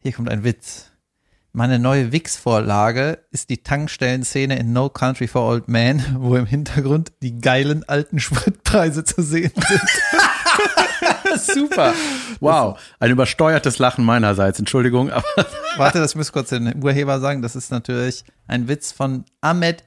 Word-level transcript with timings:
Hier 0.00 0.12
kommt 0.12 0.30
ein 0.30 0.44
Witz. 0.44 0.92
Meine 1.52 1.80
neue 1.80 2.12
Wix-Vorlage 2.12 3.24
ist 3.32 3.50
die 3.50 3.64
Tankstellenszene 3.64 4.56
in 4.56 4.72
No 4.72 4.88
Country 4.90 5.26
for 5.26 5.42
Old 5.42 5.66
Men, 5.66 6.16
wo 6.20 6.36
im 6.36 6.46
Hintergrund 6.46 7.10
die 7.20 7.40
geilen 7.40 7.82
alten 7.88 8.20
Spritpreise 8.20 9.02
zu 9.02 9.22
sehen 9.22 9.52
sind. 9.56 9.82
Super. 11.36 11.94
Wow. 12.40 12.78
Ein 13.00 13.10
übersteuertes 13.10 13.78
Lachen 13.78 14.04
meinerseits. 14.04 14.58
Entschuldigung, 14.58 15.10
aber 15.10 15.24
Warte, 15.76 15.98
das 15.98 16.14
muss 16.14 16.32
kurz 16.32 16.50
den 16.50 16.82
Urheber 16.82 17.20
sagen. 17.20 17.42
Das 17.42 17.56
ist 17.56 17.70
natürlich 17.70 18.24
ein 18.46 18.68
Witz 18.68 18.92
von 18.92 19.24
Ahmet 19.40 19.84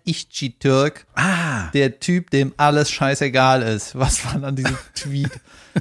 Türk. 0.60 1.06
ah, 1.16 1.70
der 1.74 2.00
Typ, 2.00 2.30
dem 2.32 2.54
alles 2.58 2.92
scheißegal 2.92 3.62
ist, 3.62 3.98
was 3.98 4.24
man 4.26 4.44
an 4.44 4.56
diesem 4.56 4.78
Tweet 4.96 5.32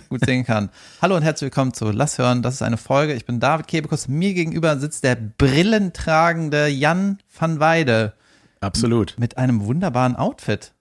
gut 0.09 0.25
sehen 0.25 0.45
kann. 0.45 0.71
Hallo 1.03 1.17
und 1.17 1.23
herzlich 1.23 1.47
willkommen 1.51 1.75
zu 1.75 1.91
Lass 1.91 2.19
hören. 2.19 2.43
Das 2.43 2.55
ist 2.55 2.63
eine 2.63 2.77
Folge. 2.77 3.15
Ich 3.15 3.27
bin 3.27 3.41
David 3.41 3.67
Kebekus. 3.69 4.09
Mir 4.09 4.35
gegenüber 4.35 4.79
sitzt 4.79 5.05
der 5.05 5.17
brillentragende 5.17 6.69
Jan 6.69 7.19
van 7.39 7.61
Weide 7.61 8.15
absolut. 8.61 9.17
mit 9.19 9.37
einem 9.39 9.65
wunderbaren 9.65 10.17
Outfit. 10.17 10.73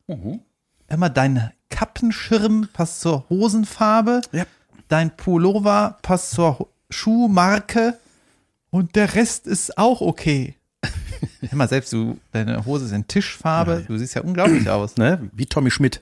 Immer 0.88 1.10
dein 1.10 1.52
Kappenschirm 1.70 2.68
passt 2.74 3.02
zur 3.02 3.30
Hosenfarbe. 3.30 4.22
Ja. 4.32 4.46
Dein 4.90 5.16
Pullover 5.16 5.98
passt 6.02 6.32
zur 6.32 6.68
Schuhmarke. 6.90 7.98
Und 8.72 8.96
der 8.96 9.16
Rest 9.16 9.48
ist 9.48 9.78
auch 9.78 10.02
okay. 10.02 10.56
Immer 11.52 11.68
selbst 11.68 11.94
du, 11.94 12.20
deine 12.32 12.66
Hose 12.66 12.86
ist 12.86 12.92
in 12.92 13.08
Tischfarbe. 13.08 13.86
Du 13.88 13.98
siehst 13.98 14.16
ja 14.16 14.22
unglaublich 14.22 14.70
aus. 14.70 14.98
Ne? 14.98 15.30
Wie 15.34 15.46
Tommy 15.46 15.72
Schmidt. 15.72 16.02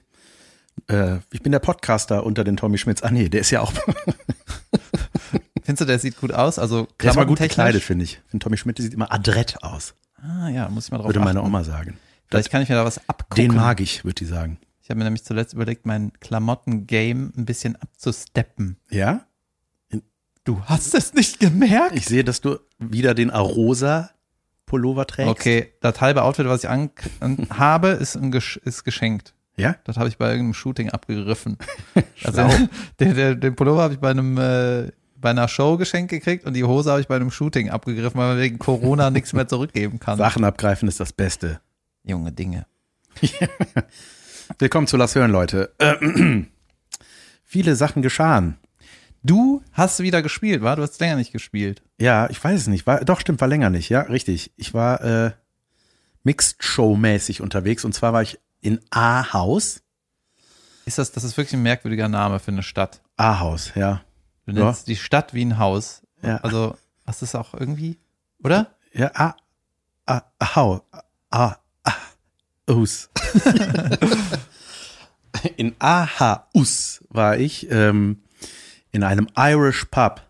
Äh, 0.88 1.18
ich 1.32 1.42
bin 1.42 1.52
der 1.52 1.60
Podcaster 1.60 2.26
unter 2.26 2.44
den 2.44 2.58
Tommy 2.58 2.78
Schmidts. 2.78 3.04
Ah 3.04 3.12
nee, 3.12 3.30
der 3.30 3.42
ist 3.42 3.52
ja 3.52 3.62
auch, 3.62 3.72
Findest 5.64 5.82
du, 5.82 5.86
der 5.86 6.00
sieht 6.00 6.18
gut 6.20 6.32
aus? 6.32 6.60
Also 6.60 6.88
der 7.02 7.12
ist 7.12 7.18
mal 7.18 7.26
gut 7.26 7.40
gekleidet, 7.40 7.84
finde 7.84 8.06
ich. 8.06 8.22
Finde 8.28 8.44
Tommy 8.44 8.58
Schmidt 8.58 8.78
der 8.78 8.84
sieht 8.84 8.94
immer 8.94 9.12
adrett 9.12 9.62
aus, 9.64 9.96
Ah 10.22 10.50
ja, 10.50 10.70
muss 10.70 10.86
ich 10.86 10.92
mal 10.92 10.98
drauf 10.98 11.08
würde 11.08 11.20
meine 11.20 11.40
achten. 11.40 11.48
Oma 11.48 11.64
sagen. 11.64 11.98
Vielleicht 12.30 12.50
kann 12.50 12.62
ich 12.62 12.70
mir 12.70 12.76
da 12.76 12.86
was 12.86 13.02
abgucken. 13.10 13.50
Den 13.50 13.56
mag 13.56 13.80
ich, 13.82 14.04
würde 14.06 14.16
die 14.16 14.26
sagen. 14.26 14.60
Ich 14.88 14.90
habe 14.90 15.00
mir 15.00 15.04
nämlich 15.04 15.26
zuletzt 15.26 15.54
überlegt, 15.54 15.86
mein 15.86 16.14
Klamotten-Game 16.22 17.34
ein 17.36 17.44
bisschen 17.44 17.76
abzusteppen. 17.76 18.78
Ja? 18.90 19.28
Du 20.46 20.62
hast 20.64 20.96
es 20.96 21.14
nicht 21.14 21.42
gemerkt? 21.42 21.94
Ich 21.94 22.06
sehe, 22.06 22.24
dass 22.24 22.40
du 22.40 22.58
wieder 22.80 23.14
den 23.14 23.30
Arosa 23.30 24.12
Pullover 24.66 25.06
trägst. 25.06 25.30
Okay, 25.30 25.74
das 25.82 26.00
halbe 26.00 26.24
Outfit, 26.24 26.46
was 26.46 26.64
ich 26.64 26.70
an, 26.70 26.90
habe, 27.50 27.90
ist, 27.90 28.18
Gesch 28.32 28.62
ist 28.64 28.86
geschenkt. 28.86 29.34
Ja? 29.58 29.76
Das 29.84 29.98
habe 29.98 30.08
ich 30.08 30.18
bei 30.18 30.28
irgendeinem 30.28 30.54
Shooting 30.54 30.90
abgegriffen. 30.90 31.58
also 32.24 32.48
den, 33.02 33.14
den, 33.18 33.42
den 33.42 33.56
Pullover 33.58 33.82
habe 33.82 33.96
ich 33.96 34.00
bei 34.00 34.12
einem 34.12 34.38
äh, 34.38 34.94
bei 35.18 35.32
einer 35.32 35.50
Show 35.50 35.76
geschenkt 35.76 36.12
gekriegt 36.12 36.46
und 36.46 36.54
die 36.54 36.64
Hose 36.64 36.92
habe 36.92 37.02
ich 37.02 37.10
bei 37.10 37.18
einem 37.18 37.32
Shooting 37.32 37.72
abgegriffen, 37.72 38.18
weil 38.18 38.30
man 38.30 38.38
wegen 38.38 38.58
Corona 38.58 39.10
nichts 39.10 39.34
mehr 39.34 39.50
zurückgeben 39.50 40.00
kann. 40.00 40.18
Sachen 40.18 40.46
abgreifen 40.46 40.88
ist 40.88 41.02
das 41.02 41.12
Beste. 41.12 41.60
Junge 42.06 42.32
Dinge. 42.32 42.66
Willkommen 44.60 44.88
zu 44.88 44.98
Lass 44.98 45.16
hören, 45.16 45.32
Leute. 45.32 45.74
Äh, 45.78 45.96
viele 47.44 47.76
Sachen 47.76 48.02
geschahen. 48.02 48.58
Du 49.24 49.62
hast 49.72 50.00
wieder 50.00 50.22
gespielt, 50.22 50.62
war? 50.62 50.76
Du 50.76 50.82
hast 50.82 51.00
länger 51.00 51.16
nicht 51.18 51.32
gespielt. 51.32 51.82
Ja, 52.00 52.30
ich 52.30 52.44
weiß 52.44 52.62
es 52.62 52.68
nicht. 52.68 52.88
War, 52.88 53.04
doch, 53.04 53.20
stimmt, 53.20 53.42
war 53.42 53.48
länger 53.48 53.70
nicht. 53.70 53.90
Ja, 53.90 54.02
richtig. 54.02 54.52
Ich 54.56 54.74
war 54.74 55.02
äh, 55.04 55.32
Mixed 56.24 56.64
Show-mäßig 56.64 57.42
unterwegs 57.42 57.84
und 57.86 57.94
zwar 57.94 58.14
war 58.14 58.22
ich 58.22 58.40
in 58.62 58.80
A-Haus. 58.90 59.82
Ist 60.86 60.98
das, 60.98 61.12
das 61.12 61.24
ist 61.24 61.38
wirklich 61.38 61.54
ein 61.54 61.64
merkwürdiger 61.64 62.08
Name 62.08 62.40
für 62.40 62.52
eine 62.52 62.64
Stadt. 62.64 63.02
A-Haus, 63.18 63.74
ja. 63.76 64.02
Du 64.46 64.54
Ja. 64.54 64.66
nennst 64.66 64.88
die 64.88 64.96
Stadt 64.96 65.34
wie 65.34 65.44
ein 65.46 65.58
Haus. 65.60 66.02
Ja. 66.24 66.38
Also, 66.38 66.78
was 67.06 67.22
ist 67.22 67.36
auch 67.36 67.54
irgendwie, 67.54 67.98
oder? 68.44 68.76
Ja, 68.94 69.12
A, 69.14 69.36
A, 70.06 70.22
A, 70.40 70.82
A, 71.30 71.56
A, 71.84 71.94
Us. 72.70 73.10
in 75.58 75.76
A-H-Us 75.80 77.04
war 77.10 77.38
ich 77.38 77.70
ähm, 77.72 78.22
in 78.92 79.04
einem 79.04 79.28
Irish 79.38 79.86
Pub. 79.86 80.22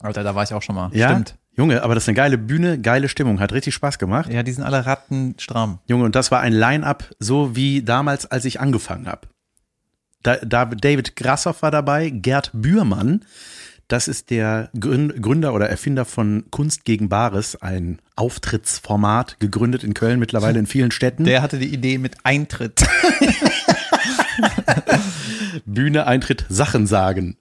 Alter, 0.00 0.22
da 0.22 0.34
war 0.34 0.42
ich 0.44 0.52
auch 0.54 0.62
schon 0.62 0.74
mal. 0.76 0.90
Ja, 0.94 1.10
Stimmt. 1.10 1.36
Junge, 1.56 1.82
aber 1.82 1.94
das 1.94 2.04
ist 2.04 2.08
eine 2.08 2.16
geile 2.16 2.38
Bühne, 2.38 2.80
geile 2.80 3.08
Stimmung, 3.08 3.38
hat 3.40 3.52
richtig 3.52 3.74
Spaß 3.74 3.98
gemacht. 3.98 4.32
Ja, 4.32 4.42
die 4.42 4.52
sind 4.52 4.64
alle 4.64 4.86
rattenstramm. 4.86 5.78
Junge, 5.86 6.04
und 6.04 6.14
das 6.14 6.30
war 6.30 6.40
ein 6.40 6.52
Line-Up, 6.54 7.10
so 7.18 7.54
wie 7.54 7.82
damals, 7.82 8.24
als 8.26 8.44
ich 8.46 8.60
angefangen 8.60 9.06
habe. 9.06 9.28
Da, 10.22 10.36
da 10.36 10.64
David 10.64 11.16
Grassoff 11.16 11.62
war 11.62 11.70
dabei, 11.70 12.08
Gerd 12.10 12.50
Bührmann, 12.54 13.24
das 13.88 14.06
ist 14.06 14.30
der 14.30 14.70
Grün- 14.78 15.20
Gründer 15.20 15.52
oder 15.52 15.68
Erfinder 15.68 16.04
von 16.04 16.44
Kunst 16.50 16.84
gegen 16.84 17.08
Bares, 17.08 17.60
ein 17.60 18.00
Auftrittsformat, 18.16 19.38
gegründet 19.40 19.82
in 19.82 19.94
Köln, 19.94 20.18
mittlerweile 20.20 20.58
in 20.60 20.66
vielen 20.66 20.92
Städten. 20.92 21.24
Der 21.24 21.42
hatte 21.42 21.58
die 21.58 21.74
Idee 21.74 21.98
mit 21.98 22.16
Eintritt. 22.24 22.86
Bühne, 25.64 26.06
Eintritt, 26.06 26.46
Sachen 26.48 26.86
sagen. 26.86 27.36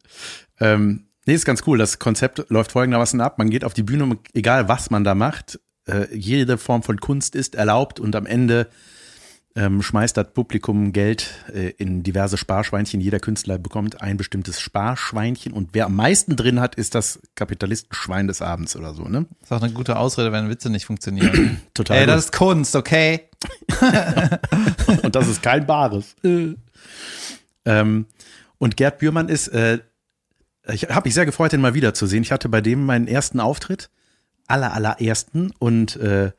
Ähm, 0.59 1.05
nee, 1.25 1.33
ist 1.33 1.45
ganz 1.45 1.63
cool. 1.67 1.77
Das 1.77 1.99
Konzept 1.99 2.45
läuft 2.49 2.71
folgendermaßen 2.71 3.21
ab. 3.21 3.37
Man 3.37 3.49
geht 3.49 3.63
auf 3.63 3.73
die 3.73 3.83
Bühne, 3.83 4.03
und 4.03 4.19
egal 4.33 4.67
was 4.67 4.89
man 4.89 5.03
da 5.03 5.15
macht, 5.15 5.59
äh, 5.87 6.07
jede 6.15 6.57
Form 6.57 6.83
von 6.83 6.99
Kunst 6.99 7.35
ist 7.35 7.55
erlaubt 7.55 7.99
und 7.99 8.15
am 8.15 8.25
Ende 8.25 8.67
ähm, 9.55 9.81
schmeißt 9.81 10.15
das 10.15 10.31
Publikum 10.33 10.93
Geld 10.93 11.31
äh, 11.53 11.71
in 11.77 12.03
diverse 12.03 12.37
Sparschweinchen. 12.37 13.01
Jeder 13.01 13.19
Künstler 13.19 13.57
bekommt 13.57 14.01
ein 14.01 14.15
bestimmtes 14.15 14.61
Sparschweinchen 14.61 15.53
und 15.53 15.69
wer 15.73 15.85
am 15.85 15.95
meisten 15.95 16.35
drin 16.35 16.59
hat, 16.59 16.75
ist 16.75 16.95
das 16.95 17.19
Kapitalistenschwein 17.35 18.27
des 18.27 18.41
Abends 18.41 18.75
oder 18.75 18.93
so, 18.93 19.03
ne? 19.03 19.25
ist 19.41 19.51
auch 19.51 19.61
eine 19.61 19.73
gute 19.73 19.97
Ausrede, 19.97 20.31
wenn 20.31 20.49
Witze 20.49 20.69
nicht 20.69 20.85
funktionieren. 20.85 21.61
Total. 21.73 21.97
Ey, 21.97 22.05
das 22.05 22.25
ist 22.25 22.31
Kunst, 22.31 22.75
okay? 22.75 23.28
und 25.03 25.15
das 25.15 25.27
ist 25.27 25.41
kein 25.41 25.65
Bares. 25.65 26.15
ähm, 27.65 28.05
und 28.57 28.77
Gerd 28.77 28.99
Bührmann 28.99 29.29
ist, 29.29 29.47
äh, 29.49 29.79
ich 30.71 30.89
habe 30.89 31.07
mich 31.07 31.13
sehr 31.13 31.25
gefreut, 31.25 31.51
den 31.51 31.61
mal 31.61 31.73
wiederzusehen. 31.73 32.23
Ich 32.23 32.31
hatte 32.31 32.49
bei 32.49 32.61
dem 32.61 32.85
meinen 32.85 33.07
ersten 33.07 33.39
Auftritt, 33.39 33.89
aller 34.47 34.73
allerersten 34.73 35.51
und 35.59 35.95
äh, 35.97 36.31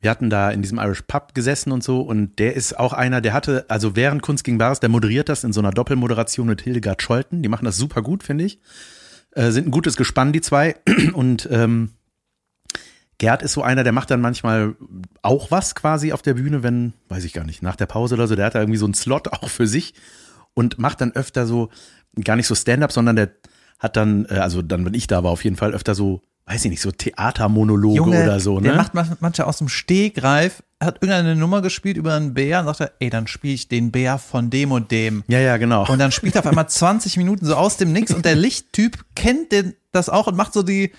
wir 0.00 0.10
hatten 0.10 0.30
da 0.30 0.50
in 0.50 0.62
diesem 0.62 0.78
Irish 0.78 1.02
Pub 1.02 1.34
gesessen 1.34 1.72
und 1.72 1.82
so 1.82 2.00
und 2.00 2.38
der 2.38 2.54
ist 2.54 2.78
auch 2.78 2.92
einer, 2.92 3.20
der 3.20 3.32
hatte, 3.32 3.64
also 3.68 3.96
während 3.96 4.22
Kunst 4.22 4.44
gegen 4.44 4.58
Bares, 4.58 4.80
der 4.80 4.88
moderiert 4.90 5.28
das 5.28 5.42
in 5.42 5.52
so 5.52 5.60
einer 5.60 5.70
Doppelmoderation 5.70 6.46
mit 6.46 6.62
Hildegard 6.62 7.02
Scholten. 7.02 7.42
Die 7.42 7.48
machen 7.48 7.64
das 7.64 7.76
super 7.76 8.02
gut, 8.02 8.22
finde 8.22 8.44
ich. 8.44 8.60
Äh, 9.32 9.50
sind 9.50 9.66
ein 9.66 9.70
gutes 9.70 9.96
Gespann, 9.96 10.32
die 10.32 10.42
zwei. 10.42 10.76
Und 11.14 11.48
ähm, 11.50 11.90
Gerd 13.18 13.42
ist 13.42 13.52
so 13.54 13.62
einer, 13.62 13.82
der 13.82 13.92
macht 13.92 14.10
dann 14.10 14.20
manchmal 14.20 14.74
auch 15.22 15.50
was 15.50 15.74
quasi 15.74 16.12
auf 16.12 16.22
der 16.22 16.34
Bühne, 16.34 16.62
wenn, 16.62 16.92
weiß 17.08 17.24
ich 17.24 17.32
gar 17.32 17.44
nicht, 17.44 17.62
nach 17.62 17.76
der 17.76 17.86
Pause 17.86 18.14
oder 18.14 18.26
so, 18.28 18.36
der 18.36 18.46
hat 18.46 18.54
da 18.54 18.60
irgendwie 18.60 18.78
so 18.78 18.84
einen 18.84 18.94
Slot 18.94 19.28
auch 19.32 19.48
für 19.48 19.66
sich 19.66 19.94
und 20.54 20.78
macht 20.78 21.00
dann 21.00 21.12
öfter 21.12 21.46
so, 21.46 21.70
gar 22.24 22.36
nicht 22.36 22.46
so 22.46 22.54
Stand-up, 22.54 22.92
sondern 22.92 23.16
der 23.16 23.30
hat 23.78 23.96
dann, 23.96 24.26
äh, 24.30 24.34
also 24.34 24.62
dann, 24.62 24.84
wenn 24.84 24.94
ich 24.94 25.06
da 25.06 25.22
war, 25.24 25.30
auf 25.30 25.44
jeden 25.44 25.56
Fall 25.56 25.72
öfter 25.72 25.94
so, 25.94 26.20
weiß 26.46 26.64
ich 26.64 26.70
nicht, 26.70 26.80
so 26.82 26.90
Theatermonologe 26.92 28.00
oder 28.24 28.40
so, 28.40 28.56
ne? 28.60 28.68
Der 28.68 28.76
macht 28.76 28.94
man- 28.94 29.16
manche 29.20 29.46
aus 29.46 29.58
dem 29.58 29.68
Stegreif, 29.68 30.62
hat 30.80 30.96
irgendeine 31.02 31.36
Nummer 31.36 31.62
gespielt 31.62 31.96
über 31.96 32.14
einen 32.14 32.34
Bär 32.34 32.60
und 32.60 32.66
sagt 32.66 32.80
er, 32.80 32.92
ey, 33.00 33.10
dann 33.10 33.26
spiele 33.26 33.54
ich 33.54 33.68
den 33.68 33.90
Bär 33.90 34.18
von 34.18 34.50
dem 34.50 34.72
und 34.72 34.90
dem. 34.90 35.24
ja, 35.28 35.40
ja, 35.40 35.56
genau. 35.56 35.86
Und 35.90 35.98
dann 35.98 36.12
spielt 36.12 36.34
er 36.36 36.40
auf 36.40 36.46
einmal 36.46 36.68
20 36.68 37.16
Minuten 37.16 37.46
so 37.46 37.54
aus 37.56 37.76
dem 37.78 37.92
Nix 37.92 38.12
und 38.14 38.24
der 38.24 38.34
Lichttyp 38.36 38.98
kennt 39.14 39.52
den, 39.52 39.74
das 39.92 40.08
auch 40.08 40.26
und 40.26 40.36
macht 40.36 40.52
so 40.52 40.62
die, 40.62 40.92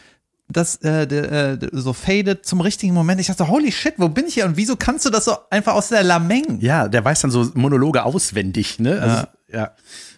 das, 0.49 0.77
äh, 0.77 1.05
der, 1.07 1.31
äh, 1.31 1.57
so 1.73 1.93
faded 1.93 2.45
zum 2.45 2.61
richtigen 2.61 2.93
Moment. 2.93 3.19
Ich 3.19 3.27
dachte, 3.27 3.47
holy 3.47 3.71
shit, 3.71 3.95
wo 3.97 4.07
bin 4.09 4.27
ich 4.27 4.35
hier 4.35 4.45
und 4.45 4.57
wieso 4.57 4.75
kannst 4.75 5.05
du 5.05 5.09
das 5.09 5.25
so 5.25 5.35
einfach 5.49 5.73
aus 5.73 5.89
der 5.89 6.03
Lameng? 6.03 6.59
ja, 6.61 6.87
der 6.87 7.03
weiß 7.03 7.21
dann 7.21 7.31
so 7.31 7.51
Monologe 7.53 8.03
auswendig, 8.03 8.79
ne? 8.79 9.01
Also, 9.01 9.27
ja. 9.51 9.71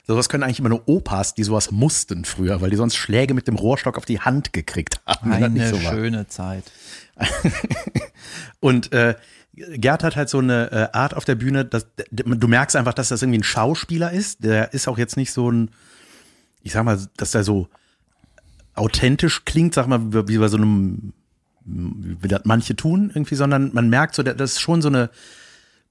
Sowas 0.06 0.28
können 0.28 0.44
eigentlich 0.44 0.60
immer 0.60 0.70
nur 0.70 0.88
Opas, 0.88 1.36
die 1.36 1.44
sowas 1.44 1.70
mussten 1.70 2.26
früher, 2.26 2.62
weil 2.62 2.72
die 2.72 2.76
sonst 2.76 2.96
Schläge 2.96 3.36
mit 3.36 3.48
dem 3.48 3.56
Rohrstock 3.56 3.96
auf 3.96 4.06
die 4.06 4.20
Hand 4.20 4.54
gekriegt 4.54 5.00
haben. 5.06 5.32
Eine 5.32 5.70
so 5.70 5.80
schöne 5.80 6.28
Zeit. 6.28 6.64
Und 8.60 8.92
äh, 8.92 9.14
Gerd 9.54 10.04
hat 10.04 10.16
halt 10.16 10.30
so 10.30 10.40
eine 10.40 10.72
äh, 10.72 10.98
Art 10.98 11.14
auf 11.14 11.26
der 11.26 11.36
Bühne, 11.36 11.66
dass 11.66 11.86
du 12.12 12.48
merkst 12.48 12.76
einfach, 12.76 12.94
dass 12.94 13.10
das 13.10 13.22
irgendwie 13.22 13.40
ein 13.40 13.44
Schauspieler 13.44 14.12
ist. 14.12 14.44
Der 14.44 14.74
ist 14.74 14.88
auch 14.88 14.98
jetzt 14.98 15.16
nicht 15.16 15.32
so 15.32 15.52
ein, 15.52 15.70
ich 16.64 16.72
sag 16.72 16.86
mal, 16.86 17.00
dass 17.18 17.32
der 17.32 17.44
so 17.44 17.68
authentisch 18.80 19.46
klingt, 19.46 19.74
sag 19.74 19.88
mal, 19.88 20.28
wie 20.28 20.38
bei 20.38 20.48
so 20.48 20.58
einem, 20.58 21.14
wie 21.64 22.28
das 22.28 22.42
manche 22.46 22.76
tun 22.76 23.12
irgendwie, 23.14 23.36
sondern 23.36 23.72
man 23.74 23.90
merkt 23.90 24.16
so, 24.16 24.24
das 24.24 24.52
ist 24.52 24.62
schon 24.62 24.82
so 24.82 24.88
eine 24.88 25.10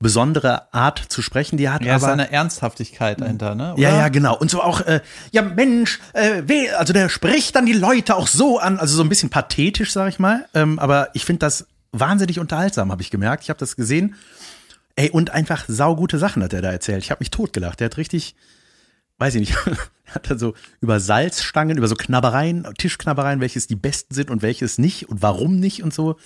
besondere 0.01 0.73
Art 0.73 0.99
zu 1.09 1.23
sprechen, 1.23 1.57
die 1.57 1.65
er 1.65 1.75
hat. 1.75 1.85
Ja, 1.85 1.97
aber, 1.97 2.13
eine 2.13 2.31
Ernsthaftigkeit 2.31 3.21
dahinter, 3.21 3.55
ne? 3.55 3.75
ja, 3.77 3.89
Oder? 3.89 3.99
ja, 3.99 4.09
genau. 4.09 4.37
Und 4.37 4.51
so 4.51 4.63
auch, 4.63 4.81
äh, 4.83 5.01
ja 5.33 5.43
Mensch, 5.43 5.99
äh, 6.13 6.43
weh, 6.47 6.71
also 6.71 6.93
der 6.93 7.09
spricht 7.09 7.57
dann 7.57 7.67
die 7.67 7.73
Leute 7.73 8.15
auch 8.15 8.29
so 8.29 8.59
an, 8.59 8.79
also 8.79 8.97
so 8.97 9.03
ein 9.03 9.09
bisschen 9.09 9.31
pathetisch, 9.31 9.93
sag 9.93 10.09
ich 10.09 10.19
mal. 10.19 10.47
Ähm, 10.55 10.79
aber 10.79 11.09
ich 11.15 11.25
finde 11.25 11.41
das 11.41 11.67
wahnsinnig 11.91 12.39
unterhaltsam, 12.39 12.93
habe 12.93 13.03
ich 13.03 13.11
gemerkt. 13.11 13.43
Ich 13.43 13.51
habe 13.51 13.59
das 13.59 13.75
gesehen. 13.75 14.15
Ey, 14.95 15.11
und 15.11 15.31
einfach 15.31 15.65
saugute 15.69 16.19
Sachen 16.19 16.43
hat 16.43 16.53
er 16.53 16.63
da 16.63 16.71
erzählt. 16.71 17.03
Ich 17.03 17.11
habe 17.11 17.21
mich 17.21 17.31
totgelacht. 17.31 17.81
Der 17.81 17.87
hat 17.87 17.97
richtig 17.97 18.37
weiß 19.19 19.35
ich 19.35 19.41
nicht, 19.41 19.57
hat 20.07 20.31
er 20.31 20.39
so 20.39 20.55
über 20.81 21.01
Salzstangen, 21.01 21.77
über 21.77 21.89
so 21.89 21.95
Knabbereien, 21.95 22.67
Tischknabbereien, 22.79 23.41
welches 23.41 23.67
die 23.67 23.77
besten 23.77 24.15
sind 24.15 24.31
und 24.31 24.43
welches 24.43 24.79
nicht 24.79 25.09
und 25.09 25.23
warum 25.23 25.61
nicht 25.61 25.83
und 25.83 25.93
so. 25.93 26.17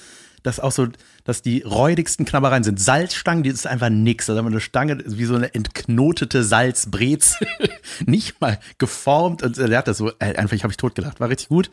Das 0.43 0.59
auch 0.59 0.73
so, 0.73 0.89
dass 1.23 1.43
die 1.43 1.63
räudigsten 1.63 2.27
Knabbereien 2.27 2.65
sind 2.65 2.81
Salzstangen, 2.81 3.45
die 3.45 3.51
ist 3.51 3.67
einfach 3.67 3.91
nix. 3.91 4.29
Wir 4.29 4.37
eine 4.37 4.61
Stange 4.61 5.03
wie 5.07 5.25
so 5.25 5.37
eine 5.37 5.55
entknotete 5.55 6.43
Salzbrezel, 6.43 7.47
nicht 8.07 8.41
mal 8.41 8.59
geformt 8.79 9.43
und 9.43 9.57
er 9.59 9.79
hat 9.79 9.89
das 9.89 9.99
so, 9.99 10.11
äh, 10.19 10.37
einfach, 10.37 10.55
ich 10.55 10.65
habe 10.65 10.73
ich 10.73 10.77
totgelacht, 10.77 11.21
war 11.21 11.29
richtig 11.29 11.49
gut. 11.49 11.71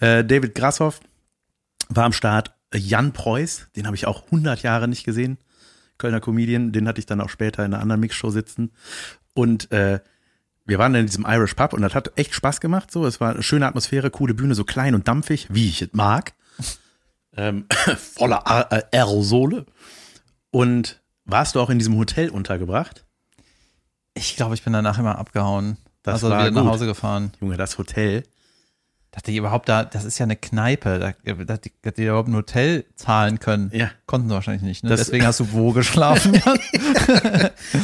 Äh, 0.00 0.24
David 0.24 0.54
Grashoff 0.54 1.00
war 1.88 2.04
am 2.04 2.12
Start. 2.12 2.52
Jan 2.72 3.12
Preuß, 3.12 3.68
den 3.76 3.86
habe 3.86 3.96
ich 3.96 4.06
auch 4.06 4.24
100 4.24 4.62
Jahre 4.62 4.88
nicht 4.88 5.04
gesehen. 5.04 5.38
Kölner 5.98 6.20
Comedian, 6.20 6.72
den 6.72 6.88
hatte 6.88 6.98
ich 6.98 7.06
dann 7.06 7.20
auch 7.20 7.28
später 7.28 7.64
in 7.64 7.72
einer 7.72 7.82
anderen 7.82 8.00
Mixshow 8.00 8.30
sitzen. 8.30 8.72
Und 9.32 9.70
äh, 9.70 10.00
wir 10.66 10.78
waren 10.78 10.94
in 10.94 11.06
diesem 11.06 11.24
Irish 11.28 11.54
Pub 11.54 11.72
und 11.72 11.82
das 11.82 11.94
hat 11.94 12.12
echt 12.16 12.34
Spaß 12.34 12.60
gemacht. 12.60 12.90
So, 12.90 13.06
es 13.06 13.20
war 13.20 13.32
eine 13.34 13.42
schöne 13.42 13.66
Atmosphäre, 13.66 14.10
coole 14.10 14.34
Bühne, 14.34 14.54
so 14.54 14.64
klein 14.64 14.94
und 14.94 15.06
dampfig, 15.08 15.48
wie 15.50 15.68
ich 15.68 15.82
es 15.82 15.88
mag. 15.92 16.32
ähm, 17.36 17.66
voller 18.14 18.42
äh, 18.70 18.82
Aerosole. 18.96 19.66
Und 20.50 21.00
warst 21.24 21.54
du 21.54 21.60
auch 21.60 21.70
in 21.70 21.78
diesem 21.78 21.96
Hotel 21.96 22.30
untergebracht? 22.30 23.04
Ich 24.14 24.36
glaube, 24.36 24.54
ich 24.54 24.62
bin 24.62 24.72
danach 24.72 24.98
immer 24.98 25.18
abgehauen. 25.18 25.76
Das 26.02 26.14
also 26.14 26.30
war 26.30 26.40
wieder 26.40 26.50
nach 26.52 26.62
gut. 26.62 26.70
Hause 26.70 26.86
gefahren. 26.86 27.32
Junge, 27.40 27.56
das 27.56 27.78
Hotel. 27.78 28.22
Dachte 29.10 29.30
ich 29.30 29.36
überhaupt 29.36 29.68
da, 29.68 29.84
das 29.84 30.04
ist 30.04 30.18
ja 30.18 30.24
eine 30.24 30.34
Kneipe, 30.36 30.98
da, 30.98 31.34
dass 31.44 31.60
die, 31.60 31.72
dass 31.82 31.94
die 31.94 32.04
überhaupt 32.04 32.28
ein 32.28 32.34
Hotel 32.34 32.84
zahlen 32.96 33.38
können. 33.38 33.70
Ja. 33.72 33.90
Konnten 34.06 34.28
sie 34.28 34.34
wahrscheinlich 34.34 34.62
nicht, 34.62 34.82
ne? 34.82 34.90
Das- 34.90 35.00
Deswegen 35.00 35.24
hast 35.26 35.38
du 35.40 35.52
wo 35.52 35.72
geschlafen? 35.72 36.40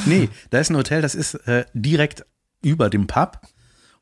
Nee, 0.07 0.29
da 0.51 0.59
ist 0.59 0.71
ein 0.71 0.77
Hotel, 0.77 1.03
das 1.03 1.15
ist 1.15 1.35
äh, 1.47 1.67
direkt 1.73 2.25
über 2.63 2.91
dem 2.91 3.07
Pub. 3.07 3.41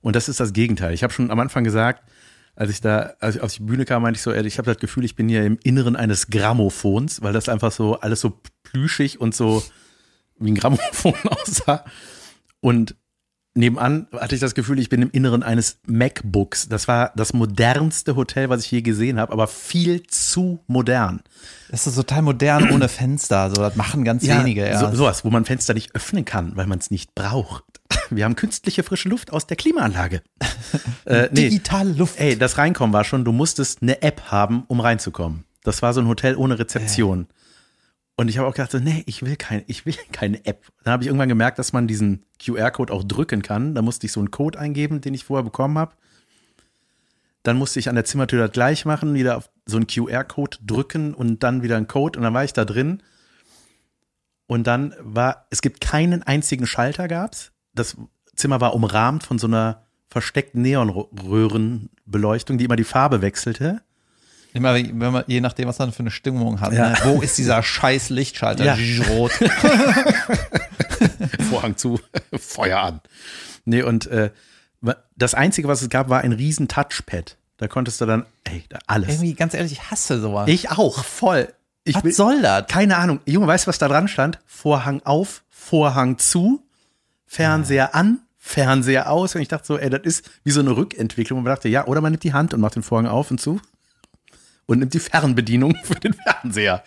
Und 0.01 0.17
das 0.17 0.29
ist 0.29 0.41
das 0.41 0.53
Gegenteil. 0.53 0.95
Ich 0.95 1.03
habe 1.03 1.13
schon 1.13 1.31
am 1.31 1.41
Anfang 1.41 1.65
gesagt, 1.65 2.09
als 2.55 2.71
ich 2.71 2.81
da, 2.81 3.15
als 3.21 3.37
ich 3.37 3.43
auf 3.43 3.53
die 3.53 3.63
Bühne 3.63 3.85
kam, 3.85 4.03
meinte 4.03 4.19
ich 4.19 4.23
so, 4.23 4.33
ey, 4.33 4.45
ich 4.45 4.59
habe 4.59 4.67
das 4.67 4.79
Gefühl, 4.79 5.05
ich 5.05 5.15
bin 5.15 5.29
hier 5.29 5.45
im 5.45 5.59
Inneren 5.63 5.95
eines 5.97 6.29
Grammophons, 6.29 7.23
weil 7.23 7.33
das 7.33 7.49
einfach 7.49 7.71
so 7.71 8.01
alles 8.01 8.21
so 8.21 8.41
plüschig 8.65 9.21
und 9.21 9.35
so 9.35 9.63
wie 10.39 10.51
ein 10.51 10.55
Grammophon 10.55 11.15
aussah. 11.25 11.85
Und 12.61 12.97
nebenan 13.55 14.07
hatte 14.13 14.35
ich 14.35 14.41
das 14.41 14.55
Gefühl, 14.55 14.79
ich 14.79 14.89
bin 14.89 15.03
im 15.03 15.11
Inneren 15.11 15.43
eines 15.43 15.79
MacBooks. 15.87 16.69
Das 16.69 16.89
war 16.89 17.13
das 17.17 17.33
modernste 17.33 18.17
Hotel, 18.17 18.49
was 18.49 18.65
ich 18.65 18.71
je 18.71 18.83
gesehen 18.83 19.19
habe, 19.19 19.33
aber 19.33 19.47
viel 19.47 20.03
zu 20.07 20.61
modern. 20.67 21.21
Das 21.71 21.87
ist 21.87 21.95
total 21.95 22.23
modern 22.23 22.71
ohne 22.71 22.89
Fenster. 22.89 23.51
So, 23.51 23.63
das 23.63 23.77
machen 23.77 24.05
ganz 24.05 24.27
wenige, 24.27 24.67
ja. 24.67 24.79
So, 24.79 24.97
sowas, 24.97 25.25
wo 25.25 25.31
man 25.31 25.45
Fenster 25.45 25.75
nicht 25.75 25.95
öffnen 25.95 26.25
kann, 26.25 26.57
weil 26.57 26.67
man 26.67 26.79
es 26.79 26.91
nicht 26.91 27.15
braucht. 27.15 27.65
Wir 28.11 28.25
haben 28.25 28.37
künstliche 28.37 28.83
frische 28.83 29.09
Luft 29.09 29.33
aus 29.33 29.47
der 29.47 29.57
Klimaanlage. 29.57 30.23
äh, 31.05 31.29
nee. 31.33 31.49
Digitale 31.49 31.93
Luft. 31.93 32.19
Ey, 32.19 32.37
das 32.39 32.59
Reinkommen 32.59 32.93
war 32.93 33.05
schon, 33.05 33.25
du 33.25 33.33
musstest 33.33 33.83
eine 33.83 34.03
App 34.03 34.23
haben, 34.31 34.65
um 34.69 34.81
reinzukommen. 34.81 35.45
Das 35.63 35.83
war 35.83 35.93
so 35.93 36.01
ein 36.01 36.09
Hotel 36.09 36.37
ohne 36.37 36.59
Rezeption. 36.59 37.27
Und 38.17 38.29
ich 38.29 38.39
habe 38.39 38.49
auch 38.49 38.55
gedacht, 38.55 38.73
so, 38.73 38.79
nee, 38.79 39.05
ich 39.07 39.23
will 39.23 39.37
kein, 39.37 39.63
ich 39.67 39.87
will 39.87 39.95
keine 40.13 40.45
App. 40.45 40.67
Dann 40.83 40.93
habe 40.93 41.03
ich 41.03 41.07
irgendwann 41.07 41.29
gemerkt, 41.29 41.59
dass 41.59 41.73
man 41.73 41.87
diesen 41.87 42.25
QR-Code 42.43 42.93
auch 42.93 43.05
drücken 43.05 43.43
kann. 43.43 43.75
Da 43.75 43.83
musste 43.83 44.07
ich 44.07 44.13
so 44.13 44.21
einen 44.21 44.31
Code 44.31 44.59
eingeben, 44.59 45.01
den 45.01 45.15
ich 45.15 45.25
vorher 45.25 45.45
bekommen 45.45 45.79
habe. 45.79 45.95
Dann 47.45 47.57
musste 47.57 47.79
ich 47.79 47.89
an 47.89 47.95
der 47.95 48.05
Zimmertür 48.05 48.41
das 48.41 48.53
gleich 48.53 48.85
machen, 48.85 49.15
wieder 49.15 49.37
auf 49.37 49.51
so 49.67 49.77
einen 49.77 49.87
QR-Code 49.87 50.59
drücken 50.67 51.15
und 51.15 51.43
dann 51.43 51.63
wieder 51.63 51.77
einen 51.77 51.87
Code 51.87 52.19
und 52.19 52.25
dann 52.25 52.35
war 52.35 52.45
ich 52.45 52.53
da 52.53 52.65
drin. 52.65 53.03
Und 54.47 54.67
dann 54.67 54.95
war, 54.99 55.47
es 55.51 55.63
gibt 55.63 55.81
keinen 55.81 56.23
einzigen 56.23 56.67
Schalter 56.67 57.07
gab's. 57.07 57.53
Das 57.79 57.97
Zimmer 58.37 58.61
war 58.61 58.75
umrahmt 58.75 59.23
von 59.25 59.39
so 59.39 59.47
einer 59.47 59.83
versteckten 60.09 60.63
Neonröhrenbeleuchtung, 60.63 62.59
die 62.59 62.65
immer 62.65 62.77
die 62.77 62.85
Farbe 62.85 63.21
wechselte. 63.23 63.83
Immer, 64.55 64.75
wenn 64.75 64.97
man, 65.13 65.25
je 65.27 65.41
nachdem, 65.41 65.69
was 65.69 65.79
man 65.79 65.93
für 65.93 66.01
eine 66.01 66.11
Stimmung 66.11 66.61
hat. 66.61 66.73
Ja. 66.73 66.91
Ne? 66.91 66.97
Wo 67.05 67.21
ist 67.21 67.37
dieser 67.37 67.63
scheiß 67.63 68.09
Lichtschalter? 68.11 68.65
Ja. 68.65 68.77
Rot. 69.09 69.33
Vorhang 71.51 71.77
zu, 71.77 72.01
Feuer 72.39 72.79
an. 72.81 73.01
Nee, 73.65 73.83
und 73.83 74.07
äh, 74.07 74.31
das 75.17 75.35
Einzige, 75.35 75.69
was 75.69 75.83
es 75.83 75.91
gab, 75.91 76.09
war 76.09 76.21
ein 76.21 76.33
riesen 76.33 76.69
Touchpad. 76.69 77.37
Da 77.59 77.67
konntest 77.69 78.01
du 78.01 78.07
dann, 78.07 78.25
ey, 78.45 78.65
da 78.69 78.79
alles. 78.87 79.09
Irgendwie, 79.11 79.35
ganz 79.35 79.53
ehrlich, 79.55 79.73
ich 79.73 79.91
hasse 79.91 80.21
sowas. 80.21 80.49
Ich 80.49 80.71
auch, 80.71 81.05
voll. 81.05 81.53
Ich 81.85 81.97
was 81.97 82.05
will- 82.05 82.13
soll 82.13 82.41
das? 82.41 82.67
Keine 82.69 82.97
Ahnung. 82.97 83.21
Junge, 83.27 83.47
weißt 83.49 83.67
du, 83.67 83.69
was 83.69 83.79
da 83.79 83.89
dran 83.89 84.09
stand? 84.09 84.39
Vorhang 84.47 85.03
auf, 85.05 85.43
Vorhang 85.51 86.19
zu, 86.19 86.63
Fernseher 87.29 87.95
an, 87.95 88.19
Fernseher 88.37 89.11
aus. 89.11 89.37
Und 89.37 89.43
ich 89.43 89.49
dachte 89.49 89.67
so, 89.67 89.79
ey, 89.79 89.89
das 89.91 90.01
ist 90.03 90.31
wie 90.43 90.51
so 90.51 90.59
eine 90.61 90.77
Rückentwicklung. 90.77 91.39
Und 91.39 91.45
man 91.45 91.55
dachte, 91.55 91.69
ja, 91.69 91.87
oder 91.87 92.01
man 92.01 92.11
nimmt 92.11 92.25
die 92.25 92.33
Hand 92.33 92.53
und 92.53 92.61
macht 92.61 92.75
den 92.75 92.83
Vorhang 92.83 93.07
auf 93.07 93.31
und 93.31 93.41
zu 93.41 93.61
und 94.67 94.81
nimmt 94.81 94.95
die 94.95 94.99
Fernbedienung 94.99 95.77
für 95.85 95.95
den 95.95 96.15
Fernseher. 96.15 96.83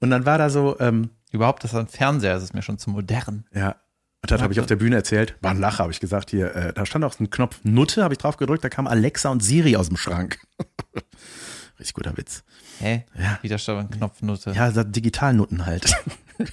Und 0.00 0.10
dann 0.10 0.26
war 0.26 0.36
da 0.36 0.50
so, 0.50 0.78
ähm, 0.80 1.10
Überhaupt, 1.32 1.62
das 1.62 1.72
ist 1.72 1.78
ein 1.78 1.86
Fernseher, 1.86 2.34
das 2.34 2.42
ist 2.42 2.54
mir 2.54 2.62
schon 2.62 2.78
zu 2.78 2.90
modern. 2.90 3.44
ja, 3.54 3.76
und 4.22 4.30
das 4.30 4.42
habe 4.42 4.52
ich 4.52 4.60
auf 4.60 4.66
der 4.66 4.76
Bühne 4.76 4.96
erzählt. 4.96 5.34
War 5.40 5.52
ein 5.52 5.60
Lacher, 5.60 5.78
habe 5.78 5.92
ich 5.92 6.00
gesagt. 6.00 6.30
Hier, 6.30 6.54
äh, 6.54 6.72
da 6.74 6.84
stand 6.84 7.04
auch 7.04 7.12
so 7.14 7.24
ein 7.24 7.30
Knopf 7.30 7.60
Nutte, 7.62 8.04
habe 8.04 8.12
ich 8.12 8.18
drauf 8.18 8.36
gedrückt, 8.36 8.62
da 8.62 8.68
kam 8.68 8.86
Alexa 8.86 9.30
und 9.30 9.42
Siri 9.42 9.76
aus 9.76 9.88
dem 9.88 9.96
Schrank. 9.96 10.38
Richtig 11.78 11.94
guter 11.94 12.14
Witz. 12.18 12.42
Hä? 12.80 13.06
Ja. 13.18 13.38
Widerstand, 13.40 13.92
Knopfnutte. 13.92 14.50
Ja, 14.50 14.70
so 14.72 14.84
Digitalnutten 14.84 15.64
halt. 15.64 15.94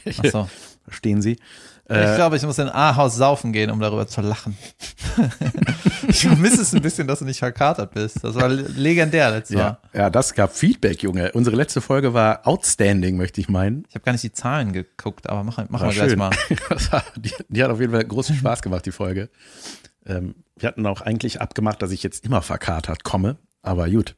Ach 0.05 0.31
so. 0.31 0.49
Verstehen 0.85 1.21
Sie? 1.21 1.37
Ich 1.89 2.15
glaube, 2.15 2.35
ich 2.35 2.43
muss 2.43 2.57
in 2.59 2.67
A-Haus 2.67 3.15
saufen 3.15 3.53
gehen, 3.53 3.71
um 3.71 3.79
darüber 3.79 4.07
zu 4.07 4.21
lachen. 4.21 4.57
ich 6.07 6.21
vermisse 6.21 6.61
es 6.61 6.73
ein 6.73 6.81
bisschen, 6.81 7.07
dass 7.07 7.19
du 7.19 7.25
nicht 7.25 7.39
verkatert 7.39 7.93
bist. 7.93 8.23
Das 8.23 8.35
war 8.35 8.49
legendär 8.49 9.31
letztes 9.31 9.57
Ja, 9.57 9.79
Mal. 9.93 9.99
ja, 9.99 10.09
das 10.09 10.33
gab 10.33 10.53
Feedback, 10.53 11.01
Junge. 11.01 11.31
Unsere 11.31 11.55
letzte 11.55 11.79
Folge 11.81 12.13
war 12.13 12.45
outstanding, 12.45 13.15
möchte 13.17 13.39
ich 13.39 13.47
meinen. 13.49 13.85
Ich 13.87 13.95
habe 13.95 14.03
gar 14.03 14.11
nicht 14.11 14.23
die 14.23 14.33
Zahlen 14.33 14.73
geguckt, 14.73 15.29
aber 15.29 15.43
machen, 15.43 15.67
War 15.69 15.81
wir 15.81 15.89
gleich 15.91 16.15
mal. 16.15 16.31
Die, 17.17 17.31
die 17.49 17.63
hat 17.63 17.71
auf 17.71 17.79
jeden 17.79 17.93
Fall 17.93 18.03
großen 18.03 18.35
Spaß 18.35 18.61
gemacht, 18.61 18.85
die 18.85 18.91
Folge. 18.91 19.29
Ähm, 20.05 20.35
wir 20.57 20.67
hatten 20.67 20.85
auch 20.85 21.01
eigentlich 21.01 21.41
abgemacht, 21.41 21.81
dass 21.81 21.91
ich 21.91 22.03
jetzt 22.03 22.25
immer 22.25 22.41
verkatert 22.41 23.03
komme, 23.03 23.37
aber 23.61 23.89
gut. 23.89 24.15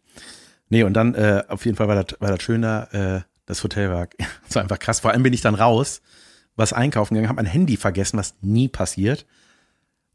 Nee, 0.70 0.84
und 0.84 0.94
dann 0.94 1.16
äh, 1.16 1.44
auf 1.48 1.66
jeden 1.66 1.78
Fall 1.78 1.88
war 1.88 2.02
das, 2.04 2.20
war 2.20 2.30
das 2.32 2.42
schöner, 2.44 2.94
äh, 2.94 3.22
das 3.46 3.64
Hotel 3.64 3.90
war, 3.90 4.08
das 4.48 4.56
war 4.56 4.62
einfach 4.64 4.80
krass. 4.80 5.00
Vor 5.00 5.12
allem 5.12 5.24
bin 5.24 5.34
ich 5.34 5.42
dann 5.42 5.56
raus, 5.56 6.02
was 6.60 6.74
einkaufen 6.74 7.16
gegangen, 7.16 7.30
habe 7.30 7.42
mein 7.42 7.52
Handy 7.52 7.78
vergessen, 7.78 8.18
was 8.18 8.36
nie 8.42 8.68
passiert 8.68 9.26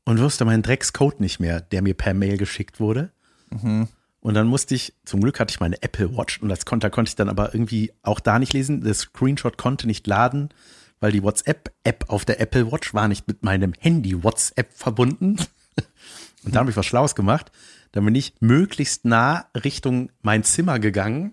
und 0.04 0.20
wusste 0.20 0.44
meinen 0.44 0.62
Dreckscode 0.62 1.20
nicht 1.20 1.40
mehr, 1.40 1.60
der 1.60 1.82
mir 1.82 1.94
per 1.94 2.14
Mail 2.14 2.36
geschickt 2.36 2.78
wurde. 2.80 3.10
Und 4.20 4.34
dann 4.34 4.46
musste 4.46 4.74
ich, 4.74 4.94
zum 5.04 5.20
Glück 5.20 5.40
hatte 5.40 5.52
ich 5.52 5.60
meine 5.60 5.82
Apple 5.82 6.16
Watch 6.16 6.40
und 6.40 6.48
das 6.48 6.64
konnte, 6.64 6.86
da 6.86 6.90
konnte 6.90 7.10
ich 7.10 7.16
dann 7.16 7.28
aber 7.28 7.54
irgendwie 7.54 7.92
auch 8.02 8.20
da 8.20 8.38
nicht 8.38 8.52
lesen. 8.52 8.82
Der 8.82 8.94
Screenshot 8.94 9.58
konnte 9.58 9.86
nicht 9.86 10.06
laden, 10.06 10.50
weil 11.00 11.12
die 11.12 11.22
WhatsApp-App 11.22 12.06
auf 12.08 12.24
der 12.24 12.40
Apple 12.40 12.70
Watch 12.70 12.94
war 12.94 13.08
nicht 13.08 13.28
mit 13.28 13.42
meinem 13.42 13.74
Handy 13.78 14.22
WhatsApp 14.22 14.72
verbunden. 14.72 15.36
Und 16.44 16.54
da 16.54 16.60
habe 16.60 16.70
ich 16.70 16.76
was 16.76 16.86
Schlaues 16.86 17.14
gemacht. 17.14 17.52
Dann 17.92 18.04
bin 18.04 18.14
ich 18.14 18.34
möglichst 18.40 19.04
nah 19.04 19.46
Richtung 19.54 20.10
mein 20.22 20.44
Zimmer 20.44 20.78
gegangen, 20.78 21.32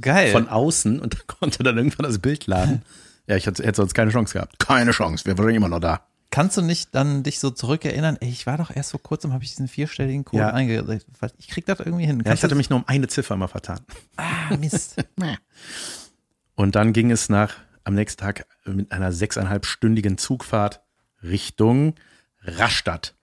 Geil. 0.00 0.32
von 0.32 0.48
außen 0.48 1.00
und 1.00 1.26
konnte 1.26 1.62
dann 1.62 1.76
irgendwann 1.76 2.06
das 2.06 2.18
Bild 2.18 2.46
laden. 2.46 2.82
Ja, 3.26 3.36
ich 3.36 3.46
hätte, 3.46 3.72
sonst 3.74 3.94
keine 3.94 4.10
Chance 4.10 4.34
gehabt. 4.34 4.58
Keine 4.58 4.90
Chance, 4.90 5.24
wir 5.26 5.36
waren 5.38 5.50
immer 5.54 5.68
noch 5.68 5.80
da. 5.80 6.06
Kannst 6.30 6.56
du 6.56 6.62
nicht 6.62 6.94
dann 6.94 7.22
dich 7.22 7.38
so 7.40 7.50
zurückerinnern? 7.50 8.16
Ey, 8.20 8.28
ich 8.30 8.46
war 8.46 8.56
doch 8.56 8.74
erst 8.74 8.92
vor 8.92 9.02
kurzem, 9.02 9.32
habe 9.34 9.44
ich 9.44 9.50
diesen 9.50 9.68
vierstelligen 9.68 10.24
Code 10.24 10.42
Ja. 10.42 10.50
eingegeben. 10.52 11.00
Ich 11.38 11.48
krieg 11.48 11.66
das 11.66 11.80
irgendwie 11.80 12.06
hin. 12.06 12.22
Ja, 12.24 12.32
ich 12.32 12.42
hatte 12.42 12.54
mich 12.54 12.70
nur 12.70 12.78
um 12.78 12.84
eine 12.88 13.06
Ziffer 13.06 13.36
mal 13.36 13.48
vertan. 13.48 13.80
ah, 14.16 14.56
Mist. 14.58 14.96
Und 16.54 16.74
dann 16.74 16.92
ging 16.92 17.10
es 17.10 17.28
nach 17.28 17.54
am 17.84 17.94
nächsten 17.94 18.20
Tag 18.20 18.46
mit 18.64 18.92
einer 18.92 19.12
sechseinhalbstündigen 19.12 20.16
Zugfahrt 20.18 20.80
Richtung 21.22 21.94
Rastatt. 22.42 23.14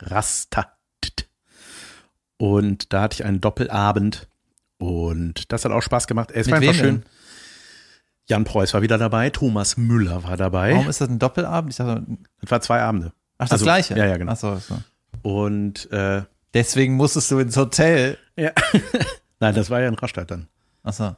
Rastatt. 0.00 0.70
Und 2.36 2.92
da 2.92 3.02
hatte 3.02 3.14
ich 3.14 3.24
einen 3.24 3.40
Doppelabend 3.40 4.28
und 4.78 5.52
das 5.52 5.64
hat 5.64 5.72
auch 5.72 5.80
Spaß 5.82 6.06
gemacht. 6.06 6.30
Es 6.32 6.46
Mit 6.46 6.52
war 6.52 6.60
einfach 6.60 6.72
wem 6.74 6.78
schön. 6.80 6.94
denn? 7.00 7.04
Jan 8.26 8.44
Preuß 8.44 8.72
war 8.74 8.82
wieder 8.82 8.96
dabei, 8.98 9.30
Thomas 9.30 9.76
Müller 9.76 10.24
war 10.24 10.36
dabei. 10.36 10.72
Warum 10.72 10.88
ist 10.88 11.00
das 11.00 11.08
ein 11.08 11.18
Doppelabend? 11.18 11.70
Ich 11.72 11.76
dachte, 11.76 12.04
Das 12.40 12.50
war 12.50 12.60
zwei 12.62 12.80
Abende. 12.80 13.12
ach, 13.38 13.44
das 13.46 13.52
Also, 13.52 13.64
gleiche. 13.64 13.96
Ja, 13.98 14.06
ja, 14.06 14.16
genau. 14.16 14.32
Ach 14.32 14.36
so, 14.36 14.56
so. 14.56 14.78
Und 15.22 15.90
äh, 15.92 16.22
Deswegen 16.54 16.94
musstest 16.94 17.30
du 17.30 17.38
ins 17.40 17.56
Hotel. 17.56 18.16
ja. 18.36 18.52
Nein, 19.40 19.54
das 19.54 19.68
war 19.68 19.80
ja 19.80 19.88
in 19.88 19.94
Rastatt 19.94 20.30
dann. 20.30 20.48
Ach 20.84 20.92
so. 20.92 21.16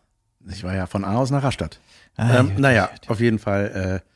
Ich 0.48 0.64
war 0.64 0.74
ja 0.74 0.86
von 0.86 1.04
Aarhus 1.04 1.30
nach 1.30 1.42
Rastatt. 1.42 1.78
Ah, 2.16 2.38
ähm, 2.38 2.52
naja, 2.56 2.88
auf 3.08 3.20
jeden 3.20 3.38
Fall. 3.38 4.02
Äh, 4.02 4.10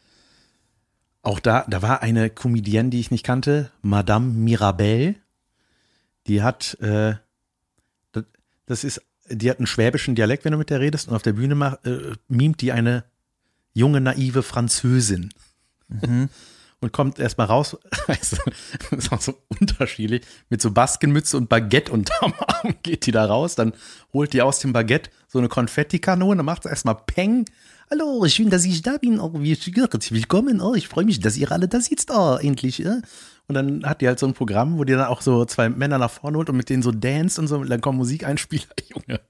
auch 1.22 1.38
da, 1.38 1.64
da 1.68 1.82
war 1.82 2.02
eine 2.02 2.30
Comedienne, 2.30 2.88
die 2.90 2.98
ich 3.00 3.10
nicht 3.10 3.24
kannte, 3.26 3.70
Madame 3.82 4.32
Mirabelle. 4.32 5.16
Die 6.26 6.42
hat, 6.42 6.78
äh, 6.80 7.14
das, 8.12 8.24
das 8.66 8.84
ist, 8.84 9.02
die 9.30 9.50
hat 9.50 9.58
einen 9.58 9.66
schwäbischen 9.66 10.14
Dialekt, 10.14 10.44
wenn 10.44 10.52
du 10.52 10.58
mit 10.58 10.70
der 10.70 10.80
redest, 10.80 11.08
und 11.08 11.14
auf 11.14 11.22
der 11.22 11.32
Bühne 11.32 11.54
macht, 11.54 11.86
äh, 11.86 12.12
mimt 12.28 12.60
die 12.60 12.72
eine 12.72 13.04
junge, 13.72 14.00
naive 14.00 14.42
Französin. 14.42 15.30
Mhm. 15.88 16.28
und 16.80 16.92
kommt 16.92 17.18
erstmal 17.18 17.46
raus, 17.46 17.76
weißt 18.06 18.32
du, 18.32 18.50
das 18.90 19.04
ist 19.04 19.12
auch 19.12 19.20
so 19.20 19.34
unterschiedlich, 19.60 20.22
mit 20.48 20.62
so 20.62 20.70
Baskenmütze 20.70 21.36
und 21.36 21.48
Baguette 21.48 21.92
unterm 21.92 22.34
Arm 22.38 22.74
geht 22.82 23.06
die 23.06 23.12
da 23.12 23.26
raus, 23.26 23.54
dann 23.54 23.72
holt 24.12 24.32
die 24.32 24.42
aus 24.42 24.58
dem 24.60 24.72
Baguette 24.72 25.10
so 25.28 25.38
eine 25.38 25.48
Konfettikanone, 25.48 26.42
macht 26.42 26.66
erstmal 26.66 26.96
Peng. 27.06 27.44
Hallo, 27.90 28.26
schön, 28.28 28.50
dass 28.50 28.64
ich 28.64 28.82
da 28.82 28.98
bin. 28.98 29.18
Oh, 29.18 29.32
willkommen. 29.34 30.60
Oh, 30.60 30.74
ich 30.74 30.86
freue 30.86 31.04
mich, 31.04 31.18
dass 31.18 31.36
ihr 31.36 31.50
alle 31.50 31.66
da 31.66 31.80
sitzt. 31.80 32.10
Oh, 32.12 32.36
endlich. 32.40 32.78
Ja? 32.78 33.00
Und 33.50 33.54
dann 33.54 33.84
hat 33.84 34.00
die 34.00 34.06
halt 34.06 34.20
so 34.20 34.28
ein 34.28 34.32
Programm, 34.32 34.78
wo 34.78 34.84
die 34.84 34.92
dann 34.92 35.06
auch 35.06 35.22
so 35.22 35.44
zwei 35.44 35.68
Männer 35.68 35.98
nach 35.98 36.12
vorne 36.12 36.38
holt 36.38 36.48
und 36.48 36.56
mit 36.56 36.70
denen 36.70 36.84
so 36.84 36.92
dance 36.92 37.40
und 37.40 37.48
so. 37.48 37.56
Und 37.56 37.68
dann 37.68 37.80
kommen 37.80 37.98
Musikeinspieler, 37.98 38.68
Junge. 38.94 39.20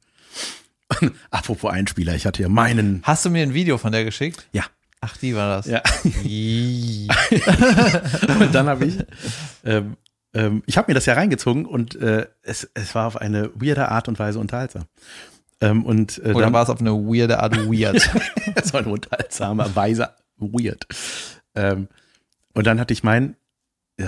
Und, 1.01 1.13
apropos 1.31 1.73
Einspieler, 1.73 2.15
ich 2.15 2.27
hatte 2.27 2.37
hier 2.37 2.51
meinen. 2.51 3.01
Hast 3.03 3.25
du 3.25 3.31
mir 3.31 3.43
ein 3.43 3.55
Video 3.55 3.79
von 3.79 3.93
der 3.93 4.05
geschickt? 4.05 4.47
Ja. 4.53 4.65
Ach, 5.01 5.17
die 5.17 5.35
war 5.35 5.57
das. 5.57 5.65
Ja. 5.65 5.81
Und 8.41 8.55
dann 8.55 8.69
habe 8.69 8.85
ich, 8.85 8.99
ähm, 9.65 9.97
ähm, 10.35 10.63
ich 10.67 10.77
habe 10.77 10.91
mir 10.91 10.95
das 10.95 11.07
ja 11.07 11.15
reingezogen 11.15 11.65
und 11.65 11.95
äh, 11.95 12.27
es, 12.43 12.69
es 12.75 12.95
war 12.95 13.07
auf 13.07 13.17
eine 13.17 13.51
weirde 13.55 13.89
Art 13.89 14.07
und 14.07 14.19
Weise 14.19 14.39
unterhaltsam. 14.39 14.85
Ähm, 15.63 15.87
und 15.87 16.19
äh, 16.19 16.33
Oder 16.33 16.45
dann 16.45 16.53
war 16.53 16.65
es 16.65 16.69
auf 16.69 16.81
eine 16.81 16.93
weirde 16.93 17.41
Art 17.41 17.57
weird? 17.57 17.97
es 18.55 18.75
war 18.75 18.83
eine 18.83 18.91
unterhaltsame 18.91 19.75
Weise 19.75 20.11
weird. 20.37 20.87
Ähm, 21.55 21.89
und 22.53 22.67
dann 22.67 22.79
hatte 22.79 22.93
ich 22.93 23.03
meinen, 23.03 23.37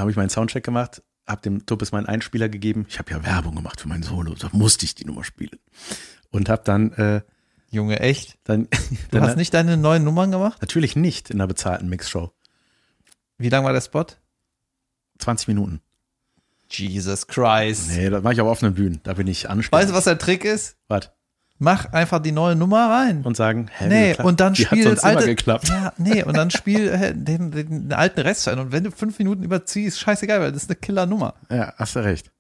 habe 0.01 0.11
ich 0.11 0.17
meinen 0.17 0.31
Soundcheck 0.31 0.65
gemacht, 0.65 1.03
habe 1.27 1.43
dem 1.43 1.67
Tuppes 1.67 1.93
meinen 1.93 2.07
Einspieler 2.07 2.49
gegeben. 2.49 2.87
Ich 2.89 2.99
habe 2.99 3.11
ja 3.11 3.25
Werbung 3.25 3.55
gemacht 3.55 3.81
für 3.81 3.89
mein 3.89 4.03
Solo, 4.03 4.35
da 4.35 4.49
musste 4.53 4.85
ich 4.85 4.95
die 4.95 5.05
Nummer 5.05 5.25
spielen. 5.25 5.59
Und 6.31 6.49
habe 6.49 6.63
dann, 6.65 6.93
äh, 6.93 7.23
Junge, 7.71 8.01
echt? 8.01 8.39
dann, 8.45 8.65
Du 8.71 8.79
dann 9.11 9.23
hast 9.23 9.37
nicht 9.37 9.55
deine 9.55 9.77
neuen 9.77 10.05
Nummern 10.05 10.31
gemacht? 10.31 10.61
natürlich 10.61 10.97
nicht 10.97 11.31
in 11.31 11.41
einer 11.41 11.49
bezahlten 11.49 11.89
Mixshow. 11.89 12.33
Wie 13.39 13.49
lang 13.49 13.65
war 13.65 13.73
der 13.73 13.81
Spot? 13.81 14.07
20 15.19 15.49
Minuten. 15.49 15.81
Jesus 16.71 17.27
Christ. 17.27 17.91
Nee, 17.91 18.09
das 18.09 18.23
mache 18.23 18.35
ich 18.35 18.41
auf 18.41 18.49
offenen 18.49 18.75
Bühnen. 18.75 19.01
Da 19.03 19.15
bin 19.15 19.27
ich 19.27 19.49
anständig. 19.51 19.73
Weißt 19.73 19.91
du, 19.91 19.95
was 19.95 20.05
der 20.05 20.19
Trick 20.19 20.45
ist? 20.45 20.77
Was? 20.89 21.11
Mach 21.63 21.93
einfach 21.93 22.19
die 22.19 22.33
neue 22.33 22.57
Nummer 22.57 22.91
rein. 22.91 23.23
Und 23.23 23.37
sagen, 23.37 23.69
hä, 23.79 23.87
nee, 23.87 24.17
und 24.21 24.41
dann 24.41 24.55
Die 24.55 24.65
spiel 24.65 24.99
alte, 24.99 25.27
geklappt. 25.27 25.69
Ja, 25.69 25.93
nee, 25.97 26.25
und 26.25 26.37
dann 26.37 26.51
spiel 26.51 26.89
äh, 26.89 27.15
den, 27.15 27.53
den, 27.53 27.93
alten 27.93 28.19
Rest 28.19 28.49
ein. 28.49 28.59
Und 28.59 28.73
wenn 28.73 28.83
du 28.83 28.91
fünf 28.91 29.17
Minuten 29.21 29.45
überziehst, 29.45 30.01
scheißegal, 30.01 30.41
weil 30.41 30.51
das 30.51 30.65
ist 30.65 30.71
eine 30.71 30.77
Killer-Nummer. 30.77 31.35
Ja, 31.51 31.73
hast 31.77 31.95
du 31.95 32.01
recht. 32.01 32.33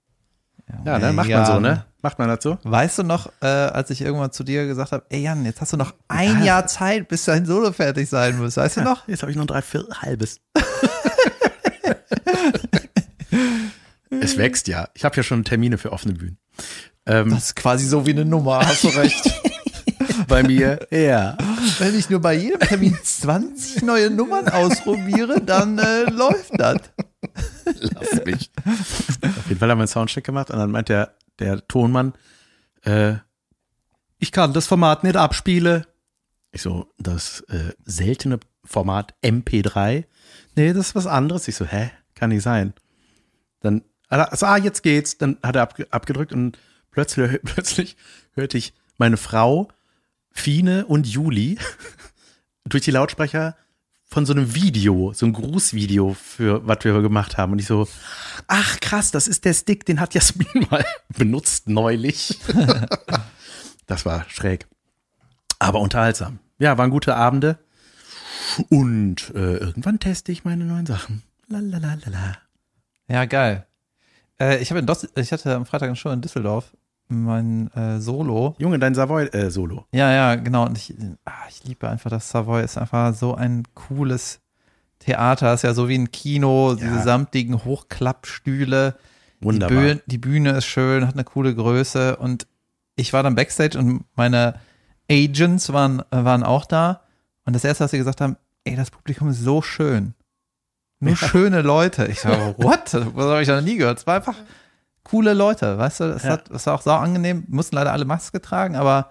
Ja, 0.84 0.98
dann 0.98 1.14
macht 1.14 1.30
man 1.30 1.46
so, 1.46 1.60
ne? 1.60 1.84
Macht 2.02 2.18
man 2.18 2.36
so? 2.40 2.58
Weißt 2.64 2.98
du 2.98 3.04
noch, 3.04 3.30
äh, 3.40 3.46
als 3.46 3.90
ich 3.90 4.00
irgendwann 4.00 4.32
zu 4.32 4.42
dir 4.42 4.66
gesagt 4.66 4.90
habe, 4.90 5.04
ey 5.10 5.22
Jan, 5.22 5.44
jetzt 5.44 5.60
hast 5.60 5.72
du 5.72 5.76
noch 5.76 5.94
ein 6.08 6.42
Jahr 6.42 6.66
Zeit, 6.66 7.06
bis 7.06 7.24
dein 7.24 7.46
Solo 7.46 7.70
fertig 7.70 8.08
sein 8.08 8.38
muss. 8.38 8.56
Weißt 8.56 8.78
du 8.78 8.80
noch? 8.80 9.06
Jetzt 9.06 9.22
habe 9.22 9.30
ich 9.30 9.36
noch 9.36 9.44
ein 9.44 9.48
Dreiviertel 9.48 9.94
halbes. 10.00 10.40
es 14.20 14.36
wächst 14.36 14.66
ja. 14.66 14.88
Ich 14.94 15.04
habe 15.04 15.14
ja 15.16 15.22
schon 15.22 15.44
Termine 15.44 15.78
für 15.78 15.92
offene 15.92 16.14
Bühnen. 16.14 16.38
Ähm, 17.06 17.30
Das 17.30 17.46
ist 17.46 17.56
quasi 17.56 17.86
so 17.86 18.06
wie 18.06 18.10
eine 18.10 18.24
Nummer, 18.24 18.60
hast 18.60 18.84
du 18.84 18.88
recht. 18.88 19.30
bei 20.28 20.42
mir, 20.42 20.86
ja. 20.90 21.36
Wenn 21.78 21.98
ich 21.98 22.08
nur 22.10 22.20
bei 22.20 22.34
jedem 22.34 22.60
Termin 22.60 22.96
20 23.02 23.82
neue 23.82 24.10
Nummern 24.10 24.48
ausprobiere, 24.48 25.40
dann 25.40 25.78
äh, 25.78 26.04
läuft 26.04 26.58
das. 26.58 26.78
Lass 27.64 28.24
mich. 28.24 28.50
Auf 28.64 29.48
jeden 29.48 29.58
Fall 29.58 29.70
haben 29.70 29.78
wir 29.78 29.82
einen 29.82 29.88
Soundcheck 29.88 30.24
gemacht 30.24 30.50
und 30.50 30.58
dann 30.58 30.70
meint 30.70 30.88
der, 30.88 31.14
der 31.38 31.66
Tonmann, 31.66 32.14
äh, 32.84 33.14
ich 34.18 34.32
kann 34.32 34.52
das 34.52 34.66
Format 34.66 35.04
nicht 35.04 35.16
abspielen. 35.16 35.84
Ich 36.52 36.62
so, 36.62 36.86
das 36.98 37.40
äh, 37.48 37.72
seltene 37.84 38.38
Format 38.64 39.14
MP3. 39.22 40.04
Nee, 40.54 40.72
das 40.72 40.88
ist 40.88 40.94
was 40.94 41.06
anderes. 41.06 41.48
Ich 41.48 41.56
so, 41.56 41.64
hä? 41.64 41.90
Kann 42.14 42.30
nicht 42.30 42.42
sein. 42.42 42.74
Dann, 43.60 43.82
also, 44.08 44.46
ah, 44.46 44.58
jetzt 44.58 44.82
geht's. 44.82 45.18
Dann 45.18 45.38
hat 45.42 45.56
er 45.56 45.62
abge 45.62 45.86
abgedrückt 45.90 46.32
und 46.32 46.58
plötzlich, 46.92 47.40
plötzlich 47.44 47.96
hörte 48.34 48.56
ich 48.56 48.72
meine 48.98 49.16
Frau, 49.16 49.68
Fine 50.30 50.86
und 50.86 51.06
Juli 51.06 51.58
durch 52.64 52.84
die 52.84 52.92
Lautsprecher 52.92 53.56
von 54.04 54.26
so 54.26 54.32
einem 54.32 54.54
Video, 54.54 55.12
so 55.14 55.26
ein 55.26 55.32
Grußvideo 55.32 56.14
für 56.14 56.66
was 56.66 56.84
wir 56.84 57.00
gemacht 57.02 57.38
haben. 57.38 57.52
Und 57.52 57.58
ich 57.58 57.66
so, 57.66 57.88
ach 58.46 58.78
krass, 58.80 59.10
das 59.10 59.26
ist 59.26 59.44
der 59.44 59.54
Stick, 59.54 59.84
den 59.86 60.00
hat 60.00 60.14
Jasmin 60.14 60.66
mal 60.70 60.84
benutzt 61.08 61.68
neulich. 61.68 62.38
das 63.86 64.04
war 64.04 64.26
schräg. 64.28 64.66
Aber 65.58 65.80
unterhaltsam. 65.80 66.40
Ja, 66.58 66.76
waren 66.76 66.90
gute 66.90 67.16
Abende. 67.16 67.58
Und 68.68 69.32
äh, 69.34 69.56
irgendwann 69.56 69.98
teste 69.98 70.30
ich 70.30 70.44
meine 70.44 70.64
neuen 70.64 70.86
Sachen. 70.86 71.22
Lalalala. 71.48 72.38
Ja, 73.08 73.24
geil. 73.24 73.66
Äh, 74.38 74.58
ich, 74.58 74.70
in 74.70 74.86
Dos 74.86 75.08
ich 75.14 75.32
hatte 75.32 75.54
am 75.54 75.66
Freitag 75.66 75.96
schon 75.96 76.12
in 76.12 76.20
Düsseldorf 76.20 76.72
mein 77.08 77.70
äh, 77.72 78.00
Solo. 78.00 78.54
Junge, 78.58 78.78
dein 78.78 78.94
Savoy-Solo. 78.94 79.86
Ja, 79.92 80.12
ja, 80.12 80.34
genau. 80.36 80.66
Und 80.66 80.78
ich, 80.78 80.94
ah, 81.24 81.32
ich 81.48 81.64
liebe 81.64 81.88
einfach 81.88 82.10
das 82.10 82.30
Savoy. 82.30 82.62
Ist 82.62 82.78
einfach 82.78 83.14
so 83.14 83.34
ein 83.34 83.64
cooles 83.74 84.40
Theater. 84.98 85.54
Ist 85.54 85.62
ja 85.62 85.74
so 85.74 85.88
wie 85.88 85.98
ein 85.98 86.10
Kino. 86.10 86.74
Diese 86.74 87.02
samtigen 87.02 87.64
Hochklappstühle. 87.64 88.96
Wunderbar. 89.40 89.68
Die 89.68 89.74
Bühne, 89.74 90.02
die 90.06 90.18
Bühne 90.18 90.50
ist 90.52 90.66
schön, 90.66 91.06
hat 91.06 91.14
eine 91.14 91.24
coole 91.24 91.54
Größe. 91.54 92.16
Und 92.16 92.46
ich 92.96 93.12
war 93.12 93.22
dann 93.22 93.34
Backstage 93.34 93.78
und 93.78 94.04
meine 94.14 94.54
Agents 95.10 95.72
waren, 95.72 96.00
äh, 96.10 96.24
waren 96.24 96.42
auch 96.42 96.64
da. 96.64 97.02
Und 97.44 97.54
das 97.54 97.64
erste, 97.64 97.84
was 97.84 97.90
sie 97.90 97.98
gesagt 97.98 98.20
haben, 98.20 98.36
ey, 98.64 98.76
das 98.76 98.90
Publikum 98.90 99.28
ist 99.28 99.40
so 99.40 99.62
schön. 99.62 100.14
Nur 101.00 101.16
schöne 101.16 101.62
Leute. 101.62 102.06
Ich 102.06 102.20
so, 102.20 102.28
what? 102.58 102.94
Das 102.94 103.04
habe 103.04 103.42
ich 103.42 103.48
noch 103.48 103.60
nie 103.60 103.76
gehört. 103.76 103.98
Es 103.98 104.06
war 104.06 104.16
einfach 104.16 104.36
coole 105.04 105.34
Leute, 105.34 105.78
weißt 105.78 106.00
du? 106.00 106.04
Es, 106.04 106.22
Ja. 106.24 106.30
hat, 106.30 106.50
es 106.50 106.66
war 106.66 106.74
auch 106.74 106.82
sau 106.82 106.96
angenehm. 106.96 107.44
Mussten 107.48 107.76
leider 107.76 107.92
alle 107.92 108.04
Maske 108.04 108.40
tragen, 108.40 108.76
aber 108.76 109.10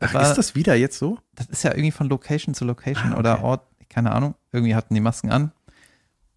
Ach, 0.00 0.12
war- 0.14 0.22
ist 0.22 0.34
das 0.36 0.54
wieder 0.54 0.74
jetzt 0.74 0.98
so? 0.98 1.18
das 1.34 1.46
ist 1.46 1.62
ja 1.62 1.70
irgendwie 1.72 1.90
von 1.92 2.08
Location 2.08 2.54
zu 2.54 2.64
Location 2.64 3.08
Ah, 3.08 3.10
okay. 3.12 3.18
oder 3.18 3.42
Ort, 3.42 3.62
keine 3.88 4.12
Ahnung. 4.12 4.34
Irgendwie 4.52 4.74
hatten 4.74 4.94
die 4.94 5.00
Masken 5.00 5.30
an. 5.30 5.52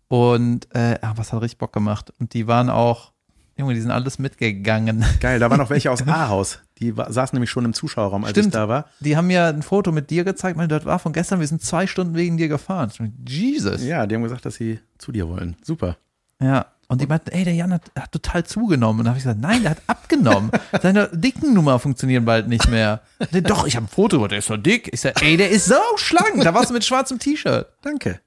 Und 0.08 0.74
äh, 0.76 0.98
ah, 1.02 1.14
was 1.16 1.34
hat 1.34 1.42
richtig 1.42 1.60
Bock 1.60 1.72
gemacht. 1.74 2.12
Und 2.20 2.34
die 2.34 2.48
waren 2.48 2.70
auch, 2.70 3.12
Junge, 3.58 3.74
die 3.76 3.82
sind 3.82 3.92
alles 3.92 4.18
mitgegangen. 4.20 5.04
Geil, 5.20 5.40
da 5.40 5.50
waren 5.50 5.60
noch 5.60 5.70
welche 5.70 5.92
aus 5.92 6.02
Ahaus. 6.08 6.60
Die 6.80 6.96
wa- 6.98 7.12
saßen 7.12 7.36
nämlich 7.36 7.50
schon 7.52 7.66
im 7.66 7.74
Zuschauerraum, 7.74 8.24
als 8.24 8.32
ich 8.36 8.42
Stimmt. 8.44 8.56
da 8.56 8.68
war. 8.68 8.86
Die 9.02 9.16
haben 9.18 9.28
mir 9.28 9.46
ein 9.46 9.62
Foto 9.62 9.92
mit 9.92 10.10
dir 10.10 10.24
gezeigt, 10.24 10.58
meinte, 10.58 10.76
das 10.76 10.86
war 10.86 10.98
von 10.98 11.14
gestern, 11.14 11.40
wir 11.42 11.48
sind 11.48 11.62
zwei 11.62 11.86
Stunden 11.86 12.16
wegen 12.16 12.38
dir 12.38 12.48
gefahren. 12.48 12.90
Ich 12.92 13.32
Jesus. 13.32 13.84
Ja, 13.84 14.08
die 14.08 14.16
haben 14.16 14.24
gesagt, 14.24 14.46
dass 14.46 14.56
sie 14.56 14.80
zu 14.98 15.12
dir 15.12 15.28
wollen. 15.28 15.56
Super. 15.64 15.98
Ja. 16.42 16.68
Und 16.92 17.02
die 17.02 17.06
meinten, 17.06 17.30
ey, 17.30 17.44
der 17.44 17.54
Jan 17.54 17.72
hat, 17.72 17.84
hat 17.96 18.12
total 18.12 18.44
zugenommen. 18.46 19.00
Und 19.02 19.06
da 19.06 19.10
habe 19.12 19.20
ich 19.20 19.24
gesagt, 19.24 19.40
nein, 19.40 19.62
der 19.62 19.72
hat 19.72 19.82
abgenommen. 19.86 20.50
Seine 20.82 21.08
dicken 21.14 21.54
Nummer 21.54 21.78
funktionieren 21.78 22.26
bald 22.26 22.48
nicht 22.48 22.68
mehr. 22.68 23.02
Der, 23.32 23.42
Doch, 23.42 23.68
ich 23.68 23.76
habe 23.76 23.86
ein 23.86 23.90
Foto, 23.90 24.28
der 24.28 24.40
ist 24.40 24.48
so 24.48 24.58
dick. 24.58 24.90
Ich 24.92 25.02
sag, 25.02 25.22
ey, 25.22 25.38
der 25.38 25.52
ist 25.52 25.66
so 25.66 25.76
schlank. 25.98 26.44
Da 26.44 26.52
warst 26.56 26.72
du 26.72 26.74
mit 26.74 26.84
schwarzem 26.84 27.20
T-Shirt. 27.20 27.68
Danke. 27.84 28.20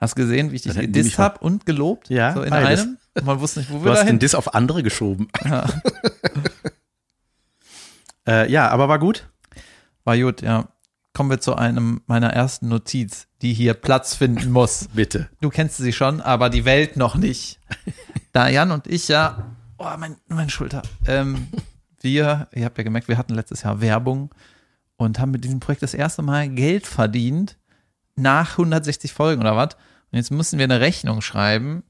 Hast 0.00 0.14
gesehen, 0.14 0.52
wie 0.52 0.56
ich 0.56 0.62
dich 0.62 0.74
gedisst 0.78 1.18
habe 1.18 1.40
und 1.40 1.66
gelobt? 1.66 2.10
Ja, 2.10 2.32
So 2.34 2.42
in 2.42 2.50
beides. 2.50 2.82
einem. 2.82 2.98
Und 3.14 3.26
man 3.26 3.40
wusste 3.40 3.58
nicht, 3.60 3.70
wo 3.72 3.78
Du 3.78 3.84
wir 3.86 3.90
hast 3.92 4.00
da 4.02 4.04
den. 4.04 4.18
Diss 4.20 4.34
auf 4.36 4.54
andere 4.54 4.82
geschoben. 4.84 5.28
äh, 8.28 8.50
ja, 8.50 8.68
aber 8.68 8.88
war 8.88 8.98
gut. 9.00 9.28
War 10.04 10.16
gut, 10.16 10.42
ja. 10.42 10.68
Kommen 11.14 11.30
wir 11.30 11.40
zu 11.40 11.54
einem 11.54 12.02
meiner 12.06 12.30
ersten 12.32 12.68
Notiz, 12.68 13.28
die 13.40 13.54
hier 13.54 13.74
Platz 13.74 14.16
finden 14.16 14.50
muss. 14.50 14.88
Bitte. 14.94 15.30
Du 15.40 15.48
kennst 15.48 15.76
sie 15.76 15.92
schon, 15.92 16.20
aber 16.20 16.50
die 16.50 16.64
Welt 16.64 16.96
noch 16.96 17.14
nicht. 17.14 17.60
Da 18.32 18.48
Jan 18.48 18.72
und 18.72 18.88
ich 18.88 19.06
ja, 19.06 19.56
oh, 19.78 19.86
mein, 19.96 20.16
meine 20.26 20.50
Schulter. 20.50 20.82
Ähm, 21.06 21.46
wir, 22.00 22.48
ihr 22.52 22.64
habt 22.64 22.76
ja 22.78 22.84
gemerkt, 22.84 23.06
wir 23.06 23.16
hatten 23.16 23.32
letztes 23.32 23.62
Jahr 23.62 23.80
Werbung 23.80 24.34
und 24.96 25.20
haben 25.20 25.30
mit 25.30 25.44
diesem 25.44 25.60
Projekt 25.60 25.82
das 25.82 25.94
erste 25.94 26.22
Mal 26.22 26.48
Geld 26.48 26.86
verdient 26.86 27.56
nach 28.16 28.58
160 28.58 29.12
Folgen 29.12 29.40
oder 29.40 29.56
was. 29.56 29.74
Und 30.10 30.18
jetzt 30.18 30.32
müssen 30.32 30.58
wir 30.58 30.64
eine 30.64 30.80
Rechnung 30.80 31.20
schreiben 31.20 31.84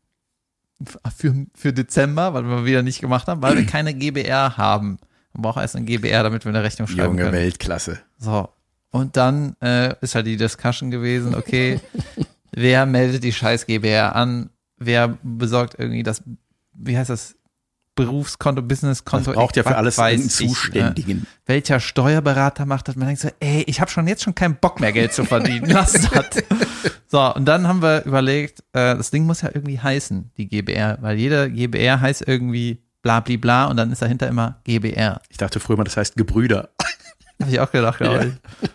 für, 1.16 1.46
für 1.54 1.72
Dezember, 1.72 2.34
weil 2.34 2.44
wir 2.44 2.64
wieder 2.66 2.82
nicht 2.82 3.00
gemacht 3.00 3.26
haben, 3.26 3.40
weil 3.40 3.56
wir 3.56 3.66
keine 3.66 3.94
GBR 3.94 4.58
haben. 4.58 4.98
Man 5.32 5.42
braucht 5.42 5.58
erst 5.58 5.76
eine 5.76 5.86
GBR, 5.86 6.22
damit 6.22 6.44
wir 6.44 6.50
eine 6.50 6.62
Rechnung 6.62 6.88
schreiben 6.88 7.04
Junge 7.04 7.22
können. 7.22 7.32
Weltklasse. 7.32 8.00
So. 8.18 8.48
Und 8.94 9.16
dann 9.16 9.56
äh, 9.60 9.92
ist 10.02 10.14
halt 10.14 10.28
die 10.28 10.36
Discussion 10.36 10.92
gewesen, 10.92 11.34
okay, 11.34 11.80
wer 12.52 12.86
meldet 12.86 13.24
die 13.24 13.32
scheiß 13.32 13.66
GBR 13.66 14.14
an? 14.14 14.50
Wer 14.76 15.18
besorgt 15.24 15.74
irgendwie 15.76 16.04
das, 16.04 16.22
wie 16.74 16.96
heißt 16.96 17.10
das? 17.10 17.34
Berufskonto, 17.96 18.60
Das 18.60 18.68
Businesskonto. 18.68 19.32
braucht 19.32 19.56
ja 19.56 19.64
für 19.64 19.76
alles 19.76 19.98
einen 19.98 20.26
ich, 20.26 20.40
ne? 20.40 20.46
Zuständigen. 20.48 21.26
Welcher 21.46 21.80
Steuerberater 21.80 22.66
macht 22.66 22.86
das? 22.86 22.94
Man 22.94 23.06
denkt 23.08 23.22
so, 23.22 23.30
ey, 23.40 23.62
ich 23.66 23.80
habe 23.80 23.90
schon 23.90 24.06
jetzt 24.06 24.22
schon 24.22 24.34
keinen 24.36 24.56
Bock 24.56 24.78
mehr 24.80 24.92
Geld 24.92 25.12
zu 25.12 25.24
verdienen. 25.24 25.68
Lass 25.70 25.92
das. 25.92 26.08
So, 27.06 27.32
und 27.34 27.44
dann 27.46 27.68
haben 27.68 27.80
wir 27.82 28.04
überlegt, 28.06 28.60
äh, 28.72 28.96
das 28.96 29.12
Ding 29.12 29.24
muss 29.24 29.42
ja 29.42 29.50
irgendwie 29.54 29.78
heißen, 29.78 30.32
die 30.36 30.48
GBR, 30.48 30.98
weil 31.00 31.16
jede 31.16 31.48
GBR 31.48 32.00
heißt 32.00 32.26
irgendwie 32.26 32.82
bla 33.02 33.20
bla 33.20 33.36
bla 33.36 33.64
und 33.66 33.76
dann 33.76 33.92
ist 33.92 34.02
dahinter 34.02 34.26
immer 34.26 34.60
GBR. 34.64 35.20
Ich 35.28 35.36
dachte 35.36 35.60
früher 35.60 35.76
mal, 35.76 35.84
das 35.84 35.96
heißt 35.96 36.16
Gebrüder. 36.16 36.70
Habe 37.40 37.50
ich 37.50 37.60
auch 37.60 37.70
gedacht, 37.70 37.98
glaube 37.98 38.32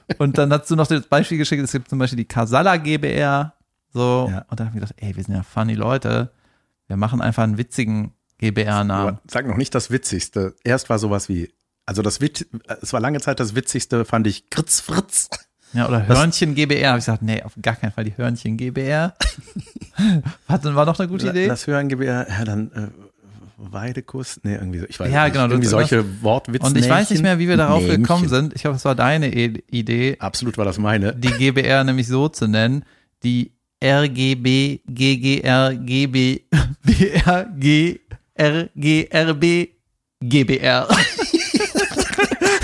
ich. 0.09 0.19
Und 0.19 0.37
dann 0.37 0.51
hast 0.51 0.69
du 0.69 0.75
noch 0.75 0.87
das 0.87 1.03
Beispiel 1.07 1.37
geschickt, 1.37 1.63
es 1.63 1.71
gibt 1.71 1.89
zum 1.89 1.99
Beispiel 1.99 2.17
die 2.17 2.25
Casala 2.25 2.77
GBR 2.77 3.53
So, 3.93 4.27
Ja. 4.31 4.45
und 4.49 4.59
dann 4.59 4.67
habe 4.67 4.77
ich 4.77 4.81
gedacht, 4.81 4.93
ey, 4.97 5.15
wir 5.15 5.23
sind 5.23 5.35
ja 5.35 5.43
funny 5.43 5.73
Leute. 5.75 6.31
Wir 6.87 6.97
machen 6.97 7.21
einfach 7.21 7.43
einen 7.43 7.57
witzigen 7.57 8.13
GBR-Namen. 8.39 9.19
Sag 9.29 9.47
noch 9.47 9.57
nicht 9.57 9.73
das 9.75 9.91
Witzigste. 9.91 10.55
Erst 10.63 10.89
war 10.89 10.99
sowas 10.99 11.29
wie, 11.29 11.51
also 11.85 12.01
das 12.01 12.21
Witz, 12.21 12.45
es 12.81 12.93
war 12.93 12.99
lange 12.99 13.19
Zeit 13.21 13.39
das 13.39 13.55
Witzigste, 13.55 14.05
fand 14.05 14.27
ich 14.27 14.49
Kritz 14.49 14.79
Fritz. 14.81 15.29
Ja, 15.73 15.87
oder 15.87 16.07
Hörnchen 16.07 16.55
GBR. 16.55 16.89
Habe 16.89 16.99
ich 16.99 17.05
gesagt, 17.05 17.21
nee, 17.21 17.43
auf 17.43 17.53
gar 17.61 17.75
keinen 17.75 17.91
Fall 17.91 18.03
die 18.03 18.17
Hörnchen 18.17 18.57
GBR. 18.57 19.13
Denn 19.99 20.23
war 20.75 20.85
noch 20.85 20.97
eine 20.99 21.07
gute 21.07 21.29
Idee? 21.29 21.47
Das 21.47 21.67
hören 21.67 21.89
GBR, 21.89 22.27
ja, 22.27 22.43
dann 22.43 22.71
äh, 22.71 22.87
Weidekuss, 23.61 24.39
nee, 24.43 24.55
irgendwie 24.55 24.79
so, 24.79 24.85
ich 24.87 24.99
weiß 24.99 25.11
Ja, 25.11 25.25
nicht. 25.25 25.33
genau, 25.33 25.45
Irgendwie 25.47 25.67
solche 25.67 26.05
Wortwitze. 26.23 26.65
und 26.65 26.77
ich 26.77 26.87
weiß 26.89 27.09
nicht 27.09 27.21
mehr, 27.21 27.39
wie 27.39 27.47
wir 27.47 27.57
darauf 27.57 27.81
Nähmchen. 27.81 28.03
gekommen 28.03 28.29
sind. 28.29 28.53
Ich 28.55 28.61
glaube, 28.61 28.77
es 28.77 28.85
war 28.85 28.95
deine 28.95 29.33
E- 29.33 29.61
Idee, 29.69 30.15
Absolut 30.19 30.57
war 30.57 30.65
das 30.65 30.77
meine. 30.77 31.13
die 31.15 31.27
GBR 31.31 31.83
nämlich 31.85 32.07
so 32.07 32.29
zu 32.29 32.47
nennen, 32.47 32.83
die 33.23 33.51
RGB 33.83 34.79
GGR 34.87 35.73
GB 35.75 36.41
BR 36.83 37.45
GR 37.59 38.69
GRB 38.75 39.69
GBR. 40.21 40.87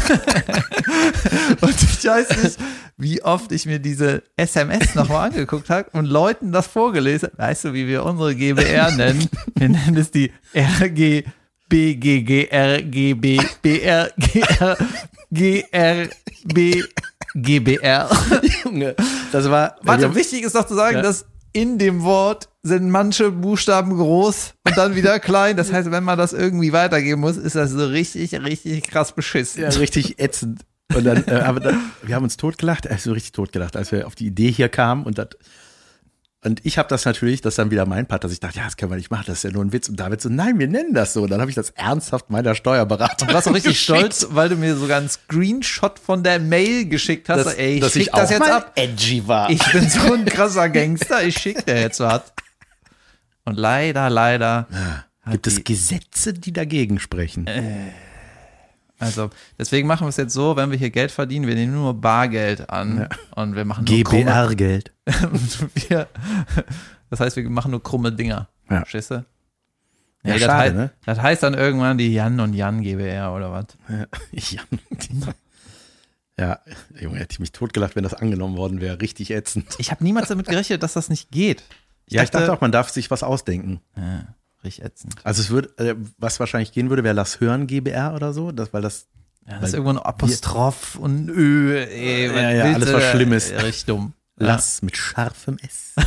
und 1.61 1.75
ich 1.81 2.05
weiß 2.05 2.43
nicht, 2.43 2.57
wie 2.97 3.21
oft 3.23 3.51
ich 3.51 3.65
mir 3.65 3.79
diese 3.79 4.23
SMS 4.37 4.95
nochmal 4.95 5.29
angeguckt 5.29 5.69
habe 5.69 5.89
und 5.93 6.05
Leuten 6.05 6.51
das 6.51 6.67
vorgelesen. 6.67 7.29
Weißt 7.37 7.65
du, 7.65 7.73
wie 7.73 7.87
wir 7.87 8.03
unsere 8.05 8.35
GBR 8.35 8.91
nennen? 8.91 9.27
Wir 9.55 9.69
nennen 9.69 9.97
es 9.97 10.11
die 10.11 10.31
RG 10.55 11.23
BGGR 11.69 12.81
GB 12.83 13.39
BR 13.61 14.11
GR 14.17 14.77
GRB 15.31 16.83
GBR. 17.35 18.09
Junge, 18.63 18.95
das 19.31 19.49
war. 19.49 19.75
Warte, 19.81 20.15
wichtig 20.15 20.43
ist 20.43 20.55
doch 20.55 20.65
zu 20.67 20.75
sagen, 20.75 20.97
Ja. 20.97 21.01
dass 21.01 21.25
in 21.51 21.77
dem 21.77 22.03
Wort 22.03 22.49
sind 22.63 22.89
manche 22.89 23.31
Buchstaben 23.31 23.95
groß 23.95 24.53
und 24.65 24.77
dann 24.77 24.95
wieder 24.95 25.19
klein. 25.19 25.55
Das 25.57 25.71
heißt, 25.71 25.89
wenn 25.91 26.03
man 26.03 26.17
das 26.17 26.33
irgendwie 26.33 26.73
weitergeben 26.73 27.21
muss, 27.21 27.37
ist 27.37 27.55
das 27.55 27.71
so 27.71 27.85
richtig, 27.87 28.33
richtig 28.41 28.83
krass 28.83 29.13
beschissen. 29.13 29.61
ja, 29.61 29.69
richtig 29.69 30.19
ätzend. 30.19 30.65
Und 30.93 31.03
dann, 31.03 31.23
äh, 31.27 31.31
aber 31.41 31.59
dann, 31.59 31.91
wir 32.03 32.15
haben 32.15 32.23
uns 32.23 32.37
totgelacht, 32.37 32.87
also 32.87 33.11
richtig 33.13 33.31
totgelacht, 33.31 33.75
als 33.75 33.91
wir 33.91 34.05
auf 34.07 34.15
die 34.15 34.27
Idee 34.27 34.51
hier 34.51 34.69
kamen 34.69 35.03
und 35.05 35.17
das, 35.17 35.29
und 36.43 36.63
ich 36.63 36.77
habe 36.77 36.87
das 36.89 37.05
natürlich, 37.05 37.41
das 37.41 37.53
ist 37.53 37.57
dann 37.57 37.71
wieder 37.71 37.87
mein 37.87 38.05
Part, 38.05 38.23
dass 38.23 38.31
ich 38.31 38.39
dachte, 38.39 38.59
ja, 38.59 38.65
das 38.65 38.77
können 38.77 38.91
wir 38.91 38.97
nicht 38.97 39.09
machen, 39.09 39.23
das 39.25 39.37
ist 39.39 39.43
ja 39.45 39.49
nur 39.49 39.65
ein 39.65 39.73
Witz. 39.73 39.89
Und 39.89 39.99
David 39.99 40.21
so, 40.21 40.29
nein, 40.29 40.59
wir 40.59 40.67
nennen 40.67 40.93
das 40.93 41.13
so. 41.13 41.23
Und 41.23 41.31
dann 41.31 41.41
habe 41.41 41.49
ich 41.49 41.55
das 41.55 41.71
ernsthaft 41.71 42.29
meiner 42.29 42.53
Steuerberaterin 42.53 43.29
Du 43.29 43.33
warst 43.33 43.47
auch 43.47 43.53
richtig 43.55 43.79
stolz, 43.83 44.27
weil 44.29 44.49
du 44.49 44.55
mir 44.55 44.75
sogar 44.75 44.99
einen 44.99 45.09
Screenshot 45.09 45.97
von 45.97 46.21
der 46.21 46.37
Mail 46.39 46.85
geschickt 46.87 47.29
hast. 47.29 47.45
dass, 47.45 47.55
Ey, 47.55 47.75
ich 47.75 47.81
dass 47.81 47.93
schick 47.93 48.01
ich 48.03 48.09
das 48.11 48.29
jetzt 48.29 48.43
ab. 48.47 48.71
edgy 48.75 49.27
war. 49.27 49.49
Ich 49.49 49.71
bin 49.71 49.89
so 49.89 50.13
ein 50.13 50.25
krasser 50.25 50.69
Gangster, 50.69 51.23
ich 51.23 51.35
schick 51.35 51.65
dir 51.65 51.81
jetzt 51.81 51.99
was. 51.99 52.21
Und 53.45 53.57
leider, 53.57 54.11
leider. 54.11 54.67
Gibt 55.31 55.47
es 55.47 55.55
die- 55.55 55.63
Gesetze, 55.63 56.33
die 56.33 56.53
dagegen 56.53 56.99
sprechen? 56.99 57.47
Also, 58.99 59.29
deswegen 59.59 59.87
machen 59.87 60.05
wir 60.05 60.09
es 60.09 60.17
jetzt 60.17 60.33
so, 60.33 60.55
wenn 60.55 60.71
wir 60.71 60.77
hier 60.77 60.89
Geld 60.89 61.11
verdienen, 61.11 61.47
wir 61.47 61.55
nehmen 61.55 61.73
nur 61.73 61.93
Bargeld 61.93 62.69
an 62.69 63.09
und 63.35 63.55
wir 63.55 63.65
machen 63.65 63.85
nur 63.85 63.97
GBR-Geld. 63.97 64.93
das 67.09 67.19
heißt, 67.19 67.35
wir 67.35 67.49
machen 67.49 67.71
nur 67.71 67.83
krumme 67.83 68.11
Dinger. 68.11 68.47
Ja. 68.69 68.77
Verstehst 68.77 69.11
du? 69.11 69.25
Ja, 70.23 70.33
das, 70.33 70.41
schade, 70.41 70.53
heißt, 70.57 70.75
ne? 70.75 70.91
das 71.05 71.21
heißt 71.21 71.43
dann 71.43 71.53
irgendwann 71.53 71.97
die 71.97 72.11
Jan 72.11 72.39
und 72.39 72.53
Jan 72.53 72.81
GBR 72.81 73.33
oder 73.33 73.51
was? 73.51 73.65
Ja. 74.31 74.61
ja, 76.39 76.59
Junge, 76.99 77.19
hätte 77.19 77.33
ich 77.33 77.39
mich 77.39 77.51
totgelacht, 77.51 77.95
wenn 77.95 78.03
das 78.03 78.15
angenommen 78.15 78.57
worden 78.57 78.81
wäre. 78.81 79.01
Richtig 79.01 79.29
ätzend. 79.31 79.67
Ich 79.77 79.91
habe 79.91 80.03
niemals 80.03 80.29
damit 80.29 80.47
gerechnet, 80.47 80.81
dass 80.81 80.93
das 80.93 81.09
nicht 81.09 81.29
geht. 81.31 81.63
ja, 82.07 82.23
ich 82.23 82.31
dachte 82.31 82.51
auch, 82.51 82.61
man 82.61 82.71
darf 82.71 82.89
sich 82.89 83.11
was 83.11 83.21
ausdenken. 83.21 83.81
Ja, 83.95 84.25
richtig 84.65 84.83
ätzend. 84.85 85.15
Also 85.23 85.41
es 85.41 85.49
würde, 85.49 85.69
äh, 85.77 85.95
was 86.17 86.39
wahrscheinlich 86.39 86.71
gehen 86.71 86.89
würde, 86.89 87.03
wäre 87.03 87.15
Lass 87.15 87.39
hören 87.39 87.67
GBR 87.67 88.13
oder 88.15 88.33
so, 88.33 88.51
das, 88.51 88.73
weil 88.73 88.81
das, 88.81 89.07
Ja, 89.47 89.59
das 89.59 89.69
ist 89.69 89.73
irgendwo 89.75 89.91
ein 89.91 89.99
Apostroph 89.99 90.95
und 90.95 91.29
Ö, 91.29 91.77
ey, 91.77 92.27
Ja, 92.27 92.51
ja, 92.51 92.73
alles, 92.73 92.91
was 92.93 93.01
da? 93.03 93.11
schlimm 93.11 93.31
ist. 93.33 93.51
Richtig 93.63 93.85
dumm. 93.85 94.13
Lass 94.37 94.81
mit 94.81 94.97
scharfem 94.97 95.57
S. 95.59 95.93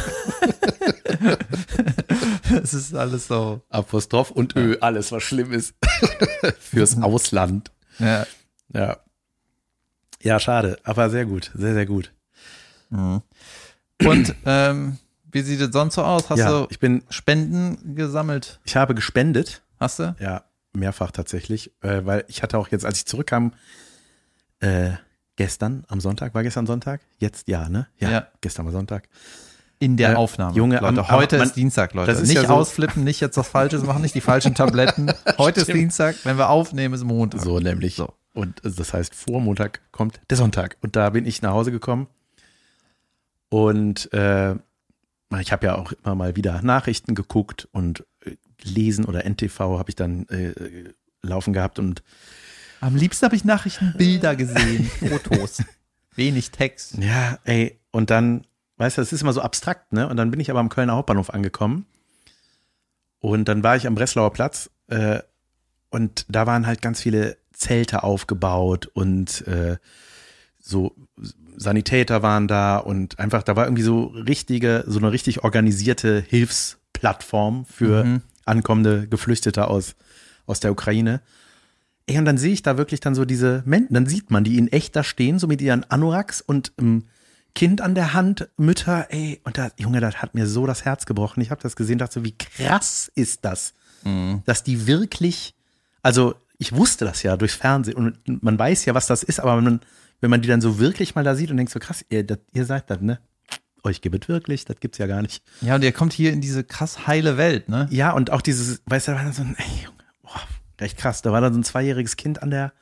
Das 2.50 2.74
ist 2.74 2.94
alles 2.94 3.28
so. 3.28 3.62
Apostroph 3.68 4.30
und 4.30 4.56
Ö, 4.56 4.76
alles 4.80 5.12
was 5.12 5.22
schlimm 5.22 5.52
ist. 5.52 5.74
Fürs 6.58 7.00
Ausland. 7.00 7.70
Ja. 7.98 8.26
Ja. 8.72 8.98
Ja, 10.22 10.40
schade, 10.40 10.78
aber 10.82 11.10
sehr 11.10 11.26
gut, 11.26 11.50
sehr, 11.54 11.74
sehr 11.74 11.86
gut. 11.86 12.12
Und 12.90 14.34
ähm, 14.44 14.98
wie 15.30 15.42
sieht 15.42 15.60
es 15.60 15.72
sonst 15.72 15.94
so 15.94 16.02
aus? 16.02 16.30
Hast 16.30 16.38
ja, 16.38 16.50
du 16.50 16.66
ich 16.70 16.78
bin, 16.78 17.02
Spenden 17.10 17.94
gesammelt? 17.94 18.60
ich 18.64 18.76
habe 18.76 18.94
gespendet. 18.94 19.62
Hast 19.78 19.98
du? 19.98 20.14
Ja, 20.18 20.44
mehrfach 20.72 21.10
tatsächlich, 21.10 21.72
äh, 21.82 22.04
weil 22.04 22.24
ich 22.28 22.42
hatte 22.42 22.58
auch 22.58 22.68
jetzt, 22.68 22.84
als 22.84 22.98
ich 22.98 23.06
zurückkam, 23.06 23.52
äh, 24.60 24.90
gestern 25.36 25.84
am 25.88 26.00
Sonntag, 26.00 26.34
war 26.34 26.42
gestern 26.42 26.66
Sonntag? 26.66 27.00
Jetzt 27.18 27.46
ja, 27.48 27.68
ne? 27.68 27.86
Ja. 27.98 28.26
gestern 28.40 28.64
war 28.66 28.72
Sonntag. 28.72 29.08
In 29.80 29.96
der 29.96 30.12
Äh, 30.12 30.14
Aufnahme. 30.16 30.56
Junge, 30.56 30.80
Leute, 30.80 31.00
am- 31.02 31.08
heute 31.10 31.38
man- 31.38 31.46
ist 31.46 31.54
Dienstag, 31.54 31.94
Leute. 31.94 32.10
das 32.10 32.20
ist 32.20 32.28
nicht 32.28 32.42
ja 32.42 32.48
so- 32.48 32.54
ausflippen, 32.54 33.04
nicht 33.04 33.20
jetzt 33.20 33.36
was 33.36 33.46
Falsches 33.48 33.84
machen, 33.84 34.02
nicht 34.02 34.16
die 34.16 34.20
falschen 34.20 34.56
Tabletten. 34.56 35.12
Heute 35.38 35.60
ist 35.60 35.72
Dienstag, 35.72 36.16
wenn 36.24 36.36
wir 36.36 36.48
aufnehmen, 36.48 36.94
ist 36.94 37.04
Montag. 37.04 37.40
So 37.42 37.60
nämlich. 37.60 37.94
So. 37.94 38.12
Und 38.34 38.64
äh, 38.64 38.70
das 38.72 38.92
heißt, 38.92 39.14
vor 39.14 39.40
Montag 39.40 39.80
kommt 39.92 40.20
der 40.30 40.36
Sonntag. 40.36 40.76
Und 40.80 40.96
da 40.96 41.10
bin 41.10 41.24
ich 41.26 41.42
nach 41.42 41.52
Hause 41.52 41.70
gekommen. 41.70 42.08
Und 43.50 44.12
äh, 44.12 44.56
ich 45.40 45.52
habe 45.52 45.66
ja 45.66 45.74
auch 45.76 45.92
immer 45.92 46.14
mal 46.14 46.36
wieder 46.36 46.62
Nachrichten 46.62 47.14
geguckt 47.14 47.68
und 47.72 48.04
äh, 48.24 48.36
lesen 48.62 49.04
oder 49.04 49.24
NTV 49.28 49.58
habe 49.78 49.90
ich 49.90 49.96
dann 49.96 50.26
äh, 50.28 50.50
äh, 50.50 50.94
laufen 51.22 51.52
gehabt 51.52 51.78
und 51.78 52.02
Am 52.80 52.96
liebsten 52.96 53.26
habe 53.26 53.36
ich 53.36 53.44
Nachrichtenbilder 53.44 54.36
gesehen, 54.36 54.84
Fotos. 55.08 55.62
Wenig 56.14 56.50
Text. 56.50 56.98
Ja, 56.98 57.38
ey, 57.44 57.78
und 57.90 58.10
dann, 58.10 58.46
weißt 58.76 58.98
du, 58.98 59.02
das 59.02 59.12
ist 59.12 59.22
immer 59.22 59.32
so 59.32 59.40
abstrakt, 59.40 59.92
ne? 59.92 60.08
Und 60.08 60.16
dann 60.16 60.30
bin 60.30 60.40
ich 60.40 60.50
aber 60.50 60.60
am 60.60 60.68
Kölner 60.68 60.94
Hauptbahnhof 60.94 61.30
angekommen. 61.30 61.86
Und 63.20 63.46
dann 63.48 63.62
war 63.62 63.76
ich 63.76 63.86
am 63.86 63.94
Breslauer 63.94 64.32
Platz 64.32 64.70
äh, 64.88 65.20
und 65.90 66.26
da 66.28 66.46
waren 66.46 66.66
halt 66.66 66.82
ganz 66.82 67.00
viele 67.00 67.36
Zelte 67.52 68.02
aufgebaut 68.02 68.86
und 68.86 69.46
äh, 69.46 69.78
so 70.60 70.94
Sanitäter 71.58 72.22
waren 72.22 72.48
da 72.48 72.78
und 72.78 73.18
einfach, 73.18 73.42
da 73.42 73.56
war 73.56 73.64
irgendwie 73.66 73.82
so 73.82 74.04
richtige, 74.06 74.84
so 74.86 74.98
eine 74.98 75.12
richtig 75.12 75.44
organisierte 75.44 76.20
Hilfsplattform 76.26 77.64
für 77.66 78.04
Mhm. 78.04 78.22
ankommende 78.44 79.08
Geflüchtete 79.08 79.68
aus, 79.68 79.94
aus 80.46 80.60
der 80.60 80.72
Ukraine. 80.72 81.20
Ey, 82.06 82.16
und 82.18 82.24
dann 82.24 82.38
sehe 82.38 82.52
ich 82.52 82.62
da 82.62 82.78
wirklich 82.78 83.00
dann 83.00 83.14
so 83.14 83.24
diese 83.24 83.62
Menschen, 83.66 83.92
dann 83.94 84.06
sieht 84.06 84.30
man 84.30 84.44
die 84.44 84.56
in 84.56 84.68
echt 84.68 84.96
da 84.96 85.04
stehen, 85.04 85.38
so 85.38 85.46
mit 85.46 85.60
ihren 85.60 85.84
Anoraks 85.90 86.40
und 86.40 86.72
ähm, 86.78 87.04
Kind 87.54 87.80
an 87.80 87.94
der 87.94 88.14
Hand, 88.14 88.48
Mütter, 88.56 89.06
ey, 89.10 89.40
und 89.44 89.58
da, 89.58 89.70
Junge, 89.78 90.00
das 90.00 90.22
hat 90.22 90.34
mir 90.34 90.46
so 90.46 90.66
das 90.66 90.84
Herz 90.84 91.06
gebrochen. 91.06 91.40
Ich 91.42 91.50
habe 91.50 91.60
das 91.62 91.76
gesehen, 91.76 91.98
dachte 91.98 92.20
so, 92.20 92.24
wie 92.24 92.36
krass 92.36 93.10
ist 93.14 93.44
das, 93.44 93.74
dass 94.46 94.62
die 94.62 94.86
wirklich, 94.86 95.54
also 96.02 96.34
ich 96.56 96.72
wusste 96.72 97.04
das 97.04 97.22
ja 97.24 97.36
durchs 97.36 97.56
Fernsehen 97.56 97.96
und 97.96 98.42
man 98.42 98.58
weiß 98.58 98.84
ja, 98.84 98.94
was 98.94 99.06
das 99.08 99.22
ist, 99.22 99.40
aber 99.40 99.56
wenn 99.56 99.64
man, 99.64 99.80
wenn 100.20 100.30
man 100.30 100.42
die 100.42 100.48
dann 100.48 100.60
so 100.60 100.78
wirklich 100.78 101.14
mal 101.14 101.24
da 101.24 101.34
sieht 101.34 101.50
und 101.50 101.56
denkt 101.56 101.72
so, 101.72 101.78
krass, 101.78 102.04
ihr, 102.08 102.24
das, 102.24 102.38
ihr 102.52 102.64
seid 102.64 102.90
das, 102.90 103.00
ne? 103.00 103.20
Euch 103.84 104.00
gibt 104.00 104.24
es 104.24 104.28
wirklich, 104.28 104.64
das 104.64 104.80
gibt's 104.80 104.98
ja 104.98 105.06
gar 105.06 105.22
nicht. 105.22 105.42
Ja, 105.60 105.76
und 105.76 105.84
ihr 105.84 105.92
kommt 105.92 106.12
hier 106.12 106.32
in 106.32 106.40
diese 106.40 106.64
krass 106.64 107.06
heile 107.06 107.36
Welt, 107.36 107.68
ne? 107.68 107.86
Ja, 107.90 108.12
und 108.12 108.30
auch 108.30 108.42
dieses, 108.42 108.82
weißt 108.86 109.08
du, 109.08 109.12
da 109.12 109.18
war 109.18 109.24
dann 109.24 109.32
so 109.32 109.42
ein, 109.42 109.56
ey, 109.56 109.84
Junge, 109.84 110.04
boah, 110.22 110.40
echt 110.78 110.98
krass, 110.98 111.22
da 111.22 111.32
war 111.32 111.40
dann 111.40 111.52
so 111.52 111.60
ein 111.60 111.64
zweijähriges 111.64 112.16
Kind 112.16 112.42
an 112.42 112.50
der 112.50 112.72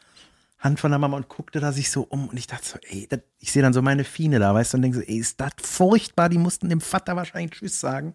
Hand 0.58 0.80
von 0.80 0.90
der 0.90 0.98
Mama 0.98 1.16
und 1.16 1.28
guckte 1.28 1.60
da 1.60 1.70
sich 1.70 1.90
so 1.90 2.02
um 2.02 2.28
und 2.28 2.38
ich 2.38 2.46
dachte 2.46 2.66
so, 2.66 2.78
ey, 2.88 3.06
das, 3.08 3.20
ich 3.38 3.52
sehe 3.52 3.62
dann 3.62 3.74
so 3.74 3.82
meine 3.82 4.04
Fine 4.04 4.38
da, 4.38 4.54
weißt 4.54 4.72
du, 4.72 4.78
und 4.78 4.82
denke 4.82 4.98
so, 4.98 5.04
ey, 5.04 5.18
ist 5.18 5.38
das 5.38 5.50
furchtbar, 5.62 6.30
die 6.30 6.38
mussten 6.38 6.70
dem 6.70 6.80
Vater 6.80 7.14
wahrscheinlich 7.14 7.52
Tschüss 7.52 7.78
sagen. 7.78 8.14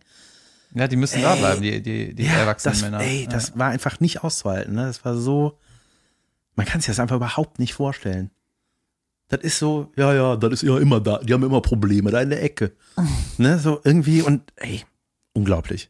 Ja, 0.74 0.88
die 0.88 0.96
müssen 0.96 1.22
da 1.22 1.36
bleiben, 1.36 1.62
die, 1.62 1.82
die, 1.82 2.16
die 2.16 2.26
erwachsenen 2.26 2.74
das, 2.74 2.82
Männer. 2.82 3.00
Ey, 3.02 3.28
das 3.30 3.58
war 3.58 3.70
einfach 3.70 4.00
nicht 4.00 4.24
auszuhalten, 4.24 4.74
ne? 4.74 4.86
Das 4.86 5.06
war 5.06 5.16
so, 5.18 5.60
man 6.56 6.66
kann 6.66 6.82
sich 6.82 6.88
das 6.88 7.00
einfach 7.00 7.18
überhaupt 7.18 7.60
nicht 7.60 7.74
vorstellen. 7.74 8.32
Das 9.32 9.40
ist 9.42 9.60
so, 9.60 9.92
ja, 9.96 10.14
ja, 10.14 10.36
das 10.36 10.52
ist 10.54 10.64
ja 10.64 10.78
immer 10.78 11.00
da, 11.00 11.18
die 11.20 11.34
haben 11.34 11.44
immer 11.44 11.62
Probleme, 11.62 12.12
da 12.12 12.22
in 12.22 12.30
der 12.30 12.44
Ecke. 12.44 12.74
ne, 13.38 13.58
so 13.58 13.80
irgendwie 13.84 14.22
und, 14.22 14.44
ey, 14.58 14.84
unglaublich. 15.34 15.90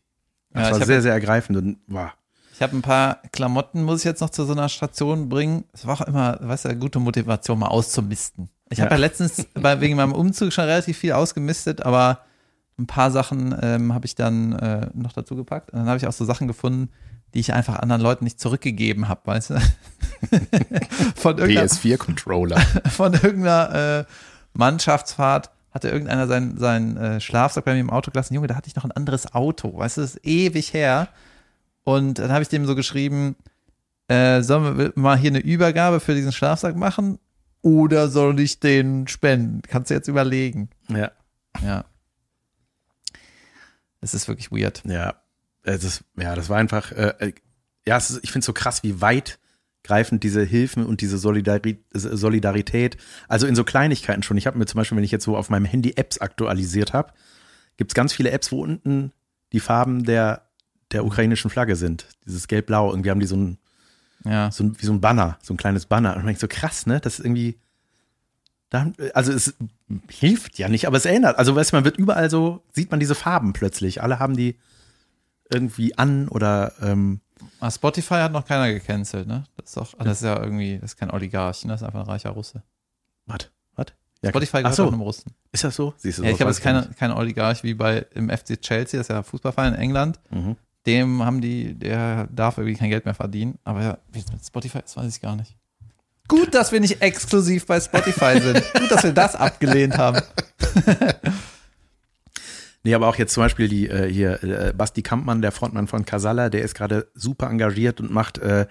Das 0.51 0.69
Ja, 0.69 0.79
war 0.79 0.85
sehr, 0.85 1.01
sehr 1.01 1.13
ergreifend 1.13 1.57
und, 1.57 1.77
wow. 1.87 2.11
Ich 2.53 2.61
habe 2.61 2.77
ein 2.77 2.83
paar 2.83 3.19
Klamotten, 3.31 3.81
muss 3.83 3.99
ich 3.99 4.05
jetzt 4.05 4.21
noch 4.21 4.29
zu 4.29 4.45
so 4.45 4.51
einer 4.53 4.69
Station 4.69 5.27
bringen. 5.29 5.63
Es 5.73 5.87
war 5.87 5.95
auch 5.99 6.05
immer, 6.05 6.37
weißt 6.39 6.65
du, 6.65 6.69
eine 6.69 6.77
gute 6.77 6.99
Motivation, 6.99 7.57
mal 7.57 7.67
auszumisten. 7.69 8.49
Ich 8.69 8.79
habe 8.79 8.91
Ja. 8.91 8.97
ja 8.97 9.01
letztens 9.01 9.47
bei, 9.55 9.81
wegen 9.81 9.95
meinem 9.95 10.13
Umzug 10.13 10.53
schon 10.53 10.65
relativ 10.65 10.99
viel 10.99 11.13
ausgemistet, 11.13 11.81
aber 11.83 12.19
ein 12.77 12.85
paar 12.85 13.09
Sachen 13.09 13.55
ähm, 13.61 13.93
habe 13.93 14.05
ich 14.05 14.13
dann 14.13 14.53
äh, 14.53 14.87
noch 14.93 15.13
dazu 15.13 15.35
gepackt. 15.35 15.71
Und 15.71 15.79
dann 15.79 15.87
habe 15.87 15.97
ich 15.97 16.05
auch 16.05 16.13
so 16.13 16.23
Sachen 16.25 16.47
gefunden, 16.47 16.89
die 17.33 17.39
ich 17.39 17.53
einfach 17.53 17.79
anderen 17.79 18.01
Leuten 18.01 18.23
nicht 18.23 18.39
zurückgegeben 18.39 19.07
habe, 19.07 19.21
weißt 19.25 19.51
du? 19.51 19.55
von 21.15 21.37
irgendeiner, 21.37 21.67
PS4-Controller. 21.67 22.59
von 22.89 23.13
irgendeiner 23.13 23.99
äh, 23.99 24.05
Mannschaftsfahrt, 24.53 25.51
hatte 25.71 25.89
irgendeiner 25.89 26.27
seinen 26.27 26.57
sein, 26.57 26.97
äh, 26.97 27.21
Schlafsack 27.21 27.65
bei 27.65 27.73
mir 27.73 27.79
im 27.79 27.89
Auto 27.89 28.11
gelassen. 28.11 28.33
Junge, 28.33 28.47
da 28.47 28.55
hatte 28.55 28.67
ich 28.67 28.75
noch 28.75 28.83
ein 28.83 28.91
anderes 28.91 29.33
Auto. 29.33 29.77
Weißt 29.77 29.97
du, 29.97 30.01
das 30.01 30.15
ist 30.15 30.25
ewig 30.25 30.73
her. 30.73 31.07
Und 31.83 32.19
dann 32.19 32.31
habe 32.31 32.41
ich 32.41 32.49
dem 32.49 32.65
so 32.65 32.75
geschrieben, 32.75 33.35
äh, 34.07 34.41
sollen 34.41 34.77
wir 34.77 34.93
mal 34.95 35.17
hier 35.17 35.31
eine 35.31 35.39
Übergabe 35.39 35.99
für 35.99 36.13
diesen 36.13 36.33
Schlafsack 36.33 36.75
machen? 36.75 37.17
Oder 37.61 38.09
soll 38.09 38.39
ich 38.39 38.59
den 38.59 39.07
spenden? 39.07 39.61
Kannst 39.61 39.89
du 39.89 39.93
jetzt 39.93 40.07
überlegen. 40.07 40.69
Ja. 40.89 41.11
Ja. 41.63 41.85
Es 44.01 44.13
ist 44.13 44.27
wirklich 44.27 44.51
weird. 44.51 44.83
Ja. 44.85 45.20
Es 45.63 45.83
ist, 45.83 46.03
ja, 46.17 46.35
das 46.35 46.49
war 46.49 46.57
einfach, 46.57 46.91
äh, 46.91 47.13
äh 47.19 47.33
ja, 47.85 47.97
ist, 47.97 48.19
ich 48.23 48.31
finde 48.31 48.39
es 48.39 48.45
so 48.45 48.53
krass, 48.53 48.83
wie 48.83 49.01
weitgreifend 49.01 50.23
diese 50.23 50.43
Hilfen 50.43 50.85
und 50.85 51.01
diese 51.01 51.17
Solidari 51.17 51.83
Solidarität, 51.93 52.97
also 53.27 53.47
in 53.47 53.55
so 53.55 53.63
Kleinigkeiten 53.63 54.23
schon. 54.23 54.37
Ich 54.37 54.47
habe 54.47 54.57
mir 54.57 54.65
zum 54.65 54.77
Beispiel, 54.77 54.97
wenn 54.97 55.03
ich 55.03 55.11
jetzt 55.11 55.25
so 55.25 55.35
auf 55.35 55.49
meinem 55.49 55.65
Handy 55.65 55.93
Apps 55.95 56.19
aktualisiert 56.19 56.93
habe, 56.93 57.13
gibt 57.77 57.91
es 57.91 57.95
ganz 57.95 58.13
viele 58.13 58.31
Apps, 58.31 58.51
wo 58.51 58.61
unten 58.61 59.11
die 59.51 59.59
Farben 59.59 60.03
der, 60.03 60.43
der 60.91 61.05
ukrainischen 61.05 61.49
Flagge 61.49 61.75
sind. 61.75 62.05
Dieses 62.25 62.47
Gelb-Blau. 62.47 62.91
Irgendwie 62.91 63.09
haben 63.09 63.19
die 63.19 63.25
so 63.25 63.35
ein, 63.37 63.57
Ja. 64.23 64.51
so 64.51 64.63
ein, 64.63 64.79
wie 64.79 64.85
so 64.85 64.93
ein 64.93 65.01
Banner, 65.01 65.37
so 65.41 65.53
ein 65.53 65.57
kleines 65.57 65.85
Banner. 65.85 66.15
Und 66.15 66.27
ich 66.27 66.39
so 66.39 66.47
krass, 66.47 66.85
ne? 66.85 66.99
Das 66.99 67.19
ist 67.19 67.25
irgendwie, 67.25 67.59
also 69.13 69.31
es 69.33 69.55
hilft 70.09 70.57
ja 70.57 70.69
nicht, 70.69 70.87
aber 70.87 70.97
es 70.97 71.05
erinnert. 71.05 71.37
Also 71.37 71.55
weißt 71.55 71.71
du, 71.71 71.77
man 71.77 71.85
wird 71.85 71.97
überall 71.97 72.29
so, 72.29 72.63
sieht 72.71 72.91
man 72.91 72.99
diese 72.99 73.15
Farben 73.15 73.53
plötzlich. 73.53 74.01
Alle 74.01 74.19
haben 74.19 74.37
die 74.37 74.57
irgendwie 75.51 75.97
an 75.97 76.27
oder 76.27 76.73
ähm, 76.81 77.21
Ah, 77.59 77.71
Spotify 77.71 78.15
hat 78.15 78.31
noch 78.31 78.45
keiner 78.45 78.71
gecancelt, 78.71 79.27
ne? 79.27 79.43
Das 79.57 79.69
ist 79.69 79.77
doch, 79.77 79.93
ah, 79.97 80.03
das 80.03 80.17
ist 80.17 80.23
ja 80.23 80.39
irgendwie, 80.41 80.77
das 80.79 80.91
ist 80.91 80.97
kein 80.97 81.11
Oligarch, 81.11 81.65
ne? 81.65 81.73
Das 81.73 81.81
ist 81.81 81.85
einfach 81.85 82.01
ein 82.01 82.05
reicher 82.05 82.29
Russe. 82.31 82.63
was? 83.25 83.49
Was? 83.75 83.87
Ja, 84.21 84.29
Spotify 84.29 84.57
gehört 84.57 84.75
so, 84.75 84.85
auch 84.85 84.91
einem 84.91 85.01
Russen. 85.01 85.33
ist 85.51 85.63
das 85.63 85.75
so? 85.75 85.93
Siehst 85.97 86.19
du, 86.19 86.23
Ja, 86.23 86.29
ich 86.31 86.39
es 86.39 86.57
ist 86.57 86.61
keine, 86.61 86.87
kein 86.97 87.11
Oligarch 87.11 87.63
wie 87.63 87.73
bei 87.73 88.05
im 88.13 88.29
FC 88.29 88.61
Chelsea, 88.61 88.99
das 88.99 89.05
ist 89.05 89.09
ja 89.09 89.17
ein 89.17 89.23
Fußballverein 89.23 89.73
in 89.73 89.79
England. 89.79 90.19
Mhm. 90.29 90.55
Dem 90.85 91.23
haben 91.23 91.41
die, 91.41 91.73
der 91.73 92.27
darf 92.31 92.57
irgendwie 92.57 92.75
kein 92.77 92.89
Geld 92.89 93.05
mehr 93.05 93.13
verdienen. 93.13 93.59
Aber 93.63 93.81
ja, 93.83 93.97
wie 94.11 94.19
es 94.19 94.31
mit 94.31 94.43
Spotify 94.45 94.79
ist, 94.79 94.97
weiß 94.97 95.15
ich 95.15 95.21
gar 95.21 95.35
nicht. 95.35 95.55
Gut, 96.27 96.53
dass 96.53 96.71
wir 96.71 96.79
nicht 96.79 97.01
exklusiv 97.01 97.65
bei 97.65 97.79
Spotify 97.79 98.39
sind. 98.39 98.63
Gut, 98.79 98.89
dass 98.91 99.03
wir 99.03 99.13
das 99.13 99.35
abgelehnt 99.35 99.97
haben. 99.97 100.21
Nee, 102.83 102.95
aber 102.95 103.07
auch 103.07 103.15
jetzt 103.15 103.33
zum 103.33 103.43
Beispiel 103.43 103.67
die 103.67 103.87
äh, 103.87 104.11
hier 104.11 104.43
äh, 104.43 104.73
Basti 104.75 105.03
Kampmann, 105.03 105.41
der 105.41 105.51
Frontmann 105.51 105.87
von 105.87 106.05
Casalla, 106.05 106.49
der 106.49 106.63
ist 106.63 106.73
gerade 106.73 107.07
super 107.13 107.47
engagiert 107.47 107.99
und 108.01 108.11
macht, 108.11 108.39
äh, 108.39 108.65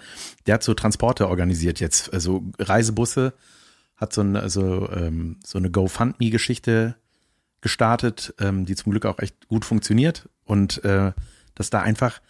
der 0.47 0.55
hat 0.55 0.63
so 0.65 0.75
Transporte 0.75 1.29
organisiert 1.29 1.79
jetzt, 1.79 2.13
also 2.13 2.43
Reisebusse, 2.59 3.35
hat 3.97 4.13
so, 4.13 4.23
ein, 4.23 4.49
so, 4.49 4.91
ähm, 4.91 5.39
so 5.45 5.59
eine 5.59 5.71
GoFundMe-Geschichte 5.71 6.97
gestartet, 7.61 8.35
ähm, 8.41 8.65
die 8.65 8.75
zum 8.75 8.91
Glück 8.91 9.07
auch 9.07 9.19
echt 9.21 9.47
gut 9.47 9.65
funktioniert 9.65 10.29
und 10.45 10.83
äh, 10.85 11.13
dass 11.55 11.71
da 11.71 11.83
einfach 11.83 12.21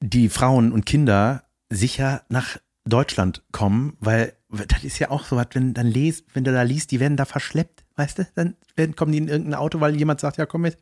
die 0.00 0.28
Frauen 0.28 0.72
und 0.72 0.86
Kinder 0.86 1.42
sicher 1.68 2.22
nach 2.28 2.56
Deutschland 2.84 3.42
kommen, 3.52 3.96
weil 4.00 4.34
das 4.68 4.84
ist 4.84 4.98
ja 4.98 5.10
auch 5.10 5.24
so, 5.24 5.36
was, 5.36 5.46
wenn 5.52 5.74
dann 5.74 5.86
lest, 5.86 6.24
wenn 6.34 6.44
du 6.44 6.52
da 6.52 6.62
liest, 6.62 6.90
die 6.90 7.00
werden 7.00 7.16
da 7.16 7.24
verschleppt, 7.24 7.84
weißt 7.96 8.18
du, 8.18 8.26
dann 8.34 8.54
werden, 8.76 8.96
kommen 8.96 9.12
die 9.12 9.18
in 9.18 9.28
irgendein 9.28 9.54
Auto, 9.54 9.80
weil 9.80 9.96
jemand 9.96 10.20
sagt, 10.20 10.36
ja 10.36 10.46
komm 10.46 10.62
mit. 10.62 10.76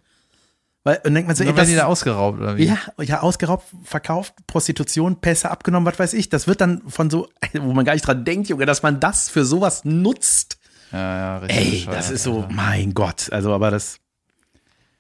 Weil, 0.85 1.01
und 1.05 1.15
denkt 1.15 1.29
man 1.29 1.37
so, 1.37 1.45
ey, 1.45 1.55
werden 1.55 1.69
die 1.69 1.75
das, 1.75 1.83
da 1.83 1.87
ausgeraubt, 1.87 2.41
oder 2.41 2.57
wie? 2.57 2.65
ja, 2.65 2.79
ja, 3.01 3.21
ausgeraubt, 3.21 3.67
verkauft, 3.85 4.35
Prostitution, 4.49 5.21
Pässe 5.21 5.51
abgenommen, 5.51 5.87
was 5.87 5.99
weiß 5.99 6.13
ich. 6.15 6.29
Das 6.29 6.49
wird 6.49 6.61
dann 6.61 6.83
von 6.89 7.09
so, 7.09 7.29
wo 7.55 7.73
man 7.73 7.85
gar 7.85 7.93
nicht 7.93 8.07
dran 8.07 8.25
denkt, 8.25 8.49
Junge, 8.49 8.67
dass 8.67 8.83
man 8.83 8.99
das 8.99 9.29
für 9.29 9.45
sowas 9.45 9.85
nutzt. 9.85 10.59
Ja, 10.91 11.17
ja, 11.17 11.39
richtig. 11.39 11.87
Ey, 11.87 11.95
das 11.95 12.11
ist 12.11 12.25
so, 12.25 12.43
Alter. 12.43 12.53
mein 12.53 12.95
Gott. 12.95 13.33
Also, 13.33 13.53
aber 13.55 13.71
das, 13.71 13.99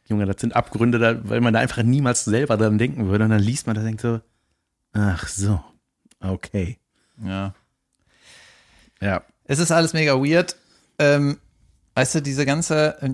Junge, 0.08 0.26
das 0.26 0.40
sind 0.40 0.54
Abgründe, 0.54 0.98
da, 0.98 1.28
weil 1.28 1.40
man 1.40 1.52
da 1.52 1.61
einfach 1.61 1.82
niemals 1.82 2.24
selber 2.24 2.56
dran 2.56 2.78
denken 2.78 3.08
würde. 3.08 3.24
Und 3.24 3.30
dann 3.30 3.42
liest 3.42 3.66
man 3.66 3.74
da 3.74 3.82
denkt 3.82 4.02
so, 4.02 4.20
ach 4.92 5.26
so, 5.28 5.61
okay. 6.20 6.78
Ja. 7.24 7.54
Ja. 9.02 9.22
Es 9.44 9.58
ist 9.58 9.72
alles 9.72 9.92
mega 9.92 10.14
weird. 10.14 10.56
Ähm, 10.98 11.38
weißt 11.94 12.16
du, 12.16 12.22
diese 12.22 12.46
ganze, 12.46 13.02
äh, 13.02 13.10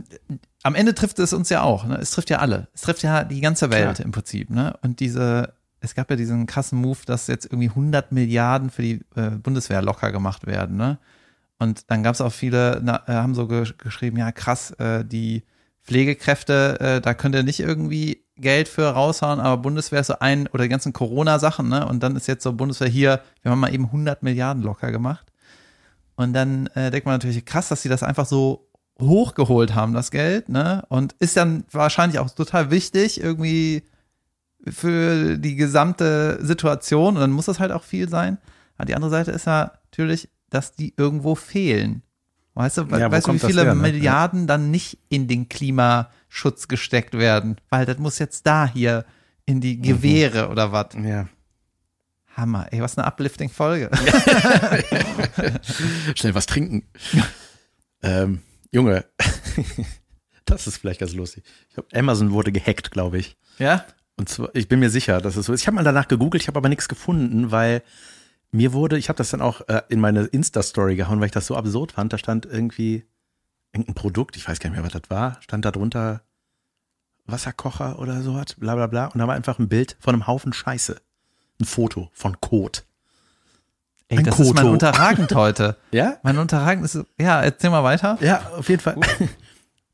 am 0.62 0.74
Ende 0.74 0.94
trifft 0.94 1.18
es 1.18 1.32
uns 1.32 1.48
ja 1.48 1.62
auch, 1.62 1.84
ne? 1.84 1.96
Es 1.96 2.10
trifft 2.10 2.30
ja 2.30 2.38
alle. 2.38 2.68
Es 2.74 2.82
trifft 2.82 3.02
ja 3.02 3.24
die 3.24 3.40
ganze 3.40 3.70
Welt 3.70 3.96
Klar. 3.96 4.06
im 4.06 4.12
Prinzip, 4.12 4.50
ne? 4.50 4.76
Und 4.82 5.00
diese, 5.00 5.54
es 5.80 5.94
gab 5.94 6.10
ja 6.10 6.16
diesen 6.16 6.46
krassen 6.46 6.80
Move, 6.80 6.98
dass 7.06 7.26
jetzt 7.26 7.46
irgendwie 7.46 7.70
100 7.70 8.12
Milliarden 8.12 8.70
für 8.70 8.82
die 8.82 9.00
äh, 9.16 9.30
Bundeswehr 9.30 9.82
locker 9.82 10.12
gemacht 10.12 10.46
werden, 10.46 10.76
ne? 10.76 10.98
Und 11.60 11.90
dann 11.90 12.04
gab 12.04 12.14
es 12.14 12.20
auch 12.20 12.32
viele, 12.32 12.80
na, 12.82 13.02
äh, 13.06 13.12
haben 13.14 13.34
so 13.34 13.48
ge 13.48 13.64
geschrieben, 13.78 14.16
ja 14.18 14.30
krass, 14.30 14.70
äh, 14.72 15.04
die 15.04 15.42
Pflegekräfte, 15.82 16.78
äh, 16.80 17.00
da 17.00 17.14
könnt 17.14 17.34
ihr 17.34 17.42
nicht 17.42 17.60
irgendwie 17.60 18.22
Geld 18.36 18.68
für 18.68 18.86
raushauen, 18.90 19.40
aber 19.40 19.56
Bundeswehr 19.62 20.00
ist 20.00 20.08
so 20.08 20.18
ein, 20.20 20.46
oder 20.48 20.64
die 20.64 20.68
ganzen 20.68 20.92
Corona-Sachen, 20.92 21.68
ne? 21.68 21.86
Und 21.86 22.02
dann 22.02 22.14
ist 22.14 22.28
jetzt 22.28 22.44
so 22.44 22.52
Bundeswehr 22.52 22.88
hier, 22.88 23.22
wir 23.42 23.50
haben 23.50 23.58
mal 23.58 23.74
eben 23.74 23.86
100 23.86 24.22
Milliarden 24.22 24.62
locker 24.62 24.92
gemacht. 24.92 25.27
Und 26.18 26.32
dann 26.32 26.66
äh, 26.74 26.90
denkt 26.90 27.06
man 27.06 27.14
natürlich, 27.14 27.44
krass, 27.44 27.68
dass 27.68 27.82
sie 27.82 27.88
das 27.88 28.02
einfach 28.02 28.26
so 28.26 28.68
hochgeholt 29.00 29.76
haben, 29.76 29.94
das 29.94 30.10
Geld, 30.10 30.48
ne? 30.48 30.84
Und 30.88 31.14
ist 31.20 31.36
dann 31.36 31.62
wahrscheinlich 31.70 32.18
auch 32.18 32.28
total 32.28 32.72
wichtig, 32.72 33.20
irgendwie 33.20 33.84
für 34.66 35.38
die 35.38 35.54
gesamte 35.54 36.44
Situation. 36.44 37.14
Und 37.14 37.20
dann 37.20 37.30
muss 37.30 37.46
das 37.46 37.60
halt 37.60 37.70
auch 37.70 37.84
viel 37.84 38.08
sein. 38.08 38.38
Aber 38.76 38.86
die 38.86 38.96
andere 38.96 39.12
Seite 39.12 39.30
ist 39.30 39.46
ja 39.46 39.70
natürlich, 39.92 40.28
dass 40.50 40.72
die 40.72 40.92
irgendwo 40.96 41.36
fehlen. 41.36 42.02
Weißt 42.54 42.78
du, 42.78 42.82
Ja, 42.96 43.12
weißt 43.12 43.28
du, 43.28 43.34
wie 43.34 43.38
viele 43.38 43.62
her, 43.62 43.74
ne? 43.76 43.80
Milliarden 43.80 44.48
dann 44.48 44.72
nicht 44.72 44.98
in 45.10 45.28
den 45.28 45.48
Klimaschutz 45.48 46.66
gesteckt 46.66 47.16
werden? 47.16 47.60
Weil 47.70 47.86
das 47.86 47.98
muss 47.98 48.18
jetzt 48.18 48.44
da 48.44 48.66
hier 48.66 49.04
in 49.46 49.60
die 49.60 49.80
Gewehre 49.80 50.48
oder 50.48 50.72
was. 50.72 50.88
Ja. 51.00 51.28
Hammer, 52.38 52.66
ey, 52.70 52.80
was 52.80 52.96
eine 52.96 53.06
uplifting-Folge. 53.06 53.90
Schnell 56.14 56.34
was 56.34 56.46
trinken. 56.46 56.88
ähm, 58.02 58.40
Junge, 58.70 59.04
das 60.44 60.66
ist 60.66 60.78
vielleicht 60.78 61.00
ganz 61.00 61.14
lustig. 61.14 61.44
Ich 61.68 61.74
glaub, 61.74 61.94
Amazon 61.94 62.32
wurde 62.32 62.52
gehackt, 62.52 62.90
glaube 62.90 63.18
ich. 63.18 63.36
Ja? 63.58 63.84
Und 64.16 64.28
zwar, 64.28 64.54
ich 64.54 64.68
bin 64.68 64.80
mir 64.80 64.90
sicher, 64.90 65.20
dass 65.20 65.36
es 65.36 65.46
so 65.46 65.52
ist. 65.52 65.62
Ich 65.62 65.66
habe 65.66 65.76
mal 65.76 65.84
danach 65.84 66.08
gegoogelt, 66.08 66.42
ich 66.42 66.48
habe 66.48 66.58
aber 66.58 66.68
nichts 66.68 66.88
gefunden, 66.88 67.50
weil 67.50 67.82
mir 68.50 68.72
wurde, 68.72 68.98
ich 68.98 69.08
habe 69.08 69.16
das 69.16 69.30
dann 69.30 69.40
auch 69.40 69.68
äh, 69.68 69.82
in 69.88 70.00
meine 70.00 70.24
Insta-Story 70.24 70.96
gehauen, 70.96 71.20
weil 71.20 71.26
ich 71.26 71.32
das 71.32 71.46
so 71.46 71.56
absurd 71.56 71.92
fand. 71.92 72.12
Da 72.12 72.18
stand 72.18 72.46
irgendwie 72.46 73.04
irgendein 73.72 73.94
Produkt, 73.94 74.36
ich 74.36 74.48
weiß 74.48 74.58
gar 74.58 74.70
nicht 74.70 74.76
mehr, 74.78 74.84
was 74.84 75.00
das 75.00 75.10
war, 75.10 75.40
stand 75.42 75.64
da 75.64 75.70
drunter 75.70 76.22
Wasserkocher 77.26 77.98
oder 77.98 78.22
sowas, 78.22 78.54
bla 78.56 78.74
bla 78.74 78.86
bla. 78.86 79.06
Und 79.06 79.18
da 79.18 79.26
war 79.26 79.34
einfach 79.34 79.58
ein 79.58 79.68
Bild 79.68 79.96
von 80.00 80.14
einem 80.14 80.26
Haufen 80.26 80.52
Scheiße. 80.52 81.00
Ein 81.60 81.64
Foto 81.64 82.08
von 82.12 82.40
Kot. 82.40 82.84
Ey, 84.08 84.18
Ein 84.18 84.24
das 84.24 84.38
ist 84.40 84.46
mein 84.54 84.62
Koto. 84.62 84.72
Unterragend 84.72 85.34
heute. 85.34 85.76
Ja? 85.90 86.16
Mein 86.22 86.38
Unterragend 86.38 86.84
ist, 86.84 86.98
ja, 87.20 87.42
erzähl 87.42 87.70
mal 87.70 87.82
weiter. 87.84 88.16
Ja, 88.20 88.50
auf 88.56 88.68
jeden 88.68 88.80
Fall. 88.80 88.96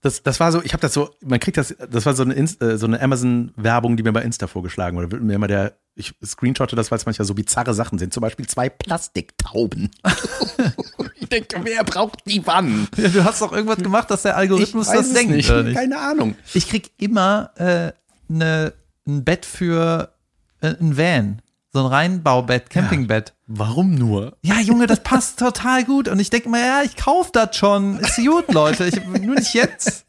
Das, 0.03 0.23
das 0.23 0.39
war 0.39 0.53
so, 0.53 0.63
ich 0.63 0.73
habe 0.75 0.83
das 0.83 0.93
so, 0.93 1.11
man 1.23 1.41
kriegt 1.41 1.57
das, 1.57 1.75
das 1.91 2.05
war 2.05 2.15
so 2.15 2.23
eine, 2.23 2.35
Inst- 2.35 2.63
äh, 2.63 2.77
so 2.77 2.87
eine 2.87 3.01
Amazon-Werbung, 3.01 3.97
die 3.97 4.03
mir 4.03 4.13
bei 4.13 4.23
Insta 4.23 4.47
vorgeschlagen 4.47 4.97
wurde. 4.99 5.17
Mir 5.19 5.35
immer 5.35 5.47
der, 5.49 5.79
ich 5.95 6.15
screenshotte 6.25 6.77
das, 6.77 6.91
weil 6.91 6.99
es 6.99 7.07
manchmal 7.07 7.25
so 7.27 7.33
bizarre 7.35 7.73
Sachen 7.73 7.99
sind. 7.99 8.13
Zum 8.13 8.21
Beispiel 8.21 8.47
zwei 8.47 8.69
Plastiktauben. 8.69 9.91
ich 11.21 11.29
denke, 11.31 11.59
wer 11.63 11.83
braucht 11.85 12.19
die 12.27 12.47
wann? 12.47 12.87
Ja, 12.99 13.09
du 13.09 13.25
hast 13.25 13.41
doch 13.41 13.53
irgendwas 13.53 13.79
gemacht, 13.79 14.11
dass 14.11 14.23
der 14.23 14.37
Algorithmus 14.37 14.89
ich 14.89 14.93
weiß 14.93 14.99
das 15.01 15.09
es 15.09 15.15
denkt, 15.15 15.33
nicht. 15.35 15.51
nicht? 15.51 15.75
Keine 15.75 15.99
Ahnung. 15.99 16.37
Ich 16.53 16.69
krieg 16.69 16.91
immer 16.99 17.51
äh, 17.57 17.93
ne, 18.29 18.75
ein 19.09 19.25
Bett 19.25 19.47
für 19.47 20.13
äh, 20.61 20.75
ein 20.79 20.97
Van. 20.99 21.41
So 21.75 21.81
ein 21.81 21.87
Reinbaubett, 21.87 22.71
Campingbett. 22.71 23.35
Warum 23.49 23.97
nur? 23.97 24.37
Ja. 24.43 24.61
Junge, 24.61 24.87
das 24.87 25.03
passt 25.03 25.39
total 25.41 25.85
gut. 25.85 26.07
Und 26.07 26.21
ich 26.21 26.31
denke 26.31 26.49
mal, 26.49 26.61
ja, 26.61 26.83
ich 26.85 26.95
kauf 26.95 27.33
das 27.33 27.57
schon. 27.57 27.99
Ist 27.99 28.17
gut, 28.17 28.53
Leute. 28.53 28.87
Ich, 28.87 29.05
nur 29.05 29.35
nicht 29.35 29.55
jetzt. 29.55 30.07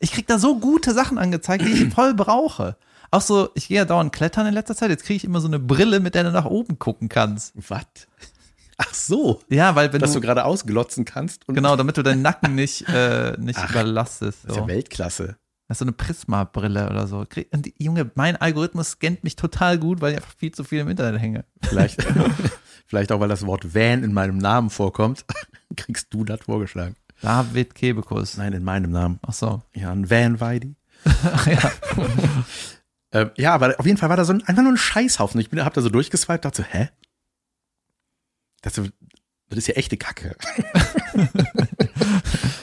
Ich 0.00 0.12
krieg 0.12 0.26
da 0.26 0.38
so 0.38 0.58
gute 0.58 0.94
Sachen 0.94 1.18
angezeigt, 1.18 1.66
die 1.66 1.70
ich 1.70 1.88
voll 1.94 2.14
brauche. 2.14 2.76
Auch 3.10 3.20
so, 3.20 3.50
ich 3.54 3.68
gehe 3.68 3.76
ja 3.76 3.84
dauernd 3.84 4.10
klettern 4.10 4.46
in 4.46 4.54
letzter 4.54 4.74
Zeit. 4.74 4.88
Jetzt 4.88 5.04
kriege 5.04 5.18
ich 5.18 5.24
immer 5.24 5.40
so 5.40 5.48
eine 5.48 5.58
Brille, 5.58 6.00
mit 6.00 6.14
der 6.14 6.24
du 6.24 6.32
nach 6.32 6.46
oben 6.46 6.78
gucken 6.78 7.10
kannst. 7.10 7.52
Was? 7.68 7.84
Ach 8.78 8.94
so. 8.94 9.42
Ja, 9.50 9.74
weil 9.74 9.92
wenn 9.92 10.00
Dass 10.00 10.14
du, 10.14 10.20
du 10.20 10.26
gerade 10.26 10.46
ausglotzen 10.46 11.04
kannst. 11.04 11.46
Genau, 11.46 11.76
damit 11.76 11.98
du 11.98 12.02
deinen 12.02 12.22
Nacken 12.22 12.54
nicht, 12.54 12.88
äh, 12.88 13.36
nicht 13.38 13.58
Ach, 13.58 13.70
überlastest. 13.70 14.44
Das 14.44 14.50
ist 14.50 14.56
ja 14.56 14.62
So. 14.62 14.68
Weltklasse. 14.68 15.36
Das 15.68 15.76
ist 15.76 15.78
so 15.80 15.84
eine 15.84 15.92
Prisma-Brille 15.92 16.88
oder 16.88 17.06
so. 17.08 17.26
Und 17.50 17.66
die, 17.66 17.74
Junge, 17.78 18.10
mein 18.14 18.36
Algorithmus 18.36 18.92
scannt 18.92 19.24
mich 19.24 19.34
total 19.34 19.78
gut, 19.78 20.00
weil 20.00 20.12
ich 20.12 20.18
einfach 20.18 20.34
viel 20.36 20.52
zu 20.52 20.62
viel 20.62 20.80
im 20.80 20.88
Internet 20.88 21.20
hänge. 21.20 21.44
Vielleicht, 21.62 22.02
vielleicht 22.86 23.10
auch, 23.10 23.18
weil 23.18 23.28
das 23.28 23.44
Wort 23.46 23.74
Van 23.74 24.04
in 24.04 24.12
meinem 24.12 24.38
Namen 24.38 24.70
vorkommt, 24.70 25.24
kriegst 25.76 26.14
du 26.14 26.24
das 26.24 26.40
vorgeschlagen. 26.42 26.94
David 27.20 27.74
Kebekus. 27.74 28.36
Nein, 28.36 28.52
in 28.52 28.62
meinem 28.62 28.92
Namen. 28.92 29.18
Ach 29.22 29.32
so. 29.32 29.62
Ja, 29.74 29.90
ein 29.90 30.08
Van 30.08 30.38
Weidi. 30.40 30.76
ja. 31.46 31.72
Ähm, 33.12 33.30
ja, 33.36 33.54
aber 33.54 33.78
auf 33.78 33.86
jeden 33.86 33.98
Fall 33.98 34.08
war 34.08 34.16
da 34.16 34.24
so 34.24 34.32
ein, 34.34 34.42
einfach 34.46 34.62
nur 34.62 34.72
ein 34.72 34.76
Scheißhaufen. 34.76 35.40
Ich 35.40 35.48
bin, 35.48 35.64
hab 35.64 35.74
da 35.74 35.80
so 35.80 35.88
durchgeswiped, 35.88 36.44
dachte 36.44 36.62
so, 36.62 36.68
hä? 36.68 36.90
Das, 38.62 38.74
das 38.74 39.58
ist 39.58 39.68
ja 39.68 39.74
echte 39.74 39.96
Kacke. 39.96 40.36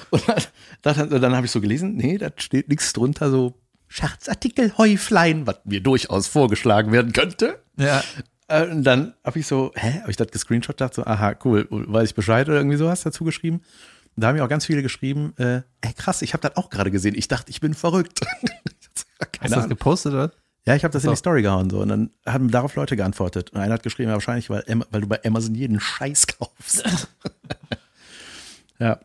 und 0.09 0.27
dann, 0.27 0.43
dann, 0.83 1.35
habe 1.35 1.45
ich 1.45 1.51
so 1.51 1.61
gelesen, 1.61 1.95
nee, 1.95 2.17
da 2.17 2.29
steht 2.35 2.69
nichts 2.69 2.93
drunter, 2.93 3.29
so 3.31 3.59
Scherzartikel 3.87 4.77
Häuflein, 4.77 5.45
was 5.47 5.59
mir 5.65 5.81
durchaus 5.81 6.27
vorgeschlagen 6.27 6.91
werden 6.91 7.13
könnte. 7.13 7.61
Ja. 7.77 8.03
Äh, 8.47 8.67
Und 8.67 8.83
dann 8.83 9.13
habe 9.23 9.39
ich 9.39 9.47
so, 9.47 9.71
hä, 9.75 9.99
habe 10.01 10.11
ich 10.11 10.17
das 10.17 10.27
gescreenshot, 10.27 10.79
dachte 10.81 10.95
so, 10.97 11.05
aha, 11.05 11.35
cool, 11.45 11.67
weiß 11.69 12.09
ich 12.09 12.15
Bescheid 12.15 12.47
oder 12.47 12.57
irgendwie 12.57 12.77
sowas 12.77 13.01
dazu 13.01 13.23
geschrieben. 13.23 13.61
Und 14.15 14.21
da 14.21 14.27
haben 14.27 14.35
mir 14.35 14.43
auch 14.43 14.49
ganz 14.49 14.65
viele 14.65 14.81
geschrieben, 14.81 15.33
äh, 15.37 15.61
ey 15.81 15.93
krass, 15.95 16.21
ich 16.21 16.33
habe 16.33 16.47
das 16.47 16.57
auch 16.57 16.69
gerade 16.69 16.91
gesehen. 16.91 17.15
Ich 17.15 17.27
dachte, 17.27 17.49
ich 17.49 17.61
bin 17.61 17.73
verrückt. 17.73 18.21
Hast 19.39 19.51
du 19.51 19.55
das 19.55 19.69
gepostet, 19.69 20.13
oder? 20.13 20.31
Ja, 20.65 20.75
ich 20.75 20.83
habe 20.83 20.91
das 20.93 21.03
in 21.03 21.07
So. 21.07 21.11
die 21.11 21.17
Story 21.17 21.41
gehauen 21.41 21.69
so 21.69 21.81
und 21.81 21.89
dann 21.89 22.09
haben 22.25 22.49
darauf 22.49 22.75
Leute 22.75 22.95
geantwortet. 22.95 23.49
Und 23.51 23.59
einer 23.59 23.73
hat 23.73 23.83
geschrieben, 23.83 24.09
ja, 24.09 24.15
wahrscheinlich, 24.15 24.49
weil, 24.49 24.63
weil 24.91 25.01
du 25.01 25.07
bei 25.07 25.19
Amazon 25.25 25.55
jeden 25.55 25.79
Scheiß 25.79 26.27
kaufst. 26.27 26.83
ja. 28.79 28.99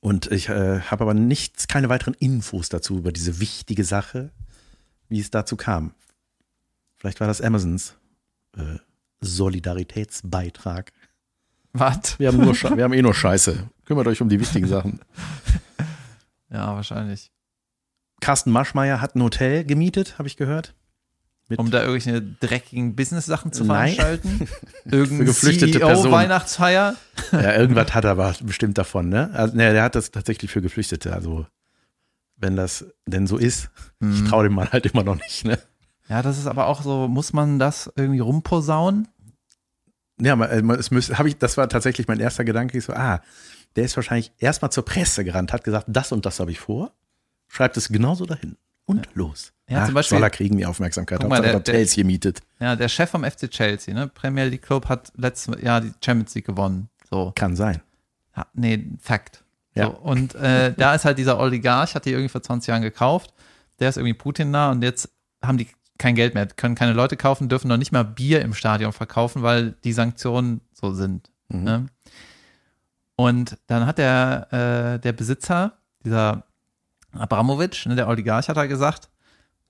Und 0.00 0.30
ich 0.30 0.48
äh, 0.48 0.80
habe 0.80 1.02
aber 1.02 1.14
nichts, 1.14 1.66
keine 1.66 1.88
weiteren 1.88 2.14
Infos 2.14 2.68
dazu 2.68 2.98
über 2.98 3.12
diese 3.12 3.40
wichtige 3.40 3.84
Sache, 3.84 4.30
wie 5.08 5.20
es 5.20 5.30
dazu 5.30 5.56
kam. 5.56 5.92
Vielleicht 6.96 7.20
war 7.20 7.26
das 7.26 7.40
Amazons 7.40 7.94
äh, 8.56 8.78
Solidaritätsbeitrag. 9.20 10.92
Was? 11.72 12.18
Wir 12.18 12.28
haben, 12.28 12.38
nur 12.38 12.54
wir 12.76 12.84
haben 12.84 12.92
eh 12.92 13.02
nur 13.02 13.14
Scheiße. 13.14 13.68
Kümmert 13.84 14.06
euch 14.06 14.20
um 14.20 14.28
die 14.28 14.40
wichtigen 14.40 14.68
Sachen. 14.68 15.00
Ja, 16.50 16.74
wahrscheinlich. 16.74 17.30
Carsten 18.20 18.50
Maschmeyer 18.50 19.00
hat 19.00 19.14
ein 19.14 19.22
Hotel 19.22 19.64
gemietet, 19.64 20.18
habe 20.18 20.28
ich 20.28 20.36
gehört. 20.36 20.74
Um 21.56 21.70
da 21.70 21.80
irgendwelche 21.82 22.20
dreckigen 22.20 22.94
Business-Sachen 22.94 23.52
zu 23.52 23.64
Nein. 23.64 23.94
veranstalten? 23.94 24.48
Irgendeine 24.84 25.24
geflüchtete 25.24 25.78
Personen. 25.78 26.12
Weihnachtsfeier? 26.12 26.96
Ja, 27.32 27.56
irgendwas 27.56 27.92
hat 27.94 28.04
er 28.04 28.12
aber 28.12 28.34
bestimmt 28.42 28.78
davon, 28.78 29.08
ne? 29.08 29.30
Also, 29.34 29.54
ne, 29.54 29.72
der 29.72 29.82
hat 29.82 29.94
das 29.94 30.10
tatsächlich 30.10 30.50
für 30.50 30.62
Geflüchtete. 30.62 31.12
Also, 31.12 31.46
wenn 32.36 32.56
das 32.56 32.86
denn 33.06 33.26
so 33.26 33.36
ist, 33.36 33.70
ich 34.00 34.24
traue 34.24 34.44
dem 34.44 34.54
Mann 34.54 34.70
halt 34.70 34.86
immer 34.86 35.02
noch 35.02 35.16
nicht, 35.16 35.44
ne? 35.44 35.58
Ja, 36.08 36.22
das 36.22 36.38
ist 36.38 36.46
aber 36.46 36.66
auch 36.68 36.80
so, 36.82 37.06
muss 37.06 37.32
man 37.32 37.58
das 37.58 37.92
irgendwie 37.96 38.20
rumposaunen? 38.20 39.08
Ja, 40.20 40.32
aber, 40.32 40.50
äh, 40.50 40.62
es 40.78 40.90
müsste, 40.90 41.18
habe 41.18 41.28
ich, 41.28 41.36
das 41.36 41.56
war 41.56 41.68
tatsächlich 41.68 42.08
mein 42.08 42.20
erster 42.20 42.44
Gedanke. 42.44 42.78
Ich 42.78 42.84
so, 42.84 42.94
ah, 42.94 43.20
der 43.76 43.84
ist 43.84 43.96
wahrscheinlich 43.96 44.32
erstmal 44.38 44.72
zur 44.72 44.84
Presse 44.84 45.24
gerannt, 45.24 45.52
hat 45.52 45.64
gesagt, 45.64 45.86
das 45.88 46.12
und 46.12 46.24
das 46.24 46.40
habe 46.40 46.50
ich 46.50 46.60
vor, 46.60 46.92
schreibt 47.48 47.76
es 47.76 47.88
genauso 47.88 48.24
dahin 48.24 48.56
und 48.86 49.08
los. 49.14 49.52
Ja, 49.68 49.84
zum 49.84 49.94
Beispiel- 49.94 50.16
soll 50.18 50.22
er 50.24 50.30
kriegen 50.30 50.56
die 50.56 50.66
Aufmerksamkeit. 50.66 51.20
Guck 51.20 51.28
mal, 51.28 51.42
der- 51.42 51.54
Hotels 51.54 51.94
gemietet. 51.94 52.40
Ja, 52.58 52.74
der 52.76 52.88
Chef 52.88 53.10
vom 53.10 53.22
FC 53.24 53.50
Chelsea, 53.50 53.92
ne? 53.94 54.08
Premier 54.08 54.44
League 54.44 54.62
Club 54.62 54.88
hat 54.88 55.12
letztes 55.16 55.60
Jahr 55.62 55.80
die 55.80 55.92
Champions 56.04 56.34
League 56.34 56.46
gewonnen. 56.46 56.88
So. 57.10 57.32
Kann 57.34 57.54
sein. 57.56 57.80
Ja, 58.36 58.46
nee, 58.54 58.86
Fakt. 59.00 59.44
Ja. 59.74 59.86
So, 59.86 59.90
und 59.92 60.34
äh, 60.36 60.72
da 60.76 60.94
ist 60.94 61.04
halt 61.04 61.18
dieser 61.18 61.38
Oligarch, 61.38 61.94
hat 61.94 62.04
die 62.06 62.10
irgendwie 62.10 62.28
vor 62.30 62.42
20 62.42 62.68
Jahren 62.68 62.82
gekauft. 62.82 63.32
Der 63.78 63.88
ist 63.90 63.96
irgendwie 63.96 64.14
Putin 64.14 64.50
nah 64.50 64.70
und 64.70 64.82
jetzt 64.82 65.08
haben 65.44 65.58
die 65.58 65.68
kein 65.98 66.14
Geld 66.14 66.34
mehr, 66.34 66.46
können 66.46 66.74
keine 66.74 66.92
Leute 66.92 67.16
kaufen, 67.16 67.48
dürfen 67.48 67.68
noch 67.68 67.76
nicht 67.76 67.92
mal 67.92 68.04
Bier 68.04 68.40
im 68.42 68.54
Stadion 68.54 68.92
verkaufen, 68.92 69.42
weil 69.42 69.72
die 69.84 69.92
Sanktionen 69.92 70.60
so 70.72 70.92
sind. 70.92 71.30
Mhm. 71.48 71.62
Ne? 71.64 71.86
Und 73.16 73.56
dann 73.66 73.86
hat 73.86 73.98
der, 73.98 74.48
äh, 74.96 75.00
der 75.00 75.12
Besitzer, 75.12 75.78
dieser 76.04 76.44
Abramowitsch, 77.12 77.86
ne, 77.86 77.96
der 77.96 78.08
Oligarch, 78.08 78.48
hat 78.48 78.56
er 78.56 78.68
gesagt, 78.68 79.08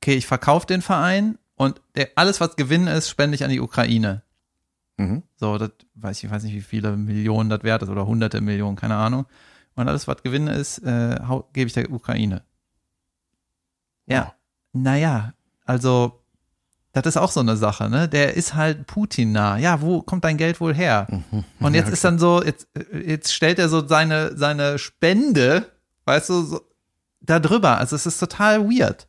okay, 0.00 0.14
ich 0.14 0.26
verkaufe 0.26 0.66
den 0.66 0.82
Verein 0.82 1.38
und 1.56 1.80
der, 1.96 2.11
alles, 2.14 2.40
was 2.40 2.56
Gewinn 2.56 2.87
ist, 2.87 3.08
spende 3.08 3.34
ich 3.34 3.44
an 3.44 3.50
die 3.50 3.61
Ukraine. 3.61 4.22
Mhm. 4.96 5.22
So, 5.37 5.58
das 5.58 5.70
weiß 5.94 6.22
ich, 6.22 6.30
weiß 6.30 6.42
nicht, 6.44 6.54
wie 6.54 6.61
viele 6.61 6.96
Millionen 6.96 7.50
das 7.50 7.62
wert 7.62 7.82
ist 7.82 7.88
oder 7.88 8.06
hunderte 8.06 8.40
Millionen, 8.40 8.76
keine 8.76 8.96
Ahnung. 8.96 9.26
Und 9.74 9.88
alles, 9.88 10.08
was 10.08 10.22
Gewinn 10.22 10.46
ist, 10.46 10.78
äh, 10.78 11.16
gebe 11.52 11.68
ich 11.68 11.72
der 11.72 11.90
Ukraine. 11.90 12.42
Ja. 14.06 14.24
Wow. 14.24 14.34
Naja, 14.72 15.32
also, 15.64 16.24
das 16.92 17.06
ist 17.06 17.16
auch 17.16 17.30
so 17.30 17.40
eine 17.40 17.56
Sache, 17.56 17.88
ne? 17.88 18.08
Der 18.08 18.34
ist 18.34 18.54
halt 18.54 18.87
Putin 18.87 19.32
nah. 19.32 19.56
Ja, 19.56 19.80
wo 19.80 20.02
kommt 20.02 20.24
dein 20.24 20.37
Geld 20.37 20.61
wohl 20.61 20.74
her? 20.74 21.06
Und 21.61 21.74
jetzt 21.74 21.90
ist 21.90 22.04
dann 22.04 22.18
so, 22.18 22.42
jetzt, 22.42 22.68
jetzt 22.92 23.32
stellt 23.32 23.58
er 23.58 23.68
so 23.68 23.87
seine, 23.87 24.37
seine 24.37 24.78
Spende, 24.78 25.66
weißt 26.04 26.28
du, 26.30 26.42
so, 26.42 26.61
da 27.20 27.40
drüber. 27.40 27.78
Also 27.78 27.96
es 27.96 28.06
ist 28.06 28.18
total 28.18 28.64
weird. 28.68 29.07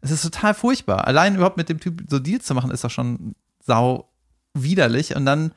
Es 0.00 0.10
ist 0.10 0.22
total 0.22 0.54
furchtbar. 0.54 1.06
Allein 1.06 1.34
überhaupt 1.34 1.56
mit 1.56 1.68
dem 1.68 1.80
Typ 1.80 2.04
so 2.08 2.18
Deals 2.18 2.44
zu 2.46 2.54
machen, 2.54 2.70
ist 2.70 2.84
doch 2.84 2.90
schon 2.90 3.34
sau 3.60 4.08
widerlich. 4.54 5.16
Und 5.16 5.26
dann 5.26 5.52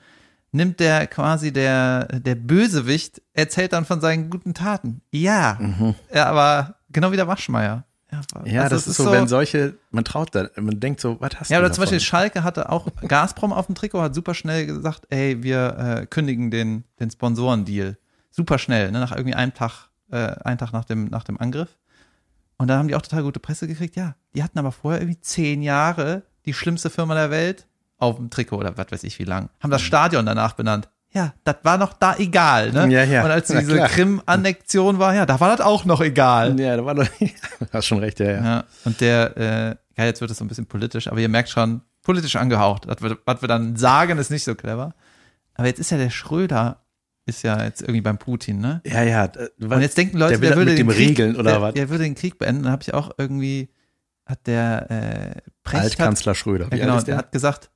nimmt 0.51 0.79
der 0.79 1.07
quasi 1.07 1.53
der, 1.53 2.05
der 2.05 2.35
Bösewicht, 2.35 3.21
erzählt 3.33 3.73
dann 3.73 3.85
von 3.85 4.01
seinen 4.01 4.29
guten 4.29 4.53
Taten. 4.53 5.01
Ja. 5.11 5.59
Ja, 6.13 6.25
aber 6.25 6.75
genau 6.89 7.11
wie 7.11 7.15
der 7.17 7.27
Waschmeier. 7.27 7.85
Ja, 8.11 8.21
Mhm. 8.41 8.51
Ja, 8.51 8.63
also 8.63 8.75
das 8.75 8.87
ist 8.87 8.97
so, 8.97 9.09
wenn 9.11 9.27
solche, 9.27 9.75
man 9.91 10.03
traut 10.03 10.35
da, 10.35 10.49
man 10.57 10.79
denkt 10.81 10.99
so, 10.99 11.15
was 11.21 11.39
hast 11.39 11.49
ja, 11.49 11.59
du 11.59 11.65
oder 11.65 11.71
zum 11.71 11.81
davon? 11.83 11.95
Beispiel 11.95 11.99
Schalke 12.01 12.43
hatte 12.43 12.69
auch 12.69 12.87
Gazprom 13.07 13.53
auf 13.53 13.67
dem 13.67 13.75
Trikot, 13.75 14.01
hat 14.01 14.13
super 14.13 14.33
schnell 14.33 14.65
gesagt, 14.65 15.05
ey, 15.09 15.41
wir 15.43 15.77
äh, 16.01 16.05
kündigen 16.07 16.51
den, 16.51 16.83
den 16.99 17.09
Sponsorendeal. 17.09 17.97
Super 18.29 18.57
schnell, 18.57 18.91
ne, 18.91 18.99
nach 18.99 19.11
irgendwie 19.13 19.35
einem 19.35 19.53
Tag, 19.53 19.89
äh, 20.11 20.17
einen 20.43 20.57
Tag 20.57 20.73
nach 20.73 20.83
dem, 20.85 21.05
nach 21.05 21.23
dem 21.23 21.39
Angriff. 21.39 21.69
Und 22.61 22.67
dann 22.67 22.77
haben 22.77 22.87
die 22.87 22.95
auch 22.95 23.01
total 23.01 23.23
gute 23.23 23.39
Presse 23.39 23.67
gekriegt. 23.67 23.95
Ja, 23.95 24.13
die 24.35 24.43
hatten 24.43 24.59
aber 24.59 24.71
vorher 24.71 25.01
irgendwie 25.01 25.19
zehn 25.19 25.63
Jahre 25.63 26.21
die 26.45 26.53
schlimmste 26.53 26.91
Firma 26.91 27.15
der 27.15 27.31
Welt 27.31 27.65
auf 27.97 28.17
dem 28.17 28.29
Trikot 28.29 28.57
oder 28.57 28.77
was 28.77 28.85
weiß 28.91 29.03
ich 29.03 29.17
wie 29.17 29.23
lang. 29.23 29.49
Haben 29.59 29.69
Mhm. 29.69 29.71
das 29.71 29.81
Stadion 29.81 30.25
danach 30.27 30.53
benannt. 30.53 30.87
Ja, 31.11 31.33
das 31.43 31.55
war 31.63 31.77
noch 31.79 31.93
da 31.93 32.15
egal, 32.17 32.71
ne? 32.71 32.87
Ja, 32.89 33.03
ja. 33.03 33.23
Und 33.25 33.31
als 33.31 33.47
diese. 33.47 33.79
Krim-Annexion 33.87 34.99
war, 34.99 35.15
ja, 35.15 35.25
da 35.25 35.39
war 35.39 35.49
das 35.57 35.65
auch 35.65 35.85
noch 35.85 36.01
egal. 36.01 36.57
Ja, 36.59 36.77
da 36.77 36.85
war 36.85 36.93
doch, 36.95 37.07
hast 37.73 37.85
schon 37.87 37.97
recht, 37.99 38.19
ja, 38.19 38.29
ja. 38.31 38.43
Ja, 38.43 38.63
und 38.85 39.01
der, 39.01 39.37
äh, 39.37 39.75
ja, 39.99 40.05
jetzt 40.05 40.21
wird 40.21 40.29
es 40.31 40.37
so 40.37 40.45
ein 40.45 40.47
bisschen 40.47 40.67
politisch, 40.67 41.07
aber 41.07 41.19
ihr 41.19 41.29
merkt 41.29 41.49
schon, 41.49 41.81
politisch 42.03 42.35
angehaucht. 42.35 42.87
Was 42.87 43.01
wir, 43.01 43.17
was 43.25 43.41
wir 43.41 43.47
dann 43.47 43.75
sagen, 43.75 44.19
ist 44.19 44.29
nicht 44.31 44.43
so 44.43 44.53
clever. 44.55 44.93
Aber 45.55 45.67
jetzt 45.67 45.79
ist 45.79 45.89
ja 45.91 45.97
der 45.97 46.11
Schröder, 46.11 46.81
ist 47.35 47.43
ja 47.43 47.63
jetzt 47.63 47.81
irgendwie 47.81 48.01
beim 48.01 48.17
Putin, 48.17 48.59
ne? 48.59 48.81
Ja, 48.85 49.03
ja. 49.03 49.25
äh, 49.25 49.49
Und 49.59 49.81
jetzt 49.81 49.97
denken 49.97 50.17
Leute, 50.17 50.39
der 50.39 50.49
der, 50.49 50.57
würde 50.57 50.71
mit 50.71 50.79
den 50.79 50.87
dem 50.87 50.95
Krieg, 50.95 51.09
regeln 51.09 51.35
oder 51.35 51.51
der, 51.51 51.61
was? 51.61 51.73
der 51.73 51.89
würde 51.89 52.03
den 52.03 52.15
Krieg 52.15 52.37
beenden. 52.37 52.63
Dann 52.63 52.71
habe 52.71 52.83
ich 52.83 52.93
auch 52.93 53.11
irgendwie, 53.17 53.69
hat 54.25 54.45
der 54.47 54.89
äh, 54.91 55.41
Precht 55.63 55.77
hat, 55.83 55.83
Altkanzler 55.91 56.35
Schröder. 56.35 56.65
ja, 56.65 56.71
Wie 56.71 56.77
genau, 56.79 56.91
alt 56.93 56.99
ist 56.99 57.07
der 57.07 57.15
der? 57.15 57.19
hat 57.19 57.31
gesagt, 57.31 57.71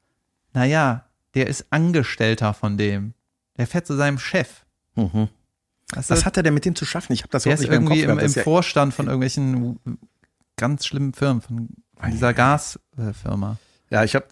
naja, 0.54 1.06
der 1.34 1.48
ist 1.48 1.66
Angestellter 1.72 2.54
von 2.54 2.78
dem. 2.78 3.14
Der 3.58 3.68
fährt 3.68 3.88
zu 3.88 3.96
seinem 3.96 4.20
Chef. 4.20 4.66
Mhm. 4.96 5.30
Weißt 5.94 6.10
Was 6.10 6.26
hat 6.26 6.38
er 6.38 6.44
denn 6.44 6.54
mit 6.54 6.66
dem 6.66 6.76
zu 6.76 6.86
schaffen? 6.86 7.14
Ich 7.14 7.22
habe 7.22 7.30
das 7.32 7.44
der 7.44 7.54
überhaupt 7.54 7.60
ist 7.62 7.70
nicht 7.70 7.70
mehr 7.70 7.80
im 7.80 7.86
Kopf 7.86 7.98
irgendwie 7.98 8.04
im, 8.04 8.08
gehabt. 8.18 8.22
im 8.22 8.26
ist 8.28 8.36
ja- 8.36 8.44
Vorstand 8.44 8.94
von 8.94 9.06
irgendwelchen 9.08 9.80
ganz 10.58 10.86
schlimmen 10.86 11.14
Firmen, 11.14 11.42
von, 11.42 11.70
von 11.98 12.12
dieser 12.12 12.34
Gasfirma. 12.34 13.58
Ja, 13.90 14.04
ich 14.04 14.16
habe 14.16 14.26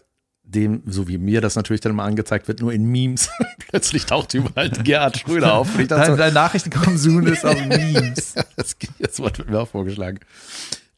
dem, 0.43 0.83
so 0.85 1.07
wie 1.07 1.17
mir 1.17 1.41
das 1.41 1.55
natürlich 1.55 1.81
dann 1.81 1.93
immer 1.93 2.03
angezeigt 2.03 2.47
wird, 2.47 2.59
nur 2.59 2.73
in 2.73 2.85
Memes. 2.85 3.29
Plötzlich 3.69 4.05
taucht 4.05 4.33
überall 4.33 4.69
Gerhard 4.69 5.17
Schröder 5.17 5.55
auf. 5.55 5.79
Ich 5.79 5.87
dachte 5.87 6.01
Dein, 6.01 6.11
so, 6.11 6.17
dein 6.17 6.33
Nachrichtenkonsum 6.33 7.25
ist 7.27 7.45
auf 7.45 7.65
Memes. 7.65 8.35
das, 8.55 8.75
das 8.99 9.19
Wort 9.19 9.37
wird 9.39 9.49
mir 9.49 9.59
auch 9.59 9.67
vorgeschlagen. 9.67 10.19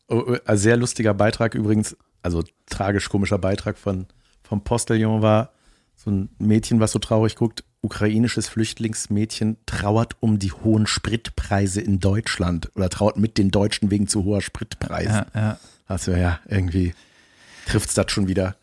Oh, 0.07 0.23
oh, 0.27 0.37
ein 0.45 0.57
sehr 0.57 0.77
lustiger 0.77 1.13
Beitrag 1.13 1.55
übrigens, 1.55 1.95
also 2.21 2.43
tragisch 2.67 3.09
komischer 3.09 3.37
Beitrag 3.37 3.77
von 3.77 4.07
vom 4.43 4.63
Postillon 4.63 5.21
war 5.21 5.51
so 5.95 6.11
ein 6.11 6.29
Mädchen, 6.37 6.79
was 6.79 6.91
so 6.91 6.99
traurig 6.99 7.35
guckt. 7.35 7.63
Ukrainisches 7.81 8.47
Flüchtlingsmädchen 8.47 9.57
trauert 9.65 10.15
um 10.19 10.39
die 10.39 10.51
hohen 10.51 10.87
Spritpreise 10.87 11.81
in 11.81 11.99
Deutschland 11.99 12.71
oder 12.75 12.89
trauert 12.89 13.17
mit 13.17 13.37
den 13.37 13.51
Deutschen 13.51 13.91
wegen 13.91 14.07
zu 14.07 14.23
hoher 14.23 14.41
Spritpreise. 14.41 15.27
Ja, 15.33 15.41
ja. 15.41 15.59
Also 15.87 16.11
ja, 16.11 16.39
irgendwie 16.47 16.93
trifft's 17.67 17.93
das 17.93 18.11
schon 18.11 18.27
wieder. 18.27 18.55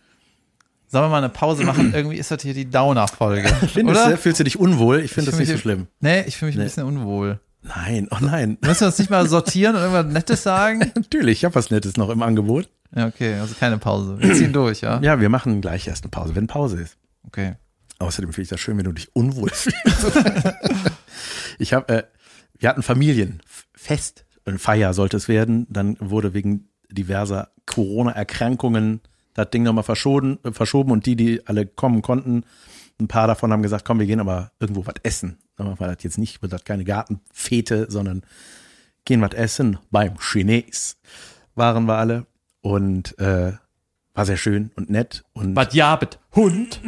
Sollen 0.93 1.07
wir 1.07 1.09
mal 1.09 1.19
eine 1.19 1.31
Pause 1.31 1.65
machen? 1.65 1.93
Irgendwie 1.95 2.19
ist 2.19 2.31
das 2.31 2.43
hier 2.43 2.53
die 2.53 2.69
Downer-Folge. 2.69 3.49
Findest 3.73 4.07
du, 4.07 4.17
fühlst 4.19 4.41
du 4.41 4.45
dich 4.45 4.59
unwohl? 4.59 5.01
Ich 5.01 5.13
finde 5.13 5.31
das 5.31 5.41
nicht 5.41 5.49
so 5.51 5.57
schlimm. 5.57 5.87
Nee, 6.01 6.21
ich 6.27 6.37
fühle 6.37 6.51
mich 6.51 6.57
Nee. 6.57 6.63
ein 6.65 6.67
bisschen 6.67 6.85
unwohl. 6.85 7.41
Nein, 7.63 8.09
oh 8.11 8.19
nein. 8.21 8.59
Müssen 8.61 8.81
wir 8.81 8.87
uns 8.89 8.99
nicht 8.99 9.09
mal 9.09 9.27
sortieren 9.27 9.75
und 9.75 9.81
irgendwas 9.81 10.13
Nettes 10.13 10.43
sagen? 10.43 10.81
Natürlich, 10.95 11.39
ich 11.39 11.45
habe 11.47 11.55
was 11.55 11.71
Nettes 11.71 11.97
noch 11.97 12.11
im 12.11 12.21
Angebot. 12.23 12.69
Ja, 12.95 13.07
okay, 13.07 13.37
also 13.37 13.55
keine 13.59 13.79
Pause. 13.79 14.19
Wir 14.21 14.35
ziehen 14.35 14.53
durch, 14.53 14.83
ja? 14.83 15.01
Ja, 15.01 15.19
wir 15.19 15.31
machen 15.31 15.63
gleich 15.63 15.89
erst 15.89 16.05
eine 16.05 16.11
Pause, 16.11 16.35
wenn 16.37 16.47
Pause 16.47 16.83
ist. 16.83 16.99
Okay. 17.27 17.55
Außerdem 17.99 18.31
finde 18.35 18.43
ich 18.43 18.49
das 18.51 18.61
schön, 18.61 18.77
wenn 18.77 18.85
du 18.85 18.93
dich 18.93 19.17
unwohl 19.17 19.49
fühlst. 19.55 20.13
ich 21.59 21.73
habe, 21.73 21.89
äh, 21.89 22.03
wir 22.59 22.69
hatten 22.69 22.83
Familienfest, 22.83 24.27
ein 24.45 24.59
Feier 24.59 24.93
sollte 24.93 25.17
es 25.17 25.27
werden. 25.29 25.67
Dann 25.71 25.97
wurde 26.01 26.35
wegen 26.35 26.69
diverser 26.91 27.49
Corona-Erkrankungen 27.65 29.01
das 29.35 29.51
Ding 29.51 29.63
nochmal 29.63 29.85
verschoben, 29.85 30.39
verschoben 30.53 30.91
und 30.93 31.07
die, 31.07 31.17
die 31.17 31.47
alle 31.47 31.67
kommen 31.67 32.03
konnten, 32.03 32.45
ein 33.01 33.09
paar 33.09 33.27
davon 33.27 33.53
haben 33.53 33.63
gesagt, 33.63 33.85
komm, 33.85 33.99
wir 33.99 34.07
gehen 34.07 34.21
aber 34.21 34.53
irgendwo 34.61 34.87
was 34.87 34.95
essen. 35.03 35.39
Aber 35.57 35.79
war 35.81 35.89
das 35.93 36.03
jetzt 36.03 36.19
nicht, 36.19 36.43
wird 36.43 36.53
das 36.53 36.65
keine 36.65 36.85
Gartenfete, 36.85 37.87
sondern 37.91 38.23
gehen 39.05 39.21
was 39.21 39.33
essen 39.33 39.79
beim 39.91 40.19
Chines. 40.19 40.97
Waren 41.55 41.87
wir 41.87 41.97
alle 41.97 42.27
und 42.61 43.19
äh, 43.19 43.53
war 44.15 44.27
sehr 44.27 44.37
schön 44.37 44.71
und 44.77 44.91
nett 44.91 45.25
und 45.33 45.57
Was 45.57 45.75
jabet? 45.75 46.19
Hund? 46.35 46.81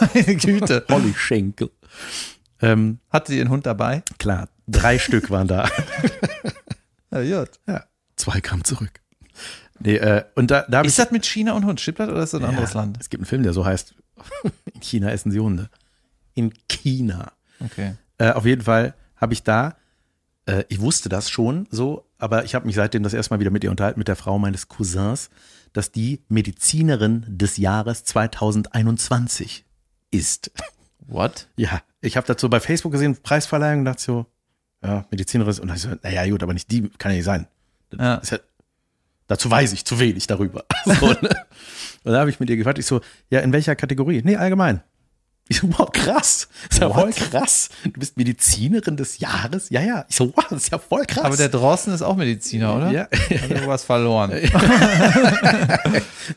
Meine 0.00 0.36
Güte. 0.36 0.84
Holly 0.90 1.14
Schenkel. 1.14 1.70
Ähm, 2.60 2.98
Hatte 3.10 3.32
sie 3.32 3.38
ihren 3.38 3.50
Hund 3.50 3.66
dabei? 3.66 4.02
klar, 4.18 4.48
Drei 4.66 4.98
Stück 4.98 5.30
waren 5.30 5.48
da. 5.48 5.68
Ja, 7.10 7.40
gut. 7.40 7.58
Ja, 7.66 7.84
zwei 8.16 8.40
Gramm 8.40 8.64
zurück. 8.64 9.00
Nee, 9.80 9.96
äh, 9.96 10.24
und 10.34 10.50
da, 10.50 10.64
da 10.68 10.80
Ist 10.82 10.98
das 10.98 11.10
mit 11.10 11.24
China 11.26 11.52
und 11.52 11.64
Hund? 11.64 11.80
Stimmt 11.80 12.00
das 12.00 12.08
oder 12.08 12.22
ist 12.22 12.32
das 12.34 12.40
ein 12.40 12.48
anderes 12.48 12.74
ja, 12.74 12.80
Land? 12.80 12.98
Es 13.00 13.10
gibt 13.10 13.20
einen 13.22 13.26
Film, 13.26 13.42
der 13.42 13.52
so 13.52 13.64
heißt, 13.64 13.94
in 14.74 14.80
China 14.80 15.10
essen 15.10 15.30
sie 15.30 15.40
Hunde. 15.40 15.70
In 16.34 16.52
China. 16.68 17.32
Okay. 17.64 17.94
Äh, 18.18 18.32
auf 18.32 18.44
jeden 18.46 18.62
Fall 18.62 18.94
habe 19.16 19.32
ich 19.32 19.42
da, 19.42 19.76
äh, 20.46 20.64
ich 20.68 20.80
wusste 20.80 21.08
das 21.08 21.30
schon 21.30 21.66
so, 21.70 22.06
aber 22.18 22.44
ich 22.44 22.54
habe 22.54 22.66
mich 22.66 22.74
seitdem 22.76 23.02
das 23.02 23.14
erste 23.14 23.32
Mal 23.34 23.40
wieder 23.40 23.50
mit 23.50 23.62
ihr 23.64 23.70
unterhalten, 23.70 23.98
mit 24.00 24.08
der 24.08 24.16
Frau 24.16 24.38
meines 24.38 24.68
Cousins, 24.68 25.30
dass 25.72 25.92
die 25.92 26.22
Medizinerin 26.28 27.24
des 27.28 27.56
Jahres 27.56 28.04
2021 28.04 29.64
ist. 30.10 30.50
What? 31.06 31.48
Ja, 31.56 31.82
ich 32.00 32.16
habe 32.16 32.26
dazu 32.26 32.48
bei 32.50 32.60
Facebook 32.60 32.92
gesehen, 32.92 33.16
Preisverleihung, 33.22 33.80
und 33.80 33.84
dachte 33.86 34.02
so, 34.02 34.26
ja, 34.82 35.04
Medizinerin 35.10 35.50
ist, 35.50 35.60
und 35.60 35.70
ich 35.74 35.82
so, 35.82 35.90
naja, 36.02 36.28
gut, 36.28 36.42
aber 36.42 36.52
nicht 36.54 36.70
die, 36.70 36.88
kann 36.98 37.12
ja 37.12 37.16
nicht 37.16 37.24
sein. 37.24 37.46
Das 37.90 38.00
Ja. 38.00 38.14
ist 38.16 38.30
ja, 38.30 38.38
dazu 39.28 39.50
weiß 39.50 39.72
ich 39.72 39.84
zu 39.84 40.00
wenig 40.00 40.26
darüber. 40.26 40.64
So, 40.84 41.08
ne? 41.08 41.30
Und 42.04 42.12
da 42.12 42.20
habe 42.20 42.30
ich 42.30 42.40
mit 42.40 42.48
ihr 42.50 42.56
gefragt, 42.56 42.78
ich 42.78 42.86
so, 42.86 43.00
ja, 43.30 43.40
in 43.40 43.52
welcher 43.52 43.76
Kategorie? 43.76 44.22
Nee, 44.24 44.36
allgemein. 44.36 44.82
Ich 45.48 45.58
so, 45.58 45.68
wow, 45.78 45.90
krass. 45.90 46.48
Das 46.68 46.76
ist 46.76 46.82
ja 46.82 46.90
voll 46.90 47.10
krass. 47.12 47.70
Du 47.84 47.92
bist 47.92 48.16
Medizinerin 48.18 48.96
des 48.96 49.18
Jahres? 49.18 49.70
Ja, 49.70 49.80
ja. 49.80 50.04
Ich 50.08 50.16
so, 50.16 50.32
wow, 50.36 50.44
das 50.48 50.64
ist 50.64 50.72
ja 50.72 50.78
voll 50.78 51.04
krass. 51.06 51.24
Aber 51.24 51.36
der 51.36 51.48
Drossen 51.48 51.92
ist 51.94 52.02
auch 52.02 52.16
Mediziner, 52.16 52.76
oder? 52.76 52.90
Ja. 52.90 53.08
Hat 53.10 53.50
irgendwas 53.50 53.84
verloren. 53.84 54.30
ist 54.32 54.52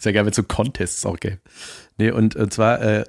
ja 0.03 0.11
geil, 0.11 0.25
wenn 0.25 0.29
es 0.29 0.37
so 0.37 0.43
Contests 0.43 1.05
auch 1.05 1.17
gäbe. 1.17 1.39
Nee, 1.97 2.11
und, 2.11 2.35
und 2.37 2.53
zwar 2.53 2.81
äh, 2.81 3.03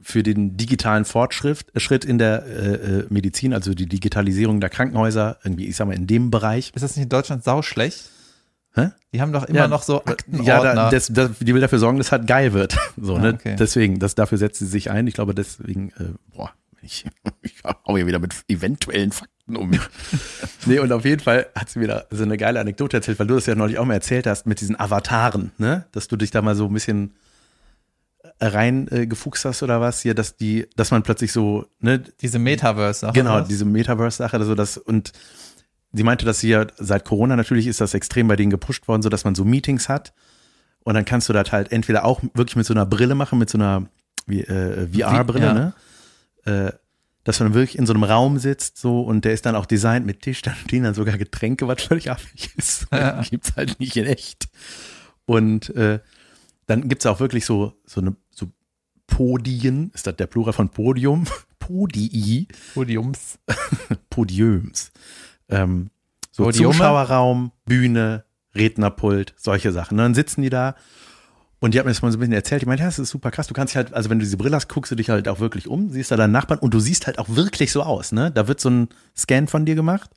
für 0.00 0.24
den 0.24 0.56
digitalen 0.56 1.04
Fortschritt 1.04 1.66
Schritt 1.76 2.04
in 2.04 2.18
der 2.18 2.44
äh, 2.44 2.74
äh, 2.74 3.06
Medizin, 3.08 3.54
also 3.54 3.74
die 3.74 3.86
Digitalisierung 3.86 4.60
der 4.60 4.70
Krankenhäuser, 4.70 5.38
irgendwie, 5.44 5.66
ich 5.66 5.76
sag 5.76 5.86
mal, 5.86 5.94
in 5.94 6.08
dem 6.08 6.30
Bereich. 6.30 6.72
Ist 6.74 6.82
das 6.82 6.96
nicht 6.96 7.04
in 7.04 7.10
Deutschland 7.10 7.44
sau 7.44 7.62
schlecht? 7.62 8.10
Hä? 8.78 8.90
Die 9.12 9.20
haben 9.20 9.32
doch 9.32 9.44
immer 9.44 9.68
noch 9.68 9.82
so 9.82 10.04
Aktenordner. 10.04 10.44
Ja, 10.46 10.74
da, 10.74 10.90
das, 10.90 11.08
das, 11.12 11.30
die 11.40 11.54
will 11.54 11.60
dafür 11.60 11.78
sorgen, 11.78 11.98
dass 11.98 12.08
es 12.08 12.12
halt 12.12 12.26
geil 12.26 12.52
wird. 12.52 12.76
So, 13.00 13.16
Ah, 13.16 13.20
ne? 13.20 13.34
okay. 13.34 13.56
Deswegen, 13.58 13.98
das, 13.98 14.14
dafür 14.14 14.38
setzt 14.38 14.58
sie 14.58 14.66
sich 14.66 14.90
ein. 14.90 15.06
Ich 15.06 15.14
glaube, 15.14 15.34
deswegen, 15.34 15.90
äh, 15.98 16.12
boah, 16.34 16.52
ich, 16.82 17.06
ich 17.42 17.54
hau 17.64 17.96
hier 17.96 18.06
wieder 18.06 18.18
mit 18.18 18.34
eventuellen 18.48 19.12
Fakten 19.12 19.56
um 19.56 19.70
nee, 20.66 20.78
und 20.78 20.92
auf 20.92 21.04
jeden 21.06 21.22
Fall 21.22 21.46
hat 21.54 21.70
sie 21.70 21.86
da 21.86 22.04
so 22.10 22.22
eine 22.22 22.36
geile 22.36 22.60
Anekdote 22.60 22.98
erzählt, 22.98 23.18
weil 23.18 23.26
du 23.26 23.34
das 23.34 23.46
ja 23.46 23.54
neulich 23.54 23.78
auch 23.78 23.84
mal 23.86 23.94
erzählt 23.94 24.26
hast 24.26 24.46
mit 24.46 24.60
diesen 24.60 24.78
Avataren, 24.78 25.52
ne? 25.56 25.86
Dass 25.92 26.06
du 26.08 26.16
dich 26.16 26.30
da 26.30 26.42
mal 26.42 26.54
so 26.54 26.66
ein 26.66 26.74
bisschen 26.74 27.14
rein 28.40 28.88
äh, 28.90 29.06
gefuchst 29.06 29.44
hast 29.44 29.62
oder 29.62 29.80
was 29.80 30.02
hier, 30.02 30.14
dass 30.14 30.36
die, 30.36 30.66
dass 30.76 30.90
man 30.90 31.02
plötzlich 31.02 31.32
so, 31.32 31.66
ne, 31.80 31.98
Diese 32.20 32.38
Metaverse-Sache. 32.38 33.12
Genau, 33.14 33.36
oder? 33.36 33.44
diese 33.44 33.64
Metaverse-Sache, 33.64 34.36
also 34.36 34.54
das 34.54 34.76
und 34.76 35.12
sie 35.92 36.02
meinte, 36.02 36.24
dass 36.24 36.40
sie 36.40 36.50
ja 36.50 36.66
seit 36.76 37.04
Corona 37.04 37.36
natürlich 37.36 37.66
ist 37.66 37.80
das 37.80 37.94
extrem 37.94 38.28
bei 38.28 38.36
denen 38.36 38.50
gepusht 38.50 38.88
worden, 38.88 39.02
so 39.02 39.08
dass 39.08 39.24
man 39.24 39.34
so 39.34 39.44
Meetings 39.44 39.88
hat 39.88 40.12
und 40.80 40.94
dann 40.94 41.04
kannst 41.04 41.28
du 41.28 41.32
das 41.32 41.52
halt 41.52 41.72
entweder 41.72 42.04
auch 42.04 42.22
wirklich 42.34 42.56
mit 42.56 42.66
so 42.66 42.74
einer 42.74 42.86
Brille 42.86 43.14
machen, 43.14 43.38
mit 43.38 43.50
so 43.50 43.58
einer 43.58 43.88
äh, 44.28 44.86
VR-Brille, 44.86 45.46
ja. 45.46 45.54
ne? 45.54 45.74
Äh, 46.44 46.72
dass 47.24 47.40
man 47.40 47.52
wirklich 47.52 47.76
in 47.76 47.84
so 47.84 47.92
einem 47.92 48.04
Raum 48.04 48.38
sitzt, 48.38 48.78
so 48.78 49.02
und 49.02 49.26
der 49.26 49.34
ist 49.34 49.44
dann 49.44 49.54
auch 49.54 49.66
designt 49.66 50.06
mit 50.06 50.22
Tisch, 50.22 50.40
da 50.42 50.54
stehen 50.54 50.84
dann 50.84 50.94
sogar 50.94 51.18
Getränke, 51.18 51.68
was 51.68 51.82
völlig 51.82 52.10
affig 52.10 52.50
ist. 52.56 52.86
Ja. 52.92 53.20
Gibt's 53.30 53.54
halt 53.56 53.78
nicht 53.80 53.96
in 53.96 54.06
echt. 54.06 54.48
Und 55.26 55.74
äh, 55.76 56.00
dann 56.66 56.88
gibt's 56.88 57.04
auch 57.04 57.20
wirklich 57.20 57.44
so 57.44 57.74
so 57.84 58.00
eine 58.00 58.16
so 58.30 58.46
Podien, 59.06 59.90
ist 59.94 60.06
das 60.06 60.16
der 60.16 60.26
Plural 60.26 60.52
von 60.52 60.70
Podium? 60.70 61.26
Podii. 61.58 62.48
Podiums. 62.72 63.38
Podiums. 64.08 64.90
Ähm, 65.48 65.90
so? 66.30 66.50
Zuschauerraum, 66.50 67.52
Bühne, 67.64 68.24
Rednerpult, 68.54 69.34
solche 69.36 69.72
Sachen. 69.72 69.94
Und 69.94 70.04
dann 70.04 70.14
sitzen 70.14 70.42
die 70.42 70.50
da 70.50 70.74
und 71.60 71.74
die 71.74 71.78
hat 71.78 71.86
mir 71.86 71.92
das 71.92 72.02
mal 72.02 72.12
so 72.12 72.18
ein 72.18 72.20
bisschen 72.20 72.34
erzählt. 72.34 72.62
Ich 72.62 72.68
meinte, 72.68 72.82
ja, 72.82 72.88
das 72.88 72.98
ist 72.98 73.10
super 73.10 73.30
krass. 73.30 73.48
Du 73.48 73.54
kannst 73.54 73.72
dich 73.72 73.76
halt, 73.76 73.92
also 73.92 74.10
wenn 74.10 74.18
du 74.18 74.24
diese 74.24 74.36
Brille 74.36 74.54
hast, 74.54 74.68
guckst 74.68 74.92
du 74.92 74.96
dich 74.96 75.10
halt 75.10 75.28
auch 75.28 75.40
wirklich 75.40 75.66
um, 75.66 75.90
siehst 75.90 76.10
da 76.10 76.16
deinen 76.16 76.32
Nachbarn 76.32 76.60
und 76.60 76.72
du 76.72 76.80
siehst 76.80 77.06
halt 77.06 77.18
auch 77.18 77.28
wirklich 77.28 77.72
so 77.72 77.82
aus, 77.82 78.12
ne? 78.12 78.30
Da 78.30 78.46
wird 78.46 78.60
so 78.60 78.70
ein 78.70 78.88
Scan 79.16 79.46
von 79.48 79.66
dir 79.66 79.74
gemacht. 79.74 80.10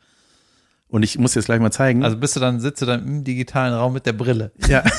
Und 0.87 1.03
ich 1.03 1.17
muss 1.17 1.33
dir 1.33 1.39
das 1.39 1.45
gleich 1.45 1.59
mal 1.59 1.71
zeigen. 1.71 2.03
Also 2.03 2.17
bist 2.17 2.35
du 2.35 2.39
dann, 2.39 2.59
sitzt 2.59 2.81
du 2.81 2.85
dann 2.85 3.07
im 3.07 3.23
digitalen 3.23 3.73
Raum 3.73 3.93
mit 3.93 4.05
der 4.05 4.13
Brille. 4.13 4.51
ja. 4.67 4.83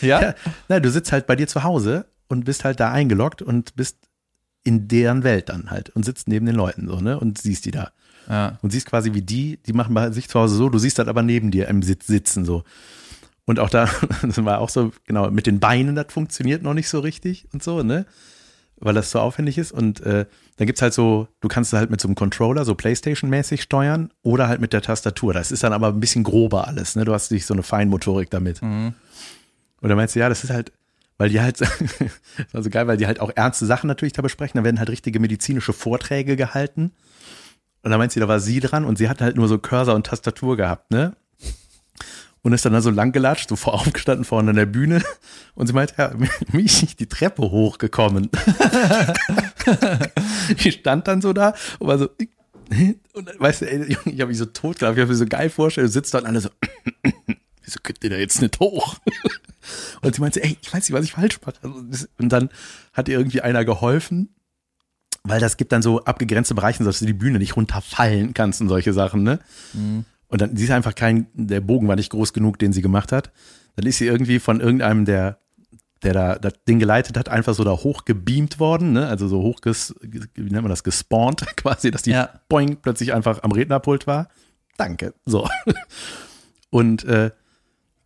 Ja? 0.00 0.20
ja. 0.20 0.34
Nein, 0.68 0.82
du 0.82 0.90
sitzt 0.90 1.12
halt 1.12 1.26
bei 1.26 1.34
dir 1.34 1.46
zu 1.46 1.62
Hause 1.62 2.04
und 2.28 2.44
bist 2.44 2.64
halt 2.64 2.78
da 2.78 2.90
eingeloggt 2.92 3.40
und 3.40 3.74
bist 3.74 3.96
in 4.62 4.86
deren 4.86 5.24
Welt 5.24 5.48
dann 5.48 5.70
halt 5.70 5.90
und 5.90 6.04
sitzt 6.04 6.28
neben 6.28 6.44
den 6.44 6.56
Leuten 6.56 6.88
so, 6.88 7.00
ne? 7.00 7.18
Und 7.18 7.38
siehst 7.38 7.64
die 7.64 7.70
da. 7.70 7.90
Ja. 8.28 8.58
und 8.62 8.70
siehst 8.70 8.86
quasi 8.86 9.14
wie 9.14 9.22
die, 9.22 9.58
die 9.66 9.72
machen 9.72 9.94
bei 9.94 10.10
sich 10.10 10.28
zu 10.28 10.40
Hause 10.40 10.56
so, 10.56 10.68
du 10.68 10.78
siehst 10.78 10.98
halt 10.98 11.08
aber 11.08 11.22
neben 11.22 11.50
dir 11.50 11.68
im 11.68 11.82
Sitz 11.82 12.06
sitzen 12.06 12.44
so. 12.44 12.64
Und 13.46 13.58
auch 13.58 13.70
da, 13.70 13.88
das 14.22 14.42
war 14.44 14.60
auch 14.60 14.68
so, 14.70 14.92
genau, 15.06 15.30
mit 15.30 15.46
den 15.46 15.60
Beinen, 15.60 15.94
das 15.94 16.06
funktioniert 16.10 16.62
noch 16.62 16.74
nicht 16.74 16.88
so 16.88 17.00
richtig 17.00 17.46
und 17.52 17.62
so, 17.62 17.82
ne? 17.82 18.06
Weil 18.80 18.94
das 18.94 19.10
so 19.10 19.20
aufwendig 19.20 19.56
ist. 19.56 19.72
Und 19.72 20.00
äh, 20.00 20.26
dann 20.56 20.66
gibt's 20.66 20.82
halt 20.82 20.94
so, 20.94 21.28
du 21.40 21.48
kannst 21.48 21.72
halt 21.72 21.90
mit 21.90 22.00
so 22.00 22.08
einem 22.08 22.16
Controller, 22.16 22.64
so 22.64 22.74
Playstation-mäßig 22.74 23.62
steuern 23.62 24.10
oder 24.22 24.48
halt 24.48 24.60
mit 24.60 24.72
der 24.72 24.82
Tastatur. 24.82 25.32
Das 25.32 25.52
ist 25.52 25.62
dann 25.62 25.72
aber 25.72 25.88
ein 25.88 26.00
bisschen 26.00 26.24
grober 26.24 26.66
alles, 26.66 26.96
ne? 26.96 27.04
Du 27.04 27.12
hast 27.12 27.30
nicht 27.30 27.46
so 27.46 27.54
eine 27.54 27.62
Feinmotorik 27.62 28.30
damit. 28.30 28.60
Und 29.80 29.88
dann 29.88 29.96
meinst 29.96 30.16
du, 30.16 30.20
ja, 30.20 30.28
das 30.28 30.42
ist 30.44 30.50
halt, 30.50 30.72
weil 31.18 31.28
die 31.28 31.40
halt, 31.40 31.60
das 31.60 31.70
war 32.52 32.62
so 32.62 32.70
geil, 32.70 32.86
weil 32.86 32.96
die 32.96 33.06
halt 33.06 33.20
auch 33.20 33.30
ernste 33.34 33.64
Sachen 33.66 33.86
natürlich 33.86 34.12
da 34.12 34.22
besprechen. 34.22 34.58
Da 34.58 34.64
werden 34.64 34.78
halt 34.78 34.90
richtige 34.90 35.20
medizinische 35.20 35.72
Vorträge 35.72 36.36
gehalten. 36.36 36.92
Und 37.84 37.90
dann 37.90 37.98
meint 37.98 38.12
sie, 38.12 38.20
da 38.20 38.28
war 38.28 38.40
sie 38.40 38.60
dran 38.60 38.86
und 38.86 38.96
sie 38.96 39.10
hat 39.10 39.20
halt 39.20 39.36
nur 39.36 39.46
so 39.46 39.58
Cursor 39.58 39.94
und 39.94 40.06
Tastatur 40.06 40.56
gehabt, 40.56 40.90
ne? 40.90 41.14
Und 42.40 42.54
ist 42.54 42.64
dann 42.64 42.72
da 42.72 42.80
so 42.80 42.88
lang 42.88 43.12
gelatscht, 43.12 43.50
so 43.50 43.56
vor 43.56 43.74
aufgestanden 43.80 44.24
vorne 44.24 44.50
an 44.50 44.56
der 44.56 44.64
Bühne. 44.66 45.02
Und 45.54 45.66
sie 45.66 45.74
meint, 45.74 45.94
ja, 45.98 46.12
mich 46.52 46.80
nicht 46.80 46.98
die 46.98 47.08
Treppe 47.08 47.42
hochgekommen. 47.42 48.30
die 50.64 50.72
stand 50.72 51.06
dann 51.08 51.20
so 51.20 51.34
da 51.34 51.54
und 51.78 51.86
war 51.86 51.98
so, 51.98 52.08
und 53.12 53.38
weißt 53.38 53.60
du, 53.60 53.70
ey, 53.70 53.96
ich 54.06 54.20
habe 54.20 54.28
mich 54.28 54.38
so 54.38 54.46
tot 54.46 54.78
gedacht, 54.78 54.94
ich 54.94 55.00
habe 55.00 55.12
mir 55.12 55.18
so 55.18 55.26
geil 55.26 55.50
vorgestellt, 55.50 55.92
sitzt 55.92 56.14
da 56.14 56.18
und 56.18 56.26
alle 56.26 56.40
so, 56.40 56.48
wieso 57.62 57.80
könnt 57.82 58.02
ihr 58.02 58.10
da 58.10 58.16
jetzt 58.16 58.40
nicht 58.40 58.58
hoch? 58.60 58.96
Und 60.00 60.14
sie 60.14 60.22
meinte, 60.22 60.42
ey, 60.42 60.56
ich 60.60 60.72
weiß 60.72 60.88
nicht, 60.88 60.92
was 60.92 61.04
ich 61.04 61.12
falsch 61.12 61.38
mache. 61.44 61.56
Also 61.62 62.06
Und 62.16 62.30
dann 62.30 62.48
hat 62.94 63.08
ihr 63.08 63.18
irgendwie 63.18 63.42
einer 63.42 63.66
geholfen, 63.66 64.34
weil 65.26 65.40
das 65.40 65.56
gibt 65.56 65.72
dann 65.72 65.82
so 65.82 66.04
abgegrenzte 66.04 66.54
Bereiche, 66.54 66.84
dass 66.84 66.98
du 66.98 67.06
die 67.06 67.12
Bühne 67.14 67.38
nicht 67.38 67.56
runterfallen 67.56 68.34
kannst 68.34 68.60
und 68.60 68.68
solche 68.68 68.92
Sachen, 68.92 69.22
ne? 69.22 69.38
Und 70.28 70.40
dann, 70.40 70.56
sie 70.56 70.64
ist 70.64 70.70
einfach 70.70 70.94
kein, 70.94 71.26
der 71.34 71.60
Bogen 71.60 71.88
war 71.88 71.96
nicht 71.96 72.10
groß 72.10 72.32
genug, 72.32 72.58
den 72.58 72.72
sie 72.72 72.82
gemacht 72.82 73.12
hat. 73.12 73.30
Dann 73.76 73.86
ist 73.86 73.98
sie 73.98 74.06
irgendwie 74.06 74.38
von 74.38 74.60
irgendeinem, 74.60 75.04
der, 75.04 75.38
der 76.02 76.12
da 76.12 76.34
das 76.38 76.52
Ding 76.68 76.78
geleitet 76.78 77.16
hat, 77.16 77.28
einfach 77.28 77.54
so 77.54 77.64
da 77.64 77.70
hochgebeamt 77.72 78.58
worden, 78.58 78.92
ne? 78.92 79.06
Also 79.06 79.28
so 79.28 79.40
hoch, 79.42 79.60
ges, 79.60 79.94
wie 80.02 80.20
nennt 80.50 80.62
man 80.62 80.68
das, 80.68 80.82
gespawnt 80.84 81.44
quasi, 81.56 81.90
dass 81.90 82.02
die 82.02 82.10
Ja. 82.10 82.28
boing 82.48 82.76
plötzlich 82.82 83.14
einfach 83.14 83.42
am 83.42 83.52
Rednerpult 83.52 84.06
war. 84.06 84.28
Danke. 84.76 85.14
So. 85.24 85.48
Und 86.70 87.04
äh, 87.04 87.30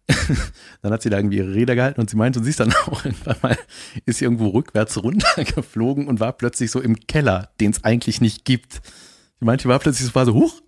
dann 0.83 0.92
hat 0.92 1.03
sie 1.03 1.11
da 1.11 1.18
irgendwie 1.18 1.38
ihre 1.38 1.55
Rede 1.55 1.75
gehalten 1.75 2.01
und 2.01 2.09
sie 2.09 2.16
meinte, 2.16 2.38
und 2.38 2.44
sie 2.44 2.51
ist 2.51 2.61
dann 2.61 2.73
auch 2.87 3.05
irgendwann 3.05 3.37
mal, 3.42 3.59
ist 4.07 4.18
sie 4.18 4.25
irgendwo 4.25 4.49
rückwärts 4.49 5.03
runtergeflogen 5.03 6.07
und 6.07 6.21
war 6.21 6.33
plötzlich 6.33 6.71
so 6.71 6.81
im 6.81 7.07
Keller, 7.07 7.51
den 7.61 7.71
es 7.71 7.85
eigentlich 7.85 8.21
nicht 8.21 8.44
gibt. 8.44 8.81
Sie 9.38 9.44
meinte, 9.44 9.64
sie 9.64 9.68
war 9.68 9.79
plötzlich 9.79 10.07
so, 10.07 10.14
war 10.14 10.27
so, 10.27 10.35
huch, 10.35 10.62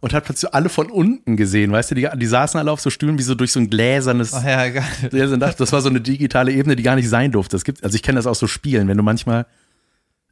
und 0.00 0.14
hat 0.14 0.24
plötzlich 0.24 0.52
alle 0.54 0.68
von 0.68 0.90
unten 0.90 1.36
gesehen, 1.36 1.72
weißt 1.72 1.90
du, 1.90 1.94
die, 1.94 2.08
die 2.16 2.26
saßen 2.26 2.58
alle 2.58 2.72
auf 2.72 2.80
so 2.80 2.90
Stühlen 2.90 3.18
wie 3.18 3.22
so 3.22 3.34
durch 3.34 3.52
so 3.52 3.60
ein 3.60 3.68
gläsernes, 3.68 4.32
Ach 4.34 4.44
ja, 4.44 4.68
geil. 4.68 4.84
Das 5.10 5.56
das 5.56 5.72
war 5.72 5.82
so 5.82 5.88
eine 5.88 6.00
digitale 6.00 6.52
Ebene, 6.52 6.74
die 6.74 6.82
gar 6.82 6.96
nicht 6.96 7.08
sein 7.08 7.32
durfte. 7.32 7.56
Das 7.56 7.64
gibt, 7.64 7.84
also 7.84 7.94
ich 7.94 8.02
kenne 8.02 8.16
das 8.16 8.26
aus 8.26 8.38
so 8.38 8.46
Spielen, 8.46 8.88
wenn 8.88 8.96
du 8.96 9.02
manchmal 9.02 9.46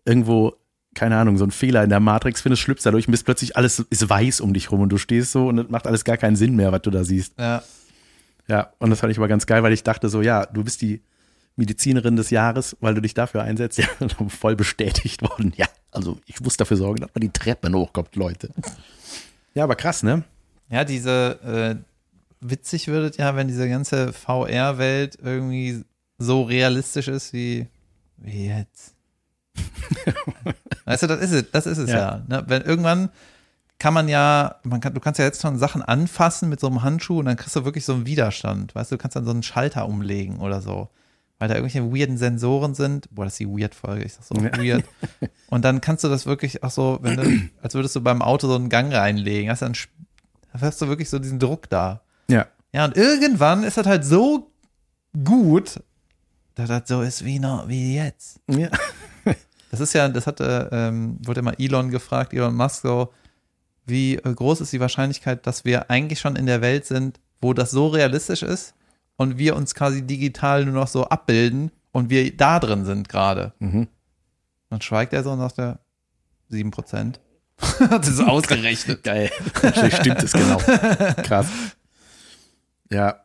irgendwo, 0.04 0.54
keine 0.94 1.16
Ahnung, 1.18 1.36
so 1.36 1.44
einen 1.44 1.50
Fehler 1.50 1.84
in 1.84 1.90
der 1.90 2.00
Matrix 2.00 2.40
findest, 2.40 2.62
schlüpfst 2.62 2.84
dadurch 2.84 3.06
und 3.06 3.12
bist 3.12 3.26
plötzlich 3.26 3.56
alles 3.56 3.78
ist 3.78 4.08
weiß 4.08 4.40
um 4.40 4.54
dich 4.54 4.72
rum 4.72 4.80
und 4.80 4.88
du 4.88 4.96
stehst 4.96 5.32
so 5.32 5.48
und 5.48 5.58
es 5.58 5.68
macht 5.68 5.86
alles 5.86 6.04
gar 6.04 6.16
keinen 6.16 6.36
Sinn 6.36 6.56
mehr, 6.56 6.72
was 6.72 6.82
du 6.82 6.90
da 6.90 7.04
siehst. 7.04 7.34
Ja. 7.38 7.62
Ja, 8.48 8.72
und 8.78 8.90
das 8.90 9.00
fand 9.00 9.12
ich 9.12 9.18
aber 9.18 9.28
ganz 9.28 9.46
geil, 9.46 9.62
weil 9.62 9.72
ich 9.72 9.82
dachte 9.82 10.08
so, 10.08 10.22
ja, 10.22 10.46
du 10.46 10.64
bist 10.64 10.80
die 10.80 11.02
Medizinerin 11.56 12.16
des 12.16 12.30
Jahres, 12.30 12.76
weil 12.80 12.94
du 12.94 13.02
dich 13.02 13.14
dafür 13.14 13.42
einsetzt. 13.42 13.78
Ja, 13.78 13.86
voll 14.28 14.56
bestätigt 14.56 15.22
worden. 15.22 15.52
Ja, 15.56 15.66
also 15.90 16.18
ich 16.26 16.40
muss 16.40 16.56
dafür 16.56 16.76
sorgen, 16.76 17.00
dass 17.00 17.10
man 17.14 17.20
die 17.20 17.30
Treppen 17.30 17.74
hochkommt, 17.74 18.16
Leute. 18.16 18.50
Ja, 19.54 19.64
aber 19.64 19.74
krass, 19.74 20.02
ne? 20.02 20.24
Ja, 20.70 20.84
diese, 20.84 21.40
äh, 21.42 21.76
witzig 22.40 22.88
wird 22.88 23.12
es 23.12 23.16
ja, 23.16 23.36
wenn 23.36 23.48
diese 23.48 23.68
ganze 23.68 24.12
VR-Welt 24.12 25.18
irgendwie 25.22 25.84
so 26.18 26.42
realistisch 26.42 27.08
ist 27.08 27.32
wie, 27.32 27.66
wie 28.16 28.46
jetzt. 28.46 28.94
weißt 30.84 31.02
du, 31.02 31.06
das 31.08 31.20
ist 31.20 31.32
es, 31.32 31.50
das 31.50 31.66
ist 31.66 31.78
es 31.78 31.90
ja. 31.90 31.98
Ja. 31.98 32.24
ne? 32.28 32.44
Wenn 32.46 32.62
irgendwann 32.62 33.10
kann 33.78 33.94
man 33.94 34.08
ja, 34.08 34.56
man 34.64 34.80
kann, 34.80 34.94
du 34.94 35.00
kannst 35.00 35.18
ja 35.18 35.24
jetzt 35.24 35.40
schon 35.42 35.58
Sachen 35.58 35.82
anfassen 35.82 36.48
mit 36.48 36.58
so 36.60 36.66
einem 36.66 36.82
Handschuh 36.82 37.18
und 37.20 37.26
dann 37.26 37.36
kriegst 37.36 37.54
du 37.56 37.64
wirklich 37.64 37.84
so 37.84 37.94
einen 37.94 38.06
Widerstand. 38.06 38.74
Weißt 38.74 38.90
du, 38.90 38.96
du 38.96 39.02
kannst 39.02 39.16
dann 39.16 39.24
so 39.24 39.30
einen 39.30 39.42
Schalter 39.42 39.86
umlegen 39.88 40.38
oder 40.38 40.60
so. 40.60 40.88
weil 41.40 41.48
da 41.48 41.54
irgendwelche 41.54 41.92
weirden 41.94 42.18
Sensoren 42.18 42.74
sind. 42.74 43.08
Boah, 43.14 43.24
das 43.24 43.34
ist 43.34 43.38
die 43.40 43.48
Weird-Folge, 43.48 44.04
ich 44.04 44.14
sag 44.14 44.24
so 44.24 44.34
Ja. 44.34 44.56
weird. 44.58 44.84
Und 45.50 45.64
dann 45.64 45.80
kannst 45.80 46.02
du 46.02 46.08
das 46.08 46.26
wirklich 46.26 46.64
auch 46.64 46.70
so, 46.72 46.98
wenn 47.02 47.16
du, 47.16 47.48
als 47.62 47.74
würdest 47.74 47.94
du 47.94 48.00
beim 48.00 48.22
Auto 48.22 48.48
so 48.48 48.56
einen 48.56 48.68
Gang 48.68 48.92
reinlegen, 48.92 49.48
hast 49.48 49.62
dann, 49.62 49.74
hast 50.60 50.82
du 50.82 50.88
wirklich 50.88 51.08
so 51.08 51.20
diesen 51.20 51.38
Druck 51.38 51.68
da. 51.70 52.00
Ja. 52.28 52.46
Ja, 52.72 52.84
und 52.86 52.96
irgendwann 52.96 53.62
ist 53.62 53.76
das 53.76 53.86
halt 53.86 54.04
so 54.04 54.50
gut, 55.24 55.80
dass 56.56 56.68
das 56.68 56.82
so 56.86 57.02
ist 57.02 57.24
wie 57.24 57.38
noch, 57.38 57.68
wie 57.68 57.94
jetzt. 57.96 58.40
ja. 58.48 58.68
Das 59.70 59.80
ist 59.80 59.92
ja, 59.92 60.08
das 60.08 60.26
hatte, 60.26 60.70
ähm, 60.72 61.18
wurde 61.24 61.40
immer 61.40 61.60
Elon 61.60 61.90
gefragt, 61.90 62.32
Elon 62.32 62.54
Musk 62.56 62.82
so, 62.82 63.12
wie 63.88 64.14
äh, 64.16 64.34
groß 64.34 64.60
ist 64.60 64.72
die 64.72 64.80
Wahrscheinlichkeit, 64.80 65.46
dass 65.46 65.64
wir 65.64 65.90
eigentlich 65.90 66.20
schon 66.20 66.36
in 66.36 66.46
der 66.46 66.60
Welt 66.60 66.86
sind, 66.86 67.20
wo 67.40 67.52
das 67.54 67.70
so 67.70 67.88
realistisch 67.88 68.42
ist 68.42 68.74
und 69.16 69.38
wir 69.38 69.56
uns 69.56 69.74
quasi 69.74 70.02
digital 70.06 70.64
nur 70.64 70.74
noch 70.74 70.88
so 70.88 71.04
abbilden 71.08 71.70
und 71.92 72.10
wir 72.10 72.36
da 72.36 72.58
drin 72.60 72.84
sind 72.84 73.08
gerade. 73.08 73.52
Mhm. 73.58 73.88
Dann 74.70 74.80
schweigt 74.80 75.12
er 75.12 75.22
so 75.22 75.30
und 75.32 75.38
sagt 75.38 75.58
er, 75.58 75.80
sieben 76.48 76.70
Prozent. 76.70 77.20
Hat 77.80 78.06
es 78.06 78.20
ausgerechnet. 78.20 79.02
Geil. 79.02 79.30
Stimmt 80.00 80.22
es 80.22 80.32
genau. 80.32 80.58
Krass. 81.24 81.48
Ja. 82.90 83.20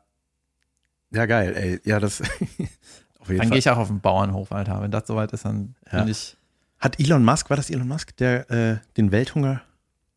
Ja, 1.11 1.25
geil, 1.27 1.53
ey. 1.55 1.79
Ja, 1.83 1.99
das 1.99 2.21
auf 3.19 3.27
jeden 3.29 3.39
Dann 3.41 3.49
gehe 3.49 3.59
ich 3.59 3.69
auch 3.69 3.77
auf 3.77 3.87
den 3.89 3.99
Bauernhof, 4.01 4.51
Alter. 4.51 4.81
Wenn 4.81 4.89
das 4.91 5.05
soweit 5.07 5.31
ist, 5.33 5.45
dann 5.45 5.75
Ja. 5.91 5.99
bin 5.99 6.09
ich. 6.11 6.35
Hat 6.79 6.99
Elon 6.99 7.23
Musk, 7.23 7.49
war 7.49 7.57
das 7.57 7.69
Elon 7.69 7.87
Musk, 7.87 8.17
der 8.17 8.49
äh, 8.49 8.77
den 8.97 9.11
Welthunger 9.11 9.61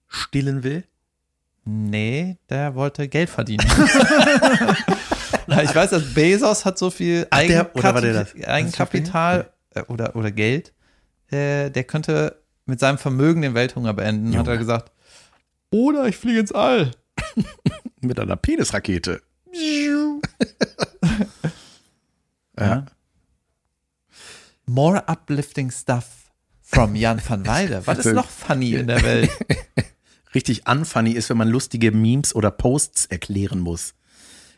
stillen 0.08 0.62
will? 0.62 0.84
Nee, 1.64 2.36
der 2.48 2.74
wollte 2.74 3.08
Geld 3.08 3.30
verdienen. 3.30 3.66
Ich 5.62 5.74
weiß, 5.74 5.90
dass 5.90 6.12
Bezos 6.12 6.64
hat 6.64 6.76
so 6.76 6.90
viel 6.90 7.26
Ach, 7.30 7.38
der- 7.40 7.74
oder 7.76 8.26
Eigenkapital 8.46 9.48
äh, 9.74 9.82
oder, 9.82 10.16
oder 10.16 10.32
Geld. 10.32 10.72
Äh, 11.30 11.70
der 11.70 11.84
könnte 11.84 12.42
mit 12.66 12.80
seinem 12.80 12.98
Vermögen 12.98 13.42
den 13.42 13.54
Welthunger 13.54 13.94
beenden, 13.94 14.28
hat 14.30 14.34
Junge. 14.46 14.50
er 14.50 14.58
gesagt. 14.58 14.90
Oder 15.70 16.06
ich 16.08 16.16
fliege 16.16 16.40
ins 16.40 16.50
All. 16.52 16.90
Mit 18.00 18.18
einer 18.18 18.36
Penisrakete. 18.36 19.22
Ja. 22.58 22.86
More 24.66 25.04
uplifting 25.06 25.70
stuff 25.70 26.06
from 26.62 26.96
Jan 26.96 27.20
van 27.26 27.46
Weide. 27.46 27.86
Was 27.86 27.98
ist 27.98 28.14
noch 28.14 28.28
funny 28.28 28.74
in 28.74 28.86
der 28.88 29.02
Welt? 29.02 29.30
Richtig 30.36 30.68
unfunny 30.68 31.12
ist, 31.12 31.30
wenn 31.30 31.38
man 31.38 31.48
lustige 31.48 31.92
Memes 31.92 32.34
oder 32.34 32.50
Posts 32.50 33.06
erklären 33.06 33.58
muss. 33.58 33.94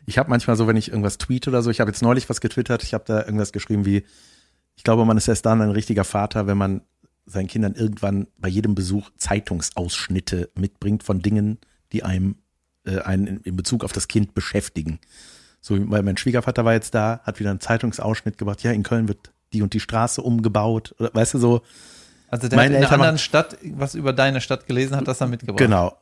Ich 0.05 0.17
habe 0.17 0.29
manchmal 0.29 0.57
so, 0.57 0.67
wenn 0.67 0.75
ich 0.75 0.89
irgendwas 0.89 1.17
tweete 1.17 1.49
oder 1.49 1.61
so, 1.61 1.69
ich 1.69 1.79
habe 1.79 1.89
jetzt 1.89 2.01
neulich 2.01 2.27
was 2.29 2.41
getwittert, 2.41 2.83
ich 2.83 2.93
habe 2.93 3.05
da 3.07 3.23
irgendwas 3.23 3.53
geschrieben 3.53 3.85
wie, 3.85 4.03
ich 4.75 4.83
glaube, 4.83 5.05
man 5.05 5.15
ist 5.15 5.29
erst 5.29 5.45
dann 5.45 5.61
ein 5.61 5.69
richtiger 5.69 6.03
Vater, 6.03 6.47
wenn 6.47 6.57
man 6.57 6.81
seinen 7.25 7.47
Kindern 7.47 7.75
irgendwann 7.75 8.27
bei 8.37 8.49
jedem 8.49 8.75
Besuch 8.75 9.09
Zeitungsausschnitte 9.15 10.49
mitbringt 10.53 11.03
von 11.03 11.21
Dingen, 11.21 11.59
die 11.93 12.03
einem 12.03 12.35
äh, 12.83 12.99
einen 12.99 13.27
in, 13.27 13.37
in 13.37 13.55
Bezug 13.55 13.85
auf 13.85 13.93
das 13.93 14.09
Kind 14.09 14.33
beschäftigen. 14.33 14.99
So, 15.61 15.77
weil 15.89 16.03
mein 16.03 16.17
Schwiegervater 16.17 16.65
war 16.65 16.73
jetzt 16.73 16.93
da, 16.93 17.21
hat 17.23 17.39
wieder 17.39 17.51
einen 17.51 17.61
Zeitungsausschnitt 17.61 18.37
gebracht, 18.37 18.63
ja, 18.63 18.73
in 18.73 18.83
Köln 18.83 19.07
wird 19.07 19.31
die 19.53 19.61
und 19.61 19.73
die 19.73 19.79
Straße 19.79 20.21
umgebaut, 20.21 20.93
oder 20.99 21.11
weißt 21.13 21.35
du 21.35 21.39
so, 21.39 21.61
Also 22.31 22.47
der 22.47 22.57
Meine 22.57 22.65
hat 22.65 22.69
in 22.69 22.75
einer 22.77 22.85
Eltern 22.85 23.01
anderen 23.01 23.17
Stadt 23.17 23.57
was 23.73 23.95
über 23.95 24.13
deine 24.13 24.41
Stadt 24.41 24.67
gelesen, 24.67 24.95
hat 24.95 25.07
das 25.07 25.17
dann 25.17 25.29
mitgebracht. 25.29 25.57
genau, 25.57 25.97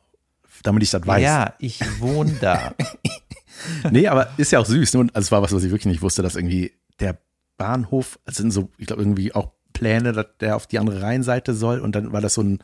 damit 0.62 0.82
ich 0.82 0.90
das 0.90 1.06
weiß. 1.06 1.22
Ja, 1.22 1.54
ich 1.58 1.80
wohne 2.00 2.32
da. 2.40 2.74
Nee, 3.90 4.06
aber 4.06 4.28
ist 4.36 4.52
ja 4.52 4.60
auch 4.60 4.66
süß. 4.66 4.94
Ne? 4.94 5.00
Und 5.00 5.16
also 5.16 5.26
es 5.26 5.32
war 5.32 5.42
was, 5.42 5.52
was 5.52 5.64
ich 5.64 5.70
wirklich 5.70 5.86
nicht 5.86 6.00
wusste, 6.00 6.22
dass 6.22 6.36
irgendwie 6.36 6.72
der 7.00 7.18
Bahnhof, 7.56 8.18
es 8.24 8.36
sind 8.36 8.52
so, 8.52 8.70
ich 8.78 8.86
glaube, 8.86 9.02
irgendwie 9.02 9.34
auch 9.34 9.50
Pläne, 9.72 10.12
dass 10.12 10.26
der 10.40 10.56
auf 10.56 10.66
die 10.66 10.78
andere 10.78 11.02
Rheinseite 11.02 11.54
soll 11.54 11.80
und 11.80 11.94
dann 11.94 12.12
war 12.12 12.20
das 12.20 12.34
so 12.34 12.42
ein 12.42 12.60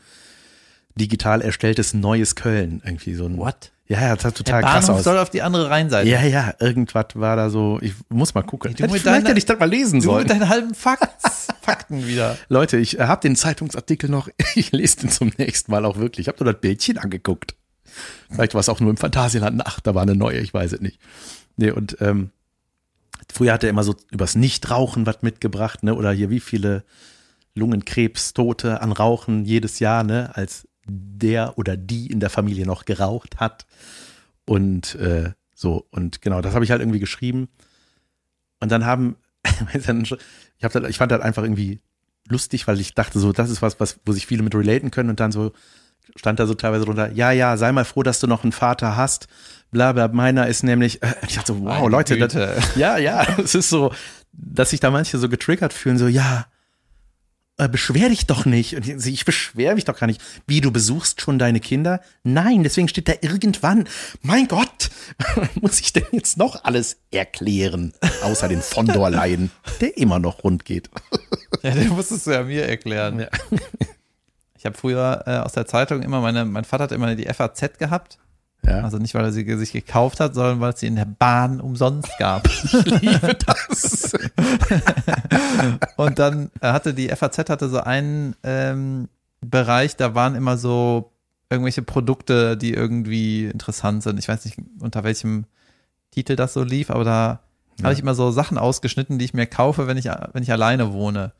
digital 0.95 1.41
erstelltes 1.41 1.93
neues 1.93 2.35
Köln. 2.35 2.81
Irgendwie 2.85 3.13
so 3.15 3.25
ein. 3.25 3.37
What? 3.37 3.71
Ja, 3.87 4.01
ja, 4.01 4.13
das 4.15 4.23
sah 4.23 4.29
Der 4.29 4.35
total 4.35 4.61
krass 4.63 4.85
Bahnhof 4.87 4.97
aus. 4.99 5.03
soll 5.03 5.17
auf 5.19 5.29
die 5.29 5.43
andere 5.43 5.69
Rheinseite. 5.69 6.09
Ja, 6.09 6.23
ja, 6.23 6.55
irgendwas 6.59 7.05
war 7.13 7.35
da 7.35 7.51
so, 7.51 7.77
ich 7.81 7.93
muss 8.09 8.33
mal 8.33 8.41
gucken. 8.41 8.73
du 8.73 8.81
Hätte 8.83 8.91
mit 8.93 9.01
vielleicht 9.03 9.17
deiner- 9.17 9.29
hätte 9.29 9.37
ich 9.37 9.45
das 9.45 9.59
mal 9.59 9.69
lesen 9.69 9.99
Du 9.99 10.05
sollen. 10.07 10.23
mit 10.23 10.31
deinen 10.31 10.49
halben 10.49 10.73
Fakts, 10.73 11.47
Fakten 11.61 12.07
wieder. 12.07 12.35
Leute, 12.49 12.77
ich 12.77 12.99
habe 12.99 13.21
den 13.21 13.35
Zeitungsartikel 13.35 14.09
noch, 14.09 14.27
ich 14.55 14.71
lese 14.71 15.01
den 15.01 15.09
zum 15.09 15.31
nächsten 15.37 15.71
Mal 15.71 15.85
auch 15.85 15.97
wirklich. 15.97 16.25
Ich 16.25 16.27
habe 16.33 16.43
nur 16.43 16.51
das 16.51 16.59
Bildchen 16.61 16.97
angeguckt. 16.97 17.55
Vielleicht 18.31 18.55
war 18.55 18.61
es 18.61 18.69
auch 18.69 18.79
nur 18.79 18.89
im 18.89 18.97
Phantasialand. 18.97 19.61
Ach, 19.63 19.79
da 19.81 19.93
war 19.93 20.01
eine 20.01 20.15
neue, 20.15 20.39
ich 20.39 20.51
weiß 20.51 20.73
es 20.73 20.81
nicht. 20.81 20.99
Nee, 21.55 21.69
und 21.69 21.95
ähm, 22.01 22.31
früher 23.31 23.53
hat 23.53 23.63
er 23.63 23.69
immer 23.69 23.83
so 23.83 23.95
übers 24.09 24.33
Nichtrauchen 24.35 25.05
was 25.05 25.21
mitgebracht, 25.21 25.83
ne? 25.83 25.93
Oder 25.93 26.11
hier 26.11 26.31
wie 26.31 26.39
viele 26.39 26.83
Lungenkrebstote 27.53 28.81
an 28.81 28.91
Rauchen 28.91 29.45
jedes 29.45 29.79
Jahr, 29.79 30.03
ne? 30.03 30.31
Als 30.33 30.67
der 30.85 31.57
oder 31.57 31.77
die 31.77 32.07
in 32.07 32.19
der 32.19 32.29
Familie 32.29 32.65
noch 32.65 32.85
geraucht 32.85 33.39
hat. 33.39 33.65
Und 34.45 34.95
äh, 34.95 35.31
so, 35.53 35.85
und 35.91 36.21
genau, 36.21 36.41
das 36.41 36.53
habe 36.53 36.65
ich 36.65 36.71
halt 36.71 36.81
irgendwie 36.81 36.99
geschrieben. 36.99 37.49
Und 38.59 38.71
dann 38.71 38.85
haben, 38.85 39.15
ich, 39.73 39.87
hab 40.63 40.75
ich 40.75 40.97
fand 40.97 41.11
das 41.11 41.21
einfach 41.21 41.43
irgendwie 41.43 41.81
lustig, 42.27 42.67
weil 42.67 42.79
ich 42.79 42.93
dachte 42.93 43.19
so, 43.19 43.31
das 43.31 43.49
ist 43.49 43.61
was, 43.61 43.79
was, 43.79 43.99
wo 44.05 44.11
sich 44.11 44.25
viele 44.25 44.43
mit 44.43 44.55
relaten 44.55 44.91
können 44.91 45.09
und 45.09 45.19
dann 45.19 45.31
so 45.31 45.51
stand 46.15 46.39
da 46.39 46.45
so 46.45 46.53
teilweise 46.53 46.85
drunter, 46.85 47.11
ja, 47.11 47.31
ja, 47.31 47.57
sei 47.57 47.71
mal 47.71 47.85
froh, 47.85 48.03
dass 48.03 48.19
du 48.19 48.27
noch 48.27 48.43
einen 48.43 48.51
Vater 48.51 48.95
hast, 48.95 49.27
bla, 49.71 49.91
bla, 49.91 50.07
meiner 50.07 50.47
ist 50.47 50.63
nämlich, 50.63 51.01
äh, 51.01 51.13
ich 51.27 51.35
dachte 51.35 51.53
so, 51.53 51.61
wow, 51.61 51.89
Leute, 51.89 52.17
das, 52.17 52.75
ja, 52.75 52.97
ja, 52.97 53.25
es 53.43 53.55
ist 53.55 53.69
so, 53.69 53.91
dass 54.31 54.69
sich 54.69 54.79
da 54.79 54.91
manche 54.91 55.17
so 55.17 55.29
getriggert 55.29 55.73
fühlen, 55.73 55.97
so, 55.97 56.07
ja, 56.07 56.45
äh, 57.57 57.69
beschwer 57.69 58.09
dich 58.09 58.25
doch 58.25 58.45
nicht. 58.45 58.75
Und 58.75 58.87
ich, 58.87 59.05
ich 59.05 59.25
beschwer 59.25 59.75
mich 59.75 59.85
doch 59.85 59.97
gar 59.97 60.07
nicht. 60.07 60.21
Wie, 60.45 60.61
du 60.61 60.71
besuchst 60.71 61.21
schon 61.21 61.39
deine 61.39 61.59
Kinder? 61.59 62.01
Nein, 62.23 62.63
deswegen 62.63 62.87
steht 62.87 63.07
da 63.07 63.13
irgendwann. 63.21 63.87
Mein 64.21 64.47
Gott, 64.47 64.89
muss 65.61 65.79
ich 65.79 65.93
denn 65.93 66.05
jetzt 66.11 66.37
noch 66.37 66.63
alles 66.63 66.97
erklären? 67.11 67.93
Außer 68.23 68.47
den 68.47 68.61
Fondorleien, 68.61 69.51
der 69.81 69.97
immer 69.97 70.19
noch 70.19 70.43
rund 70.43 70.65
geht. 70.65 70.89
Ja, 71.61 71.71
den 71.71 71.89
musstest 71.89 72.27
du 72.27 72.31
ja 72.31 72.43
mir 72.43 72.67
erklären. 72.67 73.21
Ja. 73.21 73.27
Ich 74.57 74.65
habe 74.65 74.77
früher 74.77 75.23
äh, 75.25 75.37
aus 75.37 75.53
der 75.53 75.65
Zeitung 75.65 76.03
immer 76.03 76.21
meine, 76.21 76.45
mein 76.45 76.63
Vater 76.63 76.83
hat 76.83 76.91
immer 76.91 77.15
die 77.15 77.25
FAZ 77.25 77.79
gehabt. 77.79 78.19
Ja, 78.65 78.81
Also 78.81 78.97
nicht, 78.97 79.13
weil 79.13 79.25
er 79.25 79.31
sie 79.31 79.57
sich 79.57 79.71
gekauft 79.71 80.19
hat, 80.19 80.33
sondern 80.33 80.59
weil 80.59 80.73
es 80.73 80.79
sie 80.79 80.87
in 80.87 80.95
der 80.95 81.05
Bahn 81.05 81.61
umsonst 81.61 82.11
gab. 82.17 82.47
liebe 82.71 83.35
das. 83.45 84.13
Und 85.95 86.19
dann 86.19 86.49
äh, 86.61 86.71
hatte 86.71 86.93
die 86.93 87.09
FAZ 87.09 87.49
hatte 87.49 87.69
so 87.69 87.79
einen 87.79 88.35
ähm, 88.43 89.07
Bereich, 89.41 89.95
da 89.95 90.15
waren 90.15 90.35
immer 90.35 90.57
so 90.57 91.11
irgendwelche 91.49 91.83
Produkte, 91.83 92.57
die 92.57 92.73
irgendwie 92.73 93.45
interessant 93.45 94.03
sind. 94.03 94.17
Ich 94.17 94.27
weiß 94.27 94.45
nicht, 94.45 94.57
unter 94.79 95.03
welchem 95.03 95.45
Titel 96.11 96.35
das 96.35 96.53
so 96.53 96.63
lief, 96.63 96.89
aber 96.89 97.03
da 97.03 97.39
habe 97.83 97.93
ich 97.93 97.99
immer 97.99 98.15
so 98.15 98.31
Sachen 98.31 98.57
ausgeschnitten, 98.57 99.19
die 99.19 99.25
ich 99.25 99.33
mir 99.33 99.45
kaufe, 99.45 99.87
wenn 99.87 99.97
ich, 99.97 100.05
wenn 100.05 100.43
ich 100.43 100.51
alleine 100.51 100.93
wohne. 100.93 101.33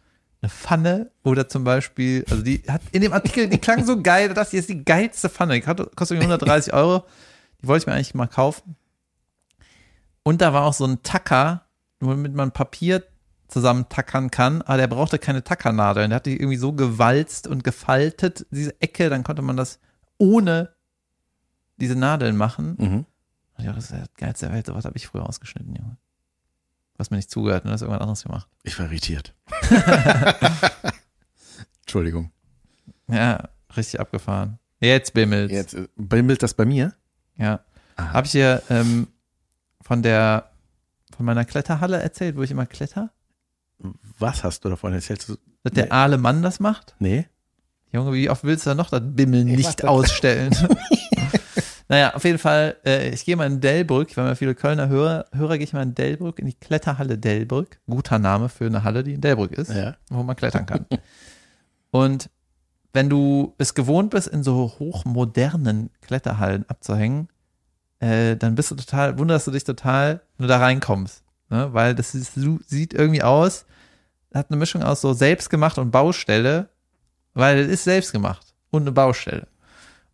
Eine 0.45 0.51
Pfanne 0.51 1.11
oder 1.23 1.49
zum 1.49 1.63
Beispiel, 1.63 2.23
also 2.29 2.43
die 2.43 2.61
hat 2.67 2.81
in 2.91 3.01
dem 3.01 3.13
Artikel, 3.13 3.49
die 3.49 3.57
klang 3.57 3.83
so 3.83 3.99
geil, 3.99 4.31
das 4.31 4.51
hier 4.51 4.59
ist 4.59 4.69
die 4.69 4.85
geilste 4.85 5.27
Pfanne, 5.27 5.55
die 5.55 5.61
kostet 5.61 6.11
irgendwie 6.11 6.25
130 6.25 6.71
Euro. 6.71 7.03
Die 7.63 7.67
wollte 7.67 7.81
ich 7.81 7.87
mir 7.87 7.93
eigentlich 7.93 8.13
mal 8.13 8.27
kaufen. 8.27 8.75
Und 10.21 10.41
da 10.41 10.53
war 10.53 10.65
auch 10.65 10.73
so 10.73 10.85
ein 10.85 11.01
Tacker, 11.01 11.65
womit 11.99 12.35
man 12.35 12.51
Papier 12.51 13.03
zusammen 13.47 13.89
tackern 13.89 14.29
kann, 14.29 14.61
aber 14.61 14.77
der 14.77 14.87
brauchte 14.87 15.17
keine 15.17 15.43
Tackernadeln. 15.43 16.11
Der 16.11 16.17
hat 16.17 16.27
die 16.27 16.39
irgendwie 16.39 16.57
so 16.57 16.73
gewalzt 16.73 17.47
und 17.47 17.63
gefaltet, 17.63 18.45
diese 18.51 18.79
Ecke, 18.81 19.09
dann 19.09 19.23
konnte 19.23 19.41
man 19.41 19.57
das 19.57 19.79
ohne 20.19 20.75
diese 21.77 21.95
Nadeln 21.95 22.37
machen. 22.37 22.75
Mhm. 22.77 23.05
Ja, 23.57 23.73
das 23.73 23.85
ist 23.85 23.93
das 23.93 24.13
geilste 24.15 24.45
der 24.45 24.53
Welt. 24.53 24.67
Sowas 24.67 24.85
habe 24.85 24.95
ich 24.95 25.07
früher 25.07 25.27
ausgeschnitten, 25.27 25.75
Junge. 25.75 25.97
Hast 26.97 27.11
mir 27.11 27.17
nicht 27.17 27.29
zugehört? 27.29 27.65
Du 27.65 27.69
hast 27.69 27.81
irgendwas 27.81 28.01
anderes 28.01 28.23
gemacht. 28.23 28.47
Ich 28.63 28.77
war 28.79 28.85
irritiert. 28.85 29.33
Entschuldigung. 31.81 32.31
Ja, 33.07 33.49
richtig 33.75 33.99
abgefahren. 33.99 34.59
Jetzt 34.79 35.13
bimmelt. 35.13 35.51
Jetzt 35.51 35.73
äh, 35.73 35.87
bimmelt 35.95 36.41
das 36.43 36.53
bei 36.53 36.65
mir? 36.65 36.93
Ja. 37.37 37.59
Habe 37.97 38.25
ich 38.25 38.31
dir 38.31 38.61
ähm, 38.69 39.07
von 39.81 40.01
der 40.01 40.51
von 41.15 41.25
meiner 41.25 41.45
Kletterhalle 41.45 42.01
erzählt, 42.01 42.35
wo 42.35 42.43
ich 42.43 42.51
immer 42.51 42.65
kletter? 42.65 43.11
Was 44.19 44.43
hast 44.43 44.65
du 44.65 44.69
davon 44.69 44.93
erzählt? 44.93 45.25
Dass 45.63 45.73
der 45.73 45.85
Nee. 45.85 45.91
aale 45.91 46.17
Mann 46.17 46.41
das 46.41 46.59
macht? 46.59 46.95
Nee? 46.99 47.27
Junge, 47.91 48.11
wie 48.13 48.29
oft 48.29 48.43
willst 48.43 48.65
du 48.65 48.71
da 48.71 48.75
noch 48.75 48.89
das 48.89 49.01
Bimmeln 49.03 49.47
Ich 49.47 49.57
nicht 49.57 49.85
ausstellen? 49.85 50.53
naja, 51.95 52.13
auf 52.13 52.25
jeden 52.25 52.39
Fall, 52.39 52.75
äh, 52.85 53.09
ich 53.11 53.23
gehe 53.23 53.37
mal 53.37 53.47
in 53.47 53.61
Delbrück, 53.61 54.17
weil 54.17 54.25
wir 54.25 54.35
viele 54.35 54.53
Kölner 54.53 54.89
Hörer, 54.89 55.27
Hörer 55.33 55.57
gehe 55.57 55.63
ich 55.63 55.71
mal 55.71 55.81
in 55.83 55.95
Delbrück, 55.95 56.39
in 56.39 56.45
die 56.45 56.53
Kletterhalle 56.53 57.17
Delbrück. 57.17 57.79
Guter 57.89 58.19
Name 58.19 58.49
für 58.49 58.65
eine 58.65 58.83
Halle, 58.83 59.01
die 59.01 59.13
in 59.13 59.21
Delbrück 59.21 59.53
ist, 59.53 59.71
Ja. 59.73 59.95
wo 60.09 60.21
man 60.21 60.35
klettern 60.35 60.65
kann. 60.65 60.85
Und 61.91 62.29
wenn 62.91 63.09
du 63.09 63.53
es 63.59 63.75
gewohnt 63.75 64.09
bist, 64.09 64.27
in 64.27 64.43
so 64.43 64.73
hochmodernen 64.77 65.89
Kletterhallen 66.01 66.65
abzuhängen, 66.67 67.29
äh, 67.99 68.35
dann 68.35 68.55
bist 68.55 68.71
du 68.71 68.75
total, 68.75 69.17
wunderst 69.17 69.47
du 69.47 69.51
dich 69.51 69.63
total, 69.63 70.21
wenn 70.37 70.43
du 70.43 70.47
da 70.49 70.57
reinkommst. 70.59 71.23
ne? 71.49 71.69
weil 71.73 71.95
das 71.95 72.13
ist, 72.13 72.33
sieht 72.67 72.93
irgendwie 72.93 73.23
aus, 73.23 73.65
hat 74.33 74.49
eine 74.49 74.57
Mischung 74.57 74.83
aus 74.83 74.99
so 74.99 75.13
selbstgemacht 75.13 75.77
und 75.77 75.91
Baustelle, 75.91 76.67
weil 77.33 77.57
es 77.59 77.69
ist 77.69 77.83
selbstgemacht 77.85 78.53
und 78.69 78.81
eine 78.81 78.91
Baustelle. 78.91 79.47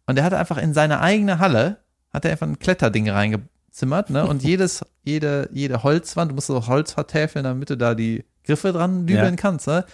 Und 0.06 0.18
er 0.18 0.24
hatte 0.24 0.38
einfach 0.38 0.58
in 0.58 0.74
seine 0.74 0.99
eigene 0.99 1.39
Halle, 1.39 1.78
hat 2.14 2.26
er 2.26 2.32
einfach 2.32 2.47
ein 2.47 2.60
Kletterding 2.60 3.10
reingezimmert, 3.10 4.10
ne? 4.10 4.26
Und 4.28 4.43
jedes, 4.52 4.84
jede, 5.04 5.49
jede 5.54 5.84
Holzwand, 5.84 6.32
du 6.32 6.36
musst 6.36 6.47
so 6.47 6.68
Holz 6.68 6.91
vertäfeln, 6.91 7.43
damit 7.43 7.70
du 7.70 7.78
da 7.78 7.95
die 7.95 8.26
Griffe 8.45 8.72
dran 8.74 9.06
dübeln 9.06 9.36
Ja. 9.36 9.36
kannst, 9.36 9.68
ne? 9.68 9.86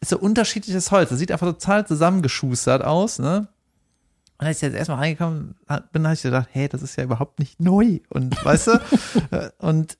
Ist 0.00 0.10
so 0.10 0.18
unterschiedliches 0.18 0.90
Holz. 0.90 1.08
Das 1.10 1.18
sieht 1.18 1.32
einfach 1.32 1.46
total 1.46 1.86
zusammengeschustert 1.86 2.84
aus, 2.84 3.18
ne? 3.18 3.48
Und 4.38 4.46
als 4.46 4.58
ich 4.58 4.62
jetzt 4.62 4.74
erstmal 4.76 4.98
reingekommen 4.98 5.54
bin, 5.92 6.04
habe 6.04 6.14
ich 6.14 6.20
gedacht, 6.22 6.48
hey, 6.52 6.68
das 6.68 6.82
ist 6.82 6.96
ja 6.96 7.04
überhaupt 7.04 7.38
nicht 7.38 7.58
neu. 7.58 8.00
Und 8.10 8.36
weißt 8.44 8.66
du? 8.68 8.80
Und 9.58 9.96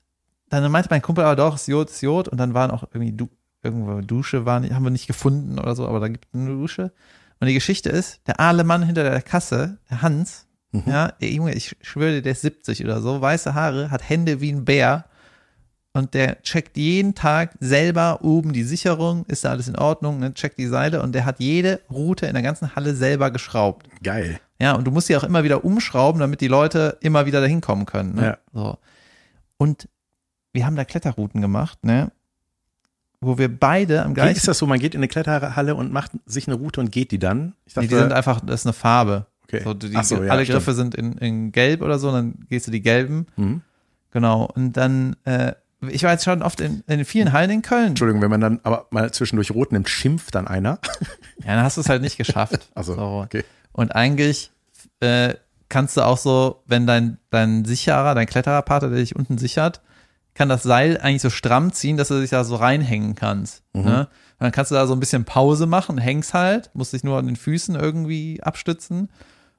dann 0.49 0.71
meinte 0.71 0.89
mein 0.91 1.01
Kumpel 1.01 1.23
aber 1.23 1.35
doch, 1.35 1.55
ist 1.55 1.67
Jod, 1.67 1.89
ist 1.89 2.01
Jod. 2.01 2.27
Und 2.27 2.37
dann 2.37 2.53
waren 2.53 2.69
auch 2.71 2.83
irgendwie 2.93 3.11
du 3.13 3.29
irgendwo 3.63 3.99
Dusche, 4.01 4.45
waren, 4.45 4.73
haben 4.73 4.83
wir 4.83 4.91
nicht 4.91 5.07
gefunden 5.07 5.57
oder 5.59 5.75
so, 5.75 5.87
aber 5.87 5.99
da 5.99 6.07
gibt 6.07 6.25
es 6.31 6.39
eine 6.39 6.51
Dusche. 6.51 6.91
Und 7.39 7.47
die 7.47 7.53
Geschichte 7.53 7.89
ist, 7.89 8.21
der 8.27 8.39
aale 8.39 8.63
Mann 8.63 8.83
hinter 8.83 9.03
der 9.03 9.21
Kasse, 9.21 9.77
der 9.89 10.01
Hans, 10.01 10.47
ja, 10.85 11.09
der 11.09 11.31
Junge, 11.31 11.53
ich 11.53 11.75
schwöre 11.81 12.15
dir, 12.15 12.21
der 12.21 12.33
ist 12.33 12.41
70 12.41 12.83
oder 12.83 13.01
so, 13.01 13.21
weiße 13.21 13.53
Haare, 13.53 13.89
hat 13.89 14.07
Hände 14.07 14.41
wie 14.41 14.51
ein 14.51 14.65
Bär. 14.65 15.05
Und 15.93 16.13
der 16.13 16.41
checkt 16.43 16.77
jeden 16.77 17.15
Tag 17.15 17.55
selber 17.59 18.19
oben 18.21 18.53
die 18.53 18.63
Sicherung, 18.63 19.25
ist 19.25 19.45
da 19.45 19.49
alles 19.49 19.67
in 19.67 19.77
Ordnung, 19.77 20.19
ne, 20.19 20.33
checkt 20.33 20.59
die 20.59 20.67
Seile 20.67 21.01
und 21.01 21.15
der 21.15 21.25
hat 21.25 21.39
jede 21.39 21.81
Route 21.89 22.27
in 22.27 22.33
der 22.33 22.43
ganzen 22.43 22.75
Halle 22.75 22.93
selber 22.93 23.31
geschraubt. 23.31 23.87
Geil. 24.03 24.39
Ja, 24.59 24.73
und 24.73 24.85
du 24.85 24.91
musst 24.91 25.07
sie 25.07 25.17
auch 25.17 25.23
immer 25.23 25.43
wieder 25.43 25.65
umschrauben, 25.65 26.19
damit 26.19 26.41
die 26.41 26.47
Leute 26.47 26.97
immer 27.01 27.25
wieder 27.25 27.41
dahin 27.41 27.61
kommen 27.61 27.85
können. 27.85 28.13
Ne? 28.13 28.25
Ja. 28.25 28.37
So. 28.53 28.77
Und 29.57 29.89
wir 30.53 30.65
haben 30.65 30.75
da 30.75 30.85
Kletterrouten 30.85 31.41
gemacht, 31.41 31.83
ne? 31.83 32.11
Wo 33.19 33.37
wir 33.37 33.47
beide 33.47 34.03
am 34.03 34.09
Geht, 34.13 34.23
gleichen. 34.23 34.37
ist 34.37 34.47
das 34.47 34.57
so, 34.59 34.67
man 34.67 34.79
geht 34.79 34.93
in 34.93 34.99
eine 34.99 35.07
Kletterhalle 35.07 35.73
und 35.75 35.91
macht 35.91 36.11
sich 36.25 36.47
eine 36.47 36.55
Route 36.55 36.79
und 36.79 36.91
geht 36.91 37.11
die 37.11 37.19
dann? 37.19 37.55
Ich 37.65 37.75
Nee, 37.75 37.87
die 37.87 37.95
sind 37.95 38.13
einfach, 38.13 38.41
das 38.41 38.61
ist 38.61 38.65
eine 38.67 38.73
Farbe. 38.73 39.25
okay. 39.43 39.61
So, 39.63 39.73
die, 39.73 39.87
so, 40.03 40.23
ja, 40.23 40.31
alle 40.31 40.43
stimmt. 40.43 40.57
Griffe 40.59 40.73
sind 40.73 40.93
in, 40.95 41.13
in 41.13 41.51
gelb 41.51 41.81
oder 41.81 41.97
so, 41.97 42.11
dann 42.11 42.45
gehst 42.49 42.67
du 42.67 42.71
die 42.71 42.81
gelben. 42.81 43.25
Mhm. 43.35 43.61
Genau. 44.11 44.45
Und 44.53 44.73
dann, 44.77 45.15
äh, 45.25 45.53
ich 45.89 46.03
war 46.03 46.11
jetzt 46.11 46.25
schon 46.25 46.43
oft 46.43 46.61
in, 46.61 46.83
in 46.87 47.05
vielen 47.05 47.33
Hallen 47.33 47.49
in 47.49 47.61
Köln. 47.63 47.87
Entschuldigung, 47.89 48.21
wenn 48.21 48.29
man 48.31 48.41
dann 48.41 48.59
aber 48.63 48.85
mal 48.91 49.11
zwischendurch 49.11 49.51
rot 49.51 49.71
nimmt, 49.71 49.89
schimpft 49.89 50.35
dann 50.35 50.47
einer. 50.47 50.79
Ja, 51.39 51.55
dann 51.55 51.63
hast 51.63 51.77
du 51.77 51.81
es 51.81 51.87
halt 51.89 52.01
nicht 52.01 52.17
geschafft. 52.17 52.69
Also, 52.75 52.95
So. 52.95 53.01
okay. 53.23 53.43
Und 53.71 53.95
eigentlich 53.95 54.51
äh, 54.99 55.35
kannst 55.69 55.95
du 55.97 56.01
auch 56.01 56.17
so, 56.17 56.61
wenn 56.65 56.85
dein, 56.87 57.17
dein 57.29 57.63
Sicherer, 57.63 58.15
dein 58.15 58.25
Klettererpartner, 58.25 58.89
der 58.89 58.97
dich 58.99 59.15
unten 59.15 59.37
sichert, 59.37 59.81
kann 60.37 60.49
das 60.49 60.61
Seil 60.61 60.99
eigentlich 60.99 61.23
so 61.23 61.31
stramm 61.31 61.73
ziehen, 61.73 61.97
dass 61.97 62.09
du 62.09 62.21
dich 62.21 62.29
da 62.29 62.43
so 62.43 62.57
reinhängen 62.57 63.15
kannst. 63.15 63.63
Ne? 63.73 64.01
Und 64.01 64.43
dann 64.43 64.51
kannst 64.51 64.69
du 64.69 64.75
da 64.75 64.85
so 64.85 64.93
ein 64.93 64.99
bisschen 64.99 65.25
Pause 65.25 65.65
machen, 65.65 65.97
hängst 65.97 66.35
halt, 66.35 66.69
musst 66.75 66.93
dich 66.93 67.03
nur 67.03 67.17
an 67.17 67.25
den 67.25 67.35
Füßen 67.35 67.73
irgendwie 67.75 68.41
abstützen 68.43 69.09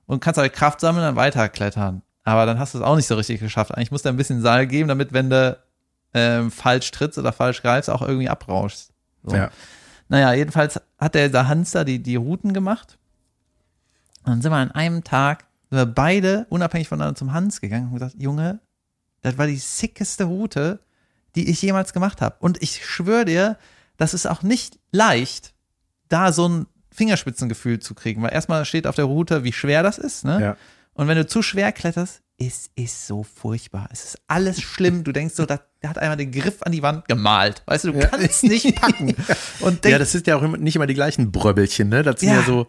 und 0.07 0.21
kannst 0.21 0.39
halt 0.39 0.53
Kraft 0.53 0.81
sammeln, 0.81 1.05
dann 1.05 1.17
weiterklettern. 1.17 2.03
Aber 2.23 2.47
dann 2.47 2.61
hast 2.61 2.75
du 2.75 2.79
es 2.79 2.85
auch 2.85 2.95
nicht 2.95 3.09
so 3.09 3.17
richtig 3.17 3.41
geschafft. 3.41 3.75
Eigentlich 3.75 3.91
musst 3.91 4.05
du 4.05 4.09
ein 4.09 4.17
bisschen 4.17 4.41
Seil 4.41 4.69
geben, 4.69 4.89
damit, 4.89 5.13
wenn 5.13 5.31
du 5.31 5.59
ähm, 6.15 6.53
falsch 6.53 6.93
trittst 6.93 7.19
oder 7.19 7.33
falsch 7.33 7.61
greifst, 7.63 7.91
auch 7.91 8.03
irgendwie 8.03 8.29
abrauschst. 8.29 8.93
So. 9.25 9.35
Ja. 9.35 9.51
Naja, 10.09 10.33
jedenfalls 10.33 10.81
hat 10.97 11.15
der, 11.17 11.29
der 11.29 11.49
Hans 11.49 11.73
da 11.73 11.83
die, 11.83 12.01
die 12.01 12.17
Routen 12.17 12.53
gemacht. 12.53 12.99
Und 14.25 14.31
dann 14.31 14.43
sind 14.43 14.53
wir 14.53 14.59
an 14.59 14.71
einem 14.71 15.03
Tag, 15.03 15.47
sind 15.71 15.79
wir 15.79 15.87
beide 15.87 16.47
unabhängig 16.51 16.89
voneinander 16.89 17.17
zum 17.17 17.33
Hans 17.33 17.61
gegangen 17.61 17.89
und 17.89 17.95
gesagt, 17.95 18.15
Junge, 18.17 18.61
das 19.23 19.39
war 19.39 19.47
die 19.47 19.57
sickeste 19.57 20.25
Route, 20.25 20.81
die 21.35 21.51
ich 21.51 21.63
jemals 21.63 21.93
gemacht 21.93 22.21
habe. 22.21 22.37
Und 22.41 22.63
ich 22.63 22.85
schwöre 22.85 23.25
dir, 23.25 23.59
das 23.97 24.15
ist 24.15 24.27
auch 24.27 24.43
nicht 24.43 24.79
leicht, 24.93 25.55
da 26.09 26.33
so 26.33 26.49
ein 26.49 26.67
Fingerspitzengefühl 26.93 27.81
zu 27.81 27.95
kriegen, 27.95 28.23
weil 28.23 28.33
erstmal 28.33 28.65
steht 28.65 28.87
auf 28.87 28.97
der 28.97 29.05
Route, 29.05 29.45
wie 29.45 29.53
schwer 29.53 29.83
das 29.83 29.99
ist, 29.99 30.25
ne? 30.25 30.41
Ja. 30.41 30.57
Und 30.95 31.07
wenn 31.07 31.17
du 31.17 31.27
zu 31.27 31.43
schwer 31.43 31.71
kletterst, 31.71 32.23
es 32.41 32.71
ist 32.77 33.07
so 33.07 33.25
furchtbar. 33.25 33.89
Es 33.93 34.05
ist 34.05 34.19
alles 34.29 34.61
schlimm. 34.61 35.03
Du 35.05 35.13
denkst 35.13 35.35
so, 35.35 35.45
da, 35.45 35.61
hat 35.85 35.99
einmal 35.99 36.17
den 36.17 36.31
Griff 36.31 36.63
an 36.63 36.71
die 36.73 36.83
Wand 36.83 37.07
gemalt. 37.09 37.63
Weißt 37.67 37.85
du, 37.85 37.93
du 37.93 37.99
kannst 37.99 38.45
nicht 38.45 38.77
packen. 38.81 39.15
Und 39.61 39.75
ja, 39.85 39.91
denk, 39.91 39.99
das 39.99 40.13
sind 40.13 40.27
ja 40.29 40.37
auch 40.37 40.43
immer, 40.43 40.57
nicht 40.57 40.77
immer 40.77 40.87
die 40.87 40.95
gleichen 40.95 41.33
Bröbbelchen, 41.33 41.89
ne? 41.89 42.03
Das 42.03 42.21
sind 42.21 42.31
ja, 42.31 42.37
Ja. 42.41 42.43
so 42.43 42.67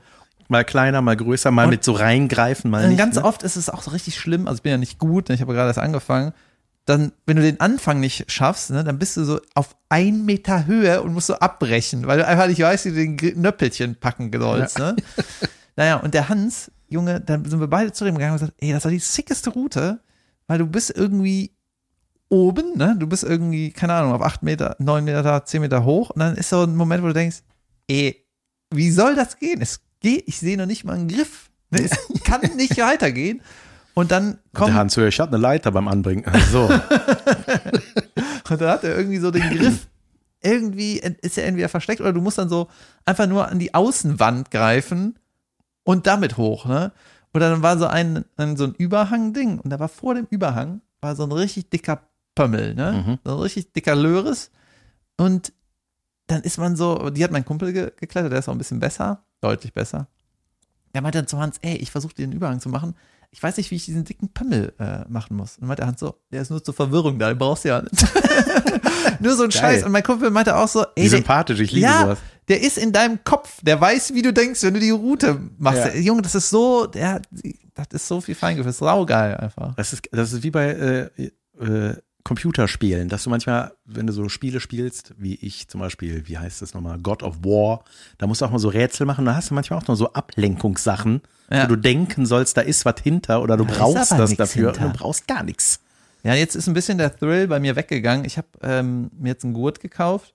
mal 0.50 0.66
kleiner, 0.66 1.02
mal 1.02 1.16
größer, 1.16 1.52
mal 1.52 1.66
Und- 1.66 1.70
mit 1.72 1.84
so 1.84 1.94
reingreifen, 1.94 2.70
mal 2.72 2.88
nicht. 2.90 2.98
ganz 2.98 3.16
ne? 3.16 3.24
oft 3.24 3.44
ist 3.44 3.56
es 3.56 3.70
auch 3.70 3.82
so 3.82 3.92
richtig 3.92 4.18
schlimm. 4.20 4.48
Also 4.48 4.58
ich 4.58 4.64
bin 4.64 4.72
ja 4.72 4.78
nicht 4.78 5.00
gut, 5.00 5.30
ne, 5.30 5.36
ich 5.36 5.42
habe 5.42 5.54
gerade 5.54 5.70
erst 5.70 5.80
angefangen. 5.80 6.34
Dann, 6.86 7.12
wenn 7.28 7.36
du 7.38 7.44
den 7.44 7.60
Anfang 7.60 8.00
nicht 8.00 8.32
schaffst, 8.32 8.72
ne, 8.72 8.84
dann 8.84 8.98
bist 8.98 9.16
du 9.16 9.24
so 9.24 9.40
auf 9.54 9.76
ein 9.90 10.26
Meter 10.26 10.66
Höhe 10.66 11.02
und 11.04 11.14
musst 11.14 11.28
so 11.28 11.36
abbrechen, 11.36 12.08
weil 12.08 12.18
du 12.18 12.26
einfach 12.26 12.48
nicht 12.48 12.62
weißt, 12.62 12.86
wie 12.86 12.90
du 12.90 13.16
den 13.16 13.42
Nöppelchen 13.42 13.96
packen 13.96 14.32
sollst. 14.38 14.80
Ne? 14.80 14.96
Naja, 15.76 15.96
und 15.96 16.14
der 16.14 16.28
Hans, 16.28 16.72
Junge, 16.90 17.22
dann 17.22 17.46
sind 17.46 17.62
wir 17.62 17.68
beide 17.68 17.94
zu 17.94 18.04
dem 18.04 18.16
gegangen 18.16 18.34
und 18.34 18.40
gesagt, 18.40 18.58
ey, 18.60 18.74
das 18.74 18.84
war 18.84 18.92
die 18.92 19.00
sickeste 19.00 19.50
Route, 19.52 20.02
weil 20.48 20.58
du 20.58 20.68
bist 20.68 20.90
irgendwie 20.94 21.56
oben, 22.28 22.78
ne? 22.78 22.96
Du 23.00 23.08
bist 23.08 23.24
irgendwie, 23.24 23.72
keine 23.72 23.94
Ahnung, 23.94 24.12
auf 24.14 24.22
acht 24.22 24.44
Meter, 24.44 24.76
neun 24.80 25.06
Meter, 25.06 25.46
zehn 25.46 25.62
Meter 25.62 25.86
hoch 25.86 26.10
und 26.10 26.20
dann 26.20 26.36
ist 26.36 26.50
so 26.50 26.64
ein 26.64 26.76
Moment, 26.76 27.02
wo 27.02 27.08
du 27.08 27.14
denkst, 27.14 27.38
ey, 27.88 28.26
wie 28.74 28.92
soll 28.92 29.16
das 29.16 29.38
gehen? 29.38 29.62
Es 29.62 29.80
geht, 30.00 30.28
ich 30.28 30.40
sehe 30.40 30.58
noch 30.58 30.66
nicht 30.66 30.84
mal 30.84 30.94
einen 30.94 31.08
Griff. 31.08 31.50
Ne? 31.70 31.84
Es 31.84 32.24
kann 32.24 32.42
nicht 32.56 32.78
weitergehen. 32.82 33.42
Und 33.94 34.12
dann 34.12 34.38
kommt, 34.54 34.70
der 34.70 34.76
Hans 34.76 34.96
Höher, 34.96 35.08
ich 35.08 35.20
hatte 35.20 35.34
eine 35.34 35.42
Leiter 35.42 35.72
beim 35.72 35.88
Anbringen. 35.88 36.24
So. 36.52 36.70
und 38.50 38.62
dann 38.62 38.70
hat 38.70 38.84
er 38.84 38.98
irgendwie 38.98 39.18
so 39.18 39.32
den 39.32 39.50
Griff. 39.50 39.88
Irgendwie 40.42 41.00
ist 41.22 41.38
er 41.38 41.46
entweder 41.46 41.68
versteckt 41.68 42.00
oder 42.00 42.14
du 42.14 42.22
musst 42.22 42.38
dann 42.38 42.48
so 42.48 42.70
einfach 43.04 43.28
nur 43.28 43.50
an 43.50 43.60
die 43.60 43.74
Außenwand 43.74 44.52
greifen 44.52 45.20
und 45.84 46.08
damit 46.08 46.38
hoch, 46.38 46.66
ne? 46.66 46.94
Oder 47.34 47.50
dann 47.50 47.62
war 47.62 47.78
so 47.78 47.88
ein, 47.88 48.24
ein 48.38 48.56
so 48.56 48.64
ein 48.64 48.74
Überhang-Ding 48.74 49.60
und 49.60 49.70
da 49.70 49.80
war 49.80 49.90
vor 49.90 50.16
dem 50.16 50.28
Überhang 50.30 50.82
war 51.02 51.16
so 51.16 51.24
ein 51.24 51.32
richtig 51.32 51.70
dicker 51.70 52.04
Pömmel, 52.36 52.74
ne? 52.76 53.04
Mhm. 53.06 53.20
So 53.26 53.36
ein 53.36 53.42
richtig 53.42 53.74
dicker 53.74 53.96
Löres. 53.96 54.52
Und 55.18 55.52
dann 56.28 56.42
ist 56.44 56.58
man 56.58 56.76
so, 56.76 57.10
die 57.10 57.24
hat 57.24 57.32
mein 57.32 57.46
Kumpel 57.46 57.74
ge 57.74 57.92
geklettert, 57.98 58.32
der 58.32 58.40
ist 58.40 58.48
auch 58.48 58.54
ein 58.54 58.60
bisschen 58.60 58.80
besser, 58.80 59.24
deutlich 59.42 59.74
besser. 59.74 60.08
Der 60.94 61.02
meinte 61.02 61.20
dann 61.20 61.28
zu 61.28 61.40
Hans, 61.40 61.58
ey, 61.62 61.76
ich 61.78 61.92
versuche 61.92 62.16
den 62.16 62.32
Überhang 62.32 62.60
zu 62.60 62.70
machen. 62.70 62.96
Ich 63.32 63.44
weiß 63.44 63.58
nicht, 63.58 63.70
wie 63.70 63.76
ich 63.76 63.86
diesen 63.86 64.06
dicken 64.06 64.30
Pömmel 64.30 64.74
äh, 64.80 65.08
machen 65.08 65.38
muss. 65.38 65.60
Und 65.60 65.68
meinte 65.68 65.86
Hans 65.86 66.00
so, 66.00 66.16
der 66.32 66.42
ist 66.42 66.50
nur 66.50 66.64
zur 66.64 66.74
Verwirrung 66.74 67.20
da, 67.20 67.30
den 67.30 67.38
brauchst 67.38 67.64
du 67.64 67.70
ja 67.70 67.82
nicht. 67.82 67.94
nur 69.20 69.36
so 69.36 69.44
ein 69.44 69.50
Geil. 69.50 69.62
Scheiß. 69.62 69.84
Und 69.84 69.92
mein 69.92 70.02
Kumpel 70.02 70.32
meinte 70.32 70.56
auch 70.56 70.68
so, 70.68 70.82
Wie 70.96 71.02
ey, 71.02 71.10
der, 71.10 71.18
sympathisch, 71.20 71.60
ich 71.60 71.72
liebe 71.72 71.86
ja, 71.86 72.02
sowas. 72.02 72.20
der 72.48 72.62
ist 72.62 72.80
in 72.80 72.92
deinem 72.92 73.24
Kopf. 73.24 73.60
Der 73.62 73.80
weiß, 73.80 74.16
wie 74.16 74.24
du 74.24 74.34
denkst, 74.34 74.64
wenn 74.64 74.74
du 74.74 74.80
die 74.80 74.90
Route 74.90 75.40
machst. 75.60 75.86
Ja. 75.86 75.90
Der, 75.90 76.02
Junge, 76.02 76.24
das 76.24 76.34
ist 76.34 76.50
so, 76.50 76.88
der, 76.88 77.22
das 77.76 77.88
ist 77.92 78.08
so 78.08 78.20
viel 78.20 78.34
Feingefühl. 78.36 78.66
Das 78.66 78.76
ist 78.76 78.80
saugeil 78.80 79.38
einfach. 79.38 79.76
Das 79.76 79.94
ist, 79.94 80.10
das 80.12 80.34
ist 80.34 80.42
wie 80.42 80.52
bei 80.52 81.10
äh, 81.18 81.32
äh, 81.64 81.96
Computerspielen, 82.30 83.10
dass 83.10 83.24
du 83.24 83.30
manchmal, 83.32 83.74
wenn 83.86 84.06
du 84.06 84.14
so 84.14 84.30
Spiele 84.30 84.60
spielst, 84.60 85.14
wie 85.18 85.34
ich 85.36 85.68
zum 85.68 85.82
Beispiel, 85.82 86.28
wie 86.28 86.38
heißt 86.38 86.62
das 86.62 86.76
nochmal, 86.76 87.00
God 87.00 87.24
of 87.24 87.38
War, 87.44 87.84
da 88.20 88.28
musst 88.28 88.42
du 88.42 88.46
auch 88.46 88.52
mal 88.52 88.60
so 88.60 88.70
Rätsel 88.70 89.08
machen, 89.08 89.26
da 89.26 89.36
hast 89.36 89.50
du 89.50 89.56
manchmal 89.56 89.80
auch 89.80 89.88
noch 89.88 89.96
so 89.96 90.14
Ablenkungssachen, 90.14 91.22
Ja. 91.52 91.64
wo 91.64 91.68
du 91.70 91.76
denken 91.76 92.28
sollst, 92.28 92.56
da 92.56 92.62
ist 92.62 92.86
was 92.86 93.02
hinter 93.02 93.42
oder 93.42 93.58
du 93.58 93.66
Da 93.66 93.74
brauchst 93.74 94.12
das 94.12 94.36
dafür 94.36 94.72
hinter. 94.72 94.86
und 94.86 94.94
du 94.94 95.00
brauchst 95.00 95.28
gar 95.28 95.42
nichts. 95.44 95.80
Ja, 96.24 96.36
jetzt 96.36 96.56
ist 96.56 96.68
ein 96.68 96.74
bisschen 96.76 96.98
der 97.00 97.16
Thrill 97.16 97.48
bei 97.48 97.60
mir 97.60 97.76
weggegangen. 97.76 98.26
Ich 98.26 98.38
habe 98.38 98.48
ähm, 98.62 99.10
mir 99.18 99.30
jetzt 99.30 99.44
einen 99.44 99.54
Gurt 99.54 99.80
gekauft 99.80 100.34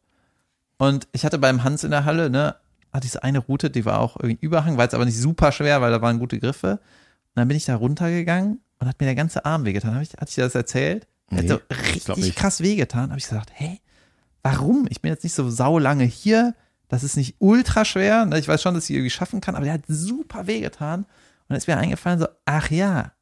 und 0.78 1.06
ich 1.12 1.24
hatte 1.24 1.38
beim 1.38 1.62
Hans 1.62 1.84
in 1.84 1.92
der 1.92 2.04
Halle, 2.04 2.28
ne, 2.28 2.56
hatte 2.92 3.06
ich 3.06 3.12
so 3.12 3.20
eine 3.20 3.38
Route, 3.38 3.70
die 3.70 3.84
war 3.84 4.00
auch 4.00 4.16
irgendwie 4.16 4.44
Überhang, 4.44 4.76
war 4.76 4.84
jetzt 4.84 4.94
aber 4.94 5.04
nicht 5.04 5.18
super 5.18 5.52
schwer, 5.52 5.80
weil 5.80 5.92
da 5.92 6.02
waren 6.02 6.18
gute 6.18 6.40
Griffe. 6.40 6.72
Und 6.72 7.36
dann 7.40 7.46
bin 7.48 7.56
ich 7.56 7.64
da 7.64 7.76
runtergegangen 7.76 8.60
und 8.80 8.88
hat 8.88 8.98
mir 9.00 9.06
der 9.06 9.14
ganze 9.14 9.44
Arm 9.44 9.64
wehgetan. 9.64 9.94
Hab 9.94 10.02
ich, 10.02 10.12
hatte 10.14 10.26
ich 10.28 10.34
dir 10.34 10.42
das 10.44 10.54
erzählt? 10.54 11.06
Nee, 11.30 11.38
hat 11.38 11.48
so 11.48 11.58
glaub 12.04 12.18
richtig 12.18 12.34
krass 12.36 12.60
wehgetan. 12.60 13.10
Habe 13.10 13.18
ich 13.18 13.28
gesagt, 13.28 13.50
hey, 13.52 13.80
warum? 14.42 14.86
Ich 14.90 15.00
bin 15.00 15.10
jetzt 15.10 15.24
nicht 15.24 15.34
so 15.34 15.50
saulange 15.50 16.04
hier. 16.04 16.54
Das 16.88 17.02
ist 17.02 17.16
nicht 17.16 17.36
ultra 17.38 17.84
schwer. 17.84 18.28
Ich 18.36 18.46
weiß 18.48 18.62
schon, 18.62 18.74
dass 18.74 18.84
ich 18.88 18.96
irgendwie 18.96 19.10
schaffen 19.10 19.40
kann, 19.40 19.56
aber 19.56 19.64
der 19.64 19.74
hat 19.74 19.84
super 19.88 20.46
wehgetan. 20.46 21.00
Und 21.00 21.08
dann 21.48 21.58
ist 21.58 21.66
mir 21.66 21.76
eingefallen 21.76 22.20
so, 22.20 22.26
ach 22.44 22.70
ja, 22.70 23.12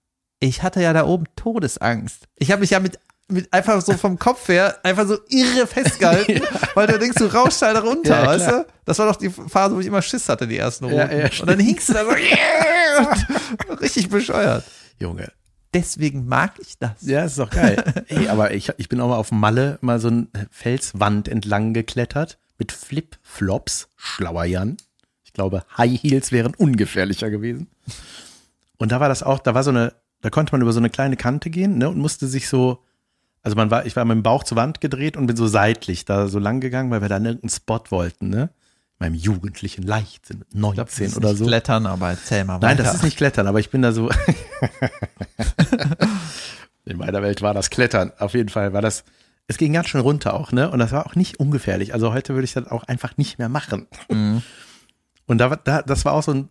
ich 0.40 0.62
hatte 0.62 0.82
ja 0.82 0.92
da 0.92 1.06
oben 1.06 1.24
Todesangst. 1.36 2.26
Ich 2.36 2.50
habe 2.50 2.60
mich 2.60 2.70
ja 2.70 2.80
mit, 2.80 2.98
mit 3.28 3.52
einfach 3.52 3.80
so 3.80 3.92
vom 3.94 4.18
Kopf 4.18 4.48
her 4.48 4.78
einfach 4.82 5.06
so 5.06 5.18
irre 5.28 5.66
festgehalten, 5.66 6.42
weil 6.74 6.88
du 6.88 6.98
denkst, 6.98 7.16
du 7.16 7.26
rauschst 7.26 7.62
halt 7.62 7.82
runter, 7.82 8.22
Ja, 8.22 8.26
weißt 8.26 8.48
du? 8.48 8.66
Das 8.84 8.98
war 8.98 9.06
doch 9.06 9.16
die 9.16 9.30
Phase, 9.30 9.76
wo 9.76 9.80
ich 9.80 9.86
immer 9.86 10.02
Schiss 10.02 10.28
hatte, 10.28 10.46
die 10.48 10.58
ersten 10.58 10.84
Runden. 10.84 10.98
Ja, 10.98 11.12
ja, 11.12 11.30
und 11.40 11.46
dann 11.46 11.60
hingst 11.60 11.88
du 11.88 11.92
da 11.94 12.04
so, 12.04 12.10
yeah, 12.10 13.16
richtig 13.80 14.08
bescheuert. 14.08 14.64
Junge. 14.98 15.30
Deswegen 15.74 16.26
mag 16.26 16.54
ich 16.60 16.78
das. 16.78 17.02
Ja, 17.02 17.24
ist 17.24 17.38
doch 17.38 17.50
geil. 17.50 18.04
Ey, 18.08 18.28
aber 18.28 18.52
ich, 18.52 18.72
ich 18.76 18.88
bin 18.88 19.00
auch 19.00 19.08
mal 19.08 19.16
auf 19.16 19.32
Malle 19.32 19.78
mal 19.80 19.98
so 20.00 20.08
eine 20.08 20.26
Felswand 20.50 21.28
entlang 21.28 21.72
geklettert 21.72 22.38
mit 22.58 22.72
Flip-Flops. 22.72 23.88
Schlauer 23.96 24.44
Jan. 24.44 24.76
Ich 25.24 25.32
glaube, 25.32 25.64
High 25.78 26.02
Heels 26.02 26.30
wären 26.30 26.54
ungefährlicher 26.54 27.30
gewesen. 27.30 27.68
Und 28.76 28.92
da 28.92 29.00
war 29.00 29.08
das 29.08 29.22
auch, 29.22 29.38
da 29.38 29.54
war 29.54 29.64
so 29.64 29.70
eine, 29.70 29.94
da 30.20 30.28
konnte 30.28 30.52
man 30.52 30.60
über 30.60 30.72
so 30.72 30.78
eine 30.78 30.90
kleine 30.90 31.16
Kante 31.16 31.48
gehen, 31.48 31.78
ne, 31.78 31.88
und 31.88 31.98
musste 31.98 32.26
sich 32.26 32.48
so 32.48 32.84
Also 33.42 33.56
man 33.56 33.70
war, 33.70 33.86
ich 33.86 33.96
war 33.96 34.04
mit 34.04 34.14
dem 34.16 34.22
Bauch 34.22 34.44
zur 34.44 34.56
Wand 34.56 34.80
gedreht 34.80 35.16
und 35.16 35.26
bin 35.26 35.36
so 35.36 35.46
seitlich 35.46 36.04
da 36.04 36.28
so 36.28 36.38
lang 36.38 36.60
gegangen, 36.60 36.90
weil 36.90 37.00
wir 37.00 37.08
da 37.08 37.16
irgendeinen 37.16 37.48
Spot 37.48 37.82
wollten, 37.88 38.28
ne? 38.28 38.50
In 39.02 39.10
meinem 39.12 39.20
jugendlichen 39.20 39.82
Leichtsinn 39.82 40.38
mit 40.38 40.54
19 40.54 40.84
Das 40.84 40.98
ist 41.00 41.16
oder 41.16 41.34
so. 41.34 41.44
Klettern, 41.44 41.86
aber 41.86 42.10
erzähl 42.10 42.44
mal 42.44 42.58
Nein, 42.58 42.78
weiter. 42.78 42.84
das 42.84 42.94
ist 42.94 43.02
nicht 43.02 43.16
Klettern, 43.16 43.48
aber 43.48 43.58
ich 43.58 43.68
bin 43.70 43.82
da 43.82 43.90
so. 43.90 44.08
In 46.84 46.98
meiner 46.98 47.20
Welt 47.20 47.42
war 47.42 47.52
das 47.52 47.70
Klettern. 47.70 48.12
Auf 48.18 48.34
jeden 48.34 48.48
Fall 48.48 48.72
war 48.72 48.80
das. 48.80 49.02
Es 49.48 49.58
ging 49.58 49.72
ganz 49.72 49.88
schön 49.88 50.02
runter 50.02 50.34
auch, 50.34 50.52
ne? 50.52 50.70
Und 50.70 50.78
das 50.78 50.92
war 50.92 51.04
auch 51.04 51.16
nicht 51.16 51.40
ungefährlich. 51.40 51.94
Also 51.94 52.12
heute 52.12 52.34
würde 52.34 52.44
ich 52.44 52.52
das 52.52 52.68
auch 52.68 52.84
einfach 52.84 53.16
nicht 53.16 53.40
mehr 53.40 53.48
machen. 53.48 53.88
Mhm. 54.08 54.42
Und 55.26 55.38
da, 55.38 55.56
da, 55.56 55.82
das 55.82 56.04
war 56.04 56.12
auch 56.12 56.22
so 56.22 56.32
ein, 56.32 56.48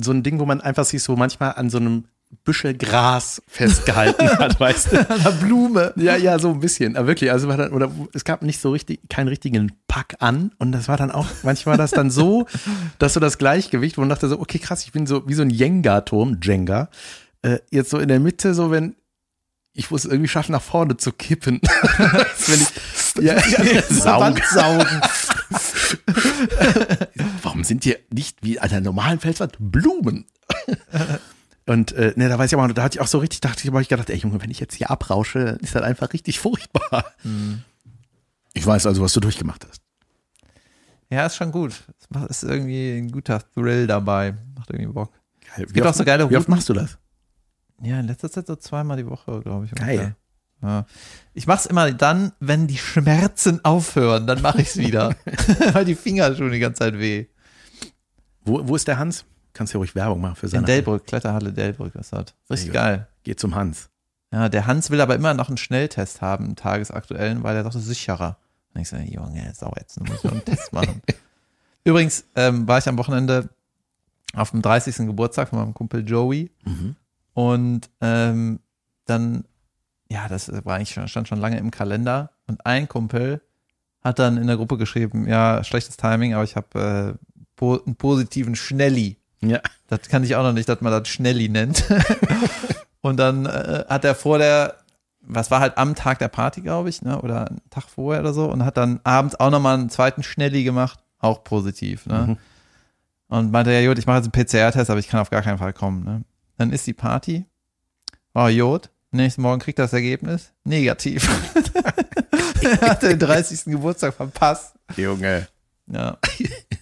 so 0.00 0.10
ein 0.10 0.24
Ding, 0.24 0.40
wo 0.40 0.46
man 0.46 0.60
einfach 0.60 0.84
sich 0.84 1.04
so 1.04 1.14
manchmal 1.14 1.52
an 1.52 1.70
so 1.70 1.78
einem 1.78 2.06
Büschel 2.44 2.76
Gras 2.76 3.42
festgehalten 3.46 4.28
hat, 4.38 4.58
weißt 4.60 4.92
du? 4.92 5.10
Eine 5.10 5.32
Blume. 5.32 5.92
Ja, 5.96 6.16
ja, 6.16 6.38
so 6.38 6.50
ein 6.50 6.60
bisschen. 6.60 6.96
Aber 6.96 7.08
wirklich, 7.08 7.30
also 7.32 7.48
war 7.48 7.56
dann, 7.56 7.72
oder 7.72 7.90
es 8.12 8.24
gab 8.24 8.42
nicht 8.42 8.60
so 8.60 8.70
richtig, 8.70 9.00
keinen 9.08 9.28
richtigen 9.28 9.72
Pack 9.86 10.16
an. 10.20 10.52
Und 10.58 10.72
das 10.72 10.88
war 10.88 10.96
dann 10.96 11.10
auch, 11.10 11.26
manchmal 11.42 11.74
war 11.74 11.78
das 11.78 11.90
dann 11.90 12.10
so, 12.10 12.46
dass 12.98 13.14
so 13.14 13.20
das 13.20 13.38
Gleichgewicht, 13.38 13.96
wo 13.96 14.02
man 14.02 14.10
dachte 14.10 14.28
so, 14.28 14.40
okay, 14.40 14.58
krass, 14.58 14.84
ich 14.84 14.92
bin 14.92 15.06
so 15.06 15.26
wie 15.28 15.34
so 15.34 15.42
ein 15.42 15.50
Jenga-Turm, 15.50 16.38
Jenga, 16.42 16.90
äh, 17.42 17.58
jetzt 17.70 17.90
so 17.90 17.98
in 17.98 18.08
der 18.08 18.20
Mitte, 18.20 18.54
so 18.54 18.70
wenn, 18.70 18.94
ich 19.72 19.90
muss 19.90 20.04
es 20.04 20.10
irgendwie 20.10 20.28
schaffen, 20.28 20.52
nach 20.52 20.62
vorne 20.62 20.96
zu 20.96 21.12
kippen. 21.12 21.60
Wenn 22.46 22.60
ich, 22.60 23.24
ja, 23.24 23.34
ja, 23.36 23.82
saugen. 23.82 24.42
saugen. 24.50 25.00
Warum 27.42 27.62
sind 27.62 27.84
hier 27.84 27.98
nicht 28.10 28.38
wie 28.42 28.58
an 28.58 28.70
der 28.70 28.80
normalen 28.80 29.20
Felswand 29.20 29.54
Blumen? 29.60 30.26
Und 31.68 31.92
äh, 31.92 32.14
ne, 32.16 32.30
da 32.30 32.38
weiß 32.38 32.50
ich 32.50 32.58
aber, 32.58 32.72
da 32.72 32.82
hatte 32.82 32.96
ich 32.96 33.00
auch 33.02 33.06
so 33.06 33.18
richtig, 33.18 33.40
dachte 33.42 33.62
ich, 33.62 33.68
aber 33.68 33.82
ich 33.82 33.88
gedacht, 33.88 34.08
ey 34.08 34.16
Junge, 34.16 34.40
wenn 34.40 34.50
ich 34.50 34.58
jetzt 34.58 34.74
hier 34.74 34.90
abrausche, 34.90 35.58
ist 35.60 35.74
das 35.74 35.82
einfach 35.82 36.14
richtig 36.14 36.40
furchtbar. 36.40 37.04
Ich 38.54 38.66
weiß 38.66 38.86
also, 38.86 39.02
was 39.02 39.12
du 39.12 39.20
durchgemacht 39.20 39.66
hast. 39.68 39.82
Ja, 41.10 41.26
ist 41.26 41.36
schon 41.36 41.52
gut. 41.52 41.74
Es 42.30 42.42
ist 42.42 42.48
irgendwie 42.48 42.96
ein 42.96 43.10
guter 43.10 43.42
Thrill 43.52 43.86
dabei. 43.86 44.34
Macht 44.56 44.70
irgendwie 44.70 44.92
Bock. 44.92 45.12
Geil. 45.54 45.66
gibt 45.66 45.86
auch 45.86 45.92
so 45.92 46.04
geile 46.04 46.22
Wie 46.30 46.36
oft 46.36 46.46
Routen. 46.46 46.54
machst 46.54 46.68
du 46.70 46.72
das? 46.72 46.98
Ja, 47.82 48.00
in 48.00 48.06
letzter 48.06 48.30
Zeit 48.30 48.46
so 48.46 48.56
zweimal 48.56 48.96
die 48.96 49.06
Woche, 49.06 49.40
glaube 49.40 49.66
ich. 49.66 49.72
Geil. 49.72 50.16
Ja. 50.62 50.86
Ich 51.34 51.46
mach's 51.46 51.66
immer 51.66 51.92
dann, 51.92 52.32
wenn 52.40 52.66
die 52.66 52.78
Schmerzen 52.78 53.62
aufhören, 53.64 54.26
dann 54.26 54.40
mache 54.40 54.62
ich's 54.62 54.78
wieder. 54.78 55.14
Weil 55.72 55.84
die 55.84 55.94
Finger 55.94 56.34
schon 56.34 56.50
die 56.50 56.58
ganze 56.60 56.78
Zeit 56.78 56.98
weh. 56.98 57.26
Wo, 58.44 58.66
wo 58.66 58.74
ist 58.74 58.88
der 58.88 58.98
Hans? 58.98 59.26
Kannst 59.58 59.74
du 59.74 59.78
ja 59.78 59.80
ruhig 59.80 59.94
Werbung 59.94 60.20
machen 60.20 60.36
für 60.36 60.46
In 60.46 60.50
seine. 60.50 60.66
Delbrück, 60.66 61.04
Kletterhalle 61.06 61.52
Delbrück 61.52 61.94
ist 61.96 62.12
das. 62.12 62.26
Richtig 62.48 62.72
geil. 62.72 63.08
Geh 63.24 63.34
zum 63.36 63.54
Hans. 63.56 63.90
Ja, 64.32 64.48
der 64.48 64.66
Hans 64.66 64.90
will 64.90 65.00
aber 65.00 65.14
immer 65.16 65.34
noch 65.34 65.48
einen 65.48 65.56
Schnelltest 65.56 66.20
haben, 66.22 66.44
einen 66.44 66.56
tagesaktuellen, 66.56 67.42
weil 67.42 67.56
er 67.56 67.62
sagt, 67.64 67.74
das 67.74 67.82
ist 67.82 67.88
sicherer. 67.88 68.38
Und 68.74 68.80
ich 68.82 68.88
sage, 68.88 69.04
Junge, 69.04 69.52
sau 69.54 69.72
jetzt, 69.78 69.98
muss 70.00 70.18
ich 70.18 70.24
noch 70.24 70.32
einen 70.32 70.44
Test 70.44 70.72
machen. 70.72 71.02
Übrigens 71.84 72.24
ähm, 72.36 72.68
war 72.68 72.78
ich 72.78 72.88
am 72.88 72.98
Wochenende 72.98 73.48
auf 74.34 74.50
dem 74.52 74.62
30. 74.62 74.96
Geburtstag 75.06 75.48
von 75.48 75.58
meinem 75.58 75.74
Kumpel 75.74 76.06
Joey 76.08 76.50
Mhm. 76.64 76.96
und 77.32 77.90
ähm, 78.00 78.60
dann, 79.06 79.44
ja, 80.10 80.28
das 80.28 80.52
war 80.64 80.76
eigentlich 80.76 80.90
schon, 80.92 81.08
stand 81.08 81.26
schon 81.28 81.40
lange 81.40 81.58
im 81.58 81.70
Kalender 81.70 82.30
und 82.46 82.64
ein 82.66 82.88
Kumpel 82.88 83.40
hat 84.04 84.18
dann 84.18 84.36
in 84.36 84.46
der 84.46 84.56
Gruppe 84.58 84.76
geschrieben, 84.76 85.26
ja, 85.26 85.64
schlechtes 85.64 85.96
Timing, 85.96 86.34
aber 86.34 86.44
ich 86.44 86.54
habe 86.56 87.16
äh, 87.18 87.24
po 87.56 87.80
einen 87.84 87.96
positiven 87.96 88.54
Schnelli. 88.54 89.16
Ja. 89.40 89.60
Das 89.88 90.02
kann 90.08 90.24
ich 90.24 90.36
auch 90.36 90.42
noch 90.42 90.52
nicht, 90.52 90.68
dass 90.68 90.80
man 90.80 90.92
das 90.92 91.08
Schnelli 91.08 91.48
nennt. 91.48 91.84
und 93.00 93.18
dann 93.18 93.46
äh, 93.46 93.84
hat 93.88 94.04
er 94.04 94.14
vor 94.14 94.38
der, 94.38 94.78
was 95.20 95.50
war 95.50 95.60
halt 95.60 95.78
am 95.78 95.94
Tag 95.94 96.18
der 96.18 96.28
Party, 96.28 96.60
glaube 96.60 96.88
ich, 96.88 97.02
ne? 97.02 97.20
oder 97.20 97.48
einen 97.48 97.60
Tag 97.70 97.84
vorher 97.84 98.20
oder 98.20 98.32
so, 98.32 98.50
und 98.50 98.64
hat 98.64 98.76
dann 98.76 99.00
abends 99.04 99.38
auch 99.38 99.50
nochmal 99.50 99.74
einen 99.74 99.90
zweiten 99.90 100.22
Schnelli 100.22 100.64
gemacht, 100.64 100.98
auch 101.18 101.44
positiv. 101.44 102.06
Ne? 102.06 102.26
Mhm. 102.26 102.38
Und 103.28 103.52
meinte, 103.52 103.72
ja, 103.72 103.80
Jod, 103.80 103.98
ich 103.98 104.06
mache 104.06 104.18
jetzt 104.18 104.34
einen 104.34 104.46
PCR-Test, 104.46 104.90
aber 104.90 105.00
ich 105.00 105.08
kann 105.08 105.20
auf 105.20 105.30
gar 105.30 105.42
keinen 105.42 105.58
Fall 105.58 105.72
kommen. 105.72 106.04
Ne? 106.04 106.22
Dann 106.56 106.72
ist 106.72 106.86
die 106.86 106.94
Party. 106.94 107.44
Oh, 108.34 108.48
Jod, 108.48 108.90
nächsten 109.10 109.42
Morgen 109.42 109.60
kriegt 109.60 109.78
das 109.78 109.92
Ergebnis. 109.92 110.52
Negativ. 110.64 111.28
er 112.62 112.80
hat 112.80 113.02
den 113.02 113.18
30. 113.18 113.64
Geburtstag 113.66 114.14
verpasst. 114.14 114.74
Junge. 114.96 115.46
Ja, 115.86 116.18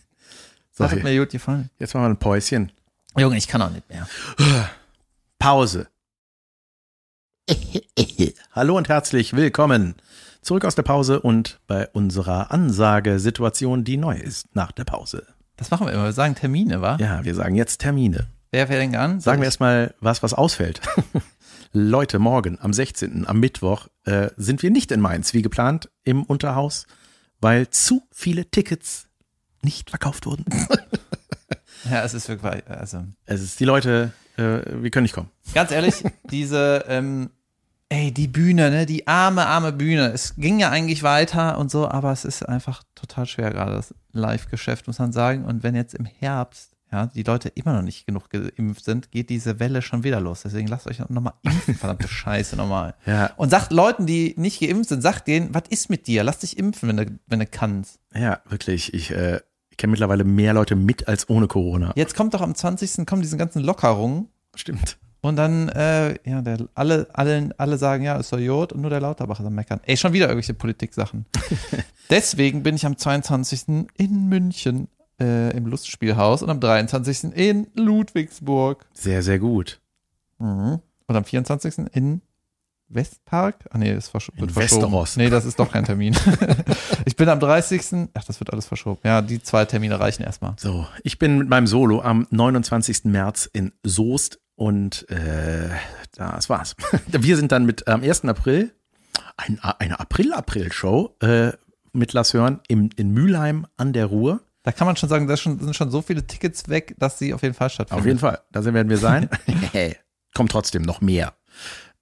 das 0.76 0.92
hat 0.92 1.02
mir 1.02 1.18
gut 1.18 1.30
gefallen. 1.30 1.70
jetzt 1.78 1.94
machen 1.94 2.04
wir 2.04 2.10
ein 2.10 2.18
Päuschen. 2.18 2.72
Junge, 3.16 3.36
ich 3.36 3.48
kann 3.48 3.62
auch 3.62 3.70
nicht 3.70 3.88
mehr. 3.88 4.06
Pause. 5.38 5.88
Hallo 8.52 8.76
und 8.76 8.88
herzlich 8.88 9.34
willkommen 9.34 9.94
zurück 10.42 10.64
aus 10.64 10.74
der 10.74 10.82
Pause 10.82 11.20
und 11.20 11.60
bei 11.66 11.88
unserer 11.88 12.52
Ansagesituation, 12.52 13.84
die 13.84 13.96
neu 13.96 14.16
ist 14.16 14.54
nach 14.54 14.70
der 14.70 14.84
Pause. 14.84 15.26
Das 15.56 15.70
machen 15.70 15.86
wir 15.86 15.92
immer. 15.92 16.04
Wir 16.04 16.12
sagen 16.12 16.34
Termine, 16.34 16.80
wa? 16.80 16.96
Ja, 17.00 17.24
wir 17.24 17.34
sagen 17.34 17.56
jetzt 17.56 17.78
Termine. 17.78 18.28
Wer 18.52 18.68
fängt 18.68 18.94
an? 18.96 19.20
Sagen 19.20 19.40
wir 19.40 19.46
erstmal 19.46 19.94
was, 20.00 20.22
was 20.22 20.34
ausfällt. 20.34 20.80
Leute, 21.72 22.18
morgen 22.18 22.58
am 22.60 22.72
16., 22.72 23.26
am 23.26 23.40
Mittwoch, 23.40 23.88
äh, 24.04 24.30
sind 24.36 24.62
wir 24.62 24.70
nicht 24.70 24.92
in 24.92 25.00
Mainz, 25.00 25.34
wie 25.34 25.42
geplant, 25.42 25.90
im 26.04 26.22
Unterhaus, 26.22 26.86
weil 27.40 27.68
zu 27.70 28.02
viele 28.12 28.48
Tickets 28.48 29.05
nicht 29.62 29.90
verkauft 29.90 30.26
wurden. 30.26 30.44
Ja, 31.90 32.02
es 32.02 32.14
ist 32.14 32.28
wirklich, 32.28 32.68
also 32.68 33.04
Es 33.26 33.40
ist 33.40 33.60
die 33.60 33.64
Leute, 33.64 34.12
äh, 34.36 34.58
wir 34.82 34.90
können 34.90 35.04
nicht 35.04 35.14
kommen. 35.14 35.30
ganz 35.54 35.70
ehrlich, 35.70 36.02
diese, 36.30 36.84
ähm, 36.88 37.30
ey, 37.90 38.10
die 38.12 38.26
Bühne, 38.26 38.70
ne, 38.70 38.86
die 38.86 39.06
arme, 39.06 39.46
arme 39.46 39.72
Bühne. 39.72 40.10
Es 40.12 40.34
ging 40.34 40.58
ja 40.58 40.70
eigentlich 40.70 41.04
weiter 41.04 41.58
und 41.58 41.70
so, 41.70 41.88
aber 41.88 42.10
es 42.10 42.24
ist 42.24 42.42
einfach 42.42 42.82
total 42.96 43.26
schwer 43.26 43.50
gerade, 43.52 43.72
das 43.72 43.94
Live-Geschäft, 44.10 44.88
muss 44.88 44.98
man 44.98 45.12
sagen. 45.12 45.44
Und 45.44 45.62
wenn 45.62 45.76
jetzt 45.76 45.94
im 45.94 46.06
Herbst, 46.06 46.72
ja, 46.96 47.06
die 47.06 47.22
Leute 47.22 47.50
immer 47.50 47.74
noch 47.74 47.82
nicht 47.82 48.06
genug 48.06 48.30
geimpft 48.30 48.84
sind, 48.84 49.10
geht 49.10 49.28
diese 49.28 49.60
Welle 49.60 49.82
schon 49.82 50.02
wieder 50.02 50.18
los. 50.20 50.42
Deswegen 50.42 50.66
lasst 50.68 50.86
euch 50.86 50.98
nochmal 51.08 51.34
impfen, 51.42 51.74
verdammte 51.78 52.08
Scheiße 52.08 52.56
nochmal. 52.56 52.94
Ja, 53.04 53.32
Und 53.36 53.50
sagt 53.50 53.70
Leuten, 53.70 54.06
die 54.06 54.34
nicht 54.38 54.60
geimpft 54.60 54.88
sind, 54.88 55.02
sagt 55.02 55.28
denen, 55.28 55.54
was 55.54 55.64
ist 55.68 55.90
mit 55.90 56.06
dir? 56.06 56.24
Lass 56.24 56.38
dich 56.38 56.58
impfen, 56.58 56.88
wenn 56.88 56.96
du, 56.96 57.06
wenn 57.26 57.40
du 57.40 57.46
kannst. 57.46 57.98
ja, 58.14 58.40
wirklich. 58.48 58.94
Ich, 58.94 59.10
äh, 59.10 59.40
ich 59.70 59.76
kenne 59.76 59.90
mittlerweile 59.90 60.24
mehr 60.24 60.54
Leute 60.54 60.74
mit 60.74 61.06
als 61.06 61.28
ohne 61.28 61.48
Corona. 61.48 61.92
Jetzt 61.96 62.16
kommt 62.16 62.32
doch 62.32 62.40
am 62.40 62.54
20. 62.54 63.06
kommen 63.06 63.20
diese 63.20 63.36
ganzen 63.36 63.62
Lockerungen. 63.62 64.28
Stimmt. 64.54 64.96
Und 65.20 65.36
dann, 65.36 65.68
äh, 65.70 66.14
ja, 66.28 66.40
der, 66.40 66.68
alle, 66.74 67.08
alle, 67.12 67.50
alle 67.58 67.78
sagen, 67.78 68.04
ja, 68.04 68.16
ist 68.16 68.32
doch 68.32 68.38
Jod 68.38 68.72
und 68.72 68.80
nur 68.80 68.90
der 68.90 69.00
Lauterbach 69.00 69.40
ist 69.40 69.46
am 69.46 69.54
Meckern. 69.54 69.80
Ey, 69.84 69.96
schon 69.96 70.12
wieder 70.12 70.28
irgendwelche 70.28 70.54
Politik-Sachen. 70.54 71.26
Deswegen 72.10 72.62
bin 72.62 72.76
ich 72.76 72.86
am 72.86 72.96
22. 72.96 73.86
in 73.96 74.28
München 74.28 74.88
äh, 75.20 75.56
im 75.56 75.66
Lustspielhaus 75.66 76.42
und 76.42 76.50
am 76.50 76.60
23. 76.60 77.36
in 77.36 77.68
Ludwigsburg. 77.74 78.86
Sehr, 78.92 79.22
sehr 79.22 79.38
gut. 79.38 79.80
Mhm. 80.38 80.80
Und 81.06 81.16
am 81.16 81.24
24. 81.24 81.86
in 81.92 82.22
Westpark? 82.88 83.64
Ah, 83.70 83.78
nee, 83.78 83.92
das 83.94 84.08
versch 84.08 84.30
wird 84.36 84.52
verschoben. 84.52 84.82
Westeros. 84.82 85.16
Nee, 85.16 85.30
das 85.30 85.44
ist 85.44 85.58
doch 85.58 85.72
kein 85.72 85.84
Termin. 85.84 86.16
ich 87.04 87.16
bin 87.16 87.28
am 87.28 87.40
30. 87.40 88.08
Ach, 88.14 88.24
das 88.24 88.38
wird 88.40 88.52
alles 88.52 88.66
verschoben. 88.66 89.00
Ja, 89.04 89.22
die 89.22 89.42
zwei 89.42 89.64
Termine 89.64 89.98
reichen 89.98 90.22
erstmal. 90.22 90.54
So, 90.58 90.86
ich 91.02 91.18
bin 91.18 91.38
mit 91.38 91.48
meinem 91.48 91.66
Solo 91.66 92.00
am 92.00 92.26
29. 92.30 93.04
März 93.04 93.48
in 93.52 93.72
Soest 93.82 94.40
und 94.54 95.08
äh, 95.10 95.70
das 96.14 96.48
war's. 96.48 96.76
Wir 97.06 97.36
sind 97.36 97.52
dann 97.52 97.66
mit 97.66 97.88
am 97.88 98.02
1. 98.02 98.24
April 98.24 98.72
ein, 99.36 99.58
eine 99.60 99.98
April-April-Show 99.98 101.16
äh, 101.20 101.52
mit 101.92 102.12
Lass 102.12 102.34
hören 102.34 102.60
im, 102.68 102.90
in 102.96 103.10
Mülheim 103.10 103.66
an 103.76 103.92
der 103.92 104.06
Ruhr. 104.06 104.40
Da 104.66 104.72
kann 104.72 104.88
man 104.88 104.96
schon 104.96 105.08
sagen, 105.08 105.28
da 105.28 105.36
sind 105.36 105.76
schon 105.76 105.92
so 105.92 106.02
viele 106.02 106.26
Tickets 106.26 106.68
weg, 106.68 106.96
dass 106.98 107.20
sie 107.20 107.32
auf 107.32 107.42
jeden 107.42 107.54
Fall 107.54 107.70
stattfinden. 107.70 108.00
Auf 108.00 108.04
jeden 108.04 108.18
Fall, 108.18 108.40
da 108.50 108.64
werden 108.64 108.88
wir 108.88 108.98
sein. 108.98 109.30
Kommt 110.34 110.50
trotzdem 110.50 110.82
noch 110.82 111.00
mehr. 111.00 111.34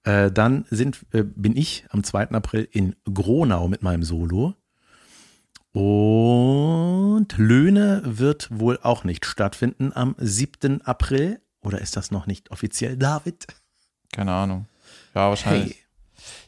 Äh, 0.01 0.31
dann 0.31 0.65
sind, 0.71 1.05
äh, 1.11 1.21
bin 1.21 1.55
ich 1.55 1.85
am 1.91 2.03
2. 2.03 2.29
April 2.31 2.67
in 2.71 2.95
Gronau 3.05 3.67
mit 3.67 3.83
meinem 3.83 4.01
Solo. 4.01 4.55
Und 5.73 7.27
Löhne 7.37 8.01
wird 8.03 8.47
wohl 8.49 8.79
auch 8.81 9.03
nicht 9.03 9.27
stattfinden 9.27 9.91
am 9.93 10.15
7. 10.17 10.81
April. 10.81 11.41
Oder 11.61 11.81
ist 11.81 11.95
das 11.95 12.09
noch 12.09 12.25
nicht 12.25 12.49
offiziell, 12.49 12.97
David? 12.97 13.45
Keine 14.11 14.31
Ahnung. 14.31 14.65
Ja, 15.13 15.29
wahrscheinlich. 15.29 15.85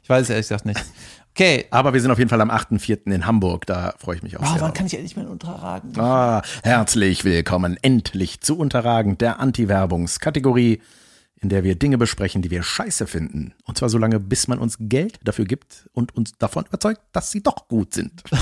Ich 0.01 0.09
weiß 0.09 0.23
es 0.23 0.29
ehrlich 0.31 0.45
gesagt 0.45 0.65
nicht. 0.65 0.83
Okay. 1.37 1.65
Aber 1.69 1.93
wir 1.93 2.01
sind 2.01 2.09
auf 2.09 2.17
jeden 2.17 2.31
Fall 2.31 2.41
am 2.41 2.49
8.4. 2.49 3.11
in 3.13 3.27
Hamburg. 3.27 3.67
Da 3.67 3.93
freue 3.99 4.15
ich 4.15 4.23
mich 4.23 4.37
auch 4.37 4.41
Wow, 4.41 4.47
sehr. 4.53 4.61
wann 4.61 4.69
drauf. 4.69 4.73
kann 4.77 4.87
ich 4.87 4.95
endlich 4.95 5.15
mal 5.15 5.27
unterragen? 5.27 5.93
Ah, 5.99 6.41
herzlich 6.63 7.25
willkommen 7.25 7.77
endlich 7.83 8.41
zu 8.41 8.57
Unterragen 8.57 9.19
der 9.19 9.39
Anti-Werbungskategorie, 9.39 10.81
in 11.39 11.49
der 11.49 11.63
wir 11.63 11.75
Dinge 11.75 11.99
besprechen, 11.99 12.41
die 12.41 12.49
wir 12.49 12.63
scheiße 12.63 13.05
finden. 13.05 13.53
Und 13.65 13.77
zwar 13.77 13.89
so 13.89 13.99
lange, 13.99 14.19
bis 14.19 14.47
man 14.47 14.57
uns 14.57 14.77
Geld 14.79 15.19
dafür 15.23 15.45
gibt 15.45 15.87
und 15.93 16.15
uns 16.15 16.31
davon 16.39 16.65
überzeugt, 16.65 17.01
dass 17.11 17.29
sie 17.29 17.43
doch 17.43 17.67
gut 17.67 17.93
sind. 17.93 18.23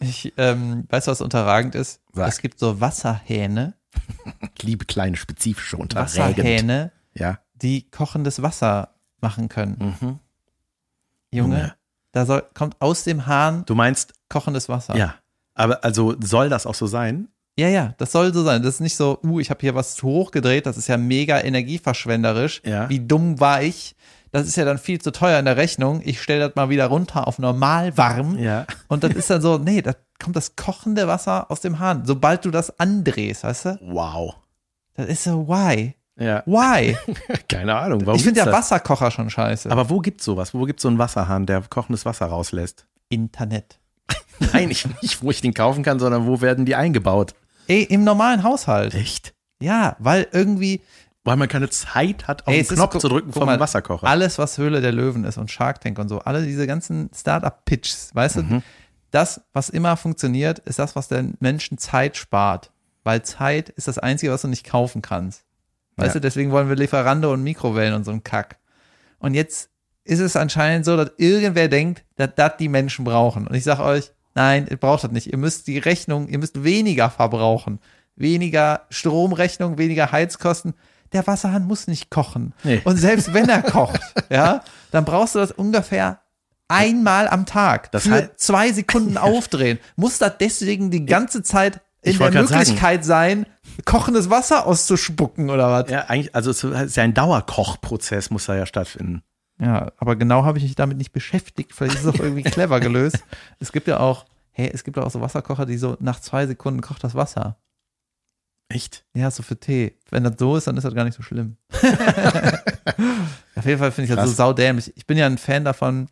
Ich 0.00 0.34
ähm, 0.36 0.84
weiß, 0.90 1.06
was 1.06 1.22
unterragend 1.22 1.74
ist. 1.74 2.00
Sag. 2.12 2.28
Es 2.28 2.42
gibt 2.42 2.58
so 2.58 2.78
Wasserhähne, 2.82 3.72
Ich 4.54 4.62
liebe 4.62 4.84
kleine 4.84 5.16
spezifische 5.16 5.78
Unterragend. 5.78 6.18
Wasserhähne, 6.36 6.92
Ja. 7.14 7.38
die 7.54 7.88
kochendes 7.90 8.42
Wasser 8.42 8.90
machen 9.22 9.48
können. 9.48 9.94
Mhm. 10.00 10.18
Junge, 11.34 11.56
Junge. 11.56 11.74
da 12.12 12.26
soll, 12.26 12.44
kommt 12.54 12.76
aus 12.80 13.04
dem 13.04 13.26
Hahn 13.26 13.64
Du 13.66 13.74
meinst, 13.74 14.14
kochendes 14.28 14.68
Wasser. 14.68 14.96
ja. 14.96 15.14
Aber 15.56 15.84
also 15.84 16.16
soll 16.20 16.48
das 16.48 16.66
auch 16.66 16.74
so 16.74 16.88
sein? 16.88 17.28
Ja, 17.56 17.68
ja, 17.68 17.94
das 17.98 18.10
soll 18.10 18.34
so 18.34 18.42
sein. 18.42 18.62
Das 18.64 18.74
ist 18.74 18.80
nicht 18.80 18.96
so, 18.96 19.20
uh, 19.22 19.38
ich 19.38 19.50
habe 19.50 19.60
hier 19.60 19.76
was 19.76 19.94
zu 19.94 20.08
hoch 20.08 20.32
gedreht, 20.32 20.66
das 20.66 20.76
ist 20.76 20.88
ja 20.88 20.96
mega 20.96 21.40
energieverschwenderisch. 21.40 22.60
Ja. 22.64 22.88
Wie 22.88 22.98
dumm 22.98 23.38
war 23.38 23.62
ich? 23.62 23.94
Das 24.32 24.48
ist 24.48 24.56
ja 24.56 24.64
dann 24.64 24.78
viel 24.78 25.00
zu 25.00 25.12
teuer 25.12 25.38
in 25.38 25.44
der 25.44 25.56
Rechnung. 25.56 26.00
Ich 26.04 26.20
stelle 26.20 26.48
das 26.48 26.56
mal 26.56 26.68
wieder 26.68 26.86
runter 26.86 27.28
auf 27.28 27.38
normal 27.38 27.96
warm. 27.96 28.36
Ja. 28.36 28.66
Und 28.88 29.04
das 29.04 29.12
ist 29.12 29.30
dann 29.30 29.40
so, 29.40 29.58
nee, 29.58 29.80
da 29.80 29.92
kommt 30.20 30.34
das 30.34 30.56
kochende 30.56 31.06
Wasser 31.06 31.48
aus 31.52 31.60
dem 31.60 31.78
Hahn. 31.78 32.02
Sobald 32.04 32.44
du 32.44 32.50
das 32.50 32.80
andrehst, 32.80 33.44
weißt 33.44 33.64
du? 33.66 33.78
Wow. 33.82 34.34
Das 34.94 35.06
ist 35.06 35.22
so, 35.22 35.46
why? 35.46 35.94
Ja. 36.16 36.42
Why? 36.46 36.96
Keine 37.48 37.74
Ahnung. 37.76 38.02
Warum 38.06 38.16
ich 38.18 38.24
finde 38.24 38.38
ja 38.40 38.44
das? 38.46 38.54
Wasserkocher 38.54 39.10
schon 39.10 39.30
scheiße. 39.30 39.70
Aber 39.70 39.90
wo 39.90 39.98
gibt's 40.00 40.24
sowas? 40.24 40.54
Wo 40.54 40.64
gibt's 40.64 40.82
so 40.82 40.88
einen 40.88 40.98
Wasserhahn, 40.98 41.46
der 41.46 41.62
kochendes 41.62 42.04
Wasser 42.06 42.26
rauslässt? 42.26 42.86
Internet. 43.08 43.78
Nein, 44.52 44.70
ich, 44.70 44.86
nicht, 45.02 45.22
wo 45.22 45.30
ich 45.30 45.40
den 45.40 45.54
kaufen 45.54 45.82
kann, 45.82 45.98
sondern 45.98 46.26
wo 46.26 46.40
werden 46.40 46.64
die 46.66 46.74
eingebaut? 46.76 47.34
Ey, 47.66 47.82
im 47.82 48.04
normalen 48.04 48.42
Haushalt. 48.42 48.94
Echt? 48.94 49.34
Ja, 49.60 49.96
weil 49.98 50.26
irgendwie 50.32 50.82
Weil 51.24 51.36
man 51.36 51.48
keine 51.48 51.70
Zeit 51.70 52.28
hat, 52.28 52.42
auf 52.46 52.52
Ey, 52.52 52.60
den 52.60 52.66
ist- 52.66 52.74
Knopf 52.74 52.92
guck- 52.92 53.00
zu 53.00 53.08
drücken 53.08 53.32
vom 53.32 53.46
mal, 53.46 53.58
Wasserkocher. 53.58 54.06
Alles, 54.06 54.38
was 54.38 54.58
Höhle 54.58 54.80
der 54.82 54.92
Löwen 54.92 55.24
ist 55.24 55.38
und 55.38 55.50
Shark 55.50 55.80
Tank 55.80 55.98
und 55.98 56.08
so, 56.08 56.18
alle 56.20 56.44
diese 56.44 56.66
ganzen 56.66 57.08
Startup-Pitches, 57.14 58.10
weißt 58.14 58.36
Mhm. 58.36 58.48
du, 58.48 58.62
das, 59.10 59.40
was 59.52 59.68
immer 59.70 59.96
funktioniert, 59.96 60.58
ist 60.60 60.78
das, 60.78 60.94
was 60.96 61.08
den 61.08 61.34
Menschen 61.40 61.78
Zeit 61.78 62.16
spart. 62.16 62.70
Weil 63.04 63.22
Zeit 63.22 63.68
ist 63.70 63.86
das 63.88 63.98
Einzige, 63.98 64.32
was 64.32 64.42
du 64.42 64.48
nicht 64.48 64.64
kaufen 64.66 65.00
kannst. 65.02 65.43
Weißt 65.96 66.08
Ja. 66.08 66.12
du, 66.14 66.20
deswegen 66.20 66.50
wollen 66.50 66.68
wir 66.68 66.76
Lieferando 66.76 67.32
und 67.32 67.42
Mikrowellen 67.42 67.94
und 67.94 68.04
so 68.04 68.10
einen 68.10 68.24
Kack. 68.24 68.56
Und 69.18 69.34
jetzt 69.34 69.70
ist 70.04 70.20
es 70.20 70.36
anscheinend 70.36 70.84
so, 70.84 70.96
dass 70.96 71.12
irgendwer 71.16 71.68
denkt, 71.68 72.04
dass 72.16 72.30
das 72.36 72.52
die 72.58 72.68
Menschen 72.68 73.04
brauchen. 73.04 73.46
Und 73.46 73.54
ich 73.54 73.64
sage 73.64 73.82
euch, 73.82 74.12
nein, 74.34 74.66
ihr 74.70 74.76
braucht 74.76 75.04
das 75.04 75.12
nicht. 75.12 75.32
Ihr 75.32 75.38
müsst 75.38 75.66
die 75.66 75.78
Rechnung, 75.78 76.28
ihr 76.28 76.38
müsst 76.38 76.62
weniger 76.64 77.08
verbrauchen. 77.10 77.80
Weniger 78.16 78.82
Stromrechnung, 78.90 79.78
weniger 79.78 80.12
Heizkosten. 80.12 80.74
Der 81.12 81.26
Wasserhahn 81.26 81.64
muss 81.66 81.86
nicht 81.86 82.10
kochen. 82.10 82.52
Nee. 82.64 82.80
Und 82.84 82.96
selbst 82.96 83.32
wenn 83.32 83.48
er 83.48 83.62
kocht, 83.62 84.00
ja, 84.30 84.62
dann 84.90 85.04
brauchst 85.04 85.34
du 85.36 85.38
das 85.38 85.52
ungefähr 85.52 86.20
einmal 86.68 87.28
am 87.28 87.46
Tag. 87.46 87.90
Das 87.92 88.04
für 88.04 88.30
zwei 88.36 88.72
Sekunden 88.72 89.16
aufdrehen. 89.18 89.78
Muss 89.96 90.18
das 90.18 90.32
deswegen 90.38 90.90
die 90.90 91.06
ganze 91.06 91.42
Zeit 91.42 91.80
in 92.02 92.18
der 92.18 92.30
grad 92.30 92.48
sagen. 92.48 92.58
Möglichkeit 92.60 93.04
sein, 93.04 93.46
kochendes 93.84 94.30
Wasser 94.30 94.66
auszuspucken 94.66 95.50
oder 95.50 95.70
was? 95.70 95.90
ja, 95.90 96.06
eigentlich, 96.06 96.34
also 96.34 96.50
es 96.50 96.62
ist 96.64 96.96
ja 96.96 97.02
ein 97.02 97.14
Dauerkochprozess, 97.14 98.30
muss 98.30 98.46
da 98.46 98.54
ja 98.56 98.66
stattfinden. 98.66 99.22
Ja, 99.60 99.92
aber 99.98 100.16
genau 100.16 100.44
habe 100.44 100.58
ich 100.58 100.64
mich 100.64 100.74
damit 100.74 100.98
nicht 100.98 101.12
beschäftigt. 101.12 101.72
Vielleicht 101.74 101.96
ist 101.96 102.04
es 102.04 102.14
auch 102.14 102.18
irgendwie 102.20 102.42
clever 102.42 102.80
gelöst. 102.80 103.22
Es 103.60 103.72
gibt 103.72 103.86
ja 103.86 104.00
auch, 104.00 104.26
hey, 104.50 104.70
es 104.72 104.84
gibt 104.84 104.96
ja 104.96 105.04
auch 105.04 105.10
so 105.10 105.20
Wasserkocher, 105.20 105.64
die 105.66 105.78
so 105.78 105.96
nach 106.00 106.20
zwei 106.20 106.46
Sekunden 106.46 106.80
kocht 106.80 107.04
das 107.04 107.14
Wasser. 107.14 107.56
Echt? 108.68 109.04
Ja, 109.14 109.30
so 109.30 109.42
für 109.42 109.58
Tee. 109.58 109.96
Wenn 110.10 110.24
das 110.24 110.34
so 110.38 110.56
ist, 110.56 110.66
dann 110.66 110.76
ist 110.76 110.84
das 110.84 110.94
gar 110.94 111.04
nicht 111.04 111.14
so 111.16 111.22
schlimm. 111.22 111.56
Auf 113.54 113.64
jeden 113.64 113.78
Fall 113.78 113.92
finde 113.92 114.10
ich 114.10 114.16
das 114.16 114.24
so 114.24 114.30
Krass. 114.30 114.36
saudämlich. 114.36 114.92
Ich 114.96 115.06
bin 115.06 115.16
ja 115.16 115.26
ein 115.26 115.38
Fan 115.38 115.64
davon, 115.64 116.08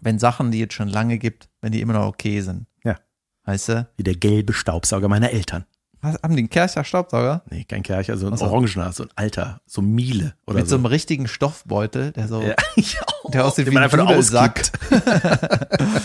wenn 0.00 0.18
Sachen, 0.18 0.50
die 0.50 0.62
es 0.62 0.72
schon 0.72 0.88
lange 0.88 1.18
gibt, 1.18 1.48
wenn 1.60 1.72
die 1.72 1.80
immer 1.80 1.94
noch 1.94 2.06
okay 2.06 2.40
sind. 2.40 2.66
Ja. 2.84 2.96
Weißt 3.44 3.68
du? 3.70 3.88
Wie 3.96 4.02
der 4.02 4.14
gelbe 4.16 4.52
Staubsauger 4.52 5.08
meiner 5.08 5.30
Eltern. 5.30 5.64
Was, 6.02 6.14
haben 6.22 6.34
die 6.34 6.40
einen 6.40 6.50
Kercher 6.50 6.82
Staubsauger? 6.84 7.42
Nee, 7.50 7.64
kein 7.64 7.82
Kercher, 7.82 8.16
so 8.16 8.26
ein 8.26 8.32
Ach 8.34 8.38
so. 8.38 8.46
Orangener, 8.46 8.92
so 8.92 9.02
ein 9.02 9.10
alter, 9.16 9.60
so 9.66 9.82
Miele 9.82 10.34
oder 10.46 10.56
Mit 10.56 10.66
so 10.66 10.70
so. 10.70 10.76
einem 10.76 10.86
richtigen 10.86 11.28
Stoffbeutel, 11.28 12.12
der 12.12 12.26
so, 12.28 12.40
ja, 12.42 12.54
ich 12.76 12.98
auch. 13.02 13.30
der 13.30 13.44
aussieht 13.44 13.70
wie 13.70 13.76
ein 13.76 13.90
Dudelsack. 13.90 14.62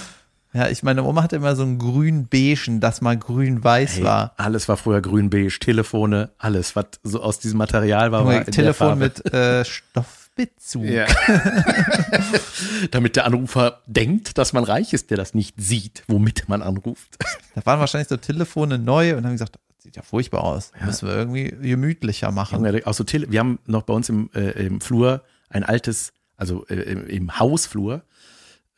Ja, 0.54 0.70
ich 0.70 0.84
meine 0.84 1.04
Oma 1.04 1.22
hatte 1.22 1.36
immer 1.36 1.54
so 1.58 1.64
ein 1.64 1.78
grün-beigen, 1.78 2.80
das 2.80 3.02
mal 3.02 3.18
grün-weiß 3.18 3.98
Hey, 3.98 4.04
war. 4.06 4.34
alles 4.38 4.70
war 4.70 4.78
früher 4.78 5.02
grün-beige, 5.02 5.60
Telefone, 5.60 6.30
alles, 6.38 6.78
was 6.78 6.86
so 7.04 7.22
aus 7.22 7.40
diesem 7.40 7.58
Material 7.58 8.14
war. 8.14 8.26
war 8.26 8.46
Telefon 8.46 8.98
mit 8.98 9.34
äh, 9.34 9.66
Stoffbezug. 9.66 10.86
Ja. 10.86 11.08
Damit 12.92 13.18
der 13.18 13.26
Anrufer 13.26 13.82
denkt, 13.86 14.38
dass 14.38 14.54
man 14.54 14.64
reich 14.64 14.94
ist, 14.94 15.10
der 15.10 15.18
das 15.18 15.34
nicht 15.34 15.56
sieht, 15.60 16.04
womit 16.08 16.48
man 16.48 16.62
anruft. 16.62 17.18
Da 17.56 17.66
waren 17.66 17.82
wahrscheinlich 17.82 18.08
so 18.08 18.16
Telefone 18.16 18.78
neu 18.80 19.18
und 19.18 19.26
haben 19.26 19.34
gesagt, 19.34 19.60
sieht 19.86 19.96
ja 19.96 20.02
furchtbar 20.02 20.44
aus. 20.44 20.72
Müssen 20.84 21.08
wir 21.08 21.16
irgendwie 21.16 21.46
gemütlicher 21.62 22.32
machen. 22.32 22.66
Junge, 22.66 22.86
auch 22.86 22.94
so 22.94 23.04
Tele 23.04 23.32
wir 23.32 23.40
haben 23.40 23.60
noch 23.66 23.84
bei 23.84 23.94
uns 23.94 24.10
im, 24.10 24.30
äh, 24.34 24.52
im 24.66 24.82
Flur 24.82 25.24
ein 25.50 25.64
altes, 25.64 26.12
also 26.36 26.66
äh, 26.68 26.76
im, 26.76 27.08
im 27.08 27.40
Hausflur, 27.40 28.04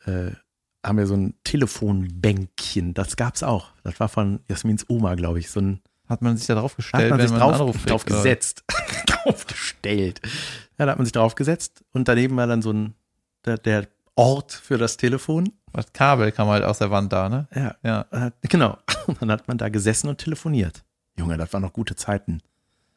äh, 0.06 0.30
haben 0.84 0.98
wir 0.98 1.06
so 1.06 1.14
ein 1.14 1.34
Telefonbänkchen. 1.44 2.94
Das 2.94 3.16
gab's 3.16 3.42
auch. 3.42 3.70
Das 3.82 3.98
war 4.00 4.08
von 4.08 4.40
Jasmins 4.48 4.86
Oma, 4.88 5.14
glaube 5.16 5.38
ich. 5.40 5.50
So 5.50 5.60
ein 5.60 5.80
Hat 6.08 6.22
man 6.22 6.36
sich 6.36 6.46
da 6.46 6.54
drauf 6.54 6.72
hat 6.72 6.76
gestellt, 6.76 7.10
man 7.10 7.18
wenn 7.18 7.28
sich 7.28 7.36
man 7.36 7.52
drauf, 7.52 7.72
kriegt, 7.74 7.90
drauf 7.90 8.04
gesetzt. 8.04 8.64
draufgestellt. 9.06 10.20
Ja, 10.78 10.86
da 10.86 10.92
hat 10.92 10.98
man 10.98 11.04
sich 11.06 11.12
drauf 11.12 11.34
gesetzt 11.34 11.82
und 11.92 12.06
daneben 12.08 12.36
war 12.36 12.46
dann 12.46 12.62
so 12.62 12.72
ein 12.72 12.94
der, 13.44 13.58
der 13.58 13.88
Ort 14.14 14.52
für 14.52 14.78
das 14.78 14.96
Telefon. 14.96 15.52
Das 15.72 15.92
Kabel 15.92 16.32
kam 16.32 16.48
halt 16.48 16.64
aus 16.64 16.78
der 16.78 16.90
Wand 16.90 17.12
da, 17.12 17.28
ne? 17.28 17.46
Ja, 17.54 17.76
Ja. 17.82 18.30
genau. 18.42 18.78
Und 19.06 19.22
dann 19.22 19.30
hat 19.30 19.48
man 19.48 19.56
da 19.58 19.68
gesessen 19.70 20.08
und 20.08 20.18
telefoniert. 20.18 20.84
Junge, 21.18 21.36
das 21.36 21.52
waren 21.52 21.62
noch 21.62 21.72
gute 21.72 21.96
Zeiten. 21.96 22.40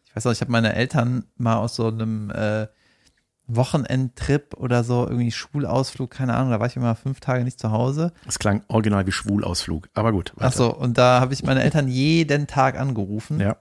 Ich 0.05 0.15
weiß 0.15 0.26
noch, 0.26 0.32
ich 0.32 0.41
habe 0.41 0.51
meine 0.51 0.74
Eltern 0.76 1.26
mal 1.38 1.55
aus 1.57 1.76
so 1.76 1.88
einem 1.88 2.30
äh, 2.32 2.67
Wochenendtrip 3.47 4.53
oder 4.55 4.84
so, 4.84 5.07
irgendwie 5.07 5.32
Schulausflug, 5.32 6.09
keine 6.11 6.36
Ahnung, 6.36 6.51
da 6.51 6.59
war 6.59 6.67
ich 6.67 6.76
immer 6.76 6.95
fünf 6.95 7.19
Tage 7.19 7.43
nicht 7.43 7.59
zu 7.59 7.72
Hause. 7.72 8.13
Das 8.26 8.39
klang 8.39 8.63
original 8.67 9.05
wie 9.07 9.11
Schwulausflug. 9.11 9.89
Aber 9.93 10.11
gut. 10.11 10.34
Ach 10.39 10.51
so, 10.53 10.74
und 10.74 10.97
da 10.97 11.19
habe 11.19 11.34
ich 11.34 11.43
meine 11.43 11.61
Eltern 11.63 11.88
jeden 11.88 12.47
Tag 12.47 12.80
angerufen. 12.80 13.39
Ja. 13.39 13.57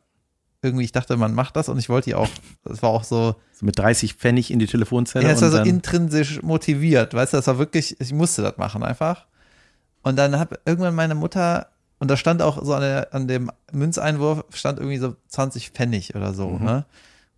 Irgendwie, 0.62 0.84
ich 0.84 0.92
dachte, 0.92 1.16
man 1.16 1.34
macht 1.34 1.56
das 1.56 1.68
und 1.68 1.78
ich 1.78 1.88
wollte 1.88 2.10
die 2.10 2.14
auch, 2.14 2.28
das 2.64 2.82
war 2.82 2.90
auch 2.90 3.04
so, 3.04 3.36
So 3.52 3.64
mit 3.64 3.78
30 3.78 4.14
Pfennig 4.14 4.50
in 4.50 4.58
die 4.58 4.66
Telefonzelle. 4.66 5.26
ja, 5.26 5.32
es 5.32 5.40
war 5.40 5.50
so 5.50 5.58
intrinsisch 5.58 6.42
motiviert, 6.42 7.14
weißt 7.14 7.32
du, 7.32 7.38
das 7.38 7.46
war 7.46 7.58
wirklich, 7.58 7.98
ich 8.00 8.12
musste 8.12 8.42
das 8.42 8.58
machen 8.58 8.82
einfach. 8.82 9.26
Und 10.02 10.16
dann 10.16 10.38
hat 10.38 10.60
irgendwann 10.66 10.94
meine 10.94 11.14
Mutter, 11.14 11.68
und 12.00 12.10
da 12.10 12.16
stand 12.16 12.42
auch 12.42 12.60
so 12.64 12.74
an, 12.74 12.80
der, 12.80 13.14
an 13.14 13.28
dem 13.28 13.50
Münzeinwurf, 13.72 14.44
stand 14.52 14.78
irgendwie 14.80 14.98
so 14.98 15.14
20 15.28 15.70
Pfennig 15.70 16.14
oder 16.16 16.34
so, 16.34 16.48
Mhm. 16.48 16.64
ne? 16.64 16.84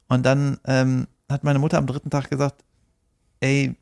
Und 0.08 0.24
dann 0.24 0.58
ähm, 0.66 1.06
hat 1.28 1.44
meine 1.44 1.58
Mutter 1.58 1.76
am 1.78 1.86
dritten 1.86 2.08
Tag 2.10 2.30
gesagt, 2.30 2.64
ey, 3.40 3.74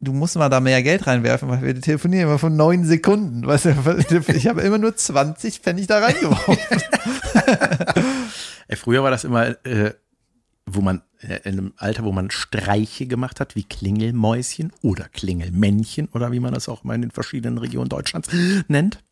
du 0.00 0.12
musst 0.12 0.34
mal 0.36 0.48
da 0.48 0.60
mehr 0.60 0.82
Geld 0.82 1.06
reinwerfen, 1.06 1.48
weil 1.48 1.62
wir 1.62 1.80
telefonieren 1.80 2.26
immer 2.28 2.38
von 2.38 2.56
neun 2.56 2.84
Sekunden. 2.84 3.46
Weißt 3.46 3.66
du, 3.66 3.70
ich 4.34 4.46
habe 4.48 4.62
immer 4.62 4.78
nur 4.78 4.96
20 4.96 5.60
Pfennig 5.60 5.86
da 5.86 6.00
reingeworfen. 6.00 6.56
Ey, 8.68 8.76
früher 8.76 9.02
war 9.02 9.10
das 9.10 9.24
immer, 9.24 9.48
äh, 9.66 9.92
wo 10.66 10.80
man, 10.80 11.02
äh, 11.20 11.40
in 11.44 11.58
einem 11.58 11.72
Alter, 11.76 12.04
wo 12.04 12.12
man 12.12 12.30
Streiche 12.30 13.06
gemacht 13.06 13.40
hat, 13.40 13.54
wie 13.56 13.64
Klingelmäuschen 13.64 14.72
oder 14.82 15.08
Klingelmännchen 15.08 16.08
oder 16.08 16.32
wie 16.32 16.40
man 16.40 16.54
das 16.54 16.68
auch 16.68 16.84
mal 16.84 16.94
in 16.94 17.02
den 17.02 17.10
verschiedenen 17.10 17.58
Regionen 17.58 17.88
Deutschlands 17.88 18.28
nennt. 18.68 19.02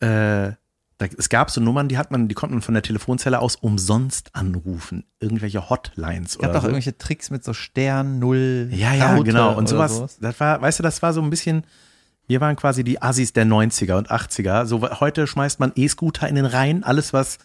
Äh, 0.00 0.52
da, 1.00 1.06
es 1.16 1.28
gab 1.28 1.50
so 1.50 1.60
Nummern, 1.60 1.88
die 1.88 1.96
hat 1.96 2.10
man, 2.10 2.26
die 2.26 2.34
konnte 2.34 2.54
man 2.54 2.62
von 2.62 2.74
der 2.74 2.82
Telefonzelle 2.82 3.38
aus 3.40 3.54
umsonst 3.56 4.34
anrufen. 4.34 5.04
Irgendwelche 5.20 5.70
Hotlines 5.70 6.32
Es 6.32 6.38
gab 6.38 6.50
oder 6.50 6.52
doch 6.54 6.62
so. 6.62 6.68
irgendwelche 6.68 6.98
Tricks 6.98 7.30
mit 7.30 7.44
so 7.44 7.52
Stern, 7.52 8.18
Null, 8.18 8.68
Ja, 8.72 8.94
ja, 8.94 9.12
Raute 9.14 9.24
genau. 9.24 9.50
Und 9.56 9.72
oder 9.72 9.88
sowas, 9.88 10.18
das 10.20 10.40
war, 10.40 10.60
weißt 10.60 10.80
du, 10.80 10.82
das 10.82 11.00
war 11.02 11.12
so 11.12 11.22
ein 11.22 11.30
bisschen, 11.30 11.62
wir 12.26 12.40
waren 12.40 12.56
quasi 12.56 12.82
die 12.82 13.00
Assis 13.00 13.32
der 13.32 13.46
90er 13.46 13.94
und 13.96 14.10
80er. 14.10 14.66
So, 14.66 14.82
heute 15.00 15.26
schmeißt 15.28 15.60
man 15.60 15.70
E-Scooter 15.76 16.28
in 16.28 16.34
den 16.34 16.46
Rhein, 16.46 16.82
alles, 16.82 17.12
was 17.12 17.38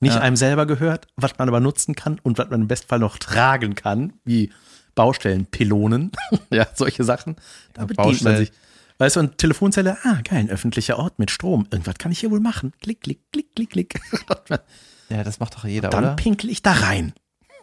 nicht 0.00 0.14
Ja. 0.14 0.20
einem 0.22 0.36
selber 0.36 0.64
gehört, 0.66 1.06
was 1.16 1.36
man 1.38 1.48
aber 1.48 1.60
nutzen 1.60 1.94
kann 1.94 2.18
und 2.22 2.38
was 2.38 2.48
man 2.50 2.62
im 2.62 2.68
Bestfall 2.68 2.98
noch 2.98 3.18
tragen 3.18 3.74
kann, 3.74 4.14
wie 4.24 4.50
Baustellenpilonen, 4.94 6.12
ja, 6.50 6.66
solche 6.74 7.04
Sachen. 7.04 7.36
Da 7.74 7.82
Ja, 7.82 7.86
bedient 7.86 8.22
man 8.22 8.36
sich. 8.36 8.52
Weißt 8.98 9.16
du, 9.16 9.20
und 9.20 9.38
Telefonzelle, 9.38 9.98
ah, 10.04 10.20
geil, 10.24 10.38
ein 10.40 10.50
öffentlicher 10.50 10.98
Ort 10.98 11.18
mit 11.18 11.30
Strom. 11.30 11.66
Irgendwas 11.70 11.96
kann 11.98 12.12
ich 12.12 12.20
hier 12.20 12.30
wohl 12.30 12.40
machen. 12.40 12.72
Klick, 12.80 13.02
klick, 13.02 13.20
klick, 13.32 13.54
klick, 13.54 13.70
klick. 13.70 14.00
Ja, 15.08 15.22
das 15.22 15.38
macht 15.38 15.54
doch 15.54 15.64
jeder, 15.64 15.88
Dann 15.90 16.02
oder? 16.02 16.16
pinkel 16.16 16.50
ich 16.50 16.62
da 16.62 16.72
rein. 16.72 17.12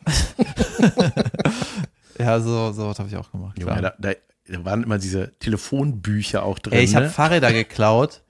Ja, 2.19 2.39
so, 2.39 2.71
so 2.71 2.87
was 2.87 2.99
habe 2.99 3.09
ich 3.09 3.17
auch 3.17 3.31
gemacht. 3.31 3.57
Junge, 3.59 3.81
da, 3.81 3.93
da, 3.97 4.11
da 4.47 4.65
waren 4.65 4.83
immer 4.83 4.99
diese 4.99 5.31
Telefonbücher 5.39 6.43
auch 6.43 6.59
drin. 6.59 6.73
Ey, 6.73 6.83
ich 6.83 6.95
habe 6.95 7.05
ne? 7.05 7.11
Fahrräder 7.11 7.51
geklaut. 7.53 8.21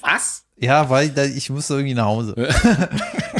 Was? 0.00 0.44
Ja, 0.56 0.88
weil 0.88 1.10
da, 1.10 1.24
ich 1.24 1.50
musste 1.50 1.74
irgendwie 1.74 1.94
nach 1.94 2.06
Hause. 2.06 2.34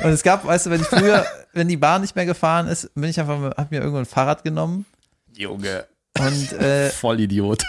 Und 0.02 0.11
es 0.11 0.22
gab, 0.22 0.44
weißt 0.44 0.66
du, 0.66 0.70
wenn 0.70 0.80
ich 0.82 0.86
früher, 0.86 1.24
wenn 1.55 1.68
die 1.68 1.76
Bahn 1.78 2.02
nicht 2.02 2.14
mehr 2.14 2.26
gefahren 2.26 2.66
ist, 2.66 2.92
bin 2.94 3.05
ich 3.05 3.18
einfach, 3.18 3.57
hab 3.57 3.70
mir 3.70 3.78
irgendwo 3.80 3.98
ein 3.98 4.05
Fahrrad 4.07 4.44
genommen 4.44 4.84
Junge. 5.34 5.86
und 6.18 6.52
äh, 6.52 6.90
Vollidiot. 6.90 7.62
äh, 7.62 7.66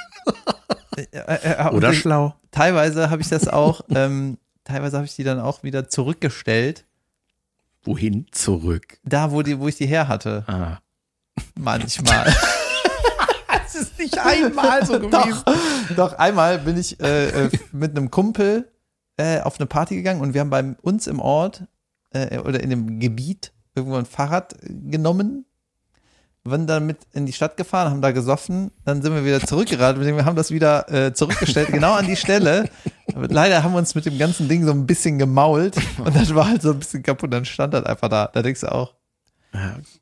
Oder 1.72 1.90
und 1.90 1.94
schlau. 1.96 2.36
teilweise 2.52 3.10
habe 3.10 3.22
ich 3.22 3.30
das 3.30 3.48
auch, 3.48 3.82
ähm, 3.90 4.38
teilweise 4.64 4.98
habe 4.98 5.06
ich 5.06 5.16
die 5.16 5.24
dann 5.24 5.40
auch 5.40 5.64
wieder 5.64 5.90
zurückgestellt, 5.90 6.86
Wohin? 7.84 8.26
Zurück. 8.32 8.98
da 9.04 9.32
wo 9.32 9.44
die, 9.44 9.60
wo 9.60 9.68
ich 9.68 9.76
die 9.76 9.86
her 9.86 10.08
hatte. 10.08 10.44
Ah. 10.48 10.80
Manchmal. 11.56 12.34
Das 13.64 13.76
ist 13.76 14.00
nicht 14.00 14.18
einmal 14.18 14.86
so 14.86 15.00
gewesen. 15.00 15.12
Doch, 15.46 15.96
doch 15.96 16.14
einmal 16.14 16.60
bin 16.60 16.78
ich 16.78 16.98
äh, 17.02 17.48
äh, 17.48 17.50
mit 17.74 17.92
einem 17.92 18.10
Kumpel 18.10 18.72
äh, 19.18 19.42
auf 19.42 19.60
eine 19.60 19.66
Party 19.68 19.98
gegangen 19.98 20.22
und 20.22 20.34
wir 20.34 20.40
haben 20.40 20.50
bei 20.50 20.64
uns 20.82 21.08
im 21.08 21.20
Ort 21.20 21.66
äh, 22.12 22.40
oder 22.40 22.62
in 22.62 22.70
dem 22.70 23.02
Gebiet 23.02 23.52
irgendwo 23.76 23.98
ein 23.98 24.06
Fahrrad 24.06 24.56
genommen, 24.62 25.46
waren 26.46 26.68
dann 26.68 26.86
mit 26.86 27.00
in 27.12 27.26
die 27.26 27.34
Stadt 27.34 27.58
gefahren, 27.58 27.90
haben 27.90 28.02
da 28.02 28.12
gesoffen, 28.12 28.72
dann 28.86 29.02
sind 29.02 29.14
wir 29.14 29.26
wieder 29.26 29.42
zurückgeradelt, 29.42 30.06
wir 30.06 30.26
haben 30.26 30.36
das 30.36 30.52
wieder 30.52 30.92
äh, 30.92 31.14
zurückgestellt, 31.14 31.70
genau 31.72 31.94
an 31.94 32.06
die 32.06 32.16
Stelle. 32.16 32.70
Aber 33.16 33.28
leider 33.28 33.64
haben 33.64 33.74
wir 33.74 33.80
uns 33.80 33.96
mit 33.96 34.06
dem 34.06 34.18
ganzen 34.18 34.48
Ding 34.48 34.64
so 34.64 34.72
ein 34.72 34.86
bisschen 34.86 35.18
gemault 35.18 35.76
und 35.98 36.16
das 36.16 36.34
war 36.36 36.48
halt 36.48 36.62
so 36.62 36.72
ein 36.72 36.80
bisschen 36.80 37.04
kaputt, 37.04 37.34
dann 37.34 37.46
stand 37.46 37.74
das 37.74 37.84
einfach 37.86 38.10
da. 38.10 38.30
Da 38.32 38.42
denkst 38.42 38.62
du 38.62 38.72
auch, 38.72 38.94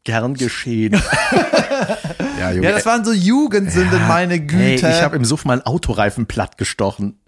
Gern 0.03 0.33
geschehen. 0.33 0.93
ja, 2.39 2.51
Junge. 2.51 2.67
ja, 2.67 2.71
das 2.73 2.85
waren 2.85 3.05
so 3.05 3.13
Jugendsünden, 3.13 4.07
meine 4.07 4.39
Güte. 4.39 4.87
Hey, 4.87 4.97
ich 4.97 5.01
habe 5.01 5.15
im 5.15 5.25
Suff 5.25 5.45
mal 5.45 5.53
einen 5.53 5.61
Autoreifen 5.61 6.25
platt 6.25 6.57
gestochen. 6.57 7.19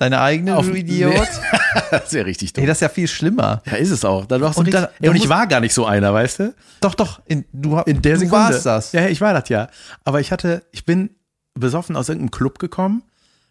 Deine 0.00 0.20
eigene, 0.22 0.56
Auf- 0.56 0.66
du 0.66 0.72
Idiot. 0.74 1.12
Nee. 1.12 1.20
das 1.90 2.10
wäre 2.14 2.24
richtig 2.24 2.54
dumm. 2.54 2.62
Ey, 2.62 2.66
das 2.66 2.78
ist 2.78 2.80
ja 2.80 2.88
viel 2.88 3.06
schlimmer. 3.06 3.60
Ja, 3.66 3.74
ist 3.76 3.90
es 3.90 4.02
auch. 4.02 4.24
Dann 4.24 4.40
warst 4.40 4.56
du 4.56 4.60
Und 4.60 4.66
richtig, 4.68 4.80
dann- 4.82 4.90
ey, 5.02 5.08
und 5.10 5.18
du 5.18 5.22
ich 5.22 5.28
war 5.28 5.46
gar 5.46 5.60
nicht 5.60 5.74
so 5.74 5.84
einer, 5.84 6.14
weißt 6.14 6.38
du? 6.38 6.54
Doch, 6.80 6.94
doch, 6.94 7.20
in, 7.26 7.44
du, 7.52 7.78
In 7.80 8.00
der 8.00 8.14
du 8.14 8.20
Sekunde. 8.20 8.44
warst 8.44 8.64
das. 8.64 8.92
Ja, 8.92 9.06
ich 9.08 9.20
war 9.20 9.34
das 9.34 9.50
ja. 9.50 9.68
Aber 10.04 10.18
ich 10.20 10.32
hatte, 10.32 10.62
ich 10.72 10.86
bin 10.86 11.10
besoffen 11.52 11.96
aus 11.96 12.08
irgendeinem 12.08 12.30
Club 12.30 12.58
gekommen 12.58 13.02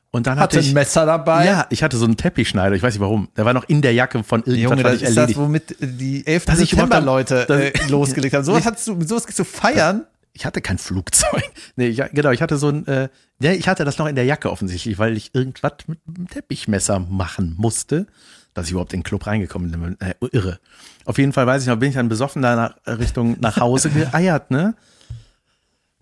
und 0.09 0.25
dann 0.25 0.39
hatte 0.39 0.55
Hatte 0.57 0.59
ich 0.61 0.71
ein 0.71 0.73
Messer 0.73 1.05
dabei. 1.05 1.45
Ja, 1.45 1.67
ich 1.69 1.83
hatte 1.83 1.97
so 1.97 2.05
einen 2.05 2.17
Teppichschneider, 2.17 2.75
ich 2.75 2.81
weiß 2.81 2.95
nicht 2.95 3.01
warum. 3.01 3.29
Der 3.37 3.45
war 3.45 3.53
noch 3.53 3.65
in 3.69 3.83
der 3.83 3.93
Jacke 3.93 4.23
von 4.23 4.39
irgendwas, 4.41 4.59
Junge, 4.71 4.83
was 4.83 4.91
das 4.93 5.01
ich 5.03 5.07
ist 5.09 5.17
das, 5.17 5.35
womit 5.37 5.75
die 5.79 6.25
11. 6.25 6.45
Dass 6.45 6.59
ich 6.61 6.73
überhaupt 6.73 6.93
September-Leute 6.93 7.71
äh, 7.75 7.87
losgelegt 7.89 8.33
haben. 8.33 8.43
Sowas 8.43 8.65
hattest 8.65 8.87
du, 8.87 8.95
mit 8.95 9.07
sowas 9.07 9.27
gehst 9.27 9.37
du 9.37 9.43
feiern. 9.43 10.05
Ich 10.39 10.45
hatte 10.45 10.61
kein 10.61 10.77
Flugzeug. 10.77 11.43
Nee, 11.75 11.87
ich, 11.87 12.01
genau, 12.11 12.31
ich 12.31 12.41
hatte 12.41 12.57
so 12.57 12.69
ein, 12.69 12.85
äh, 12.87 13.09
ja, 13.39 13.51
ich 13.51 13.67
hatte 13.67 13.85
das 13.85 13.97
noch 13.97 14.07
in 14.07 14.15
der 14.15 14.25
Jacke 14.25 14.51
offensichtlich, 14.51 14.97
weil 14.97 15.15
ich 15.15 15.33
irgendwas 15.33 15.73
mit 15.87 15.99
einem 16.07 16.27
Teppichmesser 16.27 16.99
machen 16.99 17.55
musste, 17.57 18.05
dass 18.53 18.65
ich 18.65 18.71
überhaupt 18.71 18.93
in 18.93 18.99
den 18.99 19.05
Club 19.05 19.27
reingekommen 19.27 19.71
bin. 19.71 19.99
Äh, 20.01 20.15
irre. 20.31 20.59
Auf 21.05 21.17
jeden 21.17 21.31
Fall 21.31 21.47
weiß 21.47 21.61
ich 21.61 21.67
noch, 21.67 21.77
bin 21.77 21.89
ich 21.89 21.95
dann 21.95 22.09
besoffen 22.09 22.41
da 22.41 22.55
nach 22.55 22.99
Richtung 22.99 23.37
nach 23.39 23.57
Hause 23.57 23.89
geeiert, 23.91 24.51
ne? 24.51 24.75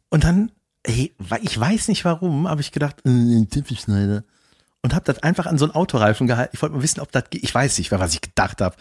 Und 0.10 0.24
dann, 0.24 0.52
ey, 0.84 1.14
ich 1.42 1.60
weiß 1.60 1.88
nicht 1.90 2.06
warum, 2.06 2.48
habe 2.48 2.62
ich 2.62 2.72
gedacht, 2.72 2.96
äh, 3.06 3.46
Teppichschneider. 3.46 4.24
Und 4.82 4.96
habe 4.96 5.06
das 5.06 5.22
einfach 5.22 5.48
an 5.48 5.58
so 5.58 5.66
einen 5.66 5.76
Autoreifen 5.76 6.28
gehalten. 6.28 6.52
Ich 6.54 6.62
wollte 6.62 6.76
mal 6.76 6.84
wissen, 6.84 7.02
ob 7.02 7.12
das 7.12 7.30
geht. 7.30 7.44
Ich 7.44 7.54
weiß 7.54 7.78
nicht, 7.78 7.92
was 7.92 8.14
ich 8.14 8.22
gedacht 8.22 8.62
habe. 8.62 8.76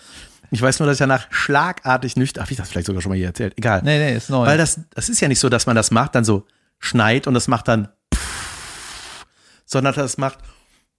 Ich 0.50 0.62
weiß 0.62 0.78
nur, 0.78 0.86
dass 0.86 0.96
ich 0.96 1.00
danach 1.00 1.26
schlagartig 1.30 2.16
nüchtern, 2.16 2.42
habe 2.42 2.52
ich 2.52 2.58
das 2.58 2.68
vielleicht 2.68 2.86
sogar 2.86 3.02
schon 3.02 3.10
mal 3.10 3.16
hier 3.16 3.26
erzählt? 3.26 3.54
Egal. 3.56 3.82
Nee, 3.82 3.98
nee, 3.98 4.16
ist 4.16 4.30
neu. 4.30 4.46
Weil 4.46 4.58
das, 4.58 4.80
das 4.94 5.08
ist 5.08 5.20
ja 5.20 5.28
nicht 5.28 5.40
so, 5.40 5.48
dass 5.48 5.66
man 5.66 5.76
das 5.76 5.90
macht, 5.90 6.14
dann 6.14 6.24
so 6.24 6.46
schneit 6.78 7.26
und 7.26 7.34
das 7.34 7.48
macht 7.48 7.68
dann 7.68 7.88
pff, 8.14 9.26
sondern 9.64 9.94
das 9.94 10.18
macht 10.18 10.38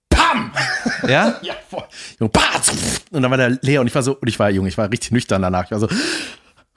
PAM! 0.08 0.52
ja? 1.06 1.36
Ja, 1.42 1.54
voll. 1.68 1.84
Junge! 2.18 2.32
Und 3.10 3.22
dann 3.22 3.30
war 3.30 3.38
der 3.38 3.50
leer 3.62 3.80
und 3.80 3.86
ich 3.86 3.94
war 3.94 4.02
so, 4.02 4.16
und 4.18 4.28
ich 4.28 4.38
war, 4.38 4.50
Junge, 4.50 4.68
ich 4.68 4.78
war 4.78 4.90
richtig 4.90 5.12
nüchtern 5.12 5.42
danach. 5.42 5.64
Ich 5.64 5.70
war 5.70 5.78
so, 5.78 5.88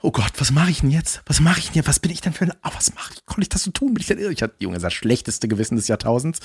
oh 0.02 0.10
Gott, 0.10 0.32
was 0.38 0.50
mache 0.50 0.70
ich 0.70 0.80
denn 0.80 0.90
jetzt? 0.90 1.22
Was 1.26 1.40
mache 1.40 1.60
ich 1.60 1.66
denn 1.66 1.76
jetzt? 1.76 1.88
Was 1.88 2.00
bin 2.00 2.10
ich 2.10 2.20
denn 2.20 2.32
für 2.32 2.44
ein, 2.44 2.52
ah, 2.62 2.70
was 2.74 2.94
mache 2.94 3.12
ich? 3.14 3.24
Konnte 3.26 3.42
ich 3.42 3.48
das 3.48 3.62
so 3.62 3.70
tun? 3.70 3.94
Bin 3.94 4.00
ich 4.00 4.06
denn 4.06 4.18
irre? 4.18 4.32
Ich 4.32 4.42
hatte, 4.42 4.54
Junge, 4.58 4.78
das 4.78 4.92
schlechteste 4.92 5.48
Gewissen 5.48 5.76
des 5.76 5.88
Jahrtausends. 5.88 6.40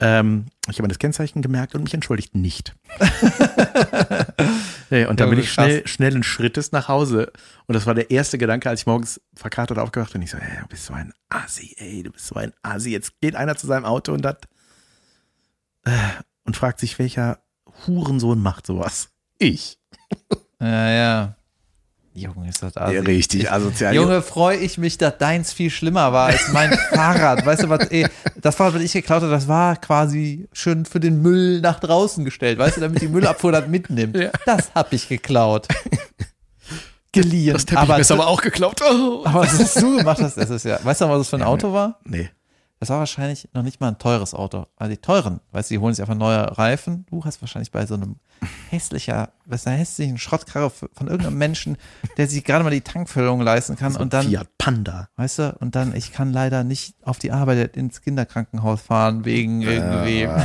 Ähm, 0.00 0.46
ich 0.68 0.78
habe 0.78 0.88
das 0.88 0.98
Kennzeichen 0.98 1.42
gemerkt 1.42 1.74
und 1.74 1.82
mich 1.84 1.94
entschuldigt 1.94 2.34
nicht. 2.34 2.74
nee, 4.90 5.06
und 5.06 5.20
dann 5.20 5.30
bin 5.30 5.38
ich 5.38 5.54
krass. 5.54 5.66
schnell, 5.66 5.86
schnellen 5.86 6.22
Schrittes 6.22 6.72
nach 6.72 6.88
Hause. 6.88 7.32
Und 7.66 7.74
das 7.74 7.86
war 7.86 7.94
der 7.94 8.10
erste 8.10 8.38
Gedanke, 8.38 8.68
als 8.68 8.80
ich 8.80 8.86
morgens 8.86 9.20
verkatert 9.34 9.78
aufgewacht 9.78 10.12
bin. 10.12 10.22
Ich 10.22 10.30
so, 10.30 10.38
ey, 10.38 10.60
du 10.60 10.68
bist 10.68 10.86
so 10.86 10.94
ein 10.94 11.12
Asi, 11.28 11.74
ey, 11.78 12.02
du 12.02 12.10
bist 12.10 12.26
so 12.26 12.36
ein 12.36 12.52
Asi. 12.62 12.90
Jetzt 12.90 13.20
geht 13.20 13.36
einer 13.36 13.56
zu 13.56 13.66
seinem 13.66 13.84
Auto 13.84 14.12
und 14.12 14.24
hat, 14.24 14.46
äh, 15.84 15.90
und 16.44 16.56
fragt 16.56 16.80
sich, 16.80 16.98
welcher 16.98 17.40
Hurensohn 17.86 18.40
macht 18.40 18.66
sowas? 18.66 19.10
Ich. 19.38 19.78
Ja, 20.60 20.90
ja. 20.90 21.35
Junge, 22.16 22.48
ist 22.48 22.62
das 22.62 22.76
assi. 22.78 22.96
richtig 22.98 23.52
asozial. 23.52 23.94
Junge, 23.94 24.22
freue 24.22 24.56
ich 24.56 24.78
mich, 24.78 24.96
dass 24.96 25.18
deins 25.18 25.52
viel 25.52 25.70
schlimmer 25.70 26.12
war 26.14 26.28
als 26.28 26.50
mein 26.50 26.72
Fahrrad. 26.94 27.44
Weißt 27.44 27.64
du 27.64 27.68
was, 27.68 27.86
ey, 27.88 28.06
das 28.36 28.54
Fahrrad, 28.54 28.74
was 28.76 28.82
ich 28.82 28.92
geklaut 28.92 29.22
habe, 29.22 29.30
das 29.30 29.48
war 29.48 29.76
quasi 29.76 30.48
schön 30.52 30.86
für 30.86 30.98
den 30.98 31.20
Müll 31.20 31.60
nach 31.60 31.78
draußen 31.78 32.24
gestellt, 32.24 32.58
weißt 32.58 32.78
du, 32.78 32.80
damit 32.80 33.02
die 33.02 33.08
Müllabfuhr 33.08 33.52
das 33.52 33.66
mitnimmt. 33.68 34.16
Ja. 34.16 34.30
Das 34.46 34.70
hab 34.74 34.92
ich 34.94 35.08
geklaut. 35.08 35.68
Geliehen. 37.12 37.52
das 37.52 37.66
Teppich 37.66 37.98
ist 37.98 38.10
aber 38.10 38.26
auch 38.28 38.40
geklaut. 38.40 38.80
Oh. 38.82 39.22
aber 39.24 39.42
was 39.42 39.58
hast 39.58 39.80
du 39.80 39.98
gemacht 39.98 40.20
hast, 40.20 40.36
das 40.36 40.50
ist 40.50 40.64
ja, 40.64 40.78
weißt 40.82 41.02
du, 41.02 41.08
was 41.08 41.18
das 41.18 41.28
für 41.28 41.36
ein 41.36 41.42
Auto 41.42 41.72
war? 41.72 41.98
Nee. 42.04 42.30
Das 42.78 42.90
war 42.90 42.98
wahrscheinlich 42.98 43.48
noch 43.54 43.62
nicht 43.62 43.80
mal 43.80 43.88
ein 43.88 43.98
teures 43.98 44.34
Auto. 44.34 44.66
Also 44.76 44.90
die 44.90 45.00
teuren, 45.00 45.40
weißt 45.52 45.70
du, 45.70 45.74
die 45.74 45.78
holen 45.78 45.94
sich 45.94 46.02
einfach 46.02 46.14
neue 46.14 46.58
Reifen. 46.58 47.06
Du 47.08 47.24
hast 47.24 47.40
wahrscheinlich 47.40 47.70
bei 47.70 47.86
so 47.86 47.94
einem 47.94 48.16
hässlicher, 48.68 49.30
was 49.46 49.66
einer 49.66 49.76
hässlichen 49.78 50.18
Schrottkarre 50.18 50.68
von 50.70 51.06
irgendeinem 51.06 51.38
Menschen, 51.38 51.78
der 52.18 52.26
sich 52.28 52.44
gerade 52.44 52.64
mal 52.64 52.70
die 52.70 52.82
Tankfüllung 52.82 53.40
leisten 53.40 53.76
kann 53.76 53.96
und 53.96 54.12
dann, 54.12 54.26
Fiat 54.26 54.48
Panda. 54.58 55.08
weißt 55.16 55.38
du, 55.38 55.56
und 55.60 55.74
dann, 55.74 55.94
ich 55.94 56.12
kann 56.12 56.32
leider 56.32 56.64
nicht 56.64 56.96
auf 57.02 57.18
die 57.18 57.32
Arbeit 57.32 57.76
ins 57.78 58.02
Kinderkrankenhaus 58.02 58.82
fahren 58.82 59.24
wegen 59.24 59.62
irgendwie. 59.62 60.28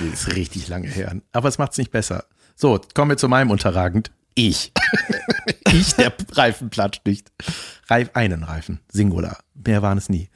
Die 0.00 0.08
ist 0.12 0.34
richtig 0.34 0.68
lange 0.68 0.88
her. 0.88 1.14
Aber 1.32 1.48
es 1.48 1.58
macht 1.58 1.72
es 1.72 1.78
nicht 1.78 1.90
besser. 1.90 2.24
So, 2.54 2.80
kommen 2.94 3.10
wir 3.12 3.16
zu 3.16 3.28
meinem 3.28 3.50
Unterragend. 3.50 4.10
Ich. 4.34 4.72
ich, 5.72 5.94
der 5.94 6.12
Reifen 6.32 6.70
platscht 6.70 7.04
nicht. 7.06 7.32
Reif, 7.88 8.10
einen 8.14 8.42
Reifen. 8.44 8.80
Singular. 8.90 9.38
Mehr 9.54 9.82
waren 9.82 9.98
es 9.98 10.08
nie. 10.08 10.28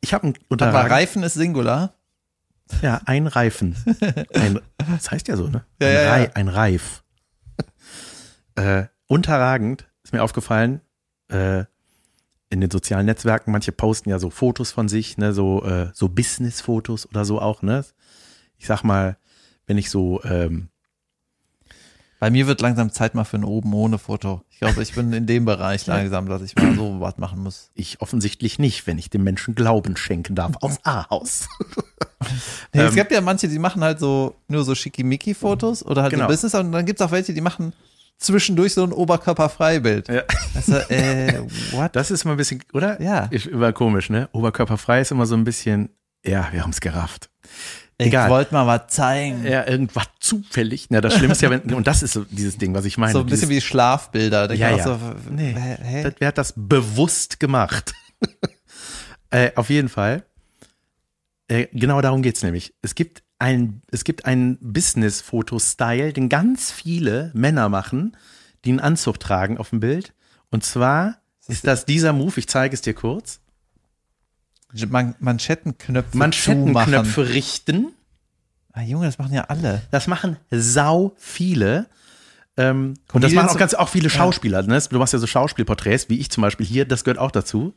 Ich 0.00 0.12
habe 0.14 0.24
einen 0.24 0.34
Aber 0.36 0.46
Unterragend. 0.48 0.90
Reifen 0.92 1.22
ist 1.22 1.34
Singular. 1.34 1.94
Ja, 2.82 3.00
ein 3.04 3.26
Reifen. 3.26 3.76
Ein, 4.34 4.58
das 4.78 5.10
heißt 5.10 5.28
ja 5.28 5.36
so, 5.36 5.48
ne? 5.48 5.64
Ja, 5.80 5.88
ein, 5.88 5.94
ja, 5.94 6.00
ja. 6.02 6.10
Rei- 6.12 6.34
ein 6.34 6.48
Reif. 6.48 7.04
äh, 8.56 8.84
unterragend 9.06 9.86
ist 10.02 10.12
mir 10.12 10.22
aufgefallen, 10.22 10.80
äh, 11.28 11.64
in 12.50 12.60
den 12.60 12.70
sozialen 12.70 13.06
Netzwerken, 13.06 13.52
manche 13.52 13.72
posten 13.72 14.08
ja 14.10 14.18
so 14.18 14.30
Fotos 14.30 14.70
von 14.72 14.88
sich, 14.88 15.18
ne, 15.18 15.32
so, 15.32 15.64
äh, 15.64 15.90
so 15.92 16.08
Business-Fotos 16.08 17.06
oder 17.08 17.24
so 17.24 17.40
auch, 17.40 17.62
ne? 17.62 17.84
Ich 18.58 18.66
sag 18.66 18.82
mal, 18.82 19.18
wenn 19.66 19.76
ich 19.78 19.90
so, 19.90 20.22
ähm, 20.24 20.68
Bei 22.24 22.30
mir 22.30 22.46
wird 22.46 22.62
langsam 22.62 22.90
Zeit 22.90 23.14
mal 23.14 23.24
für 23.24 23.36
ein 23.36 23.44
oben 23.44 23.74
ohne 23.74 23.98
Foto. 23.98 24.40
Ich 24.48 24.58
glaube, 24.58 24.82
ich 24.82 24.94
bin 24.94 25.12
in 25.12 25.26
dem 25.26 25.44
Bereich 25.44 25.86
langsam, 25.86 26.26
dass 26.26 26.40
ich 26.40 26.56
mal 26.56 26.74
so 26.74 26.98
was 26.98 27.18
machen 27.18 27.42
muss. 27.42 27.70
ich 27.74 28.00
offensichtlich 28.00 28.58
nicht, 28.58 28.86
wenn 28.86 28.96
ich 28.96 29.10
dem 29.10 29.24
Menschen 29.24 29.54
Glauben 29.54 29.94
schenken 29.98 30.34
darf, 30.34 30.52
aus 30.62 30.78
Ahaus. 30.84 31.48
Nee, 32.72 32.80
es 32.80 32.88
Ähm, 32.88 32.94
gibt 32.94 33.12
ja 33.12 33.20
manche, 33.20 33.46
die 33.46 33.58
machen 33.58 33.84
halt 33.84 33.98
so 34.00 34.36
nur 34.48 34.64
so 34.64 34.74
schickimicki-Fotos 34.74 35.84
oder 35.84 36.00
halt 36.00 36.12
Genau. 36.12 36.24
so 36.24 36.28
Business 36.28 36.54
und 36.54 36.72
dann 36.72 36.86
gibt 36.86 36.98
es 36.98 37.06
auch 37.06 37.10
welche, 37.10 37.34
die 37.34 37.42
machen 37.42 37.74
zwischendurch 38.16 38.72
so 38.72 38.84
ein 38.84 38.92
Oberkörperfreibild. 38.92 40.08
Ja. 40.08 40.22
Du, 40.66 40.72
äh, 40.94 41.40
what? 41.72 41.94
Das 41.94 42.10
ist 42.10 42.24
immer 42.24 42.32
ein 42.32 42.38
bisschen, 42.38 42.62
oder? 42.72 42.98
Ja. 43.02 43.26
Ist 43.26 43.44
immer 43.48 43.74
komisch, 43.74 44.08
ne? 44.08 44.30
Oberkörperfrei 44.32 45.02
ist 45.02 45.10
immer 45.12 45.26
so 45.26 45.34
ein 45.34 45.44
bisschen, 45.44 45.90
ja, 46.24 46.48
wir 46.52 46.62
haben 46.62 46.70
es 46.70 46.80
gerafft. 46.80 47.28
Ich 47.96 48.08
egal. 48.08 48.28
wollte 48.28 48.52
mal 48.54 48.66
was 48.66 48.88
zeigen. 48.88 49.46
Ja, 49.46 49.66
irgendwas 49.66 50.06
zufällig. 50.18 50.86
Na, 50.90 51.00
das 51.00 51.14
Schlimmste 51.14 51.46
ist 51.46 51.52
ja, 51.52 51.62
wenn, 51.64 51.74
und 51.74 51.86
das 51.86 52.02
ist 52.02 52.12
so 52.12 52.24
dieses 52.24 52.58
Ding, 52.58 52.74
was 52.74 52.84
ich 52.84 52.98
meine. 52.98 53.12
so 53.12 53.20
ein 53.20 53.26
bisschen 53.26 53.50
wie 53.50 53.60
Schlafbilder. 53.60 54.48
Da 54.48 54.54
Ja, 54.54 54.76
ja. 54.76 54.82
So, 54.82 54.98
Nee, 55.30 55.54
hä, 55.54 55.76
hä? 55.80 56.02
Das, 56.02 56.14
wer 56.18 56.28
hat 56.28 56.38
das 56.38 56.54
bewusst 56.56 57.38
gemacht? 57.38 57.92
äh, 59.30 59.52
auf 59.54 59.70
jeden 59.70 59.88
Fall. 59.88 60.24
Äh, 61.46 61.68
genau 61.72 62.00
darum 62.00 62.22
geht's 62.22 62.42
nämlich. 62.42 62.74
Es 62.82 62.96
gibt 62.96 63.22
ein, 63.38 63.82
es 63.90 64.02
gibt 64.02 64.24
einen 64.24 64.58
Business-Foto-Style, 64.60 66.12
den 66.12 66.28
ganz 66.28 66.72
viele 66.72 67.30
Männer 67.34 67.68
machen, 67.68 68.16
die 68.64 68.70
einen 68.70 68.80
Anzug 68.80 69.20
tragen 69.20 69.58
auf 69.58 69.70
dem 69.70 69.80
Bild. 69.80 70.14
Und 70.50 70.64
zwar 70.64 71.18
ist 71.46 71.66
das 71.66 71.84
dieser 71.84 72.12
Move, 72.12 72.32
ich 72.36 72.48
zeige 72.48 72.74
es 72.74 72.80
dir 72.80 72.94
kurz. 72.94 73.40
Man 74.88 75.14
Manschettenknöpfe 75.20 76.16
Manschettenknöpfe 76.16 77.28
richten. 77.28 77.92
Ah, 78.72 78.82
Junge, 78.82 79.06
das 79.06 79.18
machen 79.18 79.32
ja 79.32 79.44
alle. 79.44 79.82
Das 79.90 80.08
machen 80.08 80.36
sau 80.50 81.14
viele. 81.16 81.86
Ähm, 82.56 82.94
und 83.12 83.22
das 83.22 83.32
machen 83.32 83.48
auch 83.48 83.58
ganz 83.58 83.74
auch 83.74 83.88
viele 83.88 84.10
Schauspieler. 84.10 84.62
Ne? 84.62 84.80
Du 84.90 84.98
machst 84.98 85.12
ja 85.12 85.18
so 85.18 85.26
Schauspielporträts, 85.26 86.08
wie 86.08 86.18
ich 86.18 86.30
zum 86.30 86.42
Beispiel 86.42 86.66
hier, 86.66 86.84
das 86.84 87.04
gehört 87.04 87.18
auch 87.18 87.30
dazu. 87.30 87.74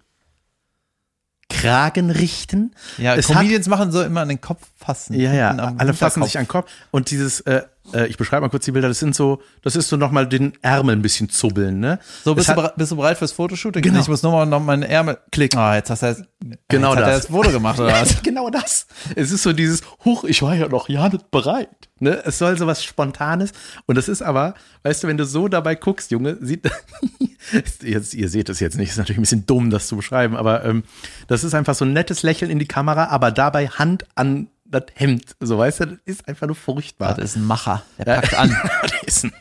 Kragen 1.50 2.10
richten. 2.12 2.72
Ja, 2.98 3.16
Es 3.16 3.30
hat- 3.30 3.38
Comedians 3.38 3.68
machen 3.68 3.92
so 3.92 4.02
immer 4.04 4.22
an 4.22 4.30
den 4.30 4.42
Kopf 4.42 4.62
fassen. 4.76 5.14
Ja, 5.20 5.34
ja, 5.34 5.52
alle 5.78 5.94
fassen 5.94 6.22
sich 6.24 6.38
an 6.38 6.44
den 6.44 6.50
Kopf. 6.50 6.70
Und 6.92 7.10
dieses, 7.10 7.40
äh, 7.42 7.62
äh, 7.94 8.06
ich 8.08 8.18
beschreibe 8.18 8.42
mal 8.42 8.50
kurz 8.50 8.66
die 8.66 8.72
Bilder, 8.74 8.90
das 8.90 9.00
sind 9.00 9.16
so, 9.16 9.42
das 9.64 9.76
ist 9.78 9.88
so 9.88 9.96
nochmal 9.96 10.28
den 10.28 10.54
Ärmel 10.62 10.96
ein 10.96 11.02
bisschen 11.02 11.30
zubbeln, 11.30 11.80
ne? 11.80 12.00
So, 12.26 12.36
bist, 12.36 12.50
du, 12.50 12.52
hat- 12.52 12.58
bere- 12.60 12.74
bist 12.76 12.92
du 12.92 12.98
bereit 12.98 13.18
fürs 13.18 13.32
Fotoshooting? 13.32 13.82
Genau. 13.82 14.00
Ich 14.02 14.08
muss 14.10 14.24
nur 14.24 14.34
mal 14.34 14.46
noch 14.46 14.60
meinen 14.60 14.84
Ärmel 14.84 15.18
klicken. 15.32 15.58
Ah, 15.58 15.76
jetzt 15.76 15.90
hast 15.90 16.04
du 16.04 16.28
Genau 16.68 16.90
jetzt 16.94 16.98
Hat 17.02 17.08
er 17.08 17.12
das. 17.14 17.22
das 17.28 17.32
Foto 17.32 17.50
gemacht, 17.52 17.80
oder 17.80 17.94
was? 17.94 18.22
genau 18.24 18.50
das. 18.50 18.86
Es 19.16 19.32
ist 19.32 19.42
so 19.44 19.54
dieses, 19.54 19.82
huch, 20.06 20.26
ich 20.26 20.42
war 20.42 20.54
ja 20.54 20.68
noch 20.68 20.90
ja 20.90 21.08
nicht 21.08 21.32
bereit. 21.32 21.70
Ne? 22.00 22.22
Es 22.26 22.38
soll 22.38 22.58
so 22.58 22.68
was 22.68 22.84
Spontanes. 22.84 23.54
Und 23.86 23.96
das 23.98 24.08
ist 24.10 24.22
aber, 24.22 24.54
weißt 24.84 25.04
du, 25.04 25.08
wenn 25.08 25.18
du 25.18 25.26
so 25.26 25.48
dabei 25.48 25.76
guckst, 25.76 26.12
Junge, 26.12 26.38
sieht, 26.42 26.70
jetzt, 27.82 28.14
ihr 28.14 28.30
seht 28.30 28.50
es 28.50 28.60
jetzt 28.60 28.78
nicht, 28.78 28.90
ist 28.90 28.98
natürlich 28.98 29.20
ein 29.20 29.22
bisschen 29.22 29.46
dumm, 29.46 29.70
das 29.70 29.88
zu 29.88 29.96
beschreiben, 29.96 30.36
aber 30.36 30.66
ähm, 30.66 30.84
das 31.28 31.44
ist 31.44 31.54
einfach 31.54 31.76
so 31.76 31.86
ein 31.86 31.94
nettes 31.94 32.24
Lächeln 32.24 32.52
in 32.52 32.60
die 32.60 32.68
Kamera, 32.68 33.08
aber 33.08 33.32
dabei 33.32 33.68
Hand 33.68 34.06
an 34.16 34.48
das 34.66 34.84
Hemd. 34.96 35.36
So, 35.40 35.58
weißt 35.58 35.80
du, 35.82 35.86
das 35.86 36.00
ist 36.06 36.28
einfach 36.28 36.48
nur 36.48 36.56
furchtbar. 36.56 37.14
Das 37.14 37.32
ist 37.32 37.36
ein 37.38 37.46
Macher. 37.46 37.84
Der 37.98 38.16
packt 38.16 38.34
an. 38.38 38.56
das 38.82 39.04
ist 39.04 39.24
ein 39.26 39.34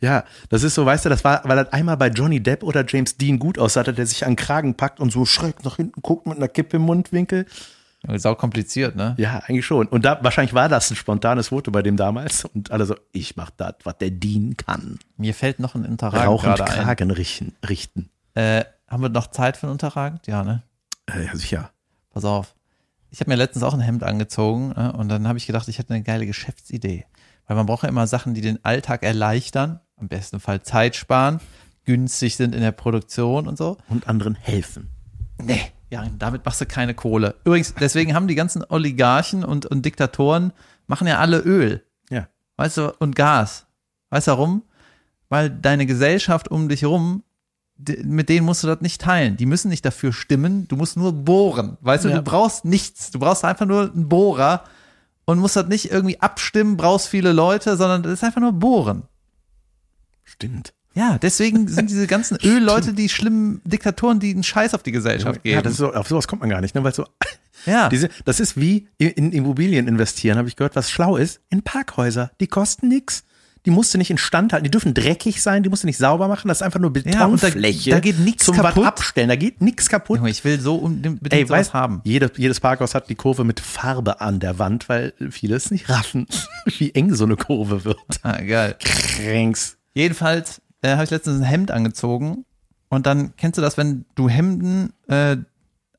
ja, 0.00 0.24
das 0.48 0.62
ist 0.62 0.74
so, 0.74 0.84
weißt 0.84 1.04
du, 1.04 1.08
das 1.08 1.24
war, 1.24 1.42
weil 1.44 1.56
das 1.56 1.72
einmal 1.72 1.96
bei 1.96 2.08
Johnny 2.08 2.40
Depp 2.40 2.62
oder 2.62 2.84
James 2.86 3.16
Dean 3.16 3.38
gut 3.38 3.58
aussah, 3.58 3.82
der 3.82 4.06
sich 4.06 4.26
an 4.26 4.36
Kragen 4.36 4.74
packt 4.74 5.00
und 5.00 5.10
so 5.10 5.24
schräg 5.24 5.64
nach 5.64 5.76
hinten 5.76 6.02
guckt 6.02 6.26
mit 6.26 6.36
einer 6.36 6.48
Kippe 6.48 6.76
im 6.76 6.82
Mundwinkel. 6.82 7.46
Sau 8.16 8.34
kompliziert, 8.34 8.96
ne? 8.96 9.14
Ja, 9.18 9.38
eigentlich 9.46 9.66
schon. 9.66 9.86
Und 9.88 10.04
da 10.04 10.18
wahrscheinlich 10.22 10.54
war 10.54 10.68
das 10.68 10.90
ein 10.90 10.96
spontanes 10.96 11.48
Foto 11.48 11.70
bei 11.70 11.82
dem 11.82 11.96
damals. 11.96 12.44
Und 12.44 12.70
alle 12.70 12.86
so, 12.86 12.96
ich 13.12 13.36
mach 13.36 13.50
das, 13.50 13.74
was 13.84 13.98
der 13.98 14.10
Dean 14.10 14.56
kann. 14.56 14.98
Mir 15.16 15.34
fällt 15.34 15.58
noch 15.58 15.74
ein 15.74 15.84
Unterragend 15.86 16.26
Rauchend 16.26 16.56
gerade 16.56 16.70
ein. 16.72 16.84
Kragen 16.84 17.10
richten. 17.10 17.54
richten. 17.66 18.10
Äh, 18.34 18.64
haben 18.88 19.02
wir 19.02 19.08
noch 19.08 19.28
Zeit 19.28 19.56
für 19.56 19.66
ein 19.66 19.70
Unterragend? 19.70 20.26
Ja, 20.26 20.44
ne? 20.44 20.62
Äh, 21.06 21.26
ja, 21.26 21.36
sicher. 21.36 21.70
Pass 22.10 22.24
auf. 22.24 22.54
Ich 23.10 23.20
habe 23.20 23.30
mir 23.30 23.36
letztens 23.36 23.62
auch 23.62 23.74
ein 23.74 23.80
Hemd 23.80 24.02
angezogen 24.02 24.72
äh, 24.76 24.90
und 24.90 25.08
dann 25.08 25.28
habe 25.28 25.38
ich 25.38 25.46
gedacht, 25.46 25.68
ich 25.68 25.78
hätte 25.78 25.94
eine 25.94 26.02
geile 26.02 26.26
Geschäftsidee. 26.26 27.06
Weil 27.46 27.56
man 27.56 27.66
braucht 27.66 27.82
ja 27.82 27.88
immer 27.88 28.06
Sachen, 28.06 28.34
die 28.34 28.40
den 28.40 28.64
Alltag 28.64 29.02
erleichtern, 29.02 29.80
am 29.96 30.08
besten 30.08 30.40
Fall 30.40 30.62
Zeit 30.62 30.96
sparen, 30.96 31.40
günstig 31.84 32.36
sind 32.36 32.54
in 32.54 32.60
der 32.60 32.72
Produktion 32.72 33.46
und 33.46 33.56
so. 33.58 33.76
Und 33.88 34.08
anderen 34.08 34.34
helfen. 34.34 34.90
Nee, 35.42 35.60
ja, 35.94 36.04
damit 36.18 36.44
machst 36.44 36.60
du 36.60 36.66
keine 36.66 36.92
Kohle. 36.94 37.36
Übrigens, 37.44 37.72
deswegen 37.78 38.14
haben 38.14 38.26
die 38.28 38.34
ganzen 38.34 38.64
Oligarchen 38.68 39.44
und, 39.44 39.64
und 39.66 39.84
Diktatoren, 39.86 40.52
machen 40.88 41.06
ja 41.06 41.18
alle 41.18 41.38
Öl. 41.38 41.82
Ja. 42.10 42.26
Weißt 42.56 42.76
du, 42.78 42.92
und 42.98 43.14
Gas. 43.14 43.66
Weißt 44.10 44.26
du 44.26 44.32
warum? 44.32 44.62
Weil 45.28 45.50
deine 45.50 45.86
Gesellschaft 45.86 46.48
um 46.50 46.68
dich 46.68 46.84
rum, 46.84 47.22
d- 47.76 48.02
mit 48.04 48.28
denen 48.28 48.44
musst 48.44 48.62
du 48.62 48.66
das 48.66 48.80
nicht 48.80 49.00
teilen. 49.00 49.36
Die 49.36 49.46
müssen 49.46 49.68
nicht 49.68 49.84
dafür 49.84 50.12
stimmen, 50.12 50.66
du 50.68 50.76
musst 50.76 50.96
nur 50.96 51.12
bohren. 51.12 51.76
Weißt 51.80 52.04
du, 52.04 52.08
Ja. 52.08 52.16
du 52.16 52.22
brauchst 52.22 52.64
nichts. 52.64 53.10
Du 53.12 53.18
brauchst 53.20 53.44
einfach 53.44 53.66
nur 53.66 53.92
einen 53.92 54.08
Bohrer 54.08 54.64
und 55.26 55.38
musst 55.38 55.56
das 55.56 55.66
nicht 55.68 55.90
irgendwie 55.92 56.20
abstimmen, 56.20 56.76
brauchst 56.76 57.08
viele 57.08 57.32
Leute, 57.32 57.76
sondern 57.76 58.02
das 58.02 58.12
ist 58.14 58.24
einfach 58.24 58.40
nur 58.40 58.52
bohren. 58.52 59.04
Stimmt. 60.24 60.74
Ja, 60.94 61.18
deswegen 61.18 61.66
sind 61.68 61.90
diese 61.90 62.06
ganzen 62.06 62.36
Ölleute 62.44 62.92
die 62.94 63.08
schlimmen 63.08 63.60
Diktatoren, 63.64 64.20
die 64.20 64.30
einen 64.30 64.42
Scheiß 64.44 64.74
auf 64.74 64.82
die 64.82 64.92
Gesellschaft 64.92 65.42
geben. 65.42 65.56
Ja, 65.56 65.62
das 65.62 65.72
ist 65.72 65.78
so, 65.78 65.92
auf 65.92 66.08
sowas 66.08 66.28
kommt 66.28 66.40
man 66.40 66.50
gar 66.50 66.60
nicht, 66.60 66.74
ne? 66.74 66.84
Weil 66.84 66.94
so, 66.94 67.06
ja. 67.66 67.88
diese, 67.88 68.08
das 68.24 68.40
ist 68.40 68.58
wie 68.60 68.88
in, 68.98 69.32
Immobilien 69.32 69.88
investieren, 69.88 70.38
habe 70.38 70.48
ich 70.48 70.56
gehört, 70.56 70.76
was 70.76 70.90
schlau 70.90 71.16
ist, 71.16 71.40
in 71.50 71.62
Parkhäuser. 71.62 72.30
Die 72.40 72.46
kosten 72.46 72.88
nix. 72.88 73.24
Die 73.66 73.70
musst 73.70 73.94
du 73.94 73.98
nicht 73.98 74.10
instand 74.10 74.52
halten. 74.52 74.64
Die 74.64 74.70
dürfen 74.70 74.92
dreckig 74.92 75.40
sein, 75.42 75.62
die 75.62 75.70
musst 75.70 75.84
du 75.84 75.86
nicht 75.86 75.96
sauber 75.96 76.28
machen. 76.28 76.48
Das 76.48 76.58
ist 76.58 76.62
einfach 76.62 76.80
nur 76.80 76.92
Ja, 76.94 77.24
und 77.24 77.42
da- 77.42 77.46
Betonfläche. 77.46 77.90
da 77.92 78.00
geht 78.00 78.18
nix 78.20 78.44
zum 78.44 78.56
kaputt. 78.56 78.82
was 78.82 78.88
abstellen. 78.88 79.30
Da 79.30 79.36
geht 79.36 79.62
nichts 79.62 79.88
kaputt. 79.88 80.20
Ich 80.26 80.44
will 80.44 80.60
so 80.60 80.76
unbedingt 80.76 81.32
Ey, 81.32 81.48
weißt, 81.48 81.72
haben. 81.72 82.02
Jedes, 82.04 82.32
jedes 82.36 82.60
Parkhaus 82.60 82.94
hat 82.94 83.08
die 83.08 83.14
Kurve 83.14 83.42
mit 83.42 83.60
Farbe 83.60 84.20
an 84.20 84.38
der 84.38 84.58
Wand, 84.58 84.90
weil 84.90 85.14
viele 85.30 85.56
es 85.56 85.70
nicht 85.70 85.88
raffen, 85.88 86.26
wie 86.78 86.94
eng 86.94 87.14
so 87.14 87.24
eine 87.24 87.36
Kurve 87.36 87.86
wird. 87.86 87.96
Ah, 88.22 88.38
geil. 88.42 88.76
Kränks. 88.80 89.78
Jedenfalls 89.94 90.60
äh, 90.84 90.92
habe 90.92 91.04
ich 91.04 91.10
letztens 91.10 91.40
ein 91.40 91.44
Hemd 91.44 91.70
angezogen 91.70 92.44
und 92.88 93.06
dann 93.06 93.34
kennst 93.36 93.58
du 93.58 93.62
das, 93.62 93.76
wenn 93.76 94.04
du 94.14 94.28
Hemden 94.28 94.92
äh, 95.08 95.36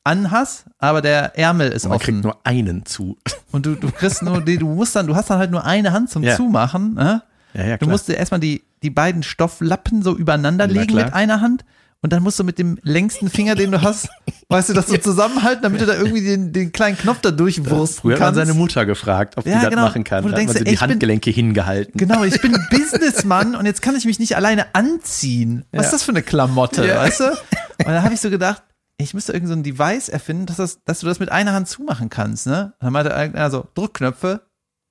anhast, 0.03 0.65
aber 0.77 1.01
der 1.01 1.37
Ärmel 1.37 1.71
ist 1.71 1.85
Man 1.85 1.93
offen 1.95 2.05
kriegt 2.05 2.23
nur 2.23 2.37
einen 2.45 2.85
zu. 2.85 3.17
und 3.51 3.65
du, 3.65 3.75
du 3.75 3.91
kriegst 3.91 4.21
nur, 4.21 4.41
die, 4.41 4.57
du 4.57 4.67
musst 4.67 4.95
dann, 4.95 5.07
du 5.07 5.15
hast 5.15 5.29
dann 5.29 5.39
halt 5.39 5.51
nur 5.51 5.65
eine 5.65 5.91
Hand 5.91 6.09
zum 6.09 6.23
Ja. 6.23 6.35
Zumachen. 6.35 6.93
Ne? 6.93 7.23
Ja, 7.53 7.65
ja, 7.65 7.77
Du 7.77 7.87
musst 7.87 8.09
erstmal 8.09 8.39
die, 8.39 8.63
die 8.83 8.89
beiden 8.91 9.23
Stofflappen 9.23 10.03
so 10.03 10.15
übereinander 10.15 10.67
Na 10.67 10.73
legen 10.73 10.93
klar. 10.93 11.05
mit 11.05 11.13
einer 11.13 11.41
Hand 11.41 11.65
und 12.05 12.13
dann 12.13 12.21
musst 12.21 12.37
du 12.39 12.43
mit 12.43 12.59
dem 12.59 12.77
längsten 12.83 13.31
Finger, 13.31 13.55
den 13.55 13.71
du 13.71 13.81
hast, 13.81 14.09
weißt 14.49 14.69
du, 14.69 14.73
das 14.73 14.85
so 14.85 14.95
zusammenhalten, 14.97 15.63
damit 15.63 15.81
du 15.81 15.87
da 15.87 15.95
irgendwie 15.95 16.21
den, 16.23 16.53
den 16.53 16.71
kleinen 16.71 16.95
Knopf 16.99 17.19
da 17.21 17.31
durchwursten 17.31 18.01
Früher 18.01 18.13
hat 18.13 18.19
man 18.19 18.27
kannst. 18.35 18.47
seine 18.47 18.53
Mutter 18.53 18.85
gefragt, 18.85 19.37
ob 19.39 19.47
Ja, 19.47 19.55
die 19.55 19.61
das 19.61 19.69
genau. 19.71 19.81
machen 19.85 20.03
kann. 20.03 20.23
Wo 20.23 20.27
du 20.27 20.35
Da 20.35 20.39
hat 20.41 20.45
man 20.45 20.55
so 20.55 20.63
die 20.63 20.71
ich 20.71 20.79
bin- 20.79 20.89
Handgelenke 20.91 21.31
hingehalten. 21.31 21.93
Genau, 21.97 22.23
ich 22.23 22.39
bin 22.41 22.51
Businessmann 22.69 23.55
und 23.55 23.65
jetzt 23.65 23.81
kann 23.81 23.95
ich 23.95 24.05
mich 24.05 24.19
nicht 24.19 24.35
alleine 24.35 24.75
anziehen. 24.75 25.65
Was 25.71 25.79
Ja. 25.81 25.85
ist 25.87 25.93
das 25.93 26.03
für 26.03 26.11
eine 26.11 26.21
Klamotte, 26.21 26.85
Ja. 26.87 26.97
weißt 26.99 27.21
du? 27.21 27.23
Und 27.31 27.87
da 27.87 28.03
habe 28.03 28.13
ich 28.13 28.21
so 28.21 28.29
gedacht, 28.29 28.61
ich 28.97 29.15
müsste 29.15 29.33
irgend 29.33 29.49
so 29.49 29.55
ein 29.55 29.63
Device 29.63 30.07
erfinden, 30.09 30.45
dass, 30.45 30.57
das, 30.57 30.83
dass 30.85 30.99
du 30.99 31.07
das 31.07 31.19
mit 31.19 31.31
einer 31.31 31.53
Hand 31.53 31.67
zumachen 31.67 32.09
kannst, 32.09 32.45
ne? 32.45 32.73
Und 32.79 32.85
dann 32.85 32.93
meinte 32.93 33.15
einer 33.15 33.49
so, 33.49 33.67
Druckknöpfe. 33.73 34.41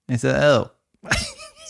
Ich 0.09 0.21
so, 0.21 0.29
oh. 0.29 0.67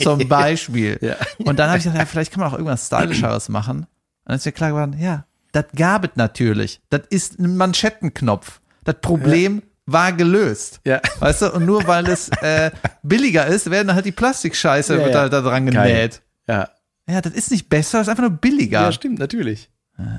Zum 0.03 0.26
Beispiel. 0.28 0.99
Ja. 1.03 1.16
Und 1.45 1.59
dann 1.59 1.68
habe 1.68 1.78
ich 1.78 1.84
gedacht, 1.84 2.01
ja, 2.01 2.07
vielleicht 2.07 2.32
kann 2.32 2.40
man 2.40 2.49
auch 2.49 2.55
irgendwas 2.55 2.86
Stylischeres 2.86 3.49
machen. 3.51 3.80
Und 3.80 3.86
dann 4.30 4.36
ist 4.36 4.47
mir 4.47 4.53
klar 4.53 4.70
geworden, 4.70 4.97
ja, 4.99 5.26
das 5.55 5.66
gab 5.76 6.05
es 6.05 6.11
natürlich. 6.16 6.80
Das 6.90 7.02
ist 7.11 7.38
ein 7.38 7.57
Manschettenknopf. 7.57 8.61
Das 8.84 8.96
Problem 9.00 9.62
war 9.86 10.12
gelöst. 10.12 10.80
Ja. 10.84 11.00
Weißt 11.20 11.42
du, 11.42 11.52
und 11.52 11.64
nur 11.66 11.86
weil 11.86 12.09
es 12.09 12.28
äh, 12.42 12.70
billiger 13.02 13.46
ist, 13.46 13.70
werden 13.70 13.94
halt 13.94 14.05
die 14.07 14.12
Plastikscheiße 14.12 14.96
Ja, 14.96 15.07
ja. 15.07 15.12
da, 15.12 15.28
da 15.28 15.40
dran 15.42 15.66
Geil. 15.70 15.88
genäht. 15.88 16.22
Ja. 16.48 16.70
Ja, 17.09 17.20
das 17.20 17.34
ist 17.34 17.50
nicht 17.50 17.68
besser, 17.68 17.98
das 17.98 18.07
ist 18.07 18.11
einfach 18.11 18.22
nur 18.28 18.38
billiger. 18.38 18.80
ja, 18.80 18.92
stimmt, 18.92 19.18
natürlich. 19.18 19.70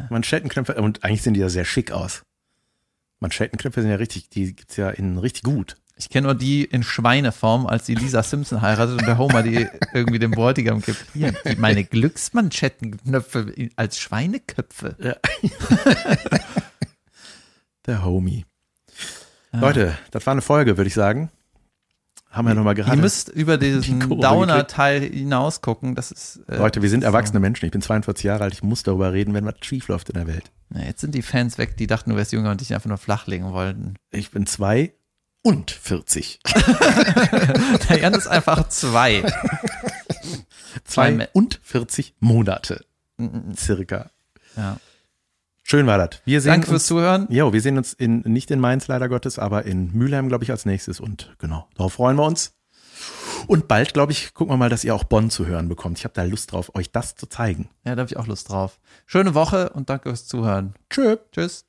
Manschettenknöpfe, 0.09 0.75
und 0.75 1.03
eigentlich 1.03 1.23
sehen 1.23 1.33
die 1.33 1.39
ja 1.41 1.49
sehr 1.49 1.65
schick 1.65 1.91
aus. 1.91 2.21
Manschettenknöpfe 3.19 3.81
sind 3.81 3.89
ja 3.89 3.97
richtig, 3.97 4.29
die 4.29 4.55
gibt's 4.55 4.77
ja 4.77 4.89
in 4.89 5.17
richtig 5.17 5.43
gut. 5.43 5.75
Ich 5.97 6.09
kenne 6.09 6.27
nur 6.27 6.35
die 6.35 6.65
in 6.65 6.83
Schweineform, 6.83 7.67
als 7.67 7.85
die 7.85 7.95
Lisa 7.95 8.21
Simpson 8.21 8.61
heiratet 8.61 8.99
und 8.99 9.07
der 9.07 9.17
Homer 9.17 9.43
die 9.43 9.67
irgendwie 9.93 10.19
dem 10.19 10.31
Bräutigam 10.31 10.81
gibt. 10.81 11.05
Hier, 11.13 11.33
meine 11.57 11.85
Glücksmanschettenknöpfe 11.85 13.53
als 13.77 13.97
Schweineköpfe. 13.97 14.95
Ja. 14.99 15.15
Der 17.85 18.03
Homie. 18.03 18.45
Leute, 19.51 19.95
das 20.11 20.25
war 20.25 20.31
eine 20.31 20.41
Folge, 20.41 20.75
würde 20.75 20.87
ich 20.87 20.93
sagen. 20.93 21.29
Haben 22.29 22.47
wir 22.49 22.55
nochmal 22.55 22.77
Ihr 22.77 22.83
gerade. 22.83 22.99
müsst 22.99 23.29
über 23.29 23.57
diesen 23.57 23.99
Downer-Teil 24.09 25.01
hinaus 25.01 25.61
gucken. 25.61 25.95
Das 25.95 26.11
ist. 26.11 26.41
Äh, 26.49 26.57
Leute, 26.57 26.81
wir 26.81 26.89
sind 26.89 27.01
so. 27.01 27.05
erwachsene 27.05 27.39
Menschen. 27.39 27.65
Ich 27.65 27.71
bin 27.71 27.81
42 27.81 28.25
Jahre 28.25 28.43
alt. 28.43 28.53
Ich 28.53 28.63
muss 28.63 28.83
darüber 28.83 29.13
reden, 29.13 29.33
wenn 29.33 29.45
was 29.45 29.55
schief 29.61 29.87
läuft 29.87 30.09
in 30.09 30.15
der 30.15 30.27
Welt. 30.27 30.51
Ja, 30.73 30.81
jetzt 30.81 30.99
sind 30.99 31.15
die 31.15 31.21
Fans 31.21 31.57
weg, 31.57 31.77
die 31.77 31.87
dachten, 31.87 32.09
du 32.09 32.17
wärst 32.17 32.33
jünger 32.33 32.51
und 32.51 32.59
dich 32.59 32.73
einfach 32.73 32.89
nur 32.89 32.97
flachlegen 32.97 33.53
wollten. 33.53 33.93
Ich 34.11 34.31
bin 34.31 34.45
zwei 34.45 34.93
und 35.45 35.69
40. 35.69 36.39
Der 37.89 37.97
Jan 38.01 38.15
ist 38.15 38.25
einfach 38.25 38.67
zwei. 38.69 39.23
Zwei 40.85 41.29
und 41.33 41.59
40 41.61 42.15
Monate. 42.19 42.83
Circa. 43.55 44.09
Ja. 44.57 44.77
Schön 45.61 45.85
war 45.85 45.99
das. 45.99 46.19
Wir 46.25 46.41
sehen 46.41 46.51
Danke 46.51 46.67
fürs 46.67 46.81
uns, 46.81 46.87
Zuhören. 46.87 47.27
Jo, 47.29 47.53
wir 47.53 47.61
sehen 47.61 47.77
uns 47.77 47.93
in, 47.93 48.21
nicht 48.21 48.49
in 48.49 48.59
Mainz 48.59 48.87
leider 48.87 49.07
Gottes, 49.07 49.37
aber 49.37 49.65
in 49.65 49.93
Mülheim, 49.93 50.29
glaube 50.29 50.43
ich, 50.43 50.49
als 50.49 50.65
nächstes. 50.65 50.99
Und 50.99 51.35
genau, 51.37 51.67
darauf 51.75 51.93
freuen 51.93 52.17
wir 52.17 52.25
uns. 52.25 52.55
Und 53.45 53.67
bald, 53.67 53.93
glaube 53.93 54.13
ich, 54.13 54.33
gucken 54.33 54.51
wir 54.53 54.57
mal, 54.57 54.69
dass 54.69 54.83
ihr 54.83 54.95
auch 54.95 55.03
Bonn 55.03 55.29
zu 55.29 55.45
hören 55.45 55.69
bekommt. 55.69 55.99
Ich 55.99 56.05
habe 56.05 56.15
da 56.15 56.23
Lust 56.23 56.53
drauf, 56.53 56.73
euch 56.73 56.91
das 56.91 57.15
zu 57.15 57.27
zeigen. 57.27 57.69
Ja, 57.83 57.93
da 57.93 58.01
habe 58.01 58.09
ich 58.09 58.17
auch 58.17 58.25
Lust 58.25 58.49
drauf. 58.49 58.79
Schöne 59.05 59.35
Woche 59.35 59.69
und 59.69 59.91
danke 59.91 60.09
fürs 60.09 60.25
Zuhören. 60.25 60.73
Tschö. 60.89 61.17
Tschüss. 61.31 61.65